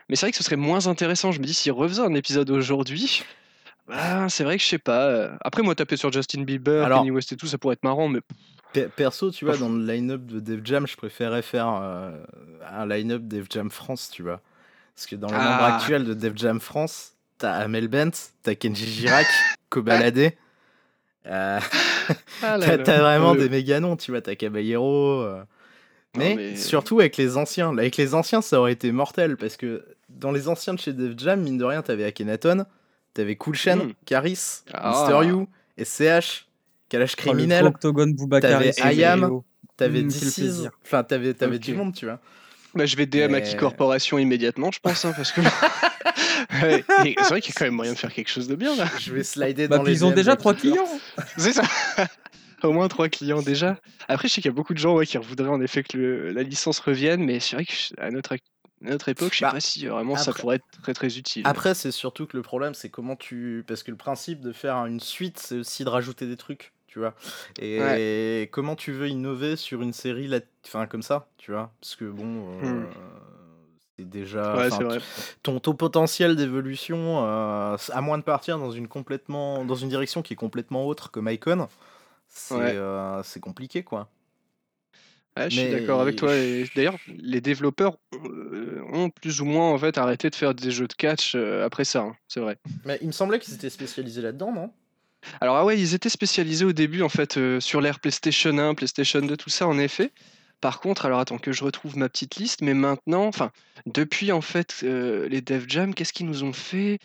Mais 0.08 0.16
c'est 0.16 0.26
vrai 0.26 0.32
que 0.32 0.36
ce 0.36 0.42
serait 0.42 0.56
moins 0.56 0.88
intéressant. 0.88 1.30
Je 1.30 1.38
me 1.40 1.44
dis, 1.44 1.54
s'il 1.54 1.70
refaisait 1.70 2.02
un 2.02 2.14
épisode 2.14 2.50
aujourd'hui, 2.50 3.22
bah, 3.86 4.28
c'est 4.28 4.42
vrai 4.42 4.56
que 4.56 4.62
je 4.64 4.68
sais 4.68 4.78
pas. 4.78 5.04
euh, 5.06 5.36
Après, 5.42 5.62
moi, 5.62 5.76
taper 5.76 5.96
sur 5.96 6.10
Justin 6.12 6.42
Bieber, 6.42 6.84
Alors- 6.84 6.98
Kanye 6.98 7.12
West 7.12 7.30
et 7.30 7.36
tout, 7.36 7.46
ça 7.46 7.58
pourrait 7.58 7.74
être 7.74 7.84
marrant, 7.84 8.08
mais 8.08 8.18
pe- 8.72 8.88
Perso, 8.96 9.30
tu 9.30 9.44
vois, 9.44 9.56
dans 9.56 9.68
le 9.68 9.86
line-up 9.86 10.26
de 10.26 10.40
Def 10.40 10.62
Jam, 10.64 10.84
je 10.88 10.96
préférais 10.96 11.42
faire 11.42 11.68
euh, 11.80 12.10
un 12.72 12.86
line-up 12.88 13.22
Def 13.22 13.46
Jam 13.50 13.70
France, 13.70 14.10
tu 14.12 14.22
vois. 14.22 14.40
Parce 14.96 15.06
que 15.06 15.14
dans 15.16 15.28
le 15.28 15.34
nombre 15.34 15.46
Ah. 15.60 15.76
actuel 15.76 16.04
de 16.04 16.14
Def 16.14 16.32
Jam 16.36 16.58
France, 16.58 17.12
t'as 17.38 17.52
Amel 17.52 17.86
Bent, 17.88 18.10
t'as 18.42 18.54
Kenji 18.54 18.86
Girac, 18.86 19.26
Kobalade. 19.68 20.32
Euh, 21.26 21.60
Ah 22.42 22.56
t'as 22.60 23.00
vraiment 23.00 23.34
Euh, 23.34 23.38
des 23.38 23.48
méga 23.48 23.80
noms, 23.80 23.96
tu 23.96 24.10
vois, 24.12 24.20
t'as 24.20 24.34
Caballero. 24.36 25.20
euh. 25.22 25.38
Non, 26.14 26.20
Mais, 26.20 26.34
mais- 26.36 26.56
surtout 26.56 27.00
avec 27.00 27.16
les 27.16 27.36
anciens. 27.36 27.76
Avec 27.76 27.96
les 27.96 28.14
anciens, 28.14 28.40
ça 28.40 28.58
aurait 28.60 28.72
été 28.72 28.90
mortel 28.92 29.36
parce 29.36 29.56
que 29.56 29.84
dans 30.08 30.32
les 30.32 30.48
anciens 30.48 30.72
de 30.74 30.78
chez 30.78 30.92
Def 30.92 31.18
Jam, 31.18 31.40
mine 31.42 31.58
de 31.58 31.64
rien, 31.64 31.82
t'avais 31.82 32.04
Akhenaton, 32.04 32.64
t'avais 33.12 33.36
Cool 33.36 33.54
Chain, 33.54 33.76
Mm. 33.76 33.92
Caris, 34.06 34.62
Ah. 34.72 34.90
Mister 35.10 35.28
You, 35.28 35.48
SCH, 35.78 36.46
Kalash 36.88 37.14
Oh, 37.18 37.20
Criminel, 37.20 37.66
Octogone. 37.66 38.14
T'avais 38.40 38.70
IAM, 38.94 39.42
t'avais 39.76 40.02
Mm, 40.04 40.10
enfin 40.84 41.02
t'avais 41.04 41.58
du 41.58 41.74
monde, 41.74 41.94
tu 41.94 42.06
vois. 42.06 42.20
Bah, 42.76 42.86
je 42.86 42.96
vais 42.96 43.06
DM 43.06 43.34
à 43.34 43.40
Key 43.40 43.56
Corporation 43.56 44.18
immédiatement, 44.18 44.70
je 44.70 44.78
pense, 44.80 45.04
hein, 45.04 45.12
parce 45.16 45.32
que. 45.32 45.40
Ouais, 46.62 46.84
c'est 46.88 47.28
vrai 47.28 47.40
qu'il 47.40 47.52
y 47.52 47.56
a 47.56 47.58
quand 47.58 47.64
même 47.64 47.74
moyen 47.74 47.92
de 47.92 47.98
faire 47.98 48.12
quelque 48.12 48.28
chose 48.30 48.46
de 48.48 48.54
bien 48.54 48.74
là. 48.76 48.86
Je 48.98 49.12
vais 49.12 49.24
slider 49.24 49.68
Bah, 49.68 49.78
dans 49.78 49.82
les 49.82 49.92
ils 49.92 50.04
ont 50.04 50.10
DM 50.10 50.14
déjà 50.14 50.34
de 50.34 50.38
trois 50.38 50.54
clients. 50.54 50.86
C'est 51.36 51.52
ça. 51.52 51.62
Au 52.62 52.72
moins 52.72 52.88
trois 52.88 53.08
clients 53.08 53.42
déjà. 53.42 53.78
Après, 54.08 54.28
je 54.28 54.34
sais 54.34 54.40
qu'il 54.40 54.48
y 54.48 54.52
a 54.52 54.54
beaucoup 54.54 54.72
de 54.72 54.78
gens 54.78 54.94
ouais, 54.94 55.06
qui 55.06 55.18
voudraient 55.18 55.48
en 55.50 55.60
effet 55.60 55.82
que 55.82 55.96
le- 55.98 56.30
la 56.32 56.42
licence 56.42 56.78
revienne, 56.78 57.22
mais 57.24 57.40
c'est 57.40 57.56
vrai 57.56 57.64
qu'à 57.66 58.10
notre, 58.10 58.34
à 58.34 58.36
notre 58.82 59.08
époque, 59.08 59.32
je 59.32 59.38
sais 59.38 59.44
Bah, 59.44 59.52
pas 59.52 59.60
si 59.60 59.86
vraiment 59.86 60.16
ça 60.16 60.32
pourrait 60.32 60.56
être 60.56 60.64
très 60.82 60.94
très 60.94 61.18
utile. 61.18 61.42
Après, 61.46 61.74
c'est 61.74 61.90
surtout 61.90 62.26
que 62.26 62.36
le 62.36 62.42
problème, 62.42 62.74
c'est 62.74 62.88
comment 62.90 63.16
tu. 63.16 63.64
Parce 63.66 63.82
que 63.82 63.90
le 63.90 63.96
principe 63.96 64.40
de 64.40 64.52
faire 64.52 64.76
une 64.86 65.00
suite, 65.00 65.38
c'est 65.38 65.56
aussi 65.56 65.84
de 65.84 65.88
rajouter 65.90 66.26
des 66.26 66.36
trucs, 66.36 66.72
tu 66.96 67.00
vois. 67.00 67.14
Et 67.60 68.48
comment 68.52 68.74
tu 68.74 68.92
veux 68.92 69.08
innover 69.08 69.56
sur 69.56 69.82
une 69.82 69.92
série 69.92 70.28
là... 70.28 70.40
comme 70.88 71.02
ça, 71.02 71.28
tu 71.36 71.52
vois? 71.52 71.70
Parce 71.80 71.94
que 71.94 72.06
bon. 72.06 72.48
euh, 72.62 72.80
Hmm. 72.82 72.86
C'est 73.98 74.08
déjà. 74.08 74.56
ouais, 74.56 74.66
enfin, 74.66 74.76
c'est 74.78 74.84
vrai. 74.84 74.98
ton, 75.42 75.58
ton 75.60 75.74
potentiel 75.74 76.36
d'évolution, 76.36 77.24
euh, 77.26 77.76
à 77.92 78.00
moins 78.00 78.18
de 78.18 78.22
partir 78.22 78.58
dans 78.58 78.70
une, 78.70 78.88
complètement, 78.88 79.64
dans 79.64 79.74
une 79.74 79.88
direction 79.88 80.20
qui 80.22 80.34
est 80.34 80.36
complètement 80.36 80.86
autre 80.86 81.10
comme 81.10 81.28
Icon, 81.30 81.68
c'est 82.28 82.54
Ouais. 82.54 82.72
euh, 82.74 83.22
c'est 83.22 83.40
compliqué 83.40 83.82
quoi. 83.84 84.08
Ouais, 85.38 85.50
je 85.50 85.58
suis 85.60 85.64
mais- 85.70 85.80
d'accord 85.80 86.00
avec 86.02 86.16
toi. 86.16 86.34
Et 86.34 86.64
d'ailleurs, 86.74 86.96
les 87.08 87.40
développeurs 87.42 87.96
euh, 88.14 88.82
ont 88.92 89.08
plus 89.10 89.40
ou 89.40 89.44
moins 89.46 89.70
en 89.70 89.78
fait 89.78 89.96
arrêté 89.98 90.28
de 90.30 90.34
faire 90.34 90.54
des 90.54 90.70
jeux 90.70 90.88
de 90.88 90.94
catch 90.94 91.34
euh, 91.34 91.64
après 91.64 91.84
ça. 91.84 92.00
hein, 92.02 92.16
c'est 92.28 92.40
vrai. 92.40 92.58
Mais 92.84 92.98
il 93.00 93.06
me 93.06 93.12
semblait 93.12 93.38
qu'ils 93.38 93.54
étaient 93.54 93.70
spécialisés 93.70 94.20
là-dedans, 94.22 94.52
non? 94.52 94.70
Alors 95.40 95.56
ah 95.56 95.64
ouais, 95.64 95.78
ils 95.78 95.94
étaient 95.94 96.08
spécialisés 96.08 96.64
au 96.64 96.72
début 96.72 97.02
en 97.02 97.08
fait 97.08 97.36
euh, 97.36 97.60
sur 97.60 97.80
l'ère 97.80 98.00
PlayStation 98.00 98.56
1, 98.56 98.74
PlayStation 98.74 99.20
2, 99.20 99.36
tout 99.36 99.50
ça 99.50 99.66
en 99.66 99.78
effet. 99.78 100.10
Par 100.60 100.80
contre, 100.80 101.04
alors 101.06 101.20
attends 101.20 101.38
que 101.38 101.52
je 101.52 101.62
retrouve 101.64 101.98
ma 101.98 102.08
petite 102.08 102.36
liste, 102.36 102.62
mais 102.62 102.74
maintenant, 102.74 103.26
enfin 103.26 103.50
depuis 103.84 104.32
en 104.32 104.40
fait 104.40 104.80
euh, 104.84 105.28
les 105.28 105.40
Dev 105.42 105.64
Jam, 105.68 105.94
qu'est-ce 105.94 106.12
qu'ils 106.12 106.26
nous 106.26 106.44
ont 106.44 106.52
fait? 106.54 106.98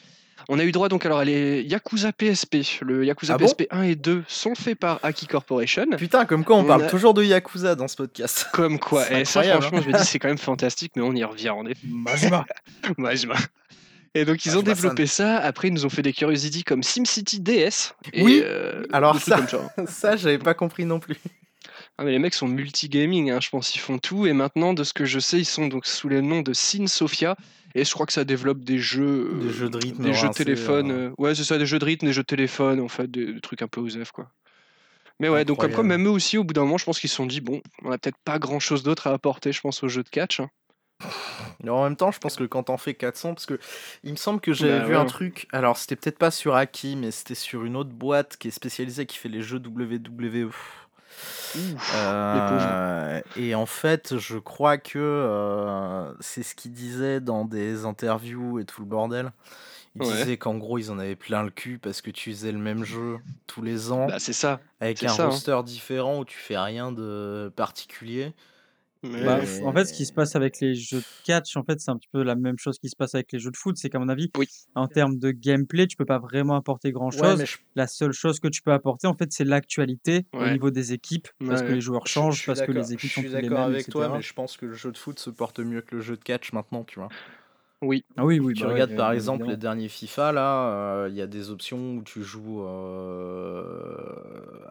On 0.49 0.57
a 0.57 0.63
eu 0.63 0.71
droit 0.71 0.89
donc 0.89 1.05
alors 1.05 1.19
à 1.19 1.25
les 1.25 1.61
Yakuza 1.61 2.11
PSP, 2.13 2.81
le 2.81 3.05
Yakuza 3.05 3.35
Ah 3.35 3.37
bon? 3.37 3.45
PSP 3.45 3.67
1 3.69 3.83
et 3.83 3.95
2 3.95 4.23
sont 4.27 4.55
faits 4.55 4.79
par 4.79 4.99
Aki 5.03 5.27
Corporation. 5.27 5.85
Putain, 5.97 6.25
comme 6.25 6.43
quoi 6.43 6.55
on, 6.55 6.61
On 6.61 6.65
parle 6.65 6.83
a- 6.85 6.89
toujours 6.89 7.13
de 7.13 7.23
Yakuza 7.23 7.75
dans 7.75 7.87
ce 7.87 7.95
podcast. 7.97 8.47
Comme 8.53 8.79
quoi, 8.79 9.03
et 9.11 9.23
ça 9.25 9.41
incroyable, 9.41 9.61
franchement, 9.63 9.81
je 9.81 9.89
me 9.95 10.01
dis 10.01 10.05
c'est 10.09 10.17
quand 10.19 10.29
même 10.29 10.37
fantastique, 10.39 10.93
mais 10.95 11.03
on 11.03 11.13
y 11.13 11.23
revient 11.23 11.49
en 11.51 11.65
effet. 11.67 11.85
Majima. 11.87 12.45
Majima. 12.97 13.35
Et 14.13 14.25
donc 14.25 14.45
ils 14.45 14.51
ont 14.51 14.55
Majima-san. 14.61 14.75
développé 14.75 15.05
ça. 15.05 15.37
Après 15.37 15.69
ils 15.69 15.73
nous 15.73 15.85
ont 15.85 15.89
fait 15.89 16.01
des 16.01 16.13
curiosités 16.13 16.63
comme 16.63 16.83
SimCity 16.83 17.39
DS. 17.39 17.93
Et, 18.13 18.23
Oui, 18.23 18.41
euh, 18.43 18.83
alors 18.91 19.13
des 19.13 19.19
trucs 19.21 19.33
ça- 19.33 19.37
comme 19.37 19.85
ça. 19.85 19.85
ça, 19.91 20.15
j'avais 20.17 20.37
pas 20.39 20.53
compris 20.53 20.85
non 20.85 20.99
plus. 20.99 21.15
Ah, 21.97 22.03
mais 22.03 22.11
les 22.11 22.19
mecs 22.19 22.33
sont 22.33 22.47
multigaming, 22.47 23.29
hein, 23.31 23.39
je 23.41 23.49
pense, 23.49 23.75
ils 23.75 23.79
font 23.79 23.99
tout. 23.99 24.25
Et 24.25 24.33
maintenant, 24.33 24.73
de 24.73 24.83
ce 24.83 24.93
que 24.93 25.05
je 25.05 25.19
sais, 25.19 25.39
ils 25.39 25.45
sont 25.45 25.67
donc 25.67 25.85
sous 25.85 26.09
le 26.09 26.21
nom 26.21 26.41
de 26.41 26.53
Sin 26.53 26.87
Sophia. 26.87 27.35
Et 27.75 27.85
je 27.85 27.91
crois 27.93 28.05
que 28.05 28.11
ça 28.13 28.23
développe 28.25 28.63
des 28.63 28.79
jeux. 28.79 29.31
Des 29.39 29.47
euh, 29.47 29.51
jeux 29.51 29.69
de 29.69 29.77
rythme 29.77 30.03
Des 30.03 30.13
jeux 30.13 30.29
téléphone. 30.29 30.91
euh. 30.91 31.09
Ouais, 31.17 31.35
c'est 31.35 31.43
ça, 31.43 31.57
des 31.57 31.65
jeux 31.65 31.79
de 31.79 31.85
rythme, 31.85 32.07
des 32.07 32.13
jeux 32.13 32.23
de 32.23 32.27
téléphone, 32.27 32.79
en 32.81 32.87
fait, 32.89 33.09
des, 33.09 33.33
des 33.33 33.39
trucs 33.41 33.61
un 33.61 33.67
peu 33.67 33.79
osef, 33.79 34.11
quoi. 34.11 34.29
Mais 35.19 35.29
ouais, 35.29 35.45
donc 35.45 35.63
Incroyable. 35.63 35.87
même 35.87 36.07
eux 36.07 36.11
aussi, 36.11 36.37
au 36.37 36.43
bout 36.43 36.53
d'un 36.53 36.61
moment, 36.61 36.77
je 36.79 36.83
pense 36.85 36.99
qu'ils 36.99 37.09
se 37.09 37.15
sont 37.15 37.27
dit, 37.27 37.39
bon, 37.41 37.61
on 37.83 37.91
a 37.91 37.97
peut-être 37.97 38.17
pas 38.25 38.39
grand 38.39 38.59
chose 38.59 38.81
d'autre 38.83 39.07
à 39.07 39.11
apporter, 39.13 39.51
je 39.53 39.61
pense, 39.61 39.83
aux 39.83 39.87
jeux 39.87 40.03
de 40.03 40.09
catch. 40.09 40.39
hein. 40.39 40.49
Mais 41.63 41.69
en 41.69 41.83
même 41.83 41.95
temps, 41.95 42.11
je 42.11 42.19
pense 42.19 42.35
que 42.35 42.43
quand 42.43 42.63
t'en 42.63 42.77
fais 42.77 42.93
400, 42.93 43.33
parce 43.33 43.45
que 43.45 43.59
il 44.03 44.11
me 44.11 44.17
semble 44.17 44.39
que 44.41 44.53
j'avais 44.53 44.79
Bah 44.79 44.85
vu 44.85 44.93
ouais. 44.93 44.99
un 44.99 45.05
truc, 45.05 45.47
alors 45.51 45.77
c'était 45.77 45.95
peut-être 45.95 46.17
pas 46.17 46.31
sur 46.31 46.55
Aki, 46.55 46.95
mais 46.95 47.11
c'était 47.11 47.35
sur 47.35 47.63
une 47.65 47.75
autre 47.75 47.91
boîte 47.91 48.37
qui 48.37 48.47
est 48.47 48.51
spécialisée, 48.51 49.05
qui 49.05 49.17
fait 49.17 49.29
les 49.29 49.41
jeux 49.41 49.59
WWE. 49.59 50.49
Euh, 51.95 53.21
et 53.35 53.55
en 53.55 53.65
fait, 53.65 54.17
je 54.17 54.37
crois 54.37 54.77
que 54.77 54.97
euh, 54.99 56.11
c'est 56.19 56.43
ce 56.43 56.55
qu'il 56.55 56.71
disait 56.73 57.19
dans 57.19 57.45
des 57.45 57.85
interviews 57.85 58.59
et 58.59 58.65
tout 58.65 58.81
le 58.81 58.87
bordel. 58.87 59.31
Il 59.95 60.03
Ouais. 60.03 60.07
disait 60.13 60.37
qu'en 60.37 60.55
gros, 60.55 60.77
ils 60.77 60.89
en 60.89 60.99
avaient 60.99 61.17
plein 61.17 61.43
le 61.43 61.49
cul 61.49 61.77
parce 61.77 61.99
que 62.01 62.11
tu 62.11 62.31
faisais 62.31 62.53
le 62.53 62.57
même 62.59 62.85
jeu 62.85 63.17
tous 63.45 63.61
les 63.61 63.91
ans 63.91 64.07
Bah, 64.07 64.19
c'est 64.19 64.31
ça. 64.31 64.61
avec 64.79 65.03
un 65.03 65.09
ça, 65.09 65.23
hein. 65.23 65.27
roster 65.27 65.59
différent 65.65 66.19
où 66.19 66.25
tu 66.25 66.37
fais 66.37 66.57
rien 66.57 66.93
de 66.93 67.51
particulier. 67.57 68.31
Mais- 69.03 69.25
Bah, 69.25 69.39
en 69.63 69.73
fait, 69.73 69.85
ce 69.85 69.93
qui 69.93 70.05
se 70.05 70.13
passe 70.13 70.35
avec 70.35 70.59
les 70.59 70.75
jeux 70.75 70.99
de 70.99 71.05
catch, 71.23 71.57
en 71.57 71.63
fait, 71.63 71.79
c'est 71.79 71.89
un 71.89 71.97
petit 71.97 72.09
peu 72.11 72.21
la 72.21 72.35
même 72.35 72.57
chose 72.59 72.77
qui 72.77 72.87
se 72.87 72.95
passe 72.95 73.15
avec 73.15 73.31
les 73.31 73.39
jeux 73.39 73.49
de 73.49 73.57
foot. 73.57 73.75
C'est 73.77 73.89
qu'à 73.89 73.97
mon 73.97 74.09
avis, 74.09 74.29
Oui. 74.37 74.47
en 74.75 74.87
termes 74.87 75.17
de 75.17 75.31
gameplay, 75.31 75.87
tu 75.87 75.97
peux 75.97 76.05
pas 76.05 76.19
vraiment 76.19 76.55
apporter 76.55 76.91
grand 76.91 77.09
chose. 77.09 77.43
je, 77.43 77.57
La 77.75 77.87
seule 77.87 78.11
chose 78.11 78.39
que 78.39 78.47
tu 78.47 78.61
peux 78.61 78.71
apporter, 78.73 79.07
en 79.07 79.15
fait, 79.15 79.31
c'est 79.31 79.43
l'actualité 79.43 80.25
au 80.33 80.45
niveau 80.51 80.69
des 80.71 80.93
équipes, 80.93 81.27
parce 81.47 81.61
que 81.63 81.71
les 81.71 81.81
joueurs 81.81 82.05
je- 82.05 82.09
je 82.09 82.13
changent, 82.13 82.37
suis 82.39 82.45
parce 82.47 82.61
que 82.61 82.67
d'accord- 82.67 82.83
les 82.83 82.93
équipes 82.93 83.09
je 83.09 83.13
sont 83.15 83.21
suis 83.21 83.29
plus 83.29 83.35
les 83.37 83.41
d'accord 83.49 83.59
mêmes, 83.65 83.73
avec 83.73 83.89
toi, 83.89 84.09
mais 84.09 84.21
je 84.21 84.33
pense 84.33 84.55
que 84.57 84.65
le 84.67 84.73
jeu 84.73 84.91
de 84.91 84.97
foot 84.97 85.17
se 85.19 85.29
porte 85.31 85.59
mieux 85.59 85.81
que 85.81 85.95
le 85.95 86.01
jeu 86.01 86.15
de 86.15 86.23
catch 86.23 86.53
maintenant, 86.53 86.83
tu 86.83 86.99
vois. 86.99 87.09
Oui. 87.83 88.05
Ah 88.15 88.25
oui, 88.25 88.39
oui. 88.39 88.53
tu 88.53 88.61
bah 88.61 88.69
regardes 88.69 88.91
euh, 88.91 88.95
par 88.95 89.09
bien 89.09 89.15
exemple 89.17 89.45
les 89.45 89.53
évidemment. 89.53 89.59
derniers 89.75 89.87
FIFA, 89.89 90.31
là, 90.33 90.67
euh, 90.69 91.07
il 91.09 91.15
y 91.15 91.21
a 91.21 91.25
des 91.27 91.49
options 91.49 91.95
où 91.95 92.03
tu 92.03 92.21
joues 92.21 92.61
euh, 92.63 93.95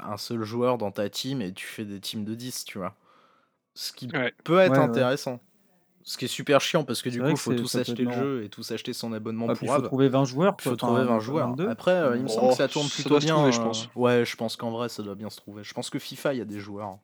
un 0.01 0.16
seul 0.16 0.43
joueur 0.45 0.78
dans 0.78 0.91
ta 0.93 1.09
team 1.09 1.43
et 1.43 1.53
tu 1.53 1.66
fais 1.66 1.85
des 1.85 2.01
teams 2.01 2.24
de 2.24 2.35
10, 2.35 2.64
tu 2.64 2.78
vois. 2.78 2.95
Ce 3.83 3.93
qui 3.93 4.09
Ouais. 4.09 4.35
peut 4.45 4.59
être 4.59 4.72
Ouais, 4.72 4.78
ouais. 4.78 4.85
intéressant. 4.85 5.41
Ce 6.03 6.18
qui 6.18 6.26
est 6.26 6.28
super 6.28 6.61
chiant 6.61 6.85
parce 6.85 7.01
que 7.03 7.09
du 7.09 7.20
coup, 7.20 7.28
que 7.31 7.37
faut 7.37 7.55
tous 7.55 7.66
ça 7.68 7.78
acheter 7.78 8.05
le 8.05 8.12
jeu 8.12 8.43
et 8.45 8.49
tous 8.51 8.70
acheter 8.72 8.93
son 8.93 9.12
abonnement 9.14 9.47
Ah, 9.49 9.55
pour 9.55 9.62
il 9.64 9.68
faut 9.70 9.81
trouver 9.81 10.09
20 10.09 10.24
joueurs. 10.24 10.55
Il 10.59 10.62
faut 10.62 10.76
trouver 10.76 11.03
enfin, 11.03 11.12
20 11.14 11.20
joueurs. 11.20 11.49
22. 11.51 11.68
Après, 11.68 11.93
euh, 11.93 12.16
il 12.16 12.22
me 12.24 12.28
semble 12.28 12.49
Oh, 12.49 12.51
que 12.51 12.57
ça 12.57 12.68
tourne 12.68 12.89
ça 12.89 12.95
plutôt 12.95 13.20
se 13.20 13.24
bien. 13.24 13.35
trouver, 13.37 13.53
je 13.53 13.61
euh, 13.61 13.64
pense. 13.64 13.89
Ouais, 13.95 14.24
je 14.26 14.37
pense 14.37 14.57
qu'en 14.57 14.70
vrai, 14.70 14.89
ça 14.91 15.03
doit 15.03 15.14
bien 15.14 15.31
se 15.31 15.37
trouver. 15.39 15.62
Je 15.64 15.72
pense 15.72 15.89
que 15.89 15.99
FIFA, 15.99 16.35
il 16.35 16.39
y 16.39 16.43
a 16.43 16.45
des 16.47 16.61
joueurs. 16.61 16.99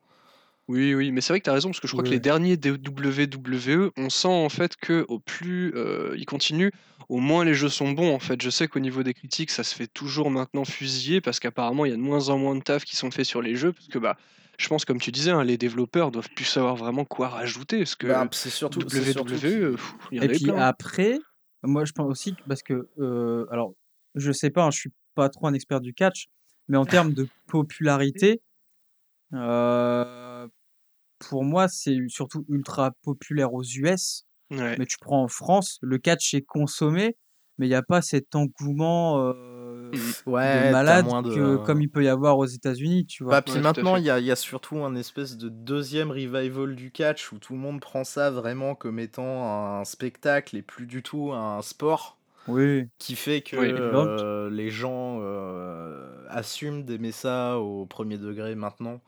Oui, 0.68 0.94
oui, 0.94 1.12
mais 1.12 1.20
c'est 1.22 1.32
vrai 1.32 1.40
que 1.40 1.44
tu 1.44 1.50
as 1.50 1.54
raison, 1.54 1.68
parce 1.70 1.80
que 1.80 1.86
je 1.86 1.92
crois 1.92 2.02
Oui, 2.02 2.08
que 2.10 2.14
les 2.14 2.20
derniers 2.20 2.56
WWE, 2.56 3.92
on 3.96 4.10
sent 4.10 4.28
en 4.28 4.48
fait 4.48 4.76
que 4.76 5.04
au 5.08 5.18
plus 5.20 5.72
euh, 5.76 6.14
ils 6.18 6.26
continuent, 6.26 6.70
au 7.08 7.18
moins 7.18 7.44
les 7.44 7.54
jeux 7.54 7.68
sont 7.68 7.92
bons. 7.92 8.12
En 8.14 8.18
fait, 8.18 8.42
je 8.42 8.50
sais 8.50 8.66
qu'au 8.66 8.80
niveau 8.80 9.02
des 9.02 9.14
critiques, 9.14 9.50
ça 9.50 9.62
se 9.62 9.74
fait 9.74 9.86
toujours 9.86 10.30
maintenant 10.30 10.64
fusiller, 10.64 11.20
parce 11.20 11.38
qu'apparemment, 11.38 11.84
il 11.84 11.90
y 11.90 11.94
a 11.94 11.96
de 11.96 12.00
moins 12.02 12.28
en 12.30 12.38
moins 12.38 12.54
de 12.56 12.62
taf 12.62 12.84
qui 12.84 12.96
sont 12.96 13.10
faits 13.10 13.26
sur 13.26 13.40
les 13.42 13.54
jeux, 13.54 13.72
parce 13.72 13.86
que 13.88 13.98
bah, 13.98 14.16
je 14.58 14.68
pense, 14.68 14.84
comme 14.84 15.00
tu 15.00 15.12
disais, 15.12 15.30
hein, 15.30 15.44
les 15.44 15.58
développeurs 15.58 16.10
doivent 16.10 16.30
plus 16.34 16.44
savoir 16.44 16.76
vraiment 16.76 17.04
quoi 17.04 17.28
rajouter, 17.28 17.78
parce 17.78 17.96
que 17.96 18.06
Bah, 18.08 18.28
c'est 18.32 18.50
surtout, 18.50 18.88
surtout 18.88 19.36
WWE, 19.36 19.72
pff, 19.76 19.94
y 20.12 20.20
en 20.20 20.24
Et 20.24 20.26
avait 20.26 20.38
puis 20.38 20.40
plein. 20.40 20.54
après, 20.56 21.18
moi 21.62 21.84
je 21.84 21.92
pense 21.92 22.10
aussi 22.10 22.36
que- 22.36 22.42
parce 22.48 22.62
que, 22.62 22.90
euh, 22.98 23.46
alors, 23.50 23.74
je 24.14 24.32
sais 24.32 24.50
pas, 24.50 24.64
hein, 24.64 24.70
je 24.70 24.78
suis 24.78 24.92
pas 25.14 25.28
trop 25.28 25.46
un 25.48 25.54
expert 25.54 25.80
du 25.80 25.94
catch, 25.94 26.26
mais 26.68 26.76
en 26.78 26.86
termes 26.86 27.12
de 27.14 27.30
popularité, 27.46 28.42
euh, 29.34 30.48
pour 31.20 31.44
moi 31.44 31.68
c'est 31.68 31.96
surtout 32.08 32.44
ultra 32.48 32.92
populaire 33.02 33.54
aux 33.54 33.64
US. 33.64 34.24
Ouais. 34.50 34.78
Mais 34.78 34.86
tu 34.86 34.98
prends 35.00 35.22
en 35.24 35.28
France, 35.28 35.78
le 35.82 35.98
catch 35.98 36.34
est 36.34 36.42
consommé, 36.42 37.16
mais 37.58 37.66
il 37.66 37.70
n'y 37.70 37.76
a 37.76 37.82
pas 37.82 38.02
cet 38.02 38.34
engouement 38.36 39.20
euh. 39.20 39.55
Ouais, 40.26 40.66
de 40.66 40.72
malade 40.72 41.04
moins 41.06 41.22
de- 41.22 41.34
que, 41.34 41.56
comme 41.64 41.80
il 41.80 41.88
peut 41.90 42.02
y 42.04 42.08
avoir 42.08 42.38
aux 42.38 42.46
États-Unis, 42.46 43.06
tu 43.06 43.24
vois. 43.24 43.32
Bah, 43.34 43.42
puis 43.42 43.60
maintenant, 43.60 43.96
il 43.96 44.04
y 44.04 44.10
a, 44.10 44.18
il 44.18 44.26
y 44.26 44.30
a 44.30 44.36
surtout 44.36 44.78
un 44.84 44.94
espèce 44.94 45.36
de 45.36 45.48
deuxième 45.48 46.10
revival 46.10 46.74
du 46.74 46.90
catch 46.90 47.32
où 47.32 47.38
tout 47.38 47.52
le 47.54 47.58
monde 47.58 47.80
prend 47.80 48.04
ça 48.04 48.30
vraiment 48.30 48.74
comme 48.74 48.98
étant 48.98 49.78
un 49.78 49.84
spectacle 49.84 50.56
et 50.56 50.62
plus 50.62 50.86
du 50.86 51.02
tout 51.02 51.32
un 51.32 51.62
sport 51.62 52.18
Oui, 52.48 52.88
qui 52.98 53.16
fait 53.16 53.40
que 53.42 53.56
Oui. 53.56 53.72
euh, 53.76 54.50
les 54.50 54.70
gens 54.70 55.18
euh, 55.22 56.24
assument 56.28 56.82
d'aimer 56.84 57.12
ça 57.12 57.58
au 57.58 57.86
premier 57.86 58.18
degré 58.18 58.54
maintenant. 58.54 59.00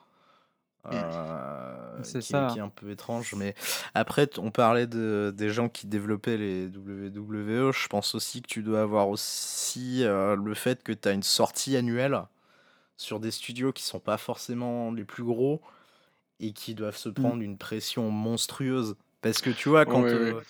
Euh, 0.87 1.99
C'est 2.03 2.21
qui, 2.21 2.29
ça. 2.29 2.49
qui 2.53 2.59
est 2.59 2.63
un 2.63 2.69
peu 2.71 2.91
étrange, 2.91 3.35
mais 3.35 3.55
après 3.95 4.31
on 4.39 4.51
parlait 4.51 4.87
de, 4.87 5.33
des 5.37 5.51
gens 5.51 5.69
qui 5.69 5.87
développaient 5.87 6.37
les 6.39 6.67
WWE. 6.69 7.73
Je 7.73 7.89
pense 7.89 8.15
aussi 8.15 8.41
que 8.43 8.47
tu 8.47 8.63
dois 8.63 8.83
avoir 8.83 9.09
aussi 9.09 10.05
euh, 10.05 10.37
le 10.37 10.55
fait 10.55 10.83
que 10.83 10.93
tu 10.93 11.09
as 11.09 11.13
une 11.13 11.23
sortie 11.23 11.77
annuelle 11.77 12.23
sur 12.97 13.21
des 13.21 13.31
studios 13.31 13.73
qui 13.73 13.83
sont 13.83 14.01
pas 14.01 14.17
forcément 14.19 14.91
les 14.93 15.05
plus 15.05 15.25
gros 15.25 15.61
et 16.41 16.53
qui 16.53 16.75
doivent 16.75 16.97
se 16.97 17.09
prendre 17.09 17.43
une 17.43 17.59
pression 17.59 18.11
monstrueuse. 18.11 18.97
Parce 19.21 19.41
que 19.41 19.51
tu 19.51 19.69
vois, 19.69 19.85
quand, 19.85 20.03
Ouais, 20.03 20.13
ouais. 20.15 20.35
euh, 20.35 20.41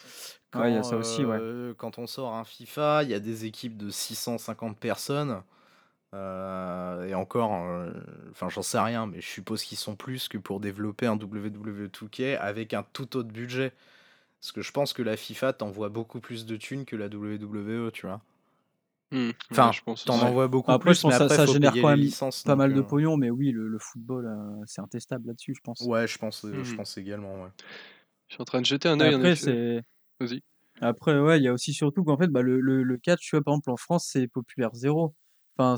Ouais, 0.54 0.70
il 0.72 0.74
y 0.74 0.78
a 0.78 0.82
quand, 0.82 0.82
ça 0.82 0.96
aussi, 0.96 1.24
ouais. 1.24 1.36
euh, 1.40 1.74
quand 1.74 1.98
on 1.98 2.06
sort 2.06 2.34
un 2.34 2.44
FIFA, 2.44 3.02
il 3.04 3.10
y 3.10 3.14
a 3.14 3.20
des 3.20 3.44
équipes 3.46 3.76
de 3.76 3.90
650 3.90 4.78
personnes. 4.78 5.42
Euh, 6.14 7.04
et 7.06 7.14
encore, 7.14 7.54
euh, 7.54 7.92
enfin 8.30 8.48
j'en 8.48 8.62
sais 8.62 8.78
rien, 8.80 9.06
mais 9.06 9.20
je 9.20 9.26
suppose 9.28 9.62
qu'ils 9.64 9.78
sont 9.78 9.96
plus 9.96 10.28
que 10.28 10.38
pour 10.38 10.60
développer 10.60 11.06
un 11.06 11.16
WWE 11.16 11.88
2K 11.88 12.36
avec 12.40 12.74
un 12.74 12.82
tout 12.82 13.16
autre 13.16 13.28
budget. 13.30 13.72
Parce 14.40 14.52
que 14.52 14.62
je 14.62 14.72
pense 14.72 14.92
que 14.94 15.02
la 15.02 15.16
FIFA 15.16 15.54
t'envoie 15.54 15.90
beaucoup 15.90 16.20
plus 16.20 16.46
de 16.46 16.56
thunes 16.56 16.86
que 16.86 16.96
la 16.96 17.08
WWE, 17.08 17.92
tu 17.92 18.06
vois. 18.06 18.22
Hmm, 19.10 19.30
Enfin, 19.50 19.70
ouais, 19.70 19.72
je 19.72 19.82
pense 19.82 20.06
T'en 20.06 20.22
envoies 20.22 20.48
beaucoup 20.48 20.74
Après, 20.74 20.94
je 20.94 21.00
plus, 21.00 21.00
pense 21.00 21.12
mais 21.12 21.14
que 21.14 21.16
ça- 21.18 21.28
après, 21.28 21.34
ça 21.34 21.44
faut 21.44 21.54
génère 21.54 21.78
quand 21.78 21.88
même 21.88 22.10
licences, 22.10 22.44
pas 22.44 22.56
donc, 22.56 22.56
mal 22.56 22.72
de 22.74 22.80
euh, 22.80 22.82
pognon, 22.82 23.16
mais 23.16 23.30
oui, 23.30 23.50
le, 23.52 23.68
le 23.68 23.78
football, 23.78 24.26
euh, 24.26 24.62
c'est 24.66 24.80
intestable 24.82 25.28
là-dessus, 25.28 25.54
je 25.54 25.60
pense. 25.62 25.90
Ouais, 25.90 26.06
je 26.08 26.18
pense, 26.18 26.42
je 26.44 26.74
Mhm. 26.74 26.74
pense 26.74 26.96
également, 26.98 27.42
ouais. 27.42 27.50
Je 28.28 28.34
suis 28.34 28.42
en 28.42 28.44
train 28.46 28.60
de 28.60 28.66
jeter 28.66 28.88
un 28.88 29.00
œil 29.00 29.14
en 29.14 29.20
Après, 29.20 29.24
effet. 29.24 29.48
c'est. 29.48 29.82
Vas-y. 30.20 30.42
Après, 30.80 31.18
ouais, 31.20 31.38
il 31.38 31.44
y 31.44 31.48
a 31.48 31.52
aussi 31.52 31.72
surtout 31.74 32.04
qu'en 32.04 32.16
fait, 32.18 32.28
bah, 32.28 32.42
le, 32.42 32.60
le, 32.60 32.82
le 32.82 32.98
catch, 32.98 33.20
tu 33.20 33.36
vois, 33.36 33.42
par 33.44 33.54
exemple, 33.54 33.70
en 33.70 33.76
France, 33.76 34.08
c'est 34.12 34.28
populaire 34.28 34.70
zéro. 34.74 35.14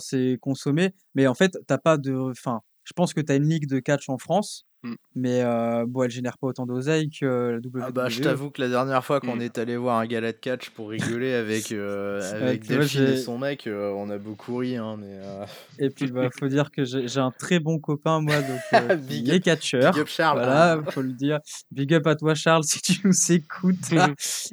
C'est 0.01 0.39
consommé. 0.41 0.95
Mais 1.14 1.26
en 1.26 1.35
fait, 1.35 1.59
t'as 1.66 1.78
pas 1.78 1.97
de. 1.99 2.14
Enfin, 2.14 2.61
je 2.85 2.93
pense 2.93 3.14
que 3.14 3.20
tu 3.20 3.33
as 3.33 3.37
une 3.37 3.49
ligue 3.49 3.66
de 3.66 3.81
catch 3.81 4.09
en 4.09 4.18
France, 4.18 4.66
Mm. 4.83 4.95
mais 5.14 5.43
euh, 5.43 5.85
bon, 5.87 6.05
elle 6.05 6.11
génère 6.11 6.39
pas 6.39 6.47
autant 6.47 6.64
d'oseille 6.64 7.11
que 7.11 7.51
la 7.53 7.59
WWE. 7.59 7.83
Ah 7.83 7.91
bah, 7.91 8.09
je 8.09 8.22
t'avoue 8.22 8.51
que 8.51 8.62
la 8.62 8.68
dernière 8.68 9.05
fois 9.05 9.20
qu'on 9.20 9.37
Mm. 9.37 9.43
est 9.43 9.59
allé 9.59 9.76
voir 9.76 9.99
un 9.99 10.07
gala 10.07 10.33
de 10.33 10.39
catch 10.39 10.70
pour 10.70 10.89
rigoler 10.91 11.35
avec, 11.35 11.70
euh, 11.72 12.20
avec 12.41 12.66
Delphine 12.66 13.03
et 13.05 13.16
son 13.18 13.37
mec, 13.39 13.66
euh, 13.66 13.91
on 13.91 14.09
a 14.09 14.16
beaucoup 14.18 14.57
ri, 14.57 14.76
hein, 14.76 14.97
mais... 14.99 15.18
euh, 15.22 15.45
Et 15.78 15.91
puis, 15.91 16.11
bah, 16.11 16.28
faut 16.39 16.49
dire 16.49 16.70
que 16.70 16.85
j'ai 16.85 17.20
un 17.20 17.31
très 17.31 17.59
bon 17.59 17.78
copain, 17.78 18.20
moi, 18.20 18.37
donc, 18.41 18.61
euh, 18.74 18.97
Big 18.97 19.28
est 19.28 19.41
catcheur. 19.41 19.93
Big 19.93 20.01
up 20.03 20.09
Charles. 20.09 20.39
Voilà, 20.39 20.81
faut 20.91 21.03
le 21.03 21.12
dire. 21.12 21.41
Big 21.70 21.93
up 21.93 22.07
à 22.07 22.16
toi, 22.16 22.35
Charles, 22.35 22.64
si 22.70 22.81
tu 22.81 23.01
nous 23.05 23.33
écoutes. 23.33 23.76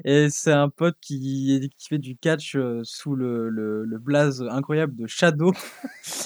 Et 0.03 0.27
c'est 0.29 0.51
un 0.51 0.67
pote 0.69 0.97
qui, 1.01 1.69
qui 1.77 1.87
fait 1.87 1.97
du 1.99 2.17
catch 2.17 2.55
euh, 2.55 2.81
sous 2.83 3.15
le, 3.15 3.47
le, 3.49 3.85
le 3.85 3.97
blaze 3.97 4.43
incroyable 4.49 4.95
de 4.95 5.07
Shadow. 5.07 5.53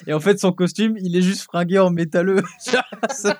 Et 0.07 0.13
en 0.13 0.19
fait, 0.19 0.39
son 0.39 0.51
costume, 0.51 0.95
il 0.97 1.15
est 1.15 1.21
juste 1.21 1.43
fringué 1.43 1.77
en 1.79 1.91
métalleux. 1.91 2.41
Ça 2.57 3.37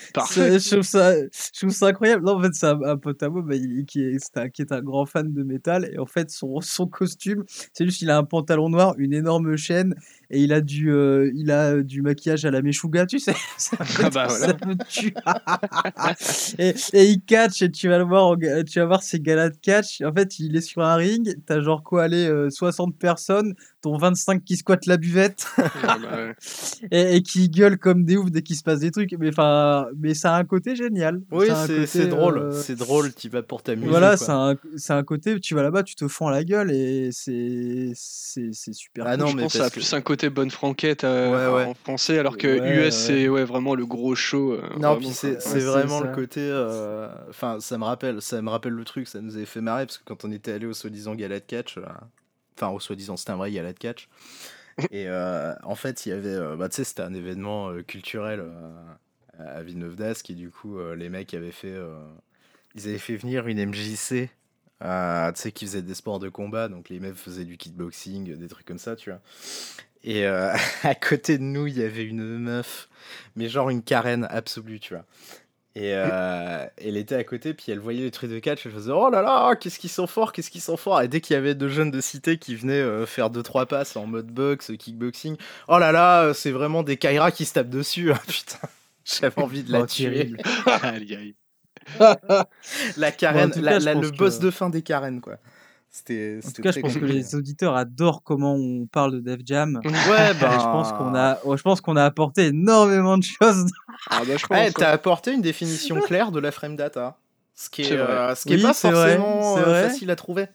Parfait. 0.14 0.58
je, 0.58 0.70
trouve 0.70 0.82
ça, 0.82 1.14
je 1.20 1.58
trouve 1.60 1.70
ça 1.70 1.88
incroyable. 1.88 2.24
Non, 2.24 2.36
en 2.38 2.42
fait, 2.42 2.54
c'est 2.54 2.66
un, 2.66 2.80
un 2.82 2.96
pote 2.96 3.22
à 3.22 3.28
moi 3.28 3.42
bah, 3.42 3.54
il- 3.56 3.84
qui, 3.86 4.02
est, 4.02 4.36
un, 4.36 4.48
qui 4.48 4.62
est 4.62 4.72
un 4.72 4.80
grand 4.82 5.06
fan 5.06 5.32
de 5.32 5.42
métal. 5.42 5.88
Et 5.92 5.98
en 5.98 6.06
fait, 6.06 6.30
son, 6.30 6.60
son 6.60 6.86
costume, 6.86 7.44
c'est 7.72 7.84
juste 7.84 7.98
qu'il 7.98 8.10
a 8.10 8.16
un 8.18 8.24
pantalon 8.24 8.68
noir, 8.68 8.94
une 8.98 9.12
énorme 9.12 9.56
chaîne, 9.56 9.94
et 10.30 10.40
il 10.42 10.52
a 10.52 10.60
du, 10.60 10.90
euh, 10.92 11.30
il 11.34 11.50
a 11.50 11.82
du 11.82 12.02
maquillage 12.02 12.44
à 12.44 12.50
la 12.50 12.62
Meshuga, 12.62 13.06
tu 13.06 13.18
sais. 13.18 13.34
Ça 13.58 13.76
Ah 14.02 14.10
bah 14.10 14.26
voilà. 14.28 14.46
ça 14.46 14.56
me 14.66 14.74
tue. 14.88 15.12
et, 16.58 16.74
et 16.92 17.04
il 17.10 17.20
catch, 17.22 17.62
et 17.62 17.70
tu 17.70 17.88
vas 17.88 17.98
le 17.98 18.04
voir, 18.04 18.36
tu 18.66 18.78
vas 18.78 18.86
voir 18.86 19.02
ses 19.02 19.20
galas 19.20 19.50
de 19.50 19.56
catch. 19.56 20.00
En 20.02 20.12
fait, 20.12 20.38
il 20.38 20.56
est 20.56 20.60
sur 20.60 20.82
un 20.82 20.94
ring, 20.96 21.36
t'as 21.46 21.60
genre 21.60 21.82
quoi, 21.82 22.04
aller 22.04 22.30
60 22.50 22.96
personnes, 22.96 23.54
dont 23.82 23.96
25 23.96 24.44
qui 24.44 24.56
squattent 24.56 24.86
la 24.86 24.96
buvette 24.96 25.46
Ah 25.58 25.98
bah 26.00 26.16
ouais. 26.16 26.34
et, 26.90 27.16
et 27.16 27.22
qui 27.22 27.48
gueulent 27.48 27.78
comme 27.78 28.04
des 28.04 28.16
oufs 28.16 28.30
dès 28.30 28.42
qu'il 28.42 28.56
se 28.56 28.62
passe 28.62 28.80
des 28.80 28.90
trucs. 28.90 29.14
Mais 29.18 29.28
enfin, 29.30 29.86
mais 29.98 30.14
ça 30.14 30.34
a 30.34 30.38
un 30.38 30.44
côté 30.44 30.76
génial. 30.76 31.20
Oui, 31.30 31.46
c'est 31.66 31.86
c'est 31.86 32.06
drôle, 32.06 32.38
euh, 32.38 32.52
c'est 32.62 32.76
drôle, 32.76 33.12
tu 33.14 33.28
vas 33.28 33.42
pour 33.42 33.62
t'amuser. 33.62 33.88
voilà, 33.88 34.16
c'est 34.16 34.30
un, 34.30 34.56
c'est 34.76 34.92
un 34.92 35.02
côté, 35.02 35.38
tu 35.40 35.54
vas 35.54 35.62
là-bas, 35.62 35.82
tu 35.82 35.94
te 35.94 36.06
fends 36.08 36.28
la 36.30 36.44
gueule 36.44 36.70
et 36.70 37.10
c'est 37.12 37.92
c'est 37.94 38.50
c'est 38.52 38.72
super. 38.74 39.04
Ah 39.06 39.16
cool. 39.16 39.20
non, 39.24 39.30
je 39.30 39.36
mais 39.36 39.42
pense 39.42 39.52
que 39.52 39.58
ça 39.58 39.64
a 39.64 39.66
parce 39.66 39.74
que- 39.74 39.80
plus 39.80 39.92
un 39.94 40.00
côté 40.00 40.19
bonne 40.28 40.50
franquette 40.50 41.04
euh, 41.04 41.50
Ouais, 41.52 41.56
ouais. 41.64 41.64
en 41.70 41.74
français, 41.74 42.18
alors 42.18 42.36
que 42.36 42.46
Ouais, 42.58 42.68
US 42.68 42.84
ouais. 42.84 42.90
c'est 42.90 43.28
ouais, 43.28 43.44
vraiment 43.44 43.74
le 43.74 43.86
gros 43.86 44.14
show. 44.14 44.52
euh, 44.52 44.60
Non, 44.78 44.94
vraiment, 44.94 44.98
puis 44.98 45.06
c'est 45.14 45.60
vraiment 45.60 46.00
le 46.00 46.08
côté. 46.14 46.40
euh, 46.42 47.08
Enfin, 47.30 47.60
ça 47.60 47.78
me 47.78 47.84
rappelle, 47.84 48.20
ça 48.20 48.42
me 48.42 48.50
rappelle 48.50 48.72
le 48.74 48.84
truc, 48.84 49.08
ça 49.08 49.20
nous 49.20 49.36
avait 49.36 49.46
fait 49.46 49.60
marrer 49.60 49.86
parce 49.86 49.98
que 49.98 50.04
quand 50.04 50.24
on 50.24 50.32
était 50.32 50.52
allé 50.52 50.66
au 50.66 50.74
soi-disant 50.74 51.14
gala 51.14 51.40
de 51.40 51.44
catch, 51.44 51.78
euh, 51.78 51.82
enfin 52.58 52.68
au 52.72 52.80
soi-disant 52.80 53.16
c'était 53.16 53.30
un 53.32 53.36
vrai 53.36 53.50
gala 53.52 53.72
de 53.72 53.78
catch, 53.78 54.08
et 54.90 55.08
euh, 55.08 55.54
en 55.62 55.74
fait 55.74 56.04
il 56.06 56.10
y 56.10 56.12
avait, 56.12 56.28
euh, 56.28 56.56
bah 56.56 56.68
tu 56.68 56.76
sais 56.76 56.84
c'était 56.84 57.02
un 57.02 57.14
événement 57.14 57.70
euh, 57.70 57.82
culturel 57.82 58.40
euh, 58.42 58.70
à 59.38 59.62
Villeneuve 59.62 59.96
d'Ascq 59.96 60.30
et 60.30 60.34
du 60.34 60.50
coup 60.50 60.78
euh, 60.78 60.94
les 60.96 61.08
mecs 61.08 61.32
avaient 61.34 61.52
fait, 61.52 61.68
euh, 61.72 61.98
ils 62.74 62.88
avaient 62.88 62.98
fait 62.98 63.16
venir 63.16 63.46
une 63.48 63.58
MJC. 63.58 64.30
euh, 64.82 65.30
tu 65.32 65.40
sais, 65.42 65.52
qui 65.52 65.66
faisait 65.66 65.82
des 65.82 65.94
sports 65.94 66.18
de 66.20 66.28
combat, 66.30 66.68
donc 66.68 66.88
les 66.88 67.00
mecs 67.00 67.14
faisaient 67.14 67.44
du 67.44 67.56
kickboxing, 67.58 68.34
des 68.36 68.48
trucs 68.48 68.66
comme 68.66 68.78
ça, 68.78 68.96
tu 68.96 69.10
vois. 69.10 69.20
Et 70.04 70.26
euh, 70.26 70.52
à 70.82 70.94
côté 70.94 71.38
de 71.38 71.42
nous, 71.42 71.66
il 71.66 71.78
y 71.78 71.84
avait 71.84 72.04
une 72.04 72.38
meuf, 72.38 72.88
mais 73.36 73.48
genre 73.48 73.70
une 73.70 73.82
carène 73.82 74.26
absolue, 74.30 74.80
tu 74.80 74.94
vois. 74.94 75.04
Et 75.76 75.92
euh, 75.94 76.66
elle 76.78 76.96
était 76.96 77.14
à 77.14 77.22
côté, 77.22 77.54
puis 77.54 77.66
elle 77.70 77.78
voyait 77.78 78.02
les 78.02 78.10
trucs 78.10 78.28
de 78.30 78.40
catch, 78.40 78.66
elle 78.66 78.72
faisait 78.72 78.90
Oh 78.90 79.08
là 79.08 79.22
là, 79.22 79.54
qu'est-ce 79.54 79.78
qu'ils 79.78 79.88
sont 79.90 80.08
forts, 80.08 80.32
qu'est-ce 80.32 80.50
qu'ils 80.50 80.60
sont 80.60 80.76
forts. 80.76 81.00
Et 81.00 81.06
dès 81.06 81.20
qu'il 81.20 81.34
y 81.34 81.36
avait 81.36 81.54
deux 81.54 81.68
jeunes 81.68 81.92
de 81.92 82.00
cité 82.00 82.38
qui 82.38 82.56
venaient 82.56 82.72
euh, 82.80 83.06
faire 83.06 83.30
deux 83.30 83.44
trois 83.44 83.66
passes 83.66 83.94
en 83.96 84.04
mode 84.06 84.26
box, 84.26 84.72
kickboxing, 84.76 85.36
oh 85.68 85.78
là 85.78 85.92
là, 85.92 86.32
c'est 86.34 86.50
vraiment 86.50 86.82
des 86.82 86.96
Kaira 86.96 87.30
qui 87.30 87.44
se 87.44 87.52
tapent 87.54 87.70
dessus. 87.70 88.10
Ah, 88.12 88.20
Putain, 88.26 88.58
j'avais 89.04 89.40
envie 89.42 89.62
de 89.62 89.70
la 89.70 89.82
Oh, 89.82 89.86
tuer. 89.86 90.32
La 92.96 93.12
Karen, 93.12 93.50
Bon, 93.50 93.60
la- 93.62 93.78
la- 93.78 93.94
le 93.94 94.10
boss 94.10 94.38
que- 94.38 94.44
de 94.44 94.50
fin 94.50 94.70
des 94.70 94.82
Karen, 94.82 95.20
quoi. 95.20 95.36
C'était. 95.90 96.38
En 96.44 96.50
tout 96.50 96.62
cas, 96.62 96.70
je 96.70 96.80
pense 96.80 96.94
que 96.94 97.04
les 97.04 97.34
auditeurs 97.34 97.74
adorent 97.74 98.22
comment 98.22 98.54
on 98.54 98.86
parle 98.86 99.12
de 99.12 99.20
Def 99.20 99.40
Jam. 99.44 99.80
Ouais, 99.84 99.90
ben. 100.40 100.52
je 100.52 100.64
pense 100.64 100.92
qu'on 100.92 101.14
a, 101.16 101.38
je 101.44 101.62
pense 101.62 101.80
qu'on 101.80 101.96
a 101.96 102.04
apporté 102.04 102.46
énormment 102.46 103.18
de 103.18 103.24
choses. 103.24 103.66
Ah 104.08 104.20
bah 104.26 104.36
je 104.36 104.46
pense. 104.46 104.56
Ouais, 104.56 104.64
ouais. 104.66 104.72
t'as 104.72 104.90
apporté 104.90 105.32
une 105.32 105.42
définition 105.42 106.00
claire 106.06 106.30
de 106.30 106.38
la 106.38 106.52
frame 106.52 106.76
data. 106.76 107.16
Ce 107.56 107.68
qui 107.68 107.82
est, 107.82 107.92
euh, 107.92 108.34
ce 108.36 108.46
qui 108.46 108.54
est 108.54 108.62
pas 108.62 108.72
vrai, 108.72 108.92
forcément 108.92 109.58
euh, 109.58 109.62
vrai. 109.62 109.88
facile 109.88 110.10
à 110.10 110.16
trouver. 110.16 110.46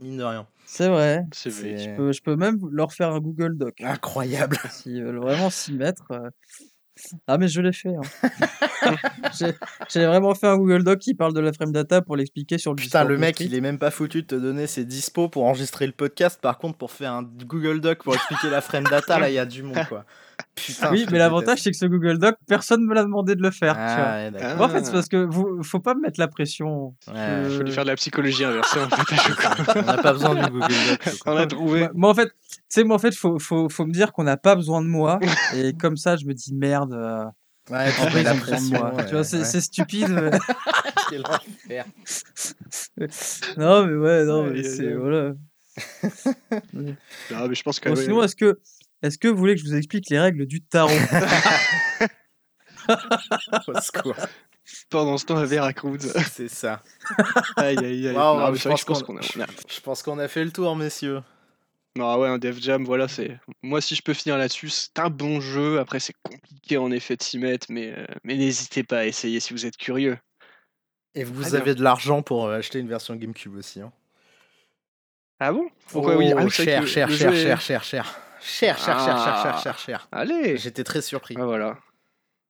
Mine 0.00 0.18
de 0.18 0.24
rien. 0.24 0.46
C'est 0.66 0.88
vrai. 0.88 1.24
C'est 1.32 1.48
vrai. 1.48 1.76
C'est 1.78 1.84
Je 1.84 1.96
peux, 1.96 2.12
je 2.12 2.22
peux 2.22 2.36
même 2.36 2.58
leur 2.70 2.92
faire 2.92 3.12
un 3.12 3.20
Google 3.20 3.56
Doc 3.56 3.80
incroyable. 3.80 4.58
s'ils 4.70 5.02
veulent 5.02 5.16
vraiment 5.20 5.48
s'y 5.48 5.72
mettre. 5.72 6.12
Ah 7.26 7.36
mais 7.38 7.48
je 7.48 7.60
l'ai 7.60 7.72
fait. 7.72 7.94
hein. 7.94 8.00
J'ai 9.38 9.52
j'ai 9.88 10.06
vraiment 10.06 10.34
fait 10.34 10.46
un 10.46 10.56
Google 10.56 10.82
Doc 10.84 10.98
qui 10.98 11.14
parle 11.14 11.32
de 11.34 11.40
la 11.40 11.52
frame 11.52 11.72
data 11.72 12.00
pour 12.02 12.16
l'expliquer 12.16 12.56
sur 12.58 12.72
le 12.72 12.76
Putain, 12.76 13.00
Discord 13.00 13.08
le 13.08 13.18
mec, 13.18 13.40
il 13.40 13.54
est 13.54 13.60
même 13.60 13.78
pas 13.78 13.90
foutu 13.90 14.22
de 14.22 14.26
te 14.26 14.34
donner 14.34 14.66
ses 14.66 14.84
dispos 14.84 15.28
pour 15.28 15.44
enregistrer 15.44 15.86
le 15.86 15.92
podcast. 15.92 16.40
Par 16.40 16.58
contre, 16.58 16.78
pour 16.78 16.90
faire 16.92 17.12
un 17.12 17.22
Google 17.22 17.80
Doc 17.80 18.02
pour 18.04 18.14
expliquer 18.14 18.48
la 18.50 18.60
frame 18.60 18.84
data, 18.84 19.18
là, 19.18 19.28
il 19.28 19.34
y 19.34 19.38
a 19.38 19.46
du 19.46 19.62
monde, 19.62 19.78
quoi. 19.88 20.04
Putain. 20.54 20.90
Oui, 20.90 21.06
mais 21.10 21.18
l'avantage 21.18 21.60
c'est 21.62 21.70
que 21.70 21.76
ce 21.76 21.86
Google 21.86 22.18
Doc, 22.18 22.34
personne 22.46 22.84
me 22.84 22.94
l'a 22.94 23.02
demandé 23.02 23.34
de 23.36 23.42
le 23.42 23.50
faire. 23.50 23.74
tu 23.74 23.78
vois. 23.80 24.42
Ah, 24.50 24.56
ouais, 24.56 24.62
en 24.64 24.68
fait, 24.68 24.84
c'est 24.84 24.92
parce 24.92 25.08
que 25.08 25.16
vous, 25.24 25.62
faut 25.62 25.80
pas 25.80 25.94
me 25.94 26.00
mettre 26.00 26.18
la 26.20 26.28
pression. 26.28 26.94
Ouais, 27.08 27.14
Euh, 27.14 27.56
Faut 27.58 27.62
lui 27.62 27.72
faire 27.72 27.84
de 27.84 27.90
la 27.90 27.96
psychologie 27.96 28.44
inversée 28.44 28.80
en 28.80 28.88
fait. 28.88 29.76
On 29.76 29.82
n'a 29.82 29.98
pas 29.98 30.12
besoin 30.12 30.34
du 30.34 30.50
Google 30.50 30.68
Doc. 30.88 31.14
On 31.26 31.36
a 31.36 31.46
trouvé. 31.46 31.80
Moi, 31.80 31.90
moi, 31.94 32.10
en 32.10 32.14
fait, 32.14 32.28
tu 32.28 32.56
sais, 32.68 32.84
moi 32.84 32.96
en 32.96 32.98
fait, 32.98 33.14
faut, 33.14 33.38
faut, 33.38 33.68
faut 33.68 33.86
me 33.86 33.92
dire 33.92 34.12
qu'on 34.12 34.24
n'a 34.24 34.36
pas 34.36 34.56
besoin 34.56 34.82
de 34.82 34.86
moi, 34.88 35.20
et 35.54 35.72
comme 35.74 35.96
ça, 35.96 36.16
je 36.16 36.24
me 36.26 36.32
dis 36.34 36.54
merde. 36.54 36.92
euh, 36.94 37.24
Ouais, 37.68 37.88
en 37.98 38.04
mets 38.04 38.10
fait, 38.10 38.22
la 38.22 38.34
ils 38.34 38.36
ont 38.36 38.40
besoin 38.44 38.60
de 38.60 38.78
moi. 38.78 38.94
ouais, 38.94 39.06
tu 39.06 39.12
vois, 39.12 39.24
c'est 39.24 39.38
ouais. 39.38 39.60
stupide. 39.60 40.30
Quel 41.10 41.22
enfer. 41.26 41.84
non, 43.56 43.86
mais 43.86 43.94
ouais, 43.96 44.24
non, 44.24 44.44
mais 44.44 44.62
c'est 44.62 44.94
voilà. 44.94 45.32
Ah, 47.34 47.46
mais 47.48 47.54
je 47.54 47.62
pense 47.62 47.80
que. 47.80 47.88
Bon, 47.88 47.96
sinon, 47.96 48.22
est-ce 48.22 48.36
que, 48.36 48.58
est-ce 49.02 49.18
que 49.18 49.28
vous 49.28 49.36
voulez 49.36 49.54
que 49.54 49.60
je 49.60 49.66
vous 49.66 49.74
explique 49.76 50.08
les 50.10 50.18
règles 50.18 50.46
du 50.46 50.62
tarot 50.62 50.88
Au 53.68 53.80
secours. 53.80 54.16
pendant 54.90 55.18
ce 55.18 55.26
temps 55.26 55.36
à 55.36 55.44
Veracruz. 55.44 55.98
C'est 56.32 56.48
ça. 56.48 56.82
Aïe 57.56 57.76
aïe 57.78 58.08
aïe. 58.08 58.14
Waouh, 58.14 58.40
Non, 58.40 58.50
mais 58.50 58.56
je 58.56 58.62
c'est 58.62 58.68
vrai 58.68 58.76
pense 58.76 58.84
que 58.84 58.94
je 58.94 58.98
pense 58.98 59.02
qu'on- 59.02 59.14
qu'on 59.14 59.18
a. 59.18 59.22
on 59.36 59.40
a- 59.48 59.72
Je 59.74 59.80
pense 59.80 60.02
qu'on 60.02 60.18
a 60.18 60.28
fait 60.28 60.44
le 60.44 60.50
tour, 60.52 60.74
messieurs. 60.76 61.22
Non, 61.96 62.18
ouais, 62.18 62.28
un 62.28 62.36
Def 62.38 62.60
Jam, 62.60 62.84
voilà, 62.84 63.08
c'est. 63.08 63.38
Moi, 63.62 63.80
si 63.80 63.94
je 63.94 64.02
peux 64.02 64.12
finir 64.12 64.36
là-dessus, 64.36 64.68
c'est 64.68 64.98
un 64.98 65.08
bon 65.08 65.40
jeu. 65.40 65.78
Après, 65.78 65.98
c'est 65.98 66.12
compliqué 66.22 66.76
en 66.76 66.90
effet 66.90 67.16
de 67.16 67.22
s'y 67.22 67.38
mettre, 67.38 67.68
mais, 67.70 67.94
euh, 67.96 68.04
mais 68.22 68.36
n'hésitez 68.36 68.82
pas 68.84 68.98
à 68.98 69.04
essayer 69.06 69.40
si 69.40 69.54
vous 69.54 69.64
êtes 69.64 69.78
curieux. 69.78 70.18
Et 71.14 71.24
vous 71.24 71.40
Très 71.40 71.52
bien. 71.52 71.60
avez 71.60 71.74
de 71.74 71.82
l'argent 71.82 72.20
pour 72.22 72.46
euh, 72.46 72.58
acheter 72.58 72.80
une 72.80 72.88
version 72.88 73.16
GameCube 73.16 73.56
aussi. 73.56 73.80
Hein. 73.80 73.92
Ah 75.40 75.52
bon? 75.52 75.66
Pourquoi 75.88 76.16
oui? 76.16 76.32
Oh, 76.34 76.38
Ah 76.38 76.44
oui, 76.44 76.50
c'est 76.50 76.64
vrai 76.64 76.72
cher, 76.72 76.80
que 76.82 76.86
cher, 76.86 77.08
le 77.08 77.16
cher, 77.16 77.32
est- 77.32 77.42
cher, 77.42 77.60
cher, 77.62 77.84
cher. 77.84 78.18
Cher, 78.40 78.78
cher, 78.78 78.98
cher, 79.00 79.16
cher, 79.18 79.42
cher, 79.42 79.54
Ah. 79.56 79.60
cher, 79.62 79.78
cher. 79.78 80.08
Allez 80.12 80.56
J'étais 80.56 80.84
très 80.84 81.02
surpris. 81.02 81.34
Ah 81.38 81.44
voilà. 81.44 81.78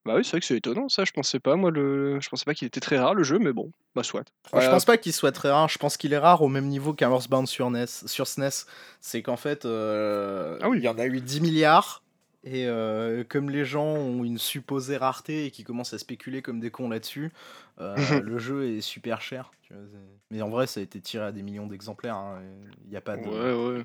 Bah 0.05 0.15
oui, 0.17 0.25
c'est 0.25 0.31
vrai 0.33 0.41
que 0.41 0.47
c'est 0.47 0.57
étonnant 0.57 0.89
ça, 0.89 1.05
je 1.05 1.11
pensais 1.13 1.41
pas, 1.41 1.57
moi, 1.57 1.73
le... 1.73 2.21
je 2.21 2.29
pensais 2.29 2.45
pas 2.45 2.55
qu'il 2.55 2.67
était 2.69 2.79
très 2.79 2.97
rare 2.97 3.13
le 3.15 3.25
jeu, 3.25 3.41
mais 3.41 3.53
bon, 3.53 3.73
bah 3.97 4.05
soit. 4.05 4.23
Je 4.45 4.51
Voilà. 4.53 4.71
pense 4.71 4.85
pas 4.85 4.99
qu'il 4.99 5.13
soit 5.13 5.33
très 5.33 5.51
rare, 5.51 5.69
je 5.69 5.79
pense 5.79 5.97
qu'il 5.97 6.13
est 6.13 6.19
rare 6.19 6.43
au 6.43 6.49
même 6.49 6.67
niveau 6.67 6.93
qu'un 6.93 7.11
Earthbound 7.11 7.49
sur 7.49 7.69
NES, 7.71 7.87
sur 8.07 8.27
SNES. 8.29 8.67
C'est 9.01 9.23
qu'en 9.23 9.37
fait, 9.37 9.65
euh, 9.65 10.59
Ah 10.63 10.69
oui. 10.69 10.79
il 10.79 10.85
y 10.85 10.89
en 10.89 10.97
a 10.99 11.07
eu 11.07 11.21
10 11.21 11.41
milliards, 11.41 12.05
et 12.45 12.69
euh, 12.69 13.25
comme 13.29 13.51
les 13.51 13.65
gens 13.65 13.85
ont 13.85 14.23
une 14.23 14.39
supposée 14.39 14.97
rareté 14.97 15.47
et 15.47 15.51
qui 15.51 15.65
commencent 15.65 15.93
à 15.95 15.99
spéculer 15.99 16.41
comme 16.41 16.61
des 16.61 16.71
cons 16.71 16.89
là-dessus, 16.89 17.33
euh, 17.81 17.97
le 18.25 18.39
jeu 18.39 18.77
est 18.77 18.81
super 18.83 19.21
cher. 19.21 19.51
tu 19.63 19.73
vois, 19.75 19.83
c'est- 19.91 19.99
Mais 20.31 20.41
en 20.41 20.51
vrai, 20.51 20.69
ça 20.69 20.79
a 20.79 20.85
été 20.85 21.01
tiré 21.01 21.25
à 21.25 21.33
des 21.33 21.43
millions 21.43 21.67
d'exemplaires. 21.67 22.15
hein, 22.15 22.39
Il 22.85 22.91
n'y 22.91 22.97
a 22.97 23.01
pas 23.01 23.17
de. 23.17 23.27
Ouais, 23.27 23.79
ouais. 23.79 23.85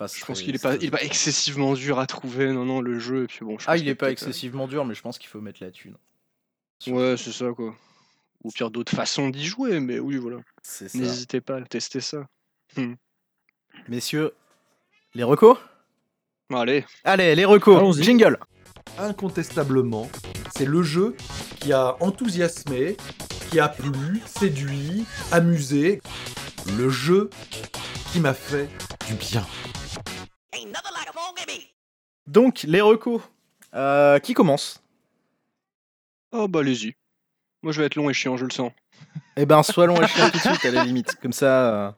Je 0.00 0.24
pense 0.24 0.42
qu'il 0.42 0.54
est 0.54 0.62
pas, 0.62 0.76
très 0.76 0.78
il 0.78 0.86
est 0.86 0.90
pas 0.90 0.96
important. 0.96 1.06
excessivement 1.06 1.74
dur 1.74 1.98
à 1.98 2.06
trouver, 2.06 2.52
non, 2.52 2.64
non, 2.64 2.80
le 2.80 2.98
jeu, 2.98 3.24
et 3.24 3.26
puis 3.26 3.44
bon. 3.44 3.58
je 3.58 3.64
Ah, 3.68 3.76
il 3.76 3.88
est 3.88 3.94
pas 3.94 4.06
euh, 4.06 4.10
excessivement 4.10 4.66
dur, 4.66 4.84
mais 4.84 4.94
je 4.94 5.02
pense 5.02 5.18
qu'il 5.18 5.28
faut 5.28 5.40
mettre 5.40 5.62
la 5.62 5.70
thune. 5.70 5.96
Ouais, 6.86 7.16
c'est 7.16 7.32
ça 7.32 7.52
quoi. 7.52 7.74
Ou 8.42 8.50
pire, 8.50 8.70
d'autres 8.70 8.94
façons 8.94 9.28
d'y 9.28 9.44
jouer, 9.44 9.78
mais 9.78 10.00
oui, 10.00 10.16
voilà. 10.16 10.38
C'est 10.62 10.88
ça. 10.88 10.98
N'hésitez 10.98 11.40
pas 11.40 11.58
à 11.58 11.62
tester 11.62 12.00
ça. 12.00 12.26
Messieurs, 13.88 14.32
les 15.14 15.22
recos? 15.22 15.58
Allez, 16.52 16.84
Allez, 17.04 17.34
les 17.34 17.44
recos 17.44 17.76
Allons-y. 17.78 18.02
Jingle 18.02 18.38
incontestablement, 18.98 20.10
c'est 20.56 20.66
le 20.66 20.82
jeu 20.82 21.16
qui 21.60 21.72
a 21.72 21.96
enthousiasmé, 22.00 22.96
qui 23.50 23.60
a 23.60 23.68
plu, 23.68 24.20
séduit, 24.26 25.04
amusé. 25.30 26.02
Le 26.76 26.88
jeu 26.88 27.30
qui 28.12 28.20
m'a 28.20 28.34
fait 28.34 28.68
du 29.06 29.14
bien. 29.14 29.44
Donc, 32.26 32.62
les 32.62 32.80
recos. 32.80 33.22
Euh, 33.74 34.18
qui 34.18 34.34
commence? 34.34 34.82
Oh 36.30 36.46
bah 36.48 36.60
allez-y. 36.60 36.94
Moi 37.62 37.72
je 37.72 37.80
vais 37.80 37.86
être 37.86 37.94
long 37.96 38.10
et 38.10 38.14
chiant, 38.14 38.36
je 38.36 38.44
le 38.44 38.50
sens. 38.50 38.72
Eh 39.36 39.46
ben, 39.46 39.62
sois 39.62 39.86
long 39.86 40.00
et 40.02 40.06
chiant 40.06 40.28
tout 40.28 40.36
de 40.38 40.42
suite, 40.42 40.64
à 40.66 40.70
la 40.70 40.84
limite. 40.84 41.16
Comme 41.22 41.32
ça. 41.32 41.86
euh, 41.86 41.92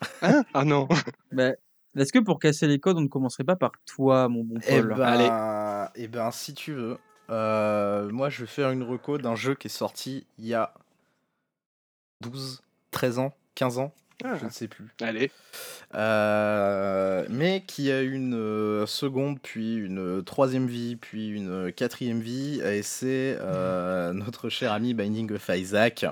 Hein? 0.22 0.44
Ah 0.54 0.64
non 0.64 0.86
Bah, 1.32 1.50
Est-ce 1.96 2.12
que 2.12 2.20
pour 2.20 2.38
casser 2.38 2.68
les 2.68 2.78
codes, 2.78 2.96
on 2.98 3.00
ne 3.02 3.08
commencerait 3.08 3.42
pas 3.44 3.56
par 3.56 3.72
toi, 3.84 4.28
mon 4.28 4.44
bon 4.44 4.60
Eh 4.64 4.70
Paul? 4.80 4.94
ben, 4.94 5.02
Allez. 5.02 5.92
eh 5.96 6.06
ben, 6.08 6.30
si 6.30 6.54
tu 6.54 6.72
veux. 6.72 6.98
euh, 7.30 8.08
moi, 8.10 8.28
je 8.30 8.40
vais 8.42 8.46
faire 8.46 8.70
une 8.70 8.84
reco 8.84 9.18
d'un 9.18 9.34
jeu 9.34 9.56
qui 9.56 9.66
est 9.66 9.70
sorti 9.70 10.24
il 10.38 10.46
y 10.46 10.54
a 10.54 10.72
12, 12.20 12.62
13 12.92 13.18
ans, 13.18 13.32
15 13.56 13.78
ans, 13.78 13.92
Ah, 14.24 14.36
je 14.36 14.46
ne 14.46 14.50
sais 14.50 14.68
plus. 14.68 14.86
Allez. 15.00 15.30
Euh, 15.94 17.24
mais 17.30 17.62
qui 17.66 17.90
a 17.92 18.02
une 18.02 18.34
euh, 18.34 18.86
seconde, 18.86 19.38
puis 19.40 19.76
une 19.76 20.24
troisième 20.24 20.66
vie, 20.66 20.96
puis 20.96 21.28
une 21.28 21.72
quatrième 21.72 22.20
vie, 22.20 22.60
et 22.60 22.82
c'est 22.82 23.36
euh, 23.40 24.12
notre 24.14 24.48
cher 24.48 24.72
ami 24.72 24.94
Binding 24.94 25.32
of 25.32 25.48
Isaac, 25.48 26.04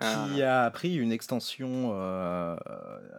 qui 0.00 0.42
a 0.42 0.70
pris 0.70 0.96
une 0.96 1.12
extension 1.12 1.90
euh, 1.92 2.56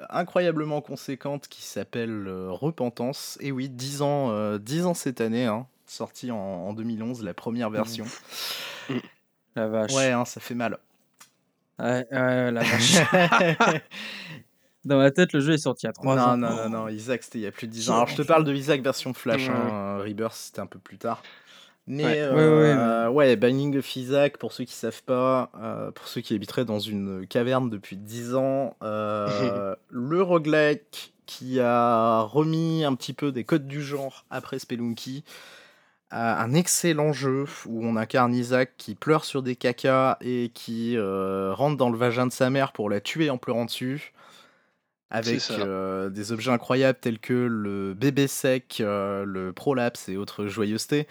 incroyablement 0.09 0.81
conséquente 0.81 1.47
qui 1.47 1.61
s'appelle 1.61 2.25
euh, 2.27 2.51
Repentance. 2.51 3.37
Et 3.41 3.51
oui, 3.51 3.69
10 3.69 4.01
ans, 4.01 4.31
euh, 4.31 4.57
10 4.57 4.85
ans 4.85 4.93
cette 4.93 5.21
année, 5.21 5.45
hein, 5.45 5.67
sorti 5.85 6.31
en, 6.31 6.37
en 6.37 6.73
2011, 6.73 7.23
la 7.23 7.33
première 7.33 7.69
version. 7.69 8.05
La 9.55 9.67
vache. 9.67 9.93
Ouais, 9.93 10.11
hein, 10.11 10.25
ça 10.25 10.39
fait 10.39 10.55
mal. 10.55 10.77
Ouais, 11.79 12.05
ouais, 12.11 12.51
la 12.51 12.61
vache. 12.61 12.97
Dans 14.85 14.97
ma 14.97 15.11
tête, 15.11 15.33
le 15.33 15.39
jeu 15.41 15.53
est 15.53 15.57
sorti 15.57 15.85
il 15.85 15.87
y 15.87 15.89
a 15.89 15.93
3 15.93 16.15
non, 16.15 16.21
ans. 16.21 16.37
non, 16.37 16.55
non, 16.55 16.69
non, 16.69 16.87
Isaac, 16.87 17.23
c'était 17.23 17.39
il 17.39 17.41
y 17.43 17.47
a 17.47 17.51
plus 17.51 17.67
de 17.67 17.71
10 17.73 17.85
Quel 17.85 17.91
ans. 17.93 17.95
Alors, 17.97 18.07
je 18.07 18.15
te 18.15 18.21
parle 18.21 18.43
de 18.45 18.53
Isaac 18.53 18.81
version 18.81 19.13
Flash, 19.13 19.49
hein, 19.49 19.97
Rebirth, 19.97 20.33
c'était 20.35 20.61
un 20.61 20.65
peu 20.67 20.79
plus 20.79 20.97
tard. 20.97 21.21
Mais 21.85 22.03
Ouais. 22.05 22.21
euh, 22.21 23.07
Ouais, 23.09 23.15
ouais, 23.15 23.35
Binding 23.35 23.77
of 23.77 23.95
Isaac, 23.95 24.37
pour 24.37 24.53
ceux 24.53 24.63
qui 24.63 24.73
savent 24.73 25.03
pas, 25.03 25.51
euh, 25.61 25.91
pour 25.91 26.07
ceux 26.07 26.21
qui 26.21 26.33
habiteraient 26.35 26.65
dans 26.65 26.79
une 26.79 27.25
caverne 27.27 27.69
depuis 27.69 27.97
10 27.97 28.35
ans, 28.35 28.75
euh, 28.83 29.75
le 29.89 30.21
roguelike 30.21 31.13
qui 31.25 31.59
a 31.59 32.21
remis 32.21 32.83
un 32.85 32.95
petit 32.95 33.13
peu 33.13 33.31
des 33.31 33.43
codes 33.43 33.67
du 33.67 33.81
genre 33.83 34.25
après 34.29 34.59
Spelunky, 34.59 35.23
un 36.11 36.53
excellent 36.53 37.13
jeu 37.13 37.45
où 37.67 37.85
on 37.85 37.95
incarne 37.95 38.33
Isaac 38.33 38.71
qui 38.77 38.95
pleure 38.95 39.25
sur 39.25 39.43
des 39.43 39.55
cacas 39.55 40.17
et 40.21 40.51
qui 40.53 40.97
euh, 40.97 41.53
rentre 41.53 41.77
dans 41.77 41.89
le 41.89 41.97
vagin 41.97 42.25
de 42.25 42.31
sa 42.31 42.49
mère 42.49 42.71
pour 42.71 42.89
la 42.89 42.99
tuer 42.99 43.29
en 43.29 43.37
pleurant 43.37 43.65
dessus. 43.65 44.13
Avec 45.11 45.41
euh, 45.49 46.09
des 46.09 46.31
objets 46.31 46.51
incroyables 46.51 46.99
tels 46.99 47.19
que 47.19 47.33
le 47.33 47.95
bébé 47.95 48.27
sec, 48.27 48.77
euh, 48.79 49.25
le 49.25 49.53
prolapse 49.53 50.07
et 50.07 50.17
autres 50.17 50.45
joyeusetés. 50.45 51.07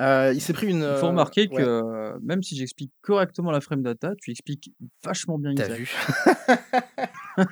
Euh, 0.00 0.32
il 0.34 0.40
s'est 0.40 0.52
pris 0.54 0.66
une. 0.68 0.78
Il 0.78 0.96
faut 0.98 1.06
euh, 1.06 1.10
remarquer 1.10 1.48
que 1.48 1.54
ouais, 1.54 1.62
euh, 1.62 2.18
même 2.22 2.42
si 2.42 2.56
j'explique 2.56 2.90
correctement 3.02 3.50
la 3.50 3.60
frame 3.60 3.82
data, 3.82 4.12
tu 4.20 4.30
expliques 4.30 4.72
vachement 5.04 5.38
bien 5.38 5.54
T'as 5.54 5.66
Isaac. 5.66 5.78
vu? 5.78 5.94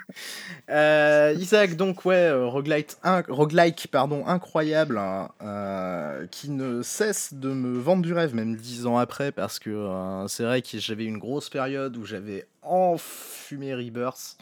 Euh, 0.71 1.35
Isaac, 1.39 1.77
donc, 1.77 2.05
ouais, 2.05 2.31
roguelite, 2.31 2.99
in- 3.03 3.23
roguelike, 3.29 3.89
pardon, 3.91 4.27
incroyable, 4.27 4.99
hein, 4.99 5.31
euh, 5.43 6.27
qui 6.27 6.51
ne 6.51 6.83
cesse 6.83 7.33
de 7.33 7.49
me 7.49 7.79
vendre 7.79 8.03
du 8.03 8.13
rêve, 8.13 8.35
même 8.35 8.55
dix 8.57 8.87
ans 8.87 8.99
après, 8.99 9.33
parce 9.33 9.59
que 9.59 9.89
c'est 10.29 10.43
vrai 10.45 10.61
que 10.61 10.79
j'avais 10.79 11.05
une 11.07 11.17
grosse 11.19 11.49
période 11.49 11.97
où 11.97 12.05
j'avais 12.05 12.47
enfumé 12.63 13.75
Rebirth. 13.75 14.37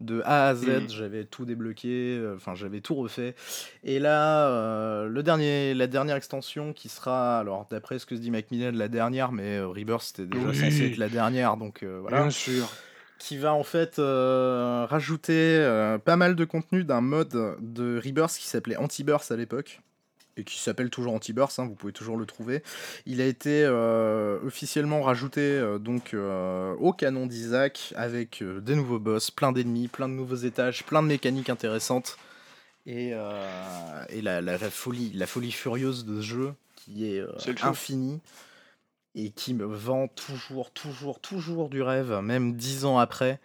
De 0.00 0.20
A 0.26 0.48
à 0.48 0.54
Z, 0.54 0.66
Mm. 0.66 0.88
j'avais 0.90 1.24
tout 1.24 1.46
débloqué, 1.46 2.18
euh, 2.18 2.34
enfin 2.36 2.54
j'avais 2.54 2.80
tout 2.80 2.94
refait. 2.94 3.34
Et 3.82 3.98
là, 3.98 4.48
euh, 4.48 5.08
le 5.08 5.22
dernier, 5.22 5.72
la 5.72 5.86
dernière 5.86 6.16
extension 6.16 6.74
qui 6.74 6.90
sera, 6.90 7.38
alors 7.38 7.66
d'après 7.70 7.98
ce 7.98 8.04
que 8.04 8.14
se 8.14 8.20
dit 8.20 8.30
Macmillan, 8.30 8.72
la 8.74 8.88
dernière, 8.88 9.32
mais 9.32 9.56
euh, 9.56 9.66
Rebirth 9.68 10.02
c'était 10.02 10.26
déjà 10.26 10.48
Oui. 10.48 10.56
censé 10.56 10.86
être 10.88 10.98
la 10.98 11.08
dernière, 11.08 11.56
donc 11.56 11.82
euh, 11.82 11.98
voilà. 12.02 12.20
Bien 12.20 12.30
sûr. 12.30 12.68
Qui 13.18 13.38
va 13.38 13.54
en 13.54 13.62
fait 13.62 13.96
rajouter 14.90 15.98
pas 16.04 16.16
mal 16.16 16.34
de 16.36 16.44
contenu 16.44 16.84
d'un 16.84 17.00
mode 17.00 17.56
de 17.60 17.98
Rebirth 18.04 18.36
qui 18.36 18.46
s'appelait 18.46 18.76
Anti-Burst 18.76 19.32
à 19.32 19.36
l'époque. 19.36 19.80
Et 20.38 20.44
qui 20.44 20.58
s'appelle 20.60 20.90
toujours 20.90 21.14
Anti-Burst, 21.14 21.58
hein, 21.58 21.64
vous 21.66 21.74
pouvez 21.74 21.94
toujours 21.94 22.18
le 22.18 22.26
trouver. 22.26 22.62
Il 23.06 23.22
a 23.22 23.26
été 23.26 23.64
euh, 23.64 24.38
officiellement 24.44 25.00
rajouté 25.02 25.40
euh, 25.40 25.78
donc 25.78 26.12
euh, 26.12 26.74
au 26.74 26.92
canon 26.92 27.26
d'Isaac 27.26 27.94
avec 27.96 28.42
euh, 28.42 28.60
des 28.60 28.74
nouveaux 28.74 28.98
boss, 28.98 29.30
plein 29.30 29.52
d'ennemis, 29.52 29.88
plein 29.88 30.08
de 30.08 30.14
nouveaux 30.14 30.34
étages, 30.36 30.84
plein 30.84 31.02
de 31.02 31.08
mécaniques 31.08 31.48
intéressantes 31.48 32.18
et, 32.84 33.12
euh, 33.14 34.04
et 34.10 34.20
la, 34.20 34.42
la- 34.42 34.58
la 34.58 34.70
folie, 34.70 35.10
la 35.14 35.26
folie 35.26 35.52
furieuse 35.52 36.04
de 36.04 36.20
ce 36.20 36.26
jeu 36.26 36.52
qui 36.74 37.06
est 37.10 37.20
euh, 37.20 37.32
feu. 37.38 37.68
infinie 37.68 38.20
et 39.14 39.30
qui 39.30 39.54
me 39.54 39.64
vend 39.64 40.08
toujours, 40.08 40.70
toujours, 40.70 41.18
toujours 41.20 41.70
du 41.70 41.80
rêve, 41.80 42.12
même 42.22 42.54
dix 42.56 42.84
ans 42.84 42.98
après. 42.98 43.40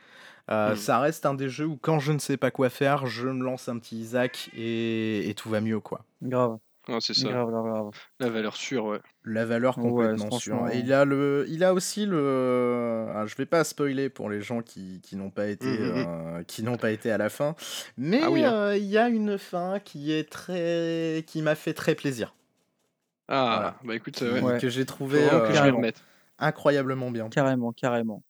Euh, 0.49 0.73
Mm. 0.73 0.75
Ça 0.77 0.99
reste 0.99 1.25
un 1.25 1.35
des 1.35 1.47
jeux 1.47 1.65
où 1.67 1.77
quand 1.81 1.99
je 1.99 2.11
ne 2.11 2.19
sais 2.19 2.35
pas 2.35 2.51
quoi 2.51 2.69
faire, 2.69 3.05
je 3.05 3.29
me 3.29 3.45
lance 3.45 3.69
un 3.69 3.77
petit 3.79 3.95
Isaac 3.97 4.49
et, 4.53 5.29
et 5.29 5.33
tout 5.35 5.49
va 5.49 5.61
mieux 5.61 5.79
quoi. 5.79 6.03
Grave, 6.21 6.57
Ah, 6.91 6.97
c'est 6.99 7.13
ça. 7.13 7.29
grave, 7.29 7.49
grave, 7.49 7.65
grave. 7.65 7.89
La 8.19 8.29
valeur 8.29 8.55
sûre, 8.55 8.85
ouais. 8.85 8.99
La 9.23 9.45
valeur 9.45 9.77
Ouais, 9.77 9.83
complètement 9.83 10.37
sûre. 10.39 10.55
franchement. 10.55 10.69
Et 10.69 10.79
il 10.79 10.91
a 10.93 11.05
le, 11.05 11.45
il 11.47 11.63
a 11.63 11.73
aussi 11.73 12.05
le. 12.05 13.07
ah, 13.15 13.25
je 13.25 13.35
vais 13.35 13.45
pas 13.45 13.63
spoiler 13.63 14.09
pour 14.09 14.29
les 14.29 14.41
gens 14.41 14.61
qui, 14.61 14.99
qui 15.01 15.15
n'ont 15.15 15.29
pas 15.29 15.47
été, 15.47 15.67
Mhm, 15.67 15.85
mhm. 15.85 16.05
euh, 16.07 16.43
qui 16.43 16.63
n'ont 16.63 16.77
pas 16.77 16.91
été 16.91 17.11
à 17.11 17.17
la 17.17 17.29
fin, 17.29 17.55
mais 17.97 18.21
Ah 18.23 18.29
oui, 18.31 18.43
hein. 18.43 18.53
euh, 18.53 18.77
il 18.77 18.85
y 18.85 18.97
a 18.97 19.07
une 19.09 19.37
fin 19.37 19.79
qui 19.79 20.11
est 20.11 20.29
très, 20.29 21.23
qui 21.27 21.41
m'a 21.41 21.55
fait 21.55 21.73
très 21.73 21.95
plaisir, 21.95 22.33
Ah, 23.27 23.53
Voilà. 23.55 23.75
bah 23.85 23.95
écoute, 23.95 24.21
euh, 24.21 24.33
ouais. 24.33 24.41
Ouais. 24.41 24.59
que 24.59 24.69
j'ai 24.69 24.85
trouvé 24.85 25.19
que 25.19 25.53
je 25.53 25.61
euh, 25.61 25.91
incroyablement 26.39 27.11
bien. 27.11 27.29
Carrément, 27.29 27.71
carrément. 27.71 28.23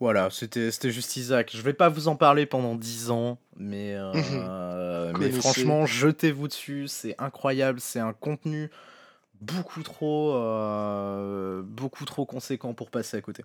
Voilà, 0.00 0.30
c'était, 0.30 0.70
c'était 0.70 0.90
juste 0.92 1.16
Isaac. 1.16 1.50
Je 1.56 1.60
vais 1.62 1.72
pas 1.72 1.88
vous 1.88 2.06
en 2.08 2.14
parler 2.16 2.46
pendant 2.46 2.76
10 2.76 3.10
ans, 3.10 3.38
mais, 3.56 3.94
euh, 3.96 5.12
mais 5.14 5.30
Connaissez. 5.30 5.40
franchement, 5.40 5.86
jetez-vous 5.86 6.46
dessus, 6.48 6.86
c'est 6.86 7.16
incroyable, 7.18 7.80
c'est 7.80 7.98
un 7.98 8.12
contenu 8.12 8.70
beaucoup 9.40 9.82
trop, 9.82 10.34
euh, 10.34 11.62
beaucoup 11.62 12.04
trop 12.04 12.26
conséquent 12.26 12.74
pour 12.74 12.90
passer 12.90 13.16
à 13.16 13.20
côté. 13.22 13.44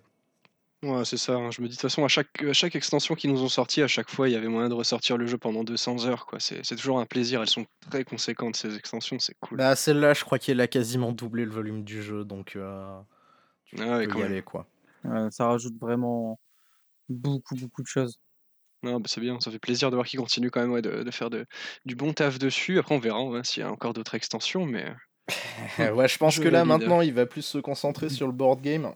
Ouais, 0.82 1.04
c'est 1.06 1.16
ça. 1.16 1.32
hein. 1.36 1.50
Je 1.50 1.62
me 1.62 1.66
dis, 1.66 1.70
de 1.76 1.80
toute 1.80 1.82
façon, 1.90 2.04
à 2.04 2.08
chaque, 2.08 2.42
à 2.42 2.52
chaque 2.52 2.76
extension 2.76 3.14
qu'ils 3.14 3.32
nous 3.32 3.42
ont 3.42 3.48
sorti, 3.48 3.80
à 3.80 3.88
chaque 3.88 4.10
fois, 4.10 4.28
il 4.28 4.32
y 4.32 4.36
avait 4.36 4.48
moyen 4.48 4.68
de 4.68 4.74
ressortir 4.74 5.16
le 5.16 5.26
jeu 5.26 5.38
pendant 5.38 5.64
200 5.64 6.04
heures. 6.06 6.26
quoi. 6.26 6.40
C'est 6.40 6.64
c'est 6.64 6.76
toujours 6.76 6.98
un 7.00 7.06
plaisir. 7.06 7.40
Elles 7.40 7.48
sont 7.48 7.64
très 7.90 8.04
conséquentes, 8.04 8.56
ces 8.56 8.76
extensions. 8.76 9.18
C'est 9.18 9.34
cool. 9.40 9.56
Bah 9.58 9.76
celle-là, 9.76 10.12
je 10.12 10.24
crois 10.24 10.38
qu'elle 10.38 10.60
a 10.60 10.66
quasiment 10.68 11.12
doublé 11.12 11.46
le 11.46 11.50
volume 11.50 11.84
du 11.84 12.02
jeu, 12.02 12.24
donc 12.24 12.54
euh, 12.56 13.00
tu 13.64 13.76
Ah 13.80 14.00
peux 14.04 14.18
y 14.18 14.22
aller 14.22 14.42
quoi. 14.42 14.66
Ça 15.30 15.46
rajoute 15.46 15.74
vraiment 15.80 16.38
beaucoup, 17.08 17.56
beaucoup 17.56 17.82
de 17.82 17.86
choses. 17.86 18.18
Non, 18.82 19.00
bah, 19.00 19.08
c'est 19.08 19.20
bien. 19.22 19.40
Ça 19.40 19.50
fait 19.50 19.58
plaisir 19.60 19.90
de 19.90 19.96
voir 19.96 20.06
qu'ils 20.06 20.20
continuent 20.20 20.50
quand 20.50 20.60
même 20.62 20.72
ouais, 20.72 20.82
de, 20.82 21.02
de 21.04 21.10
faire 21.12 21.30
de, 21.30 21.46
du 21.86 21.96
bon 21.96 22.12
taf 22.14 22.38
dessus. 22.38 22.78
Après, 22.78 22.94
on 22.96 23.00
verra 23.00 23.18
hein, 23.20 23.44
s'il 23.44 23.62
y 23.62 23.66
a 23.66 23.70
encore 23.72 23.94
d'autres 23.94 24.14
extensions. 24.16 24.66
Mais 24.66 24.94
ouais, 25.78 26.08
je 26.08 26.18
pense 26.18 26.38
Je 26.38 26.40
que 26.40 26.48
là 26.48 26.64
valide. 26.64 26.64
maintenant, 26.64 27.00
il 27.00 27.12
va 27.12 27.26
plus 27.26 27.42
se 27.42 27.58
concentrer 27.58 28.08
sur 28.08 28.26
le 28.26 28.32
board 28.32 28.60
game. 28.60 28.92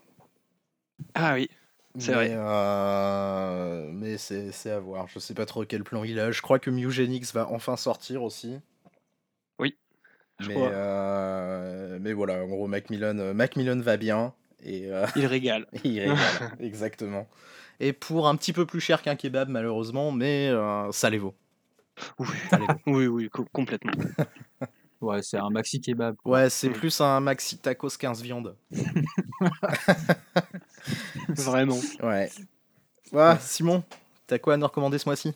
ah 1.14 1.34
oui, 1.34 1.48
C'est 1.98 2.12
vrai. 2.14 2.32
euh, 2.32 3.90
mais 3.92 4.18
c'est 4.18 4.52
c'est 4.52 4.70
à 4.70 4.78
voir. 4.80 5.08
Je 5.08 5.18
sais 5.18 5.34
pas 5.34 5.46
trop 5.46 5.64
quel 5.64 5.84
plan 5.84 6.04
il 6.04 6.18
a. 6.20 6.30
Je 6.30 6.42
crois 6.42 6.58
que 6.58 6.70
Mugenix 6.70 7.32
va 7.34 7.48
enfin 7.50 7.76
sortir 7.76 8.22
aussi. 8.22 8.58
Oui, 9.58 9.78
je 10.40 10.46
Mais, 10.46 10.50
crois. 10.50 10.72
euh, 10.72 11.98
mais 12.00 12.12
voilà, 12.12 12.44
en 12.44 12.46
gros, 12.46 12.66
Macmillan, 12.68 13.18
euh, 13.18 13.34
Macmillan 13.34 13.80
va 13.80 13.96
bien. 13.96 14.34
Et 14.62 14.86
euh, 14.92 15.06
il 15.14 15.26
régale. 15.26 15.66
il 15.84 16.00
régale, 16.00 16.42
exactement. 16.60 17.28
Et 17.80 17.92
pour 17.92 18.26
un 18.28 18.34
petit 18.36 18.52
peu 18.52 18.66
plus 18.66 18.80
cher 18.80 19.02
qu'un 19.02 19.14
kebab, 19.16 19.48
malheureusement, 19.48 20.10
mais 20.12 20.48
euh, 20.48 20.90
ça 20.92 21.10
les 21.10 21.18
vaut. 21.18 21.34
Oui, 22.18 22.26
Ça 22.50 22.58
les 22.58 22.66
vaut. 22.66 22.72
oui, 22.86 23.06
oui, 23.06 23.28
co- 23.30 23.46
complètement. 23.52 23.92
Ouais, 25.00 25.22
c'est 25.22 25.36
un 25.36 25.48
maxi 25.48 25.80
kebab. 25.80 26.16
quoi. 26.16 26.32
Ouais, 26.32 26.50
c'est 26.50 26.70
Mm. 26.70 26.72
plus 26.72 27.00
un 27.00 27.20
maxi 27.20 27.56
tacos 27.58 27.96
15 27.96 28.20
viandes. 28.20 28.56
Vraiment. 31.28 31.78
Ouais. 32.02 32.28
Ouais, 33.12 33.36
Simon, 33.40 33.84
t'as 34.26 34.38
quoi 34.38 34.54
à 34.54 34.56
nous 34.56 34.66
recommander 34.66 34.98
ce 34.98 35.08
mois-ci? 35.08 35.32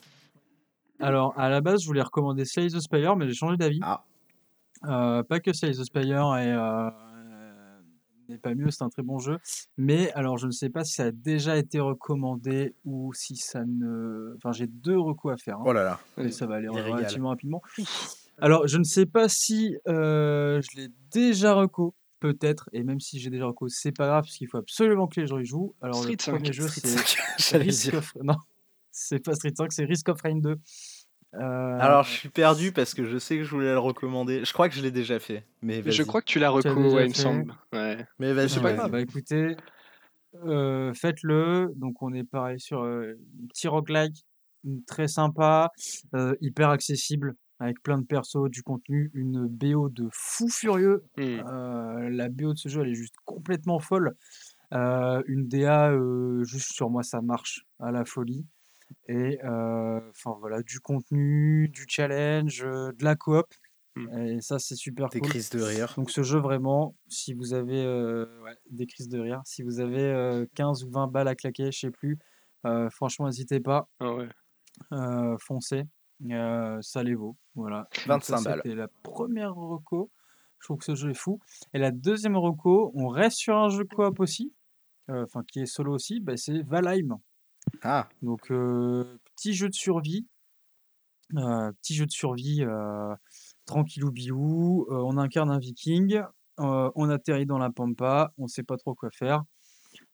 Alors, 1.01 1.33
à 1.39 1.49
la 1.49 1.61
base, 1.61 1.83
je 1.83 1.87
voulais 1.87 2.03
recommander 2.03 2.45
Slay 2.45 2.69
the 2.69 2.81
Spire, 2.81 3.15
mais 3.17 3.27
j'ai 3.29 3.35
changé 3.35 3.57
d'avis. 3.57 3.81
Ah. 3.83 4.05
Euh, 4.85 5.23
pas 5.23 5.41
que 5.41 5.53
Slay 5.53 5.71
the 5.73 5.85
Spire 5.85 6.27
euh, 6.31 6.39
euh, 6.41 6.91
n'est 8.29 8.39
pas 8.39 8.55
mieux, 8.55 8.71
c'est 8.71 8.83
un 8.85 8.89
très 8.89 9.03
bon 9.03 9.19
jeu. 9.19 9.39
Mais 9.77 10.13
alors, 10.13 10.39
je 10.39 10.47
ne 10.47 10.53
sais 10.53 10.71
pas 10.71 10.85
si 10.85 10.95
ça 10.95 11.05
a 11.05 11.11
déjà 11.13 11.57
été 11.57 11.81
recommandé 11.81 12.75
ou 12.85 13.13
si 13.15 13.37
ça 13.37 13.65
ne. 13.65 14.35
Enfin, 14.37 14.53
j'ai 14.53 14.67
deux 14.67 14.99
recos 14.99 15.33
à 15.33 15.37
faire. 15.37 15.59
hein, 15.59 15.65
Oh 15.67 15.73
là 15.73 15.85
là. 15.85 16.01
et 16.25 16.31
ça 16.31 16.47
va 16.47 16.57
aller 16.57 16.69
il 16.71 16.77
régale. 16.79 16.93
relativement 16.99 17.29
rapidement. 17.31 17.63
Alors, 18.39 18.67
je 18.67 18.79
ne 18.79 18.85
sais 18.85 19.07
pas 19.07 19.29
si 19.29 19.77
euh, 19.89 20.61
je 20.63 20.81
l'ai 20.81 20.89
déjà 21.13 21.55
reco, 21.55 21.95
peut-être, 22.21 22.69
et 22.73 22.83
même 22.83 22.99
si 23.01 23.21
j'ai 23.21 23.31
déjà 23.31 23.47
reco, 23.47 23.69
c'est 23.69 23.93
pas 23.93 24.07
grave, 24.07 24.25
parce 24.25 24.37
qu'il 24.37 24.49
faut 24.49 24.59
absolument 24.59 25.07
que 25.07 25.21
les 25.21 25.27
gens 25.27 25.39
y 25.39 25.45
jouent. 25.45 25.75
Alors, 25.83 25.97
Street 25.97 26.17
le 26.27 26.33
premier 26.33 26.47
5, 26.47 26.53
jeu, 26.53 26.69
c'est 26.69 26.87
5, 26.87 27.17
j'allais 27.39 27.65
Risk 27.65 27.91
dire. 27.91 27.99
of... 27.99 28.15
Non, 28.23 28.37
c'est 28.91 29.19
pas 29.21 29.35
Street 29.35 29.53
5, 29.57 29.73
c'est 29.73 29.85
Risk 29.85 30.09
of 30.09 30.21
Rain 30.23 30.39
2. 30.39 30.57
Euh, 31.35 31.79
Alors, 31.81 32.03
je 32.05 32.11
suis 32.11 32.29
perdu 32.29 32.73
parce 32.73 32.93
que 32.95 33.05
je 33.05 33.17
sais 33.19 33.39
que 33.39 33.45
je 33.45 33.51
voulais 33.51 33.73
le 33.73 33.79
recommander. 33.79 34.45
Je 34.45 34.53
crois 34.53 34.69
que 34.69 34.75
je 34.75 34.83
l'ai 34.83 34.91
déjà 34.91 35.19
fait. 35.19 35.45
Mais 35.63 35.83
je 35.91 36.03
crois 36.03 36.21
que 36.21 36.27
tu 36.27 36.39
l'as 36.39 36.49
Tu 36.61 36.69
as 36.69 36.71
reco, 36.73 36.83
déjà 36.83 36.97
ouais, 36.97 37.05
il 37.07 37.09
me 37.09 37.15
semble. 37.15 37.55
Ouais. 37.73 38.07
Mais 38.19 38.33
vas-y, 38.33 38.61
pas 38.61 38.73
grave. 38.75 38.91
Bah 38.91 39.01
écoutez, 39.01 39.57
euh, 40.45 40.93
faites-le. 40.95 41.73
Donc 41.77 42.03
on 42.03 42.13
est 42.13 42.25
pareil 42.25 42.61
sur 42.61 42.83
euh, 42.83 43.15
un 43.43 43.47
petit 43.47 43.69
roguelike, 43.69 44.25
une- 44.65 44.85
très 44.85 45.09
sympa, 45.09 45.71
euh, 46.15 46.35
hyper 46.41 46.69
accessible, 46.71 47.35
avec 47.61 47.83
plein 47.83 47.99
de 47.99 48.05
persos, 48.05 48.51
du 48.51 48.63
contenu, 48.63 49.11
une 49.15 49.47
BO 49.47 49.89
de 49.89 50.09
fou 50.13 50.49
furieux. 50.49 51.05
Hmm. 51.17 51.23
Euh, 51.49 52.11
la 52.11 52.29
BO 52.29 52.53
de 52.53 52.59
ce 52.59 52.69
jeu, 52.69 52.83
elle 52.83 52.91
est 52.91 52.95
juste 52.95 53.15
complètement 53.25 53.79
folle. 53.79 54.13
Euh, 54.75 55.23
une 55.27 55.49
DA, 55.49 55.91
euh, 55.91 56.43
juste 56.45 56.73
sur 56.73 56.89
moi, 56.91 57.03
ça 57.03 57.21
marche 57.21 57.65
à 57.79 57.91
la 57.93 58.05
folie. 58.07 58.47
Et 59.09 59.39
enfin 59.43 60.37
voilà, 60.41 60.63
du 60.63 60.81
contenu, 60.81 61.69
du 61.69 61.85
challenge, 61.89 62.63
de 62.63 63.05
la 63.05 63.17
coop. 63.17 63.47
Mm. 63.97 64.19
Et 64.27 64.41
ça, 64.41 64.59
c'est 64.59 64.75
super 64.77 65.09
Des 65.11 65.21
cool. 65.21 65.29
crises 65.29 65.51
de 65.51 65.61
rire. 65.63 65.93
Donc 65.97 66.11
ce 66.11 66.23
jeu 66.23 66.39
vraiment, 66.39 66.97
si 67.09 67.35
vous 67.35 67.53
avez 67.55 67.85
ouais, 68.43 68.57
des 68.71 68.87
crises 68.87 69.09
de 69.09 69.19
rire, 69.21 69.41
si 69.45 69.63
vous 69.63 69.81
avez 69.81 70.03
euh, 70.05 70.47
15 70.55 70.85
ou 70.85 70.91
20 70.91 71.09
balles 71.09 71.29
à 71.29 71.35
claquer, 71.35 71.71
je 71.73 71.79
sais 71.79 71.91
plus, 71.91 72.19
franchement 72.91 73.27
n'hésitez 73.27 73.61
pas, 73.61 73.89
Ah 74.01 74.15
ouais. 74.15 74.29
foncez, 75.41 75.85
euh, 76.31 76.79
ça 76.81 77.03
les 77.03 77.15
vaut. 77.15 77.37
Voilà. 77.55 77.89
Donc 78.07 78.25
25 78.25 78.39
ça, 78.39 78.51
balles. 78.51 78.61
C'était 78.65 78.75
la 78.77 78.89
première 79.03 79.55
reco. 79.55 80.11
Je 80.59 80.67
trouve 80.67 80.79
que 80.79 80.85
ce 80.85 80.95
jeu 80.95 81.11
est 81.11 81.15
fou. 81.15 81.41
Et 81.75 81.79
la 81.79 81.91
deuxième 81.91 82.37
reco, 82.37 82.93
on 82.95 83.09
reste 83.09 83.37
sur 83.39 83.57
un 83.57 83.69
jeu 83.69 83.85
coop 83.85 84.21
aussi, 84.21 84.55
euh, 85.11 85.25
enfin 85.25 85.43
qui 85.47 85.61
est 85.61 85.67
solo 85.67 85.93
aussi, 85.95 86.21
bah, 86.21 86.37
c'est 86.37 86.63
Valheim. 86.63 87.19
Ah, 87.83 88.09
Donc, 88.23 88.49
petit 88.49 89.53
jeu 89.55 89.69
de 89.69 89.75
survie. 89.75 90.27
petit 91.31 91.95
jeu 91.95 92.07
de 92.07 92.11
survie 92.11 92.63
tranquillou 93.67 94.11
bilou. 94.11 94.87
on 94.91 95.17
incarne 95.19 95.51
un 95.51 95.59
viking. 95.59 96.21
on 96.59 97.09
atterrit 97.11 97.47
dans 97.47 97.59
la 97.59 97.71
pampa. 97.71 98.33
On 98.39 98.47
sait 98.47 98.63
pas 98.63 98.77
trop 98.77 98.95
quoi 98.95 99.11
faire. 99.11 99.43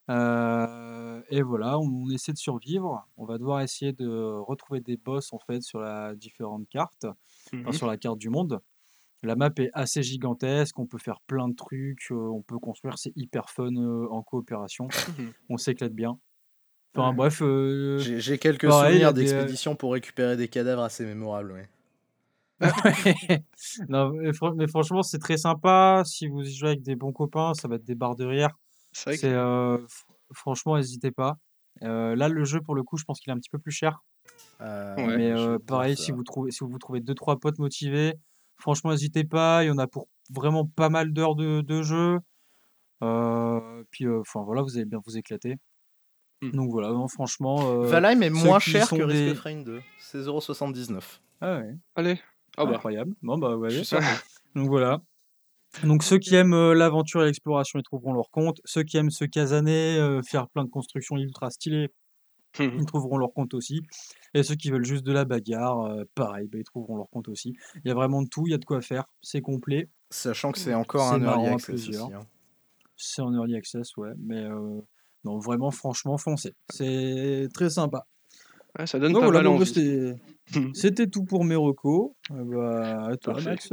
euh, 0.09 1.21
et 1.29 1.41
voilà, 1.43 1.79
on, 1.79 1.83
on 1.83 2.09
essaie 2.11 2.33
de 2.33 2.37
survivre. 2.37 3.07
On 3.17 3.25
va 3.25 3.37
devoir 3.37 3.61
essayer 3.61 3.93
de 3.93 4.07
retrouver 4.41 4.81
des 4.81 4.97
boss 4.97 5.33
en 5.33 5.39
fait 5.39 5.61
sur 5.63 5.79
la 5.81 6.15
différentes 6.15 6.67
cartes, 6.69 7.05
enfin, 7.63 7.71
Mhm. 7.71 7.77
sur 7.77 7.87
la 7.87 7.97
carte 7.97 8.19
du 8.19 8.29
monde. 8.29 8.59
La 9.23 9.35
map 9.35 9.51
est 9.59 9.71
assez 9.73 10.03
gigantesque, 10.03 10.79
on 10.79 10.87
peut 10.87 10.99
faire 10.99 11.21
plein 11.27 11.49
de 11.49 11.55
trucs, 11.55 12.11
euh, 12.11 12.15
on 12.15 12.41
peut 12.43 12.59
construire, 12.59 12.97
c'est 12.99 13.13
hyper 13.17 13.49
fun 13.49 13.75
euh, 13.75 14.07
en 14.11 14.23
coopération, 14.23 14.93
Mhm. 15.07 15.33
on 15.49 15.57
s'éclate 15.57 15.93
bien. 15.93 16.19
Enfin 16.95 17.09
Ouais. 17.09 17.15
bref, 17.15 17.41
euh, 17.41 17.97
j'ai 17.99 18.19
j'ai 18.19 18.37
quelques 18.39 18.71
souvenirs 18.71 19.13
des, 19.13 19.21
euh, 19.33 19.37
d'expéditions 19.37 19.75
pour 19.75 19.93
récupérer 19.93 20.35
des 20.37 20.47
cadavres 20.47 20.81
assez 20.83 21.05
mémorables. 21.05 21.53
ouais. 22.61 23.43
non, 23.87 24.11
mais, 24.11 24.33
fran- 24.33 24.53
mais 24.55 24.67
franchement, 24.67 25.01
c'est 25.03 25.19
très 25.19 25.37
sympa. 25.37 26.03
Si 26.05 26.27
vous 26.27 26.41
y 26.41 26.53
jouez 26.53 26.69
avec 26.69 26.81
des 26.81 26.95
bons 26.95 27.13
copains, 27.13 27.53
ça 27.53 27.67
va 27.67 27.75
être 27.75 27.85
des 27.85 27.95
barres 27.95 28.15
de 28.15 28.25
rire. 28.25 28.49
C'est 28.91 29.09
vrai 29.11 29.15
que 29.15 29.21
C'est 29.21 29.33
euh, 29.33 29.77
f- 29.77 30.03
franchement, 30.33 30.75
n'hésitez 30.77 31.11
pas. 31.11 31.37
Euh, 31.83 32.15
là, 32.15 32.27
le 32.27 32.43
jeu, 32.43 32.59
pour 32.61 32.75
le 32.75 32.83
coup, 32.83 32.97
je 32.97 33.05
pense 33.05 33.19
qu'il 33.21 33.31
est 33.31 33.33
un 33.35 33.39
petit 33.39 33.49
peu 33.49 33.59
plus 33.59 33.71
cher. 33.71 33.99
Euh, 34.61 34.95
Ouais. 34.97 35.17
mais 35.17 35.31
euh, 35.31 35.57
pareil, 35.59 35.95
si 35.95 36.11
vous 36.11 36.23
trouvez, 36.23 36.51
si 36.51 36.63
vous 36.65 36.77
trouvez 36.79 36.99
deux 37.01 37.15
trois 37.15 37.39
potes 37.39 37.59
motivés, 37.59 38.15
franchement, 38.57 38.91
n'hésitez 38.91 39.23
pas. 39.23 39.63
Il 39.63 39.67
y 39.67 39.71
en 39.71 39.77
a 39.77 39.87
pour 39.87 40.07
vraiment 40.31 40.65
pas 40.65 40.89
mal 40.89 41.13
d'heures 41.13 41.35
de, 41.35 41.61
de 41.61 41.81
jeu. 41.83 42.19
Euh, 43.03 43.83
puis, 43.91 44.05
euh, 44.05 44.19
enfin 44.21 44.43
voilà, 44.43 44.61
vous 44.61 44.75
allez 44.77 44.85
bien 44.85 44.99
vous 45.05 45.17
éclater. 45.17 45.55
Donc 46.41 46.71
voilà, 46.71 46.89
non, 46.89 47.07
franchement. 47.07 47.57
euh, 47.83 47.85
Valheim 47.87 48.21
est 48.21 48.29
moins 48.29 48.59
cher 48.59 48.87
que 48.89 48.95
Risk 48.95 49.07
des- 49.25 49.31
of 49.31 49.39
Rain 49.41 49.61
2. 49.61 49.81
C'est 49.99 50.19
0,79. 50.19 51.19
Ah 51.41 51.57
ouais. 51.59 51.75
Allez. 51.95 52.19
Bah. 52.57 52.65
Incroyable. 52.67 53.13
Bon 53.21 53.37
bah 53.37 53.55
ouais. 53.55 53.69
Je 53.69 53.77
suis 53.77 53.85
sûr. 53.85 53.99
Donc 54.55 54.67
voilà. 54.67 55.01
Donc 55.83 56.03
ceux 56.03 56.17
qui 56.17 56.33
aiment 56.35 56.53
euh, 56.53 56.73
l'aventure 56.73 57.21
et 57.21 57.25
l'exploration, 57.25 57.79
ils 57.79 57.83
trouveront 57.83 58.13
leur 58.13 58.29
compte. 58.31 58.59
Ceux 58.65 58.83
qui 58.83 58.97
aiment 58.97 59.11
se 59.11 59.23
casaner, 59.25 59.97
euh, 59.97 60.21
faire 60.23 60.47
plein 60.49 60.63
de 60.63 60.69
constructions 60.69 61.15
ultra 61.17 61.49
stylées, 61.51 61.89
ils 62.59 62.85
trouveront 62.85 63.17
leur 63.17 63.31
compte 63.33 63.53
aussi. 63.53 63.81
Et 64.33 64.41
ceux 64.43 64.55
qui 64.55 64.71
veulent 64.71 64.83
juste 64.85 65.05
de 65.05 65.11
la 65.11 65.25
bagarre, 65.25 65.81
euh, 65.81 66.03
pareil, 66.15 66.47
bah, 66.47 66.57
ils 66.57 66.63
trouveront 66.63 66.97
leur 66.97 67.09
compte 67.09 67.27
aussi. 67.29 67.53
Il 67.83 67.87
y 67.87 67.91
a 67.91 67.93
vraiment 67.93 68.23
de 68.23 68.27
tout, 68.27 68.47
il 68.47 68.51
y 68.51 68.53
a 68.53 68.57
de 68.57 68.65
quoi 68.65 68.81
faire, 68.81 69.05
c'est 69.21 69.41
complet. 69.41 69.89
Sachant 70.09 70.51
que 70.51 70.57
c'est 70.57 70.73
encore 70.73 71.09
C'est 71.09 71.15
un 71.15 71.21
early 71.23 71.47
access 71.47 71.87
hein. 71.99 72.25
C'est 72.97 73.21
en 73.21 73.33
early 73.33 73.55
access, 73.55 73.95
ouais. 73.97 74.11
Mais 74.17 74.43
euh, 74.43 74.81
non, 75.23 75.39
vraiment, 75.39 75.71
franchement, 75.71 76.17
foncez. 76.17 76.53
C'est 76.69 77.47
très 77.53 77.69
sympa. 77.69 78.05
Ouais, 78.77 78.87
ça 78.87 78.99
donne 78.99 79.13
Donc 79.13 79.21
pas 79.21 79.31
voilà, 79.31 79.49
mal 79.49 79.59
donc, 79.59 80.75
c'était 80.75 81.07
tout 81.07 81.25
pour 81.25 81.43
mes 81.43 81.55
recos. 81.55 82.11
Euh, 82.31 82.43
bah, 82.43 83.07
à 83.11 83.17
toi, 83.17 83.33
Parfait. 83.33 83.49
Max. 83.49 83.69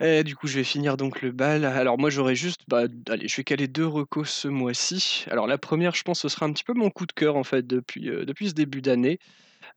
Et 0.00 0.24
du 0.24 0.34
coup, 0.34 0.48
je 0.48 0.56
vais 0.56 0.64
finir 0.64 0.96
donc 0.96 1.22
le 1.22 1.30
bal. 1.30 1.64
Alors 1.64 1.96
moi, 1.96 2.10
j'aurais 2.10 2.34
juste, 2.34 2.62
bah, 2.66 2.84
allez, 3.08 3.28
je 3.28 3.36
vais 3.36 3.44
caler 3.44 3.68
deux 3.68 3.86
recos 3.86 4.28
ce 4.28 4.48
mois-ci. 4.48 5.24
Alors 5.30 5.46
la 5.46 5.58
première, 5.58 5.94
je 5.94 6.02
pense, 6.02 6.20
ce 6.20 6.28
sera 6.28 6.46
un 6.46 6.52
petit 6.52 6.64
peu 6.64 6.74
mon 6.74 6.90
coup 6.90 7.06
de 7.06 7.12
cœur 7.12 7.36
en 7.36 7.44
fait 7.44 7.66
depuis 7.66 8.10
euh, 8.10 8.24
depuis 8.24 8.48
ce 8.48 8.54
début 8.54 8.82
d'année. 8.82 9.18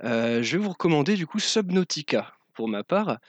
Euh, 0.03 0.41
je 0.41 0.57
vais 0.57 0.63
vous 0.63 0.71
recommander 0.71 1.15
du 1.15 1.27
coup 1.27 1.39
Subnautica 1.39 2.33
pour 2.53 2.67
ma 2.67 2.83
part. 2.83 3.19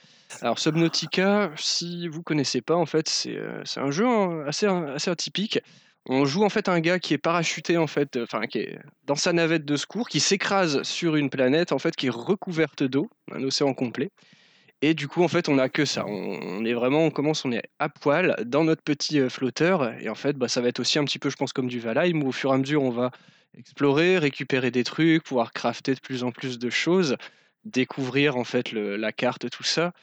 Alors 0.41 0.57
Subnautica, 0.57 1.51
si 1.55 2.07
vous 2.07 2.23
connaissez 2.23 2.61
pas, 2.61 2.75
en 2.75 2.87
fait, 2.87 3.07
c'est 3.07 3.35
euh, 3.35 3.61
un 3.75 3.91
jeu 3.91 4.07
hein, 4.07 4.43
assez 4.47 4.65
assez 4.65 5.11
atypique. 5.11 5.59
On 6.09 6.25
joue 6.25 6.43
en 6.43 6.49
fait 6.49 6.69
un 6.69 6.79
gars 6.79 6.99
qui 6.99 7.13
est 7.13 7.17
parachuté 7.17 7.77
en 7.77 7.87
fait, 7.87 8.15
euh, 8.15 8.23
enfin 8.23 8.47
qui 8.47 8.59
est 8.59 8.79
dans 9.05 9.15
sa 9.15 9.33
navette 9.33 9.65
de 9.65 9.75
secours, 9.75 10.07
qui 10.07 10.21
s'écrase 10.21 10.81
sur 10.83 11.17
une 11.17 11.29
planète 11.29 11.73
en 11.73 11.79
fait 11.79 11.95
qui 11.95 12.07
est 12.07 12.11
recouverte 12.11 12.83
d'eau, 12.83 13.09
un 13.31 13.43
océan 13.43 13.73
complet. 13.73 14.09
Et 14.81 14.93
du 14.93 15.07
coup, 15.07 15.23
en 15.23 15.27
fait, 15.27 15.49
on 15.49 15.55
n'a 15.55 15.69
que 15.69 15.85
ça. 15.85 16.05
On, 16.05 16.63
est 16.63 16.73
vraiment, 16.73 17.03
on 17.03 17.09
commence, 17.09 17.43
on 17.45 17.51
est 17.51 17.63
à 17.79 17.89
poil 17.89 18.35
dans 18.45 18.63
notre 18.63 18.83
petit 18.83 19.19
euh, 19.19 19.27
flotteur. 19.27 19.91
Et 19.99 20.07
en 20.07 20.15
fait, 20.15 20.37
bah, 20.37 20.47
ça 20.47 20.61
va 20.61 20.67
être 20.67 20.79
aussi 20.79 20.99
un 20.99 21.03
petit 21.03 21.17
peu, 21.17 21.31
je 21.31 21.35
pense, 21.35 21.51
comme 21.51 21.67
du 21.67 21.79
Valheim, 21.79 22.21
où 22.21 22.27
au 22.27 22.31
fur 22.31 22.51
et 22.51 22.53
à 22.53 22.57
mesure, 22.59 22.83
on 22.83 22.91
va 22.91 23.09
explorer, 23.57 24.19
récupérer 24.19 24.69
des 24.69 24.83
trucs, 24.83 25.23
pouvoir 25.23 25.51
crafter 25.51 25.95
de 25.95 25.99
plus 25.99 26.23
en 26.23 26.31
plus 26.31 26.59
de 26.59 26.69
choses, 26.69 27.17
découvrir 27.65 28.37
en 28.37 28.43
fait 28.43 28.71
la 28.71 29.11
carte, 29.11 29.49
tout 29.49 29.63
ça. 29.63 29.93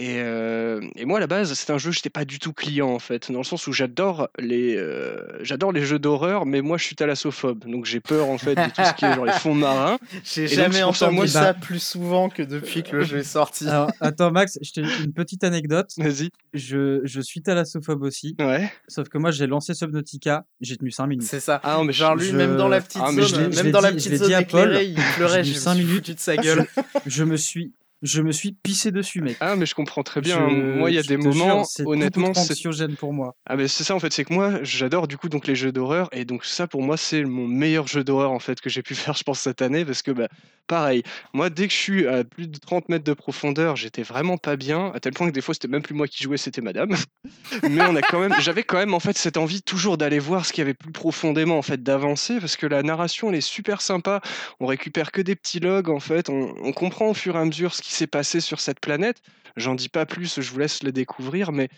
Et, 0.00 0.20
euh, 0.20 0.80
et 0.94 1.04
moi, 1.06 1.16
à 1.18 1.20
la 1.20 1.26
base, 1.26 1.52
c'est 1.54 1.72
un 1.72 1.78
jeu, 1.78 1.90
je 1.90 1.98
n'étais 1.98 2.08
pas 2.10 2.24
du 2.24 2.38
tout 2.38 2.52
client, 2.52 2.88
en 2.88 3.00
fait, 3.00 3.32
dans 3.32 3.38
le 3.38 3.44
sens 3.44 3.66
où 3.66 3.72
j'adore 3.72 4.28
les, 4.38 4.76
euh, 4.76 5.16
j'adore 5.42 5.72
les 5.72 5.84
jeux 5.84 5.98
d'horreur, 5.98 6.46
mais 6.46 6.60
moi, 6.62 6.78
je 6.78 6.84
suis 6.84 6.94
thalassophobe. 6.94 7.64
Donc, 7.68 7.84
j'ai 7.84 7.98
peur, 7.98 8.28
en 8.28 8.38
fait, 8.38 8.54
de 8.54 8.64
tout 8.66 8.82
ce 8.84 8.94
qui 8.94 9.04
est 9.04 9.12
genre 9.14 9.24
les 9.24 9.32
fonds 9.32 9.54
marins. 9.56 9.98
J'ai 10.24 10.46
jamais 10.46 10.84
entendu 10.84 11.14
moi, 11.16 11.26
ça 11.26 11.52
bah- 11.52 11.54
plus 11.60 11.82
souvent 11.82 12.28
que 12.28 12.42
depuis 12.42 12.84
que 12.84 12.94
le 12.96 13.02
jeu 13.04 13.18
est 13.18 13.22
sorti. 13.24 13.66
Alors, 13.68 13.90
attends, 14.00 14.30
Max, 14.30 14.58
je 14.62 14.70
te 14.70 14.80
dis 14.80 15.04
une 15.04 15.12
petite 15.12 15.42
anecdote. 15.42 15.90
Vas-y. 15.98 16.30
Je, 16.54 17.00
je 17.02 17.20
suis 17.20 17.42
thalassophobe 17.42 18.02
aussi. 18.02 18.36
Ouais. 18.38 18.70
Sauf 18.86 19.08
que 19.08 19.18
moi, 19.18 19.32
j'ai 19.32 19.48
lancé 19.48 19.74
Subnautica, 19.74 20.44
j'ai 20.60 20.76
tenu 20.76 20.92
5 20.92 21.06
minutes. 21.08 21.26
C'est 21.26 21.40
ça. 21.40 21.60
Ah, 21.64 21.74
non, 21.78 21.84
mais 21.84 21.92
Genre 21.92 22.14
lui, 22.14 22.28
je- 22.28 22.36
même 22.36 22.56
dans 22.56 22.68
la 22.68 22.80
petite 22.80 23.02
Ah, 23.04 23.10
mais 23.12 23.22
je 23.22 23.34
zone, 23.34 23.54
même 23.54 23.70
dans 23.72 23.80
la 23.80 23.90
dit- 23.90 23.98
je 23.98 24.04
petite 24.08 24.12
l'ai 24.12 24.18
zone 24.18 24.28
dit 24.28 24.34
à 24.34 24.42
Paul, 24.44 24.60
éclairée, 24.68 24.84
il 24.86 24.94
pleurait, 25.16 25.42
j'ai 25.42 25.50
je 25.50 25.54
mis 25.54 25.56
me 25.56 25.60
cinq 25.60 25.74
suis 25.74 25.84
minutes. 25.84 25.96
foutu 25.96 26.14
de 26.14 26.20
sa 26.20 26.36
gueule. 26.36 26.66
Je 27.06 27.24
me 27.24 27.36
suis, 27.36 27.72
je 28.02 28.22
me 28.22 28.32
suis 28.32 28.52
pissé 28.52 28.90
dessus, 28.92 29.20
mec. 29.20 29.36
Ah, 29.40 29.56
mais 29.56 29.66
je 29.66 29.74
comprends 29.74 30.02
très 30.02 30.20
bien. 30.20 30.48
Je- 30.48 30.78
Moi, 30.78 30.90
il 30.90 30.94
y 30.94 30.98
a 30.98 31.02
des 31.02 31.20
jure, 31.20 31.24
moments, 31.34 31.64
honnêtement, 31.84 32.32
c'est 32.34 32.52
anxiogène 32.52 32.94
pour 32.96 33.12
moi. 33.12 33.34
Ah 33.46 33.56
mais 33.56 33.66
c'est 33.68 33.82
ça 33.84 33.94
en 33.94 33.98
fait, 34.00 34.12
c'est 34.12 34.24
que 34.24 34.32
moi 34.34 34.62
j'adore 34.62 35.08
du 35.08 35.16
coup 35.16 35.28
donc 35.28 35.46
les 35.46 35.54
jeux 35.56 35.72
d'horreur 35.72 36.08
et 36.12 36.24
donc 36.24 36.44
ça 36.44 36.66
pour 36.66 36.82
moi 36.82 36.96
c'est 36.96 37.24
mon 37.24 37.46
meilleur 37.48 37.86
jeu 37.86 38.04
d'horreur 38.04 38.30
en 38.30 38.38
fait 38.38 38.60
que 38.60 38.68
j'ai 38.70 38.82
pu 38.82 38.94
faire 38.94 39.14
je 39.14 39.22
pense 39.22 39.40
cette 39.40 39.62
année 39.62 39.84
parce 39.84 40.02
que 40.02 40.10
bah 40.10 40.28
pareil, 40.66 41.02
moi 41.32 41.48
dès 41.48 41.66
que 41.66 41.72
je 41.72 41.78
suis 41.78 42.06
à 42.06 42.24
plus 42.24 42.46
de 42.46 42.58
30 42.58 42.88
mètres 42.90 43.04
de 43.04 43.14
profondeur 43.14 43.74
j'étais 43.76 44.02
vraiment 44.02 44.36
pas 44.36 44.56
bien 44.56 44.92
à 44.94 45.00
tel 45.00 45.14
point 45.14 45.26
que 45.28 45.32
des 45.32 45.40
fois 45.40 45.54
c'était 45.54 45.68
même 45.68 45.80
plus 45.82 45.94
moi 45.94 46.06
qui 46.06 46.22
jouais 46.22 46.36
c'était 46.36 46.60
madame 46.60 46.94
mais 47.62 47.82
on 47.82 47.96
a 47.96 48.02
quand 48.02 48.20
même 48.20 48.34
j'avais 48.40 48.62
quand 48.64 48.76
même 48.76 48.92
en 48.92 49.00
fait 49.00 49.16
cette 49.16 49.38
envie 49.38 49.62
toujours 49.62 49.96
d'aller 49.96 50.18
voir 50.18 50.44
ce 50.44 50.52
qu'il 50.52 50.60
y 50.60 50.66
avait 50.66 50.74
plus 50.74 50.92
profondément 50.92 51.56
en 51.58 51.62
fait 51.62 51.82
d'avancer 51.82 52.38
parce 52.40 52.56
que 52.56 52.66
la 52.66 52.82
narration 52.82 53.30
elle 53.30 53.36
est 53.36 53.40
super 53.40 53.80
sympa 53.80 54.20
on 54.60 54.66
récupère 54.66 55.10
que 55.10 55.22
des 55.22 55.34
petits 55.36 55.60
logs 55.60 55.88
en 55.88 56.00
fait 56.00 56.28
on, 56.28 56.54
on 56.62 56.72
comprend 56.72 57.06
au 57.08 57.14
fur 57.14 57.36
et 57.36 57.38
à 57.40 57.44
mesure 57.46 57.74
ce 57.74 57.80
qui 57.80 57.87
s'est 57.92 58.06
passé 58.06 58.40
sur 58.40 58.60
cette 58.60 58.80
planète 58.80 59.22
j'en 59.56 59.74
dis 59.74 59.88
pas 59.88 60.06
plus 60.06 60.40
je 60.40 60.50
vous 60.50 60.58
laisse 60.58 60.82
le 60.82 60.92
découvrir 60.92 61.52
mais 61.52 61.68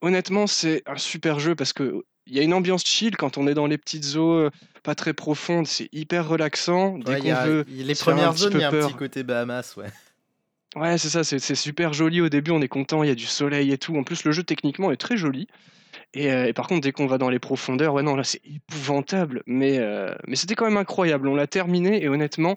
honnêtement, 0.00 0.46
c'est 0.46 0.82
un 0.86 0.96
super 0.96 1.40
jeu 1.40 1.54
parce 1.56 1.72
que 1.72 2.04
il 2.26 2.36
y 2.36 2.40
a 2.40 2.42
une 2.42 2.54
ambiance 2.54 2.84
chill 2.84 3.16
quand 3.16 3.38
on 3.38 3.46
est 3.48 3.54
dans 3.54 3.66
les 3.66 3.78
petites 3.78 4.16
eaux 4.16 4.32
euh, 4.34 4.50
pas 4.82 4.94
très 4.94 5.12
profondes, 5.14 5.66
c'est 5.66 5.88
hyper 5.92 6.28
relaxant. 6.28 6.98
Dès 6.98 7.12
Ouais, 7.12 7.20
qu'on 7.20 7.32
a- 7.32 7.46
veut, 7.46 7.64
les 7.68 7.94
premières 7.94 8.34
zones, 8.36 8.52
il 8.54 8.60
y 8.60 8.62
a 8.64 8.68
un 8.68 8.70
peur. 8.70 8.88
petit 8.90 8.96
côté 8.98 9.22
Bahamas, 9.22 9.74
ouais. 9.76 9.86
ouais, 10.76 10.98
c'est 10.98 11.08
ça, 11.08 11.24
c'est 11.24 11.38
c'est 11.38 11.54
super 11.54 11.92
joli 11.94 12.20
au 12.20 12.28
début, 12.28 12.50
on 12.50 12.60
est 12.62 12.68
content, 12.68 13.02
il 13.02 13.08
y 13.08 13.10
a 13.12 13.14
du 13.14 13.26
soleil 13.26 13.72
et 13.72 13.78
tout. 13.78 13.96
En 13.96 14.04
plus, 14.04 14.24
le 14.24 14.32
jeu 14.32 14.42
techniquement 14.42 14.90
est 14.92 14.96
très 14.96 15.16
joli. 15.16 15.48
Et, 16.14 16.32
euh, 16.32 16.46
et 16.46 16.52
par 16.52 16.66
contre, 16.66 16.80
dès 16.82 16.92
qu'on 16.92 17.06
va 17.06 17.18
dans 17.18 17.28
les 17.30 17.38
profondeurs, 17.38 17.94
ouais, 17.94 18.02
non, 18.02 18.16
là, 18.16 18.24
c'est 18.24 18.40
épouvantable. 18.44 19.42
Mais, 19.46 19.78
euh, 19.78 20.14
mais 20.26 20.36
c'était 20.36 20.54
quand 20.54 20.64
même 20.64 20.76
incroyable. 20.76 21.28
On 21.28 21.34
l'a 21.34 21.46
terminé 21.46 22.02
et 22.02 22.08
honnêtement, 22.08 22.56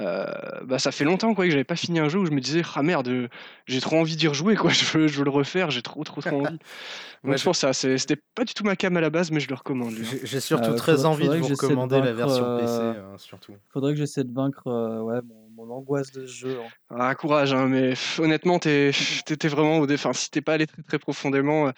euh, 0.00 0.26
bah, 0.64 0.78
ça 0.78 0.92
fait 0.92 1.04
longtemps 1.04 1.34
quoi, 1.34 1.44
que 1.44 1.50
j'avais 1.50 1.64
pas 1.64 1.76
fini 1.76 1.98
un 1.98 2.08
jeu 2.08 2.18
où 2.18 2.26
je 2.26 2.30
me 2.30 2.40
disais, 2.40 2.62
ah 2.74 2.82
merde, 2.82 3.28
j'ai 3.66 3.80
trop 3.80 3.96
envie 3.96 4.16
d'y 4.16 4.28
rejouer, 4.28 4.56
quoi. 4.56 4.70
Je 4.76 4.84
veux, 4.98 5.08
je 5.08 5.18
veux 5.18 5.24
le 5.24 5.30
refaire, 5.30 5.70
j'ai 5.70 5.82
trop, 5.82 6.04
trop, 6.04 6.20
trop 6.20 6.44
envie. 6.46 6.58
Donc, 7.24 7.32
Ouais, 7.32 7.38
je 7.38 7.44
pense 7.44 7.60
que 7.62 7.72
c'était 7.72 8.20
pas 8.34 8.44
du 8.44 8.54
tout 8.54 8.62
ma 8.64 8.76
cam 8.76 8.96
à 8.96 9.00
la 9.00 9.10
base, 9.10 9.30
mais 9.30 9.40
je 9.40 9.48
le 9.48 9.54
recommande. 9.56 9.94
hein. 10.00 10.16
J'ai 10.22 10.40
surtout 10.40 10.70
Euh, 10.70 10.74
très 10.76 10.92
faudrait- 10.92 11.06
envie 11.08 11.28
de 11.28 11.34
vous 11.36 11.48
de 11.48 11.52
recommander 11.52 12.00
la 12.00 12.12
version 12.12 12.44
PC, 12.56 12.80
euh, 12.80 12.92
euh, 12.94 13.18
surtout. 13.18 13.54
Faudrait 13.72 13.92
que 13.94 13.98
j'essaie 13.98 14.22
de 14.24 14.32
vaincre 14.32 14.66
euh, 14.68 15.00
ouais, 15.00 15.20
mon, 15.22 15.66
mon 15.66 15.74
angoisse 15.74 16.12
de 16.12 16.26
ce 16.26 16.32
jeu. 16.32 16.56
hein. 16.60 16.68
Ah, 16.98 17.14
courage, 17.16 17.52
hein, 17.52 17.66
mais 17.66 17.90
pff, 17.90 18.20
honnêtement, 18.20 18.58
t'es 18.60 18.92
t'étais 19.24 19.48
vraiment 19.48 19.78
au 19.78 19.86
dé... 19.86 19.94
enfin, 19.94 20.12
si 20.12 20.30
t'es 20.30 20.40
pas 20.40 20.52
allé 20.54 20.66
très, 20.66 20.82
très 20.82 20.98
profondément, 21.00 21.68
euh, 21.68 21.72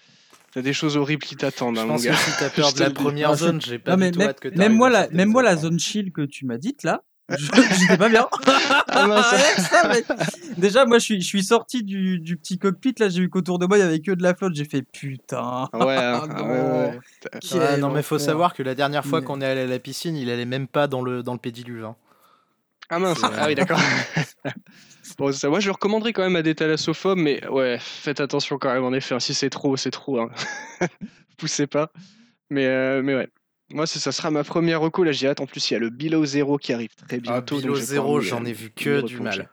t'as 0.52 0.62
des 0.62 0.72
choses 0.72 0.96
horribles 0.96 1.22
qui 1.24 1.36
t'attendent, 1.36 1.76
Je 1.76 1.80
hein, 1.80 1.84
mon 1.86 1.92
pense 1.94 2.04
gars. 2.04 2.12
que 2.12 2.16
si 2.18 2.30
t'as 2.38 2.50
peur 2.54 2.68
Je 2.68 2.72
de 2.72 2.76
te 2.78 2.82
la 2.82 2.88
le 2.88 2.94
dis. 2.94 3.02
première 3.02 3.30
Ah, 3.30 3.36
zone, 3.36 3.60
j'ai 3.60 3.78
pas 3.78 3.92
Non, 3.92 3.96
du 3.96 4.00
mais 4.04 4.10
tout 4.12 4.18
même, 4.20 4.28
hâte 4.28 4.40
que 4.40 4.48
même 4.48 4.74
moi, 4.74 4.90
la, 4.90 5.08
même 5.10 5.28
moi, 5.30 5.42
la 5.42 5.56
zone 5.56 5.78
chill 5.78 6.12
que 6.12 6.22
tu 6.22 6.46
m'as 6.46 6.58
dite 6.58 6.82
là, 6.82 7.02
je- 7.30 7.36
j'étais 7.78 7.98
pas 7.98 8.08
bien. 8.08 8.26
Ah, 8.90 9.06
mince. 9.06 9.32
Avec 9.84 10.06
ça. 10.06 10.16
Déjà, 10.56 10.84
moi, 10.86 10.98
je 10.98 11.04
suis, 11.04 11.20
je 11.20 11.26
suis 11.26 11.44
sorti 11.44 11.84
du, 11.84 12.18
du 12.18 12.36
petit 12.38 12.58
cockpit. 12.58 12.94
Là, 12.98 13.08
j'ai 13.10 13.20
vu 13.20 13.28
qu'autour 13.28 13.58
de 13.58 13.66
moi, 13.66 13.76
il 13.76 13.80
y 13.80 13.84
avait 13.84 14.00
que 14.00 14.12
de 14.12 14.22
la 14.22 14.34
flotte. 14.34 14.54
J'ai 14.54 14.64
fait 14.64 14.82
putain. 14.82 15.68
Ah 15.72 15.86
ouais, 15.86 15.94
hein, 15.96 16.20
Ah 16.22 16.26
ah 16.30 16.42
non. 16.42 16.48
ouais, 16.48 16.98
ouais, 17.60 17.76
non 17.78 17.90
mais 17.90 18.02
faut 18.02 18.18
savoir 18.18 18.54
que 18.54 18.62
la 18.62 18.74
dernière 18.74 19.04
fois 19.04 19.20
Mais- 19.20 19.26
qu'on 19.26 19.40
est 19.42 19.46
allé 19.46 19.60
à 19.60 19.66
la 19.66 19.78
piscine, 19.78 20.16
il 20.16 20.30
allait 20.30 20.46
même 20.46 20.66
pas 20.66 20.86
dans 20.88 21.02
le 21.02 21.22
dans 21.22 21.34
le 21.34 21.38
pédiluve. 21.38 21.84
hein. 21.84 21.96
Ah 22.90 22.98
mince, 22.98 23.20
ah 23.22 23.46
oui, 23.46 23.54
d'accord. 23.54 23.78
bon, 25.18 25.32
ça, 25.32 25.48
moi, 25.48 25.60
je 25.60 25.66
le 25.66 25.72
recommanderais 25.72 26.12
quand 26.12 26.22
même 26.22 26.36
à 26.36 26.42
des 26.42 26.54
thalassophobes, 26.54 27.18
mais 27.18 27.46
ouais, 27.48 27.76
faites 27.80 28.20
attention 28.20 28.58
quand 28.58 28.72
même, 28.72 28.84
en 28.84 28.92
effet. 28.92 29.14
hein, 29.14 29.20
Si 29.20 29.34
c'est 29.34 29.50
trop, 29.50 29.76
c'est 29.76 29.90
trop. 29.90 30.20
Hein. 30.20 30.30
Poussez 31.36 31.66
pas. 31.66 31.90
Mais, 32.50 32.66
euh, 32.66 33.02
mais 33.02 33.14
ouais. 33.14 33.28
Moi, 33.70 33.86
ça 33.86 34.10
sera 34.12 34.30
ma 34.30 34.44
première 34.44 34.80
reco. 34.80 35.04
Là, 35.04 35.12
j'ai 35.12 35.28
hâte. 35.28 35.40
En 35.42 35.46
plus, 35.46 35.70
il 35.70 35.74
y 35.74 35.76
a 35.76 35.80
le 35.80 35.90
Below 35.90 36.24
Zero 36.24 36.56
qui 36.56 36.72
arrive 36.72 36.94
très 36.96 37.16
Ah, 37.18 37.20
bientôt. 37.20 37.56
donc 37.56 37.64
Below 37.64 37.74
Zero, 37.76 38.20
j'en 38.22 38.44
ai 38.46 38.52
vu 38.52 38.70
que 38.70 39.02
du 39.02 39.20
mal. 39.20 39.50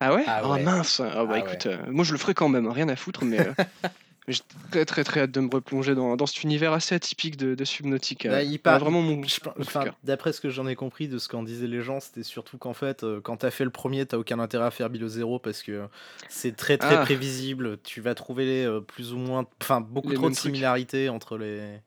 Ah 0.00 0.14
ouais? 0.14 0.22
Ah 0.28 0.40
Ah 0.44 0.50
ouais. 0.52 0.62
mince 0.62 1.00
Ah 1.00 1.24
bah 1.24 1.32
Ah 1.34 1.38
écoute, 1.38 1.66
euh, 1.66 1.78
moi 1.88 2.04
je 2.04 2.12
le 2.12 2.18
ferai 2.18 2.32
quand 2.32 2.48
même, 2.48 2.66
hein, 2.68 2.72
rien 2.72 2.88
à 2.88 2.94
foutre, 2.94 3.24
mais 3.24 3.40
euh, 3.40 3.52
mais 4.28 4.34
j'ai 4.34 4.42
très 4.70 4.84
très 4.84 5.02
très 5.04 5.20
hâte 5.22 5.30
de 5.32 5.40
me 5.40 5.48
replonger 5.50 5.94
dans, 5.94 6.14
dans 6.16 6.26
cet 6.26 6.44
univers 6.44 6.72
assez 6.72 6.94
atypique 6.94 7.36
de, 7.36 7.54
de 7.56 7.64
Subnautica. 7.64 8.28
Bah, 8.28 8.42
il 8.44 8.58
part- 8.60 8.78
vraiment 8.78 9.00
mon, 9.02 9.20
enfin, 9.58 9.84
cœur. 9.84 9.94
D'après 10.04 10.32
ce 10.32 10.40
que 10.40 10.50
j'en 10.50 10.66
ai 10.68 10.76
compris 10.76 11.08
de 11.08 11.18
ce 11.18 11.28
qu'en 11.28 11.42
disaient 11.42 11.66
les 11.66 11.80
gens, 11.80 11.98
c'était 11.98 12.22
surtout 12.22 12.58
qu'en 12.58 12.74
fait, 12.74 13.02
euh, 13.02 13.20
quand 13.20 13.38
t'as 13.38 13.50
fait 13.50 13.64
le 13.64 13.70
premier, 13.70 14.06
t'as 14.06 14.18
aucun 14.18 14.38
intérêt 14.38 14.66
à 14.66 14.70
faire 14.70 14.90
Below 14.90 15.08
Zero 15.08 15.38
parce 15.38 15.62
que 15.62 15.88
c'est 16.28 16.54
très 16.54 16.76
très 16.78 16.96
Ah. 16.96 17.02
prévisible. 17.04 17.78
Tu 17.82 18.00
vas 18.02 18.14
trouver 18.14 18.64
euh, 18.64 18.80
plus 18.80 19.12
ou 19.14 19.16
moins, 19.16 19.46
enfin 19.62 19.80
beaucoup 19.80 20.10
Les 20.10 20.14
trop 20.16 20.28
de 20.30 20.34
trucs. 20.34 20.42
similarités 20.54 21.08
entre 21.08 21.38
les 21.38 21.80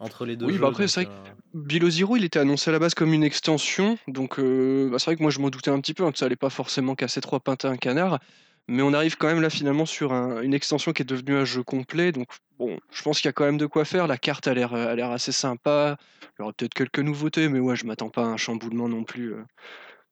entre 0.00 0.26
les 0.26 0.36
deux 0.36 0.46
Oui, 0.46 0.54
jeux. 0.54 0.58
bah 0.58 0.68
après, 0.68 0.86
c'est 0.88 1.04
vrai 1.04 1.12
euh, 1.14 1.30
Below 1.54 1.88
Zero, 1.88 2.16
il 2.16 2.24
était 2.24 2.40
annoncé 2.40 2.68
à 2.68 2.72
la 2.72 2.78
base 2.78 2.94
comme 2.94 3.14
une 3.14 3.22
extension, 3.22 3.96
donc 4.08 4.38
euh, 4.38 4.90
bah, 4.90 4.98
c'est 4.98 5.06
vrai 5.06 5.16
que 5.16 5.22
moi 5.22 5.30
je 5.30 5.38
m'en 5.38 5.50
doutais 5.50 5.70
un 5.70 5.80
petit 5.80 5.94
peu, 5.94 6.04
hein, 6.04 6.12
que 6.12 6.18
ça 6.18 6.26
allait 6.26 6.36
pas 6.36 6.50
forcément 6.50 6.94
casser 6.96 7.20
trois 7.20 7.38
pintins 7.40 7.70
un 7.70 7.76
canard, 7.76 8.18
mais 8.68 8.82
on 8.82 8.92
arrive 8.92 9.16
quand 9.16 9.26
même 9.26 9.40
là 9.42 9.50
finalement 9.50 9.86
sur 9.86 10.12
un- 10.12 10.40
une 10.42 10.54
extension 10.54 10.92
qui 10.92 11.02
est 11.02 11.04
devenue 11.04 11.36
un 11.36 11.44
jeu 11.44 11.62
complet, 11.62 12.12
donc 12.12 12.28
bon, 12.58 12.78
je 12.90 13.02
pense 13.02 13.20
qu'il 13.20 13.28
y 13.28 13.30
a 13.30 13.32
quand 13.32 13.44
même 13.44 13.58
de 13.58 13.66
quoi 13.66 13.84
faire, 13.84 14.06
la 14.06 14.16
carte 14.18 14.46
a 14.46 14.54
l'air 14.54 14.74
a 14.74 14.94
l'air 14.94 15.10
assez 15.10 15.32
sympa, 15.32 15.96
il 16.22 16.40
y 16.40 16.42
aura 16.42 16.52
peut-être 16.52 16.74
quelques 16.74 16.98
nouveautés, 17.00 17.48
mais 17.48 17.60
ouais, 17.60 17.76
je 17.76 17.86
m'attends 17.86 18.10
pas 18.10 18.22
à 18.22 18.26
un 18.26 18.36
chamboulement 18.36 18.88
non 18.88 19.04
plus 19.04 19.34
euh, 19.34 19.44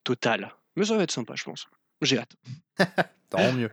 total. 0.04 0.54
Mais 0.76 0.84
ça 0.84 0.96
va 0.96 1.02
être 1.02 1.10
sympa, 1.10 1.34
je 1.36 1.44
pense. 1.44 1.66
J'ai 2.00 2.18
hâte. 2.18 2.32
tant 3.30 3.52
mieux. 3.52 3.70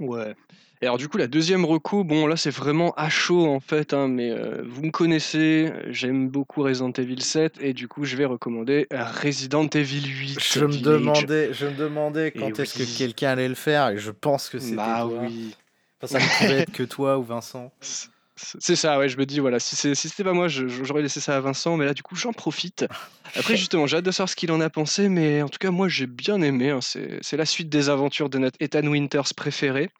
Ouais. 0.00 0.34
Et 0.80 0.86
alors 0.86 0.96
du 0.96 1.08
coup 1.08 1.18
la 1.18 1.26
deuxième 1.26 1.64
reco, 1.64 2.04
bon 2.04 2.28
là 2.28 2.36
c'est 2.36 2.50
vraiment 2.50 2.94
à 2.96 3.08
chaud 3.08 3.46
en 3.48 3.58
fait, 3.58 3.92
hein, 3.94 4.06
mais 4.06 4.30
euh, 4.30 4.62
vous 4.64 4.84
me 4.84 4.90
connaissez, 4.92 5.72
j'aime 5.88 6.28
beaucoup 6.28 6.62
Resident 6.62 6.92
Evil 6.92 7.20
7 7.20 7.54
et 7.60 7.72
du 7.72 7.88
coup 7.88 8.04
je 8.04 8.16
vais 8.16 8.24
recommander 8.26 8.86
Resident 8.92 9.66
Evil 9.66 10.06
8. 10.06 10.38
Je 10.40 10.64
me 10.64 10.76
demandais, 10.76 11.52
je 11.52 11.66
me 11.66 11.74
demandais 11.74 12.30
quand 12.30 12.60
est-ce 12.60 12.78
oui. 12.78 12.86
que 12.86 12.98
quelqu'un 12.98 13.30
allait 13.30 13.48
le 13.48 13.56
faire 13.56 13.88
et 13.88 13.98
je 13.98 14.12
pense 14.12 14.48
que 14.48 14.60
c'était 14.60 14.76
Bah 14.76 15.00
toi. 15.08 15.22
oui. 15.22 15.56
Enfin, 16.00 16.18
ça 16.18 16.24
ne 16.24 16.38
pouvait 16.38 16.60
être 16.60 16.70
que 16.72 16.84
toi 16.84 17.18
ou 17.18 17.24
Vincent. 17.24 17.72
C'est 18.60 18.76
ça, 18.76 18.98
ouais, 18.98 19.08
je 19.08 19.16
me 19.18 19.26
dis, 19.26 19.40
voilà, 19.40 19.58
si 19.58 19.74
c'est- 19.76 19.94
si 19.94 20.08
c'était 20.08 20.24
pas 20.24 20.32
moi, 20.32 20.48
j'aurais 20.48 21.02
laissé 21.02 21.20
ça 21.20 21.36
à 21.36 21.40
Vincent, 21.40 21.76
mais 21.76 21.84
là, 21.84 21.94
du 21.94 22.02
coup, 22.02 22.14
j'en 22.14 22.32
profite. 22.32 22.86
Après, 23.34 23.56
justement, 23.70 23.86
j'ai 23.86 23.96
hâte 23.96 24.04
de 24.04 24.10
savoir 24.10 24.28
ce 24.28 24.36
qu'il 24.36 24.52
en 24.52 24.60
a 24.60 24.70
pensé, 24.70 25.08
mais 25.08 25.42
en 25.42 25.48
tout 25.48 25.58
cas, 25.58 25.70
moi, 25.70 25.88
j'ai 25.88 26.06
bien 26.06 26.40
aimé. 26.40 26.70
hein, 26.70 26.80
c'est 26.80 27.36
la 27.36 27.46
suite 27.46 27.68
des 27.68 27.88
aventures 27.88 28.28
de 28.30 28.38
notre 28.38 28.56
Ethan 28.60 28.86
Winters 28.86 29.34
préféré, 29.36 29.90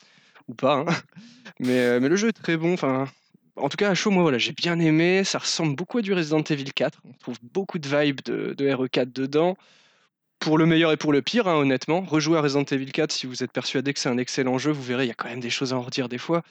ou 0.47 0.55
pas, 0.55 0.74
hein. 0.74 0.86
mais, 1.60 1.78
euh, 1.78 2.01
mais 2.01 2.09
le 2.09 2.16
jeu 2.16 2.28
est 2.28 2.32
très 2.32 2.56
bon. 2.56 2.74
Enfin, 2.74 3.09
en 3.56 3.69
tout 3.69 3.77
cas, 3.77 3.90
à 3.90 3.94
chaud, 3.94 4.10
moi, 4.10 4.23
voilà, 4.23 4.39
j'ai 4.39 4.52
bien 4.52 4.78
aimé. 4.78 5.24
Ça 5.24 5.39
ressemble 5.39 5.74
beaucoup 5.74 5.98
à 5.98 6.02
du 6.02 6.12
Resident 6.15 6.43
Evil 6.43 6.73
4. 6.73 7.01
On 7.05 7.12
trouve 7.15 7.39
beaucoup 7.43 7.78
de 7.78 7.89
vibes 7.89 8.20
de, 8.24 8.55
de 8.56 8.69
RE4 8.69 9.12
dedans. 9.12 9.56
Pour 10.39 10.56
le 10.56 10.66
meilleur 10.66 10.93
et 10.93 10.97
pour 10.97 11.12
le 11.12 11.20
pire, 11.20 11.48
hein, 11.48 11.56
honnêtement. 11.56 12.01
Rejouer 12.02 12.39
à 12.39 12.40
Resident 12.40 12.62
Evil 12.62 12.93
4 12.93 13.10
si 13.10 13.27
vous 13.27 13.43
êtes 13.43 13.51
persuadé 13.51 13.93
que 13.93 13.98
c'est 13.98 14.09
un 14.09 14.19
excellent 14.19 14.56
jeu, 14.59 14.70
vous 14.70 14.85
verrez, 14.85 15.05
il 15.05 15.09
y 15.09 15.10
a 15.10 15.15
quand 15.15 15.28
même 15.28 15.40
des 15.40 15.51
choses 15.51 15.73
à 15.73 15.77
en 15.77 15.82
redire 15.82 16.09
des 16.09 16.19
fois. 16.19 16.44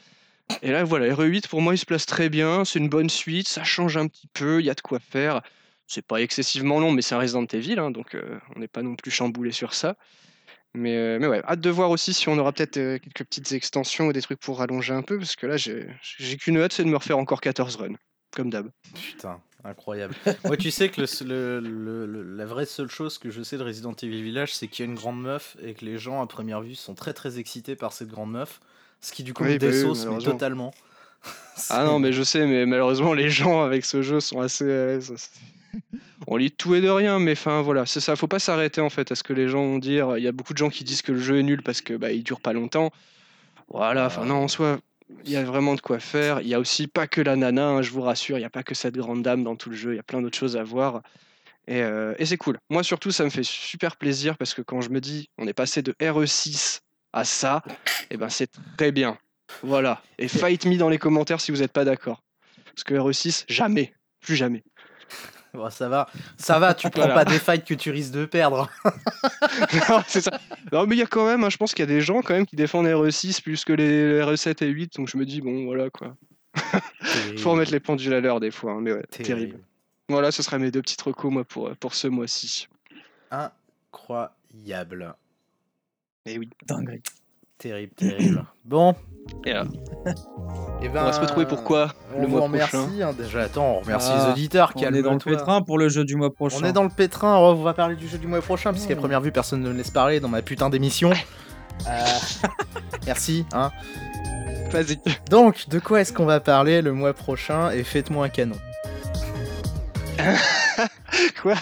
Et 0.61 0.71
là, 0.71 0.83
voilà, 0.83 1.13
RE8 1.13 1.47
pour 1.47 1.61
moi, 1.61 1.73
il 1.73 1.77
se 1.77 1.85
place 1.85 2.05
très 2.05 2.29
bien. 2.29 2.65
C'est 2.65 2.79
une 2.79 2.89
bonne 2.89 3.09
suite, 3.09 3.47
ça 3.47 3.63
change 3.63 3.97
un 3.97 4.07
petit 4.07 4.27
peu, 4.27 4.59
il 4.59 4.65
y 4.65 4.69
a 4.69 4.73
de 4.73 4.81
quoi 4.81 4.99
faire. 4.99 5.41
C'est 5.87 6.05
pas 6.05 6.21
excessivement 6.21 6.79
long, 6.79 6.91
mais 6.91 7.01
c'est 7.01 7.15
un 7.15 7.19
Resident 7.19 7.45
Evil, 7.45 7.75
donc 7.93 8.15
euh, 8.15 8.39
on 8.55 8.59
n'est 8.59 8.67
pas 8.67 8.81
non 8.81 8.95
plus 8.95 9.11
chamboulé 9.11 9.51
sur 9.51 9.73
ça. 9.73 9.95
Mais, 10.73 10.95
euh, 10.95 11.17
mais 11.19 11.27
ouais, 11.27 11.41
hâte 11.45 11.61
de 11.61 11.69
voir 11.69 11.89
aussi 11.91 12.13
si 12.13 12.27
on 12.29 12.37
aura 12.37 12.51
peut-être 12.51 12.77
euh, 12.77 12.99
quelques 12.99 13.23
petites 13.23 13.51
extensions 13.53 14.07
ou 14.07 14.13
des 14.13 14.21
trucs 14.21 14.39
pour 14.39 14.59
rallonger 14.59 14.93
un 14.93 15.01
peu, 15.01 15.17
parce 15.17 15.35
que 15.35 15.47
là, 15.47 15.57
j'ai 15.57 15.87
qu'une 16.37 16.57
hâte, 16.57 16.73
c'est 16.73 16.83
de 16.83 16.89
me 16.89 16.97
refaire 16.97 17.17
encore 17.17 17.41
14 17.41 17.77
runs, 17.77 17.95
comme 18.35 18.49
d'hab. 18.49 18.69
Putain, 18.93 19.41
incroyable. 19.63 20.13
Moi, 20.45 20.57
tu 20.57 20.71
sais 20.71 20.89
que 20.89 21.01
la 21.01 22.45
vraie 22.45 22.65
seule 22.65 22.89
chose 22.89 23.17
que 23.17 23.29
je 23.29 23.41
sais 23.41 23.57
de 23.57 23.63
Resident 23.63 23.93
Evil 23.93 24.21
Village, 24.21 24.53
c'est 24.53 24.67
qu'il 24.67 24.85
y 24.85 24.87
a 24.87 24.91
une 24.91 24.97
grande 24.97 25.21
meuf 25.21 25.55
et 25.63 25.73
que 25.73 25.85
les 25.85 25.97
gens, 25.97 26.21
à 26.21 26.27
première 26.27 26.61
vue, 26.61 26.75
sont 26.75 26.95
très 26.95 27.13
très 27.13 27.39
excités 27.39 27.75
par 27.75 27.93
cette 27.93 28.09
grande 28.09 28.31
meuf. 28.31 28.59
Ce 29.01 29.11
qui, 29.11 29.23
du 29.23 29.33
coup, 29.33 29.43
Oui, 29.43 29.53
me 29.53 29.59
bah 29.59 29.67
oui, 30.17 30.23
totalement. 30.23 30.73
Ah 31.69 31.83
non, 31.83 31.99
mais 31.99 32.13
je 32.13 32.23
sais, 32.23 32.45
mais 32.45 32.65
malheureusement, 32.65 33.13
les 33.13 33.29
gens 33.29 33.63
avec 33.63 33.85
ce 33.85 34.01
jeu 34.01 34.19
sont 34.19 34.41
assez. 34.41 34.65
euh, 34.65 34.99
On 36.27 36.35
lit 36.35 36.51
tout 36.51 36.75
et 36.75 36.81
de 36.81 36.89
rien, 36.89 37.19
mais 37.19 37.33
enfin 37.33 37.61
voilà, 37.61 37.85
c'est 37.85 37.99
ça. 37.99 38.15
Faut 38.15 38.27
pas 38.27 38.39
s'arrêter 38.39 38.81
en 38.81 38.89
fait 38.89 39.11
à 39.11 39.15
ce 39.15 39.23
que 39.23 39.33
les 39.33 39.47
gens 39.47 39.63
vont 39.63 39.77
dire. 39.77 40.17
Il 40.17 40.23
y 40.23 40.27
a 40.27 40.31
beaucoup 40.31 40.53
de 40.53 40.57
gens 40.57 40.69
qui 40.69 40.83
disent 40.83 41.01
que 41.01 41.11
le 41.11 41.19
jeu 41.19 41.39
est 41.39 41.43
nul 41.43 41.61
parce 41.63 41.81
que 41.81 41.93
bah, 41.93 42.11
il 42.11 42.23
dure 42.23 42.41
pas 42.41 42.53
longtemps. 42.53 42.91
Voilà, 43.69 44.05
enfin 44.05 44.25
non, 44.25 44.35
en 44.43 44.47
soi, 44.47 44.79
il 45.25 45.31
y 45.31 45.35
a 45.35 45.43
vraiment 45.43 45.75
de 45.75 45.81
quoi 45.81 45.99
faire. 45.99 46.41
Il 46.41 46.47
y 46.47 46.53
a 46.53 46.59
aussi 46.59 46.87
pas 46.87 47.07
que 47.07 47.21
la 47.21 47.35
nana, 47.35 47.67
hein, 47.67 47.81
je 47.81 47.91
vous 47.91 48.01
rassure, 48.01 48.37
il 48.37 48.41
n'y 48.41 48.45
a 48.45 48.49
pas 48.49 48.63
que 48.63 48.75
cette 48.75 48.95
grande 48.95 49.23
dame 49.23 49.43
dans 49.43 49.55
tout 49.55 49.69
le 49.69 49.75
jeu. 49.75 49.93
Il 49.93 49.97
y 49.97 49.99
a 49.99 50.03
plein 50.03 50.21
d'autres 50.21 50.37
choses 50.37 50.57
à 50.57 50.63
voir. 50.63 51.01
Et, 51.67 51.81
euh, 51.81 52.13
et 52.17 52.25
c'est 52.25 52.37
cool. 52.37 52.57
Moi 52.69 52.83
surtout, 52.83 53.11
ça 53.11 53.23
me 53.25 53.29
fait 53.29 53.43
super 53.43 53.97
plaisir 53.97 54.37
parce 54.37 54.53
que 54.53 54.61
quand 54.61 54.81
je 54.81 54.89
me 54.89 55.01
dis 55.01 55.29
on 55.37 55.47
est 55.47 55.53
passé 55.53 55.81
de 55.81 55.93
RE6 55.99 56.79
à 57.13 57.25
ça, 57.25 57.61
et 58.09 58.17
ben 58.17 58.29
c'est 58.29 58.49
très 58.77 58.91
bien. 58.91 59.17
Voilà. 59.63 60.01
Et 60.17 60.27
fight 60.27 60.65
me 60.65 60.77
dans 60.77 60.89
les 60.89 60.97
commentaires 60.97 61.39
si 61.41 61.51
vous 61.51 61.59
n'êtes 61.59 61.71
pas 61.71 61.85
d'accord. 61.85 62.21
Parce 62.65 62.83
que 62.83 62.93
RE6, 62.93 63.45
jamais. 63.47 63.93
Plus 64.21 64.35
jamais. 64.35 64.63
Bon, 65.53 65.69
ça 65.69 65.87
va, 65.89 66.07
ça 66.37 66.59
va, 66.59 66.73
tu 66.73 66.89
prends 66.89 67.01
Voilà. 67.01 67.15
pas 67.15 67.25
des 67.25 67.39
fights 67.39 67.65
que 67.65 67.73
tu 67.73 67.89
risques 67.89 68.11
de 68.11 68.25
perdre. 68.25 68.69
non, 69.89 70.03
c'est 70.07 70.21
ça. 70.21 70.39
Non, 70.71 70.85
mais 70.85 70.95
il 70.95 70.99
y 70.99 71.01
a 71.01 71.07
quand 71.07 71.25
même, 71.25 71.43
hein, 71.43 71.49
je 71.49 71.57
pense 71.57 71.73
qu'il 71.73 71.79
y 71.81 71.87
a 71.89 71.91
des 71.91 72.01
gens 72.01 72.21
quand 72.21 72.33
même 72.35 72.45
qui 72.45 72.55
défendent 72.55 72.85
RE6 72.85 73.41
plus 73.41 73.63
que 73.65 73.73
les 73.73 74.19
RE7 74.21 74.63
et 74.63 74.67
8. 74.67 74.97
Donc 74.97 75.07
je 75.07 75.17
me 75.17 75.25
dis, 75.25 75.41
bon, 75.41 75.65
voilà 75.65 75.89
quoi. 75.89 76.15
Faut 77.37 77.51
remettre 77.51 77.71
les 77.71 77.79
pendules 77.79 78.13
à 78.13 78.19
l'heure 78.19 78.39
des 78.39 78.51
fois. 78.51 78.73
hein, 78.73 78.79
mais 78.81 78.91
ouais, 78.91 79.03
terrible. 79.09 79.59
Voilà, 80.09 80.31
ce 80.31 80.43
sera 80.43 80.57
mes 80.59 80.69
deux 80.71 80.81
petites 80.81 81.01
recos 81.01 81.31
moi 81.31 81.43
pour, 81.43 81.75
pour 81.77 81.95
ce 81.95 82.07
mois-ci. 82.07 82.67
Incroyable. 83.31 85.15
Et 86.25 86.37
oui. 86.37 86.49
Dinguerie. 86.65 87.01
Terrible, 87.57 87.93
terrible. 87.95 88.45
Bon. 88.65 88.95
Et 89.45 89.53
là, 89.53 89.63
Et 90.81 90.89
on 90.89 90.91
va 90.91 91.11
se 91.13 91.19
retrouver 91.19 91.45
pourquoi 91.45 91.93
On 92.15 92.21
le 92.21 92.27
vous 92.27 92.31
mois 92.37 92.41
remercie. 92.41 92.77
prochain 92.77 93.07
hein, 93.09 93.13
déjà, 93.17 93.41
attends, 93.43 93.77
on 93.77 93.79
remercie 93.79 94.09
Ah, 94.13 94.25
les 94.27 94.31
auditeurs. 94.33 94.71
On 94.75 94.93
est 94.93 95.01
dans 95.01 95.13
le 95.13 95.19
pétrin 95.19 95.61
pour 95.61 95.77
le 95.77 95.89
jeu 95.89 96.03
du 96.05 96.15
mois 96.15 96.33
prochain. 96.33 96.57
On 96.61 96.65
est 96.65 96.71
dans 96.73 96.83
le 96.83 96.89
pétrin, 96.89 97.35
on 97.37 97.55
va 97.63 97.73
parler 97.73 97.95
du 97.95 98.07
jeu 98.07 98.17
du 98.17 98.27
mois 98.27 98.41
prochain, 98.41 98.71
puisqu'à 98.71 98.93
Ouais. 98.93 98.99
première 98.99 99.21
vue, 99.21 99.31
personne 99.31 99.61
ne 99.61 99.69
me 99.69 99.77
laisse 99.77 99.89
parler 99.91 100.19
dans 100.19 100.27
ma 100.29 100.41
putain 100.41 100.69
d'émission. 100.69 101.11
Euh, 101.87 102.03
Merci. 103.05 103.45
Hein. 103.53 103.69
Vas-y. 104.71 104.97
Donc, 105.29 105.69
de 105.69 105.77
quoi 105.77 106.01
est-ce 106.01 106.11
qu'on 106.11 106.25
va 106.25 106.39
parler 106.39 106.81
le 106.81 106.91
mois 106.91 107.13
prochain 107.13 107.69
Et 107.69 107.83
faites-moi 107.83 108.25
un 108.25 108.29
canon. 108.29 108.55
Quoi? 111.39 111.53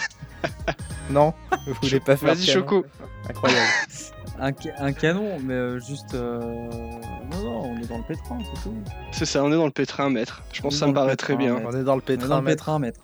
Non 1.10 1.34
Vous 1.66 1.74
voulez 1.82 2.00
pas 2.00 2.16
faire 2.16 2.34
Vas-y, 2.34 2.46
Choco. 2.46 2.86
Incroyable. 3.28 3.60
Un, 4.38 4.52
ca- 4.52 4.74
un 4.78 4.92
canon, 4.92 5.38
mais 5.42 5.54
euh, 5.54 5.78
juste. 5.80 6.14
euh, 6.14 6.40
Non, 7.32 7.42
non, 7.42 7.62
on 7.70 7.76
est 7.82 7.86
dans 7.88 7.98
le 7.98 8.04
pétrin, 8.04 8.38
c'est 8.54 8.62
tout. 8.62 8.74
C'est 9.12 9.24
ça, 9.24 9.42
on 9.42 9.50
est 9.50 9.56
dans 9.56 9.64
le 9.64 9.70
pétrin, 9.70 10.10
maître. 10.10 10.42
Je 10.52 10.60
pense 10.60 10.74
que 10.74 10.78
ça 10.78 10.84
Dans 10.86 10.90
me 10.92 10.94
paraît 10.96 11.16
très 11.16 11.36
bien. 11.36 11.54
maître. 11.54 11.68
On 11.72 11.76
est 11.80 11.84
dans 11.84 11.96
le 11.96 12.02
On 12.06 12.12
est 12.12 12.16
pétrin. 12.16 12.28
dans 12.28 12.40
le 12.40 12.44
pétrin, 12.46 12.78
maître. 12.78 13.00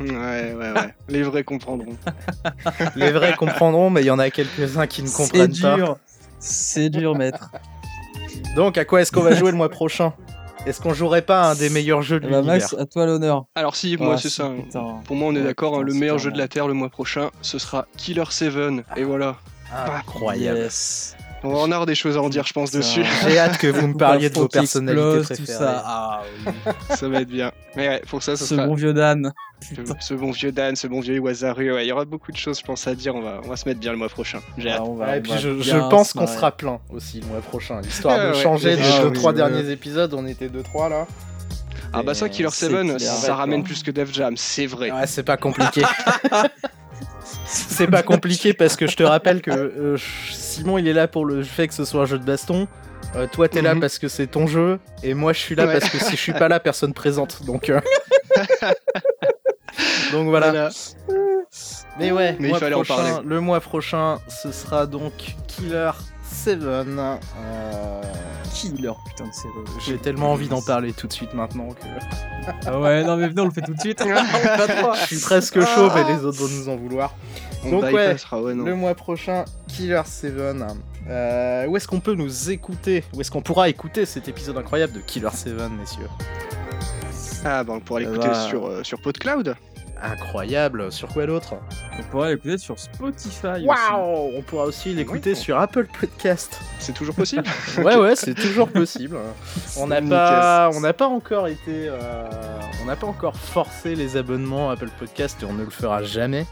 Ouais, 0.00 0.06
ouais, 0.54 0.54
ouais. 0.54 0.94
Les 1.08 1.22
vrais 1.24 1.42
comprendront. 1.42 1.96
Les 2.96 3.10
vrais 3.10 3.34
comprendront, 3.34 3.90
mais 3.90 4.02
il 4.02 4.06
y 4.06 4.10
en 4.10 4.18
a 4.20 4.30
quelques-uns 4.30 4.86
qui 4.86 5.02
ne 5.02 5.08
C'est 5.08 5.16
comprennent 5.16 5.58
pas. 5.60 5.74
dur. 5.74 5.96
C'est 6.38 6.88
dur, 6.90 7.16
maître. 7.16 7.50
Donc, 8.54 8.78
à 8.78 8.84
quoi 8.84 9.00
est-ce 9.02 9.10
qu'on 9.10 9.22
va 9.22 9.34
jouer 9.34 9.50
le 9.50 9.56
mois 9.56 9.68
prochain? 9.70 10.12
Est-ce 10.66 10.80
qu'on 10.80 10.92
jouerait 10.94 11.22
pas 11.22 11.50
un 11.50 11.54
des 11.54 11.70
meilleurs 11.70 12.02
jeux 12.02 12.20
de 12.20 12.26
Eh 12.26 12.30
ben, 12.30 12.36
l'univers? 12.42 12.54
Max, 12.60 12.74
à 12.78 12.84
toi 12.86 13.06
l'honneur. 13.06 13.46
Alors 13.54 13.74
si, 13.74 13.96
moi 13.96 14.14
Ah, 14.14 14.18
c'est 14.20 14.28
ça. 14.28 14.50
putain. 14.50 15.00
Pour 15.04 15.16
moi, 15.16 15.28
on 15.28 15.34
est 15.34 15.38
Ouais, 15.38 15.44
d'accord, 15.44 15.78
hein, 15.78 15.82
le 15.82 15.92
c'est 15.92 15.98
meilleur 15.98 16.18
jeu 16.18 16.30
de 16.30 16.38
la 16.38 16.46
Terre 16.48 16.68
le 16.68 16.74
mois 16.74 16.88
prochain, 16.90 17.30
ce 17.42 17.58
sera 17.58 17.86
Killer 17.96 18.24
7. 18.28 18.52
Et 18.96 19.04
voilà. 19.04 19.36
Incroyable. 19.72 20.58
Yes. 20.58 21.14
On 21.44 21.50
va 21.50 21.58
en 21.58 21.70
avoir 21.70 21.86
des 21.86 21.94
choses 21.94 22.16
à 22.16 22.20
en 22.20 22.28
dire, 22.28 22.44
je 22.44 22.52
pense, 22.52 22.72
dessus. 22.72 23.04
J'ai 23.22 23.38
hâte 23.38 23.58
que 23.58 23.68
vous 23.68 23.86
me 23.86 23.94
parliez 23.96 24.28
de 24.28 24.34
vos 24.34 24.48
personnalités 24.48 25.18
explose, 25.18 25.38
tout 25.38 25.44
préférées. 25.44 25.58
ça. 25.58 25.82
Ah, 25.86 26.22
oui. 26.46 26.52
ça 26.96 27.08
va 27.08 27.20
être 27.20 27.28
bien. 27.28 27.52
Mais 27.76 27.88
ouais, 27.88 28.02
pour 28.08 28.24
ça, 28.24 28.36
ce 28.36 28.44
Ce 28.44 28.56
sera 28.56 28.66
bon 28.66 28.74
vieux 28.74 28.92
Dan. 28.92 29.32
ce, 29.60 29.74
ce 30.00 30.14
bon 30.14 30.32
vieux 30.32 30.50
Dan, 30.50 30.74
ce 30.74 30.88
bon 30.88 30.98
vieux 30.98 31.14
Iwasaru. 31.14 31.72
Ouais, 31.74 31.84
il 31.84 31.88
y 31.88 31.92
aura 31.92 32.04
beaucoup 32.06 32.32
de 32.32 32.36
choses, 32.36 32.58
je 32.58 32.64
pense, 32.64 32.88
à 32.88 32.94
dire. 32.96 33.14
On 33.14 33.20
va, 33.20 33.40
on 33.44 33.48
va 33.48 33.54
se 33.56 33.68
mettre 33.68 33.78
bien 33.78 33.92
le 33.92 33.98
mois 33.98 34.08
prochain. 34.08 34.40
J'ai 34.56 34.70
hâte. 34.70 34.78
Ah, 34.80 34.84
on 34.84 34.94
va- 34.96 35.06
Ouais, 35.06 35.16
et 35.16 35.18
on 35.20 35.22
puis 35.22 35.30
va 35.30 35.38
je, 35.38 35.78
pense 35.90 36.08
se 36.08 36.18
qu'on 36.18 36.26
sera 36.26 36.50
plein 36.50 36.80
aussi 36.90 37.20
le 37.20 37.26
mois 37.28 37.40
prochain. 37.40 37.80
L'histoire 37.82 38.16
Ah 38.18 38.26
de 38.30 38.34
ouais. 38.36 38.42
changer 38.42 38.74
des 38.76 38.82
Ah 38.82 39.04
2-3 39.04 39.08
oui, 39.12 39.18
oui. 39.28 39.34
derniers 39.34 39.70
épisodes, 39.70 40.12
on 40.14 40.26
était 40.26 40.48
2-3 40.48 40.90
là. 40.90 41.06
Ah 41.92 42.02
bah 42.02 42.14
ça, 42.14 42.28
Killer 42.28 42.48
c'est 42.52 42.68
7, 42.70 42.96
clair. 42.96 42.98
ça 43.00 43.34
ramène 43.34 43.62
plus 43.64 43.82
que 43.82 43.90
Def 43.90 44.12
Jam, 44.12 44.36
c'est 44.36 44.66
vrai. 44.66 44.90
Ouais, 44.90 45.06
c'est 45.06 45.22
pas 45.22 45.36
compliqué. 45.36 45.82
c'est 47.46 47.86
pas 47.86 48.02
compliqué 48.02 48.52
parce 48.52 48.76
que 48.76 48.86
je 48.86 48.96
te 48.96 49.02
rappelle 49.02 49.40
que 49.40 49.50
euh, 49.50 49.96
Simon 50.30 50.78
il 50.78 50.86
est 50.88 50.92
là 50.92 51.08
pour 51.08 51.24
le 51.24 51.42
fait 51.42 51.68
que 51.68 51.74
ce 51.74 51.84
soit 51.84 52.02
un 52.02 52.06
jeu 52.06 52.18
de 52.18 52.24
baston. 52.24 52.68
Euh, 53.16 53.26
toi 53.30 53.48
t'es 53.48 53.62
là 53.62 53.74
Mhm. 53.74 53.80
parce 53.80 53.98
que 53.98 54.06
c'est 54.08 54.26
ton 54.26 54.46
jeu 54.46 54.78
et 55.02 55.14
moi 55.14 55.32
je 55.32 55.38
suis 55.38 55.54
là 55.54 55.66
Ouais. 55.66 55.78
parce 55.78 55.90
que 55.90 55.98
si 55.98 56.10
je 56.12 56.20
suis 56.20 56.32
pas 56.34 56.48
là 56.48 56.60
personne 56.60 56.92
présente 56.92 57.42
donc 57.46 57.70
euh, 57.70 57.80
donc 60.12 60.28
voilà. 60.28 60.50
Voilà. 60.50 60.70
Mais 61.98 62.12
ouais, 62.12 62.36
Mais 62.38 62.48
il 62.48 62.50
mois 62.50 62.58
fallait 62.58 62.74
en 62.74 62.82
prochain- 62.82 62.96
parler. 63.02 63.26
le 63.26 63.40
mois 63.40 63.60
prochain 63.60 64.18
ce 64.28 64.52
sera 64.52 64.86
donc 64.86 65.12
Killer 65.46 65.90
7. 66.38 66.60
Euh, 66.62 68.02
Killer, 68.54 68.92
putain 69.06 69.26
de 69.26 69.32
série. 69.32 69.52
J'ai 69.84 69.98
tellement 69.98 70.32
envie 70.32 70.48
d'en 70.48 70.62
parler 70.62 70.92
tout 70.92 71.08
de 71.08 71.12
suite 71.12 71.34
maintenant 71.34 71.68
que 71.70 71.82
Ah 72.66 72.78
ouais, 72.78 73.04
non, 73.04 73.16
mais 73.16 73.28
venez, 73.28 73.40
on 73.40 73.46
le 73.46 73.50
fait 73.50 73.62
tout 73.62 73.74
de 73.74 73.80
suite. 73.80 74.02
je 75.00 75.06
suis 75.06 75.18
presque 75.18 75.60
chaud 75.60 75.90
mais 75.94 76.04
les 76.04 76.24
autres 76.24 76.38
vont 76.38 76.48
nous 76.48 76.68
en 76.68 76.76
vouloir. 76.76 77.14
On 77.64 77.70
Donc 77.70 77.82
ouais, 77.84 77.90
bypassera, 77.90 78.40
ouais, 78.40 78.54
non. 78.54 78.64
Le 78.64 78.76
mois 78.76 78.94
prochain, 78.94 79.44
Killer 79.66 80.00
7. 80.04 80.34
Euh, 81.08 81.66
où 81.66 81.76
est-ce 81.76 81.88
qu'on 81.88 82.00
peut 82.00 82.14
nous 82.14 82.50
écouter? 82.50 83.02
Où 83.14 83.20
est-ce 83.20 83.30
qu'on 83.30 83.42
pourra 83.42 83.68
écouter 83.68 84.06
cet 84.06 84.28
épisode 84.28 84.58
incroyable 84.58 84.92
de 84.92 85.00
Killer 85.00 85.30
7, 85.32 85.54
messieurs? 85.78 86.08
Ah 87.44 87.64
bah 87.64 87.72
on 87.76 87.80
pourra 87.80 88.00
l'écouter 88.00 88.28
bah. 88.28 88.48
sur, 88.48 88.66
euh, 88.66 88.82
sur 88.82 89.00
PodCloud. 89.00 89.56
Incroyable 90.02 90.92
Sur 90.92 91.08
quoi 91.08 91.26
d'autre 91.26 91.54
On 91.98 92.02
pourrait 92.04 92.30
l'écouter 92.30 92.58
sur 92.58 92.78
Spotify. 92.78 93.46
aussi. 93.48 93.66
Waouh 93.66 94.32
On 94.36 94.42
pourra 94.42 94.64
aussi 94.64 94.94
l'écouter 94.94 95.34
sur 95.34 95.58
Apple 95.58 95.86
Podcast. 96.00 96.60
C'est 96.78 96.92
toujours 96.94 97.14
possible 97.14 97.44
Ouais, 97.78 97.96
ouais, 97.96 98.14
c'est 98.16 98.34
toujours 98.34 98.68
possible. 98.68 99.16
On 99.76 99.88
n'a 99.88 100.00
Nickel. 100.00 100.16
pas, 100.16 100.70
on 100.74 100.80
n'a 100.80 100.92
pas 100.92 101.08
encore 101.08 101.48
été, 101.48 101.88
euh, 101.88 102.28
on 102.82 102.86
n'a 102.86 102.96
pas 102.96 103.06
encore 103.06 103.36
forcé 103.36 103.94
les 103.94 104.16
abonnements 104.16 104.70
Apple 104.70 104.90
Podcast 104.98 105.42
et 105.42 105.46
on 105.46 105.52
ne 105.54 105.64
le 105.64 105.70
fera 105.70 106.02
jamais. 106.02 106.46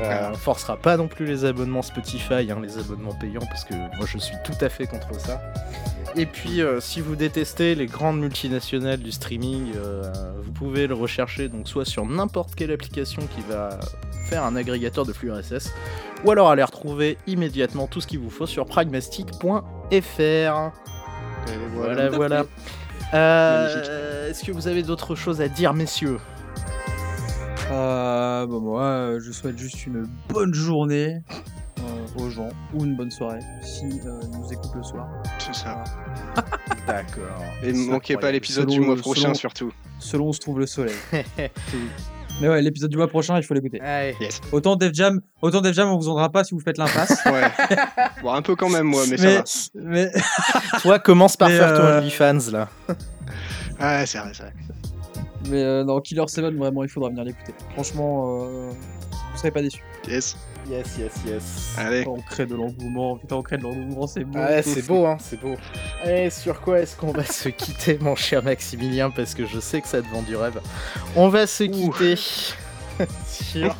Euh, 0.00 0.18
Ah. 0.22 0.30
on 0.32 0.36
forcera 0.36 0.76
pas 0.76 0.96
non 0.96 1.08
plus 1.08 1.26
les 1.26 1.44
abonnements 1.44 1.82
Spotify, 1.82 2.50
hein, 2.50 2.58
les 2.62 2.78
abonnements 2.78 3.14
payants, 3.14 3.44
parce 3.48 3.64
que 3.64 3.74
moi 3.74 4.06
je 4.06 4.18
suis 4.18 4.36
tout 4.44 4.54
à 4.60 4.68
fait 4.68 4.86
contre 4.86 5.18
ça. 5.20 5.40
Et 6.16 6.26
puis, 6.26 6.60
euh, 6.60 6.80
si 6.80 7.00
vous 7.00 7.14
détestez 7.14 7.74
les 7.76 7.86
grandes 7.86 8.18
multinationales 8.18 8.98
du 8.98 9.12
streaming, 9.12 9.72
euh, 9.76 10.02
vous 10.42 10.50
pouvez 10.52 10.86
le 10.88 10.94
rechercher 10.94 11.48
donc 11.48 11.68
soit 11.68 11.84
sur 11.84 12.04
n'importe 12.04 12.54
quelle 12.56 12.72
application 12.72 13.22
qui 13.34 13.42
va 13.48 13.78
faire 14.28 14.44
un 14.44 14.56
agrégateur 14.56 15.04
de 15.06 15.12
flux 15.12 15.30
RSS, 15.32 15.72
ou 16.24 16.30
alors 16.32 16.50
aller 16.50 16.64
retrouver 16.64 17.16
immédiatement 17.28 17.86
tout 17.86 18.00
ce 18.00 18.06
qu'il 18.08 18.18
vous 18.18 18.30
faut 18.30 18.46
sur 18.46 18.66
pragmastic.fr. 18.66 19.52
Et 19.92 20.02
Voilà, 21.74 22.08
voilà. 22.10 22.44
Euh, 23.14 24.28
Est-ce 24.30 24.44
que 24.44 24.52
vous 24.52 24.68
avez 24.68 24.82
d'autres 24.82 25.14
choses 25.14 25.40
à 25.40 25.48
dire, 25.48 25.74
messieurs? 25.74 26.18
Euh, 27.70 28.46
bah, 28.46 28.58
moi, 28.60 28.82
euh, 28.82 29.20
je 29.20 29.30
souhaite 29.32 29.58
juste 29.58 29.86
une 29.86 30.08
bonne 30.28 30.54
journée. 30.54 31.22
Euh, 31.78 32.22
aux 32.22 32.28
gens, 32.28 32.50
ou 32.74 32.84
une 32.84 32.94
bonne 32.94 33.10
soirée, 33.10 33.40
si 33.62 33.84
euh, 33.86 34.20
ils 34.22 34.38
nous 34.38 34.52
écoutent 34.52 34.74
le 34.74 34.82
soir. 34.82 35.08
C'est 35.38 35.54
ça. 35.54 35.82
D'accord. 36.86 37.42
Et 37.62 37.72
ne 37.72 37.90
manquez 37.90 38.16
pas 38.18 38.30
l'épisode 38.30 38.68
du 38.68 38.80
mois 38.80 38.94
selon- 38.96 39.00
prochain 39.02 39.34
surtout. 39.34 39.72
Selon 39.98 40.28
où 40.28 40.32
se 40.34 40.40
trouve 40.40 40.58
le 40.60 40.66
soleil. 40.66 40.94
Mais 42.42 42.48
ouais, 42.48 42.60
l'épisode 42.60 42.90
du 42.90 42.96
mois 42.98 43.08
prochain, 43.08 43.36
il 43.38 43.42
faut 43.42 43.54
l'écouter. 43.54 43.78
Yes. 44.20 44.40
Autant 44.52 44.76
Def 44.76 44.92
Jam, 44.94 45.20
autant 45.40 45.60
Def 45.62 45.74
Jam, 45.74 45.88
on 45.88 45.96
vous 45.96 46.08
entendra 46.08 46.30
pas 46.30 46.44
si 46.44 46.54
vous 46.54 46.60
faites 46.60 46.76
l'impasse. 46.78 47.18
Ouais. 47.26 47.50
bon, 48.22 48.32
un 48.32 48.42
peu 48.42 48.56
quand 48.56 48.68
même, 48.68 48.86
moi, 48.86 49.02
mais, 49.08 49.16
ça 49.16 49.28
va. 49.30 49.44
mais, 49.74 50.10
Toi, 50.82 50.98
commence 50.98 51.36
par 51.36 51.48
Mais, 51.48 51.56
faire 51.58 51.74
ton 51.74 51.82
euh, 51.82 51.98
OnlyFans 52.00 52.50
là. 52.52 52.68
Ouais, 53.80 54.04
c'est 54.06 54.18
vrai, 54.18 54.32
c'est 54.34 54.42
vrai. 54.42 54.52
Mais 55.48 55.62
euh, 55.62 55.84
non, 55.84 56.00
Killer 56.00 56.24
7, 56.26 56.54
vraiment, 56.54 56.82
il 56.82 56.88
faudra 56.88 57.10
venir 57.10 57.24
l'écouter. 57.24 57.54
Franchement, 57.74 58.40
euh, 58.42 58.70
vous 59.32 59.38
serez 59.38 59.50
pas 59.50 59.62
déçus. 59.62 59.82
Yes. 60.08 60.36
Yes, 60.68 60.98
yes, 60.98 61.12
yes. 61.26 61.74
Allez. 61.78 62.06
On 62.06 62.20
crée 62.20 62.46
de 62.46 62.54
l'engouement, 62.54 63.16
putain, 63.16 63.36
on 63.36 63.42
crée 63.42 63.56
de 63.56 63.62
l'engouement, 63.62 64.06
c'est 64.06 64.24
beau. 64.24 64.38
Ah 64.40 64.50
ouais, 64.50 64.62
c'est 64.62 64.86
beau, 64.86 65.06
hein, 65.06 65.16
c'est 65.18 65.40
beau. 65.40 65.54
Et 66.06 66.30
sur 66.30 66.60
quoi 66.60 66.80
est-ce 66.80 66.96
qu'on 66.96 67.12
va 67.12 67.24
se 67.24 67.48
quitter, 67.48 67.98
mon 68.00 68.14
cher 68.14 68.44
Maximilien? 68.44 69.10
Parce 69.10 69.34
que 69.34 69.46
je 69.46 69.58
sais 69.58 69.80
que 69.80 69.88
ça 69.88 70.02
te 70.02 70.08
vend 70.08 70.22
du 70.22 70.36
rêve. 70.36 70.60
On 71.16 71.28
va 71.28 71.46
se 71.46 71.64
quitter 71.64 72.14
sur 73.26 73.74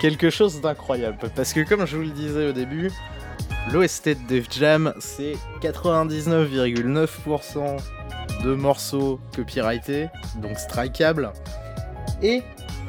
quelque 0.00 0.30
chose 0.30 0.60
d'incroyable. 0.60 1.18
Parce 1.36 1.52
que, 1.52 1.60
comme 1.60 1.86
je 1.86 1.96
vous 1.96 2.02
le 2.02 2.10
disais 2.10 2.48
au 2.48 2.52
début, 2.52 2.90
l'OST 3.72 4.08
de 4.08 4.16
Def 4.28 4.46
Jam, 4.50 4.92
c'est 4.98 5.34
99,9% 5.60 7.76
de 8.42 8.54
morceaux 8.54 9.20
copyrightés, 9.34 10.08
donc 10.36 10.58
strikeables, 10.58 11.32
et 12.22 12.42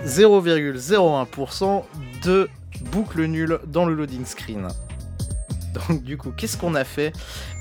0,01% 0.06 1.84
de 2.24 2.50
boucles 2.92 3.26
nulles 3.26 3.60
dans 3.68 3.86
le 3.86 3.94
loading 3.94 4.26
screen. 4.26 4.68
Donc 5.74 6.04
du 6.04 6.18
coup, 6.18 6.32
qu'est-ce 6.36 6.58
qu'on 6.58 6.76
a 6.76 6.84
fait? 6.84 7.14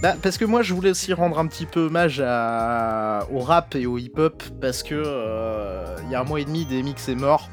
Bah 0.02 0.14
parce 0.20 0.38
que 0.38 0.44
moi 0.44 0.62
je 0.62 0.74
voulais 0.74 0.90
aussi 0.90 1.12
rendre 1.12 1.38
un 1.38 1.46
petit 1.46 1.66
peu 1.66 1.86
hommage 1.86 2.20
au 2.20 3.38
rap 3.40 3.74
et 3.74 3.86
au 3.86 3.98
hip-hop 3.98 4.42
parce 4.60 4.82
que 4.82 4.94
euh, 4.94 5.96
il 6.04 6.10
y 6.10 6.14
a 6.14 6.20
un 6.20 6.24
mois 6.24 6.40
et 6.40 6.44
demi 6.44 6.64
DMX 6.64 7.08
est 7.08 7.14
mort 7.14 7.50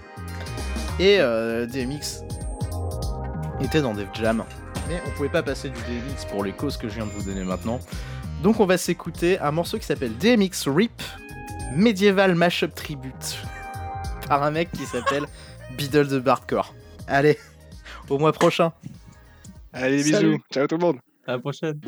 et 0.99 1.18
euh, 1.19 1.65
DMX 1.65 2.23
était 3.61 3.81
dans 3.81 3.93
Def 3.93 4.07
Jam. 4.14 4.43
Mais 4.88 5.01
on 5.05 5.11
pouvait 5.11 5.30
pas 5.30 5.43
passer 5.43 5.69
du 5.69 5.76
DMX 5.76 6.26
pour 6.30 6.43
les 6.43 6.53
causes 6.53 6.77
que 6.77 6.88
je 6.88 6.95
viens 6.95 7.05
de 7.05 7.11
vous 7.11 7.23
donner 7.23 7.43
maintenant. 7.43 7.80
Donc 8.43 8.59
on 8.59 8.65
va 8.65 8.77
s'écouter 8.77 9.39
un 9.39 9.51
morceau 9.51 9.77
qui 9.77 9.85
s'appelle 9.85 10.15
DMX 10.18 10.68
Rip 10.68 11.01
Medieval 11.76 12.35
Mashup 12.35 12.73
Tribute 12.76 13.38
par 14.27 14.43
un 14.43 14.51
mec 14.51 14.72
qui 14.72 14.85
s'appelle 14.85 15.26
Biddle 15.77 16.07
the 16.07 16.23
Bardcore. 16.23 16.73
Allez, 17.07 17.38
au 18.09 18.18
mois 18.18 18.34
prochain. 18.34 18.72
Allez, 19.73 20.03
Salut. 20.03 20.27
bisous. 20.31 20.43
Ciao 20.51 20.68
tout 20.68 20.77
le 20.77 20.81
monde. 20.81 20.97
À 21.26 21.34
la 21.34 21.39
prochaine. 21.39 21.80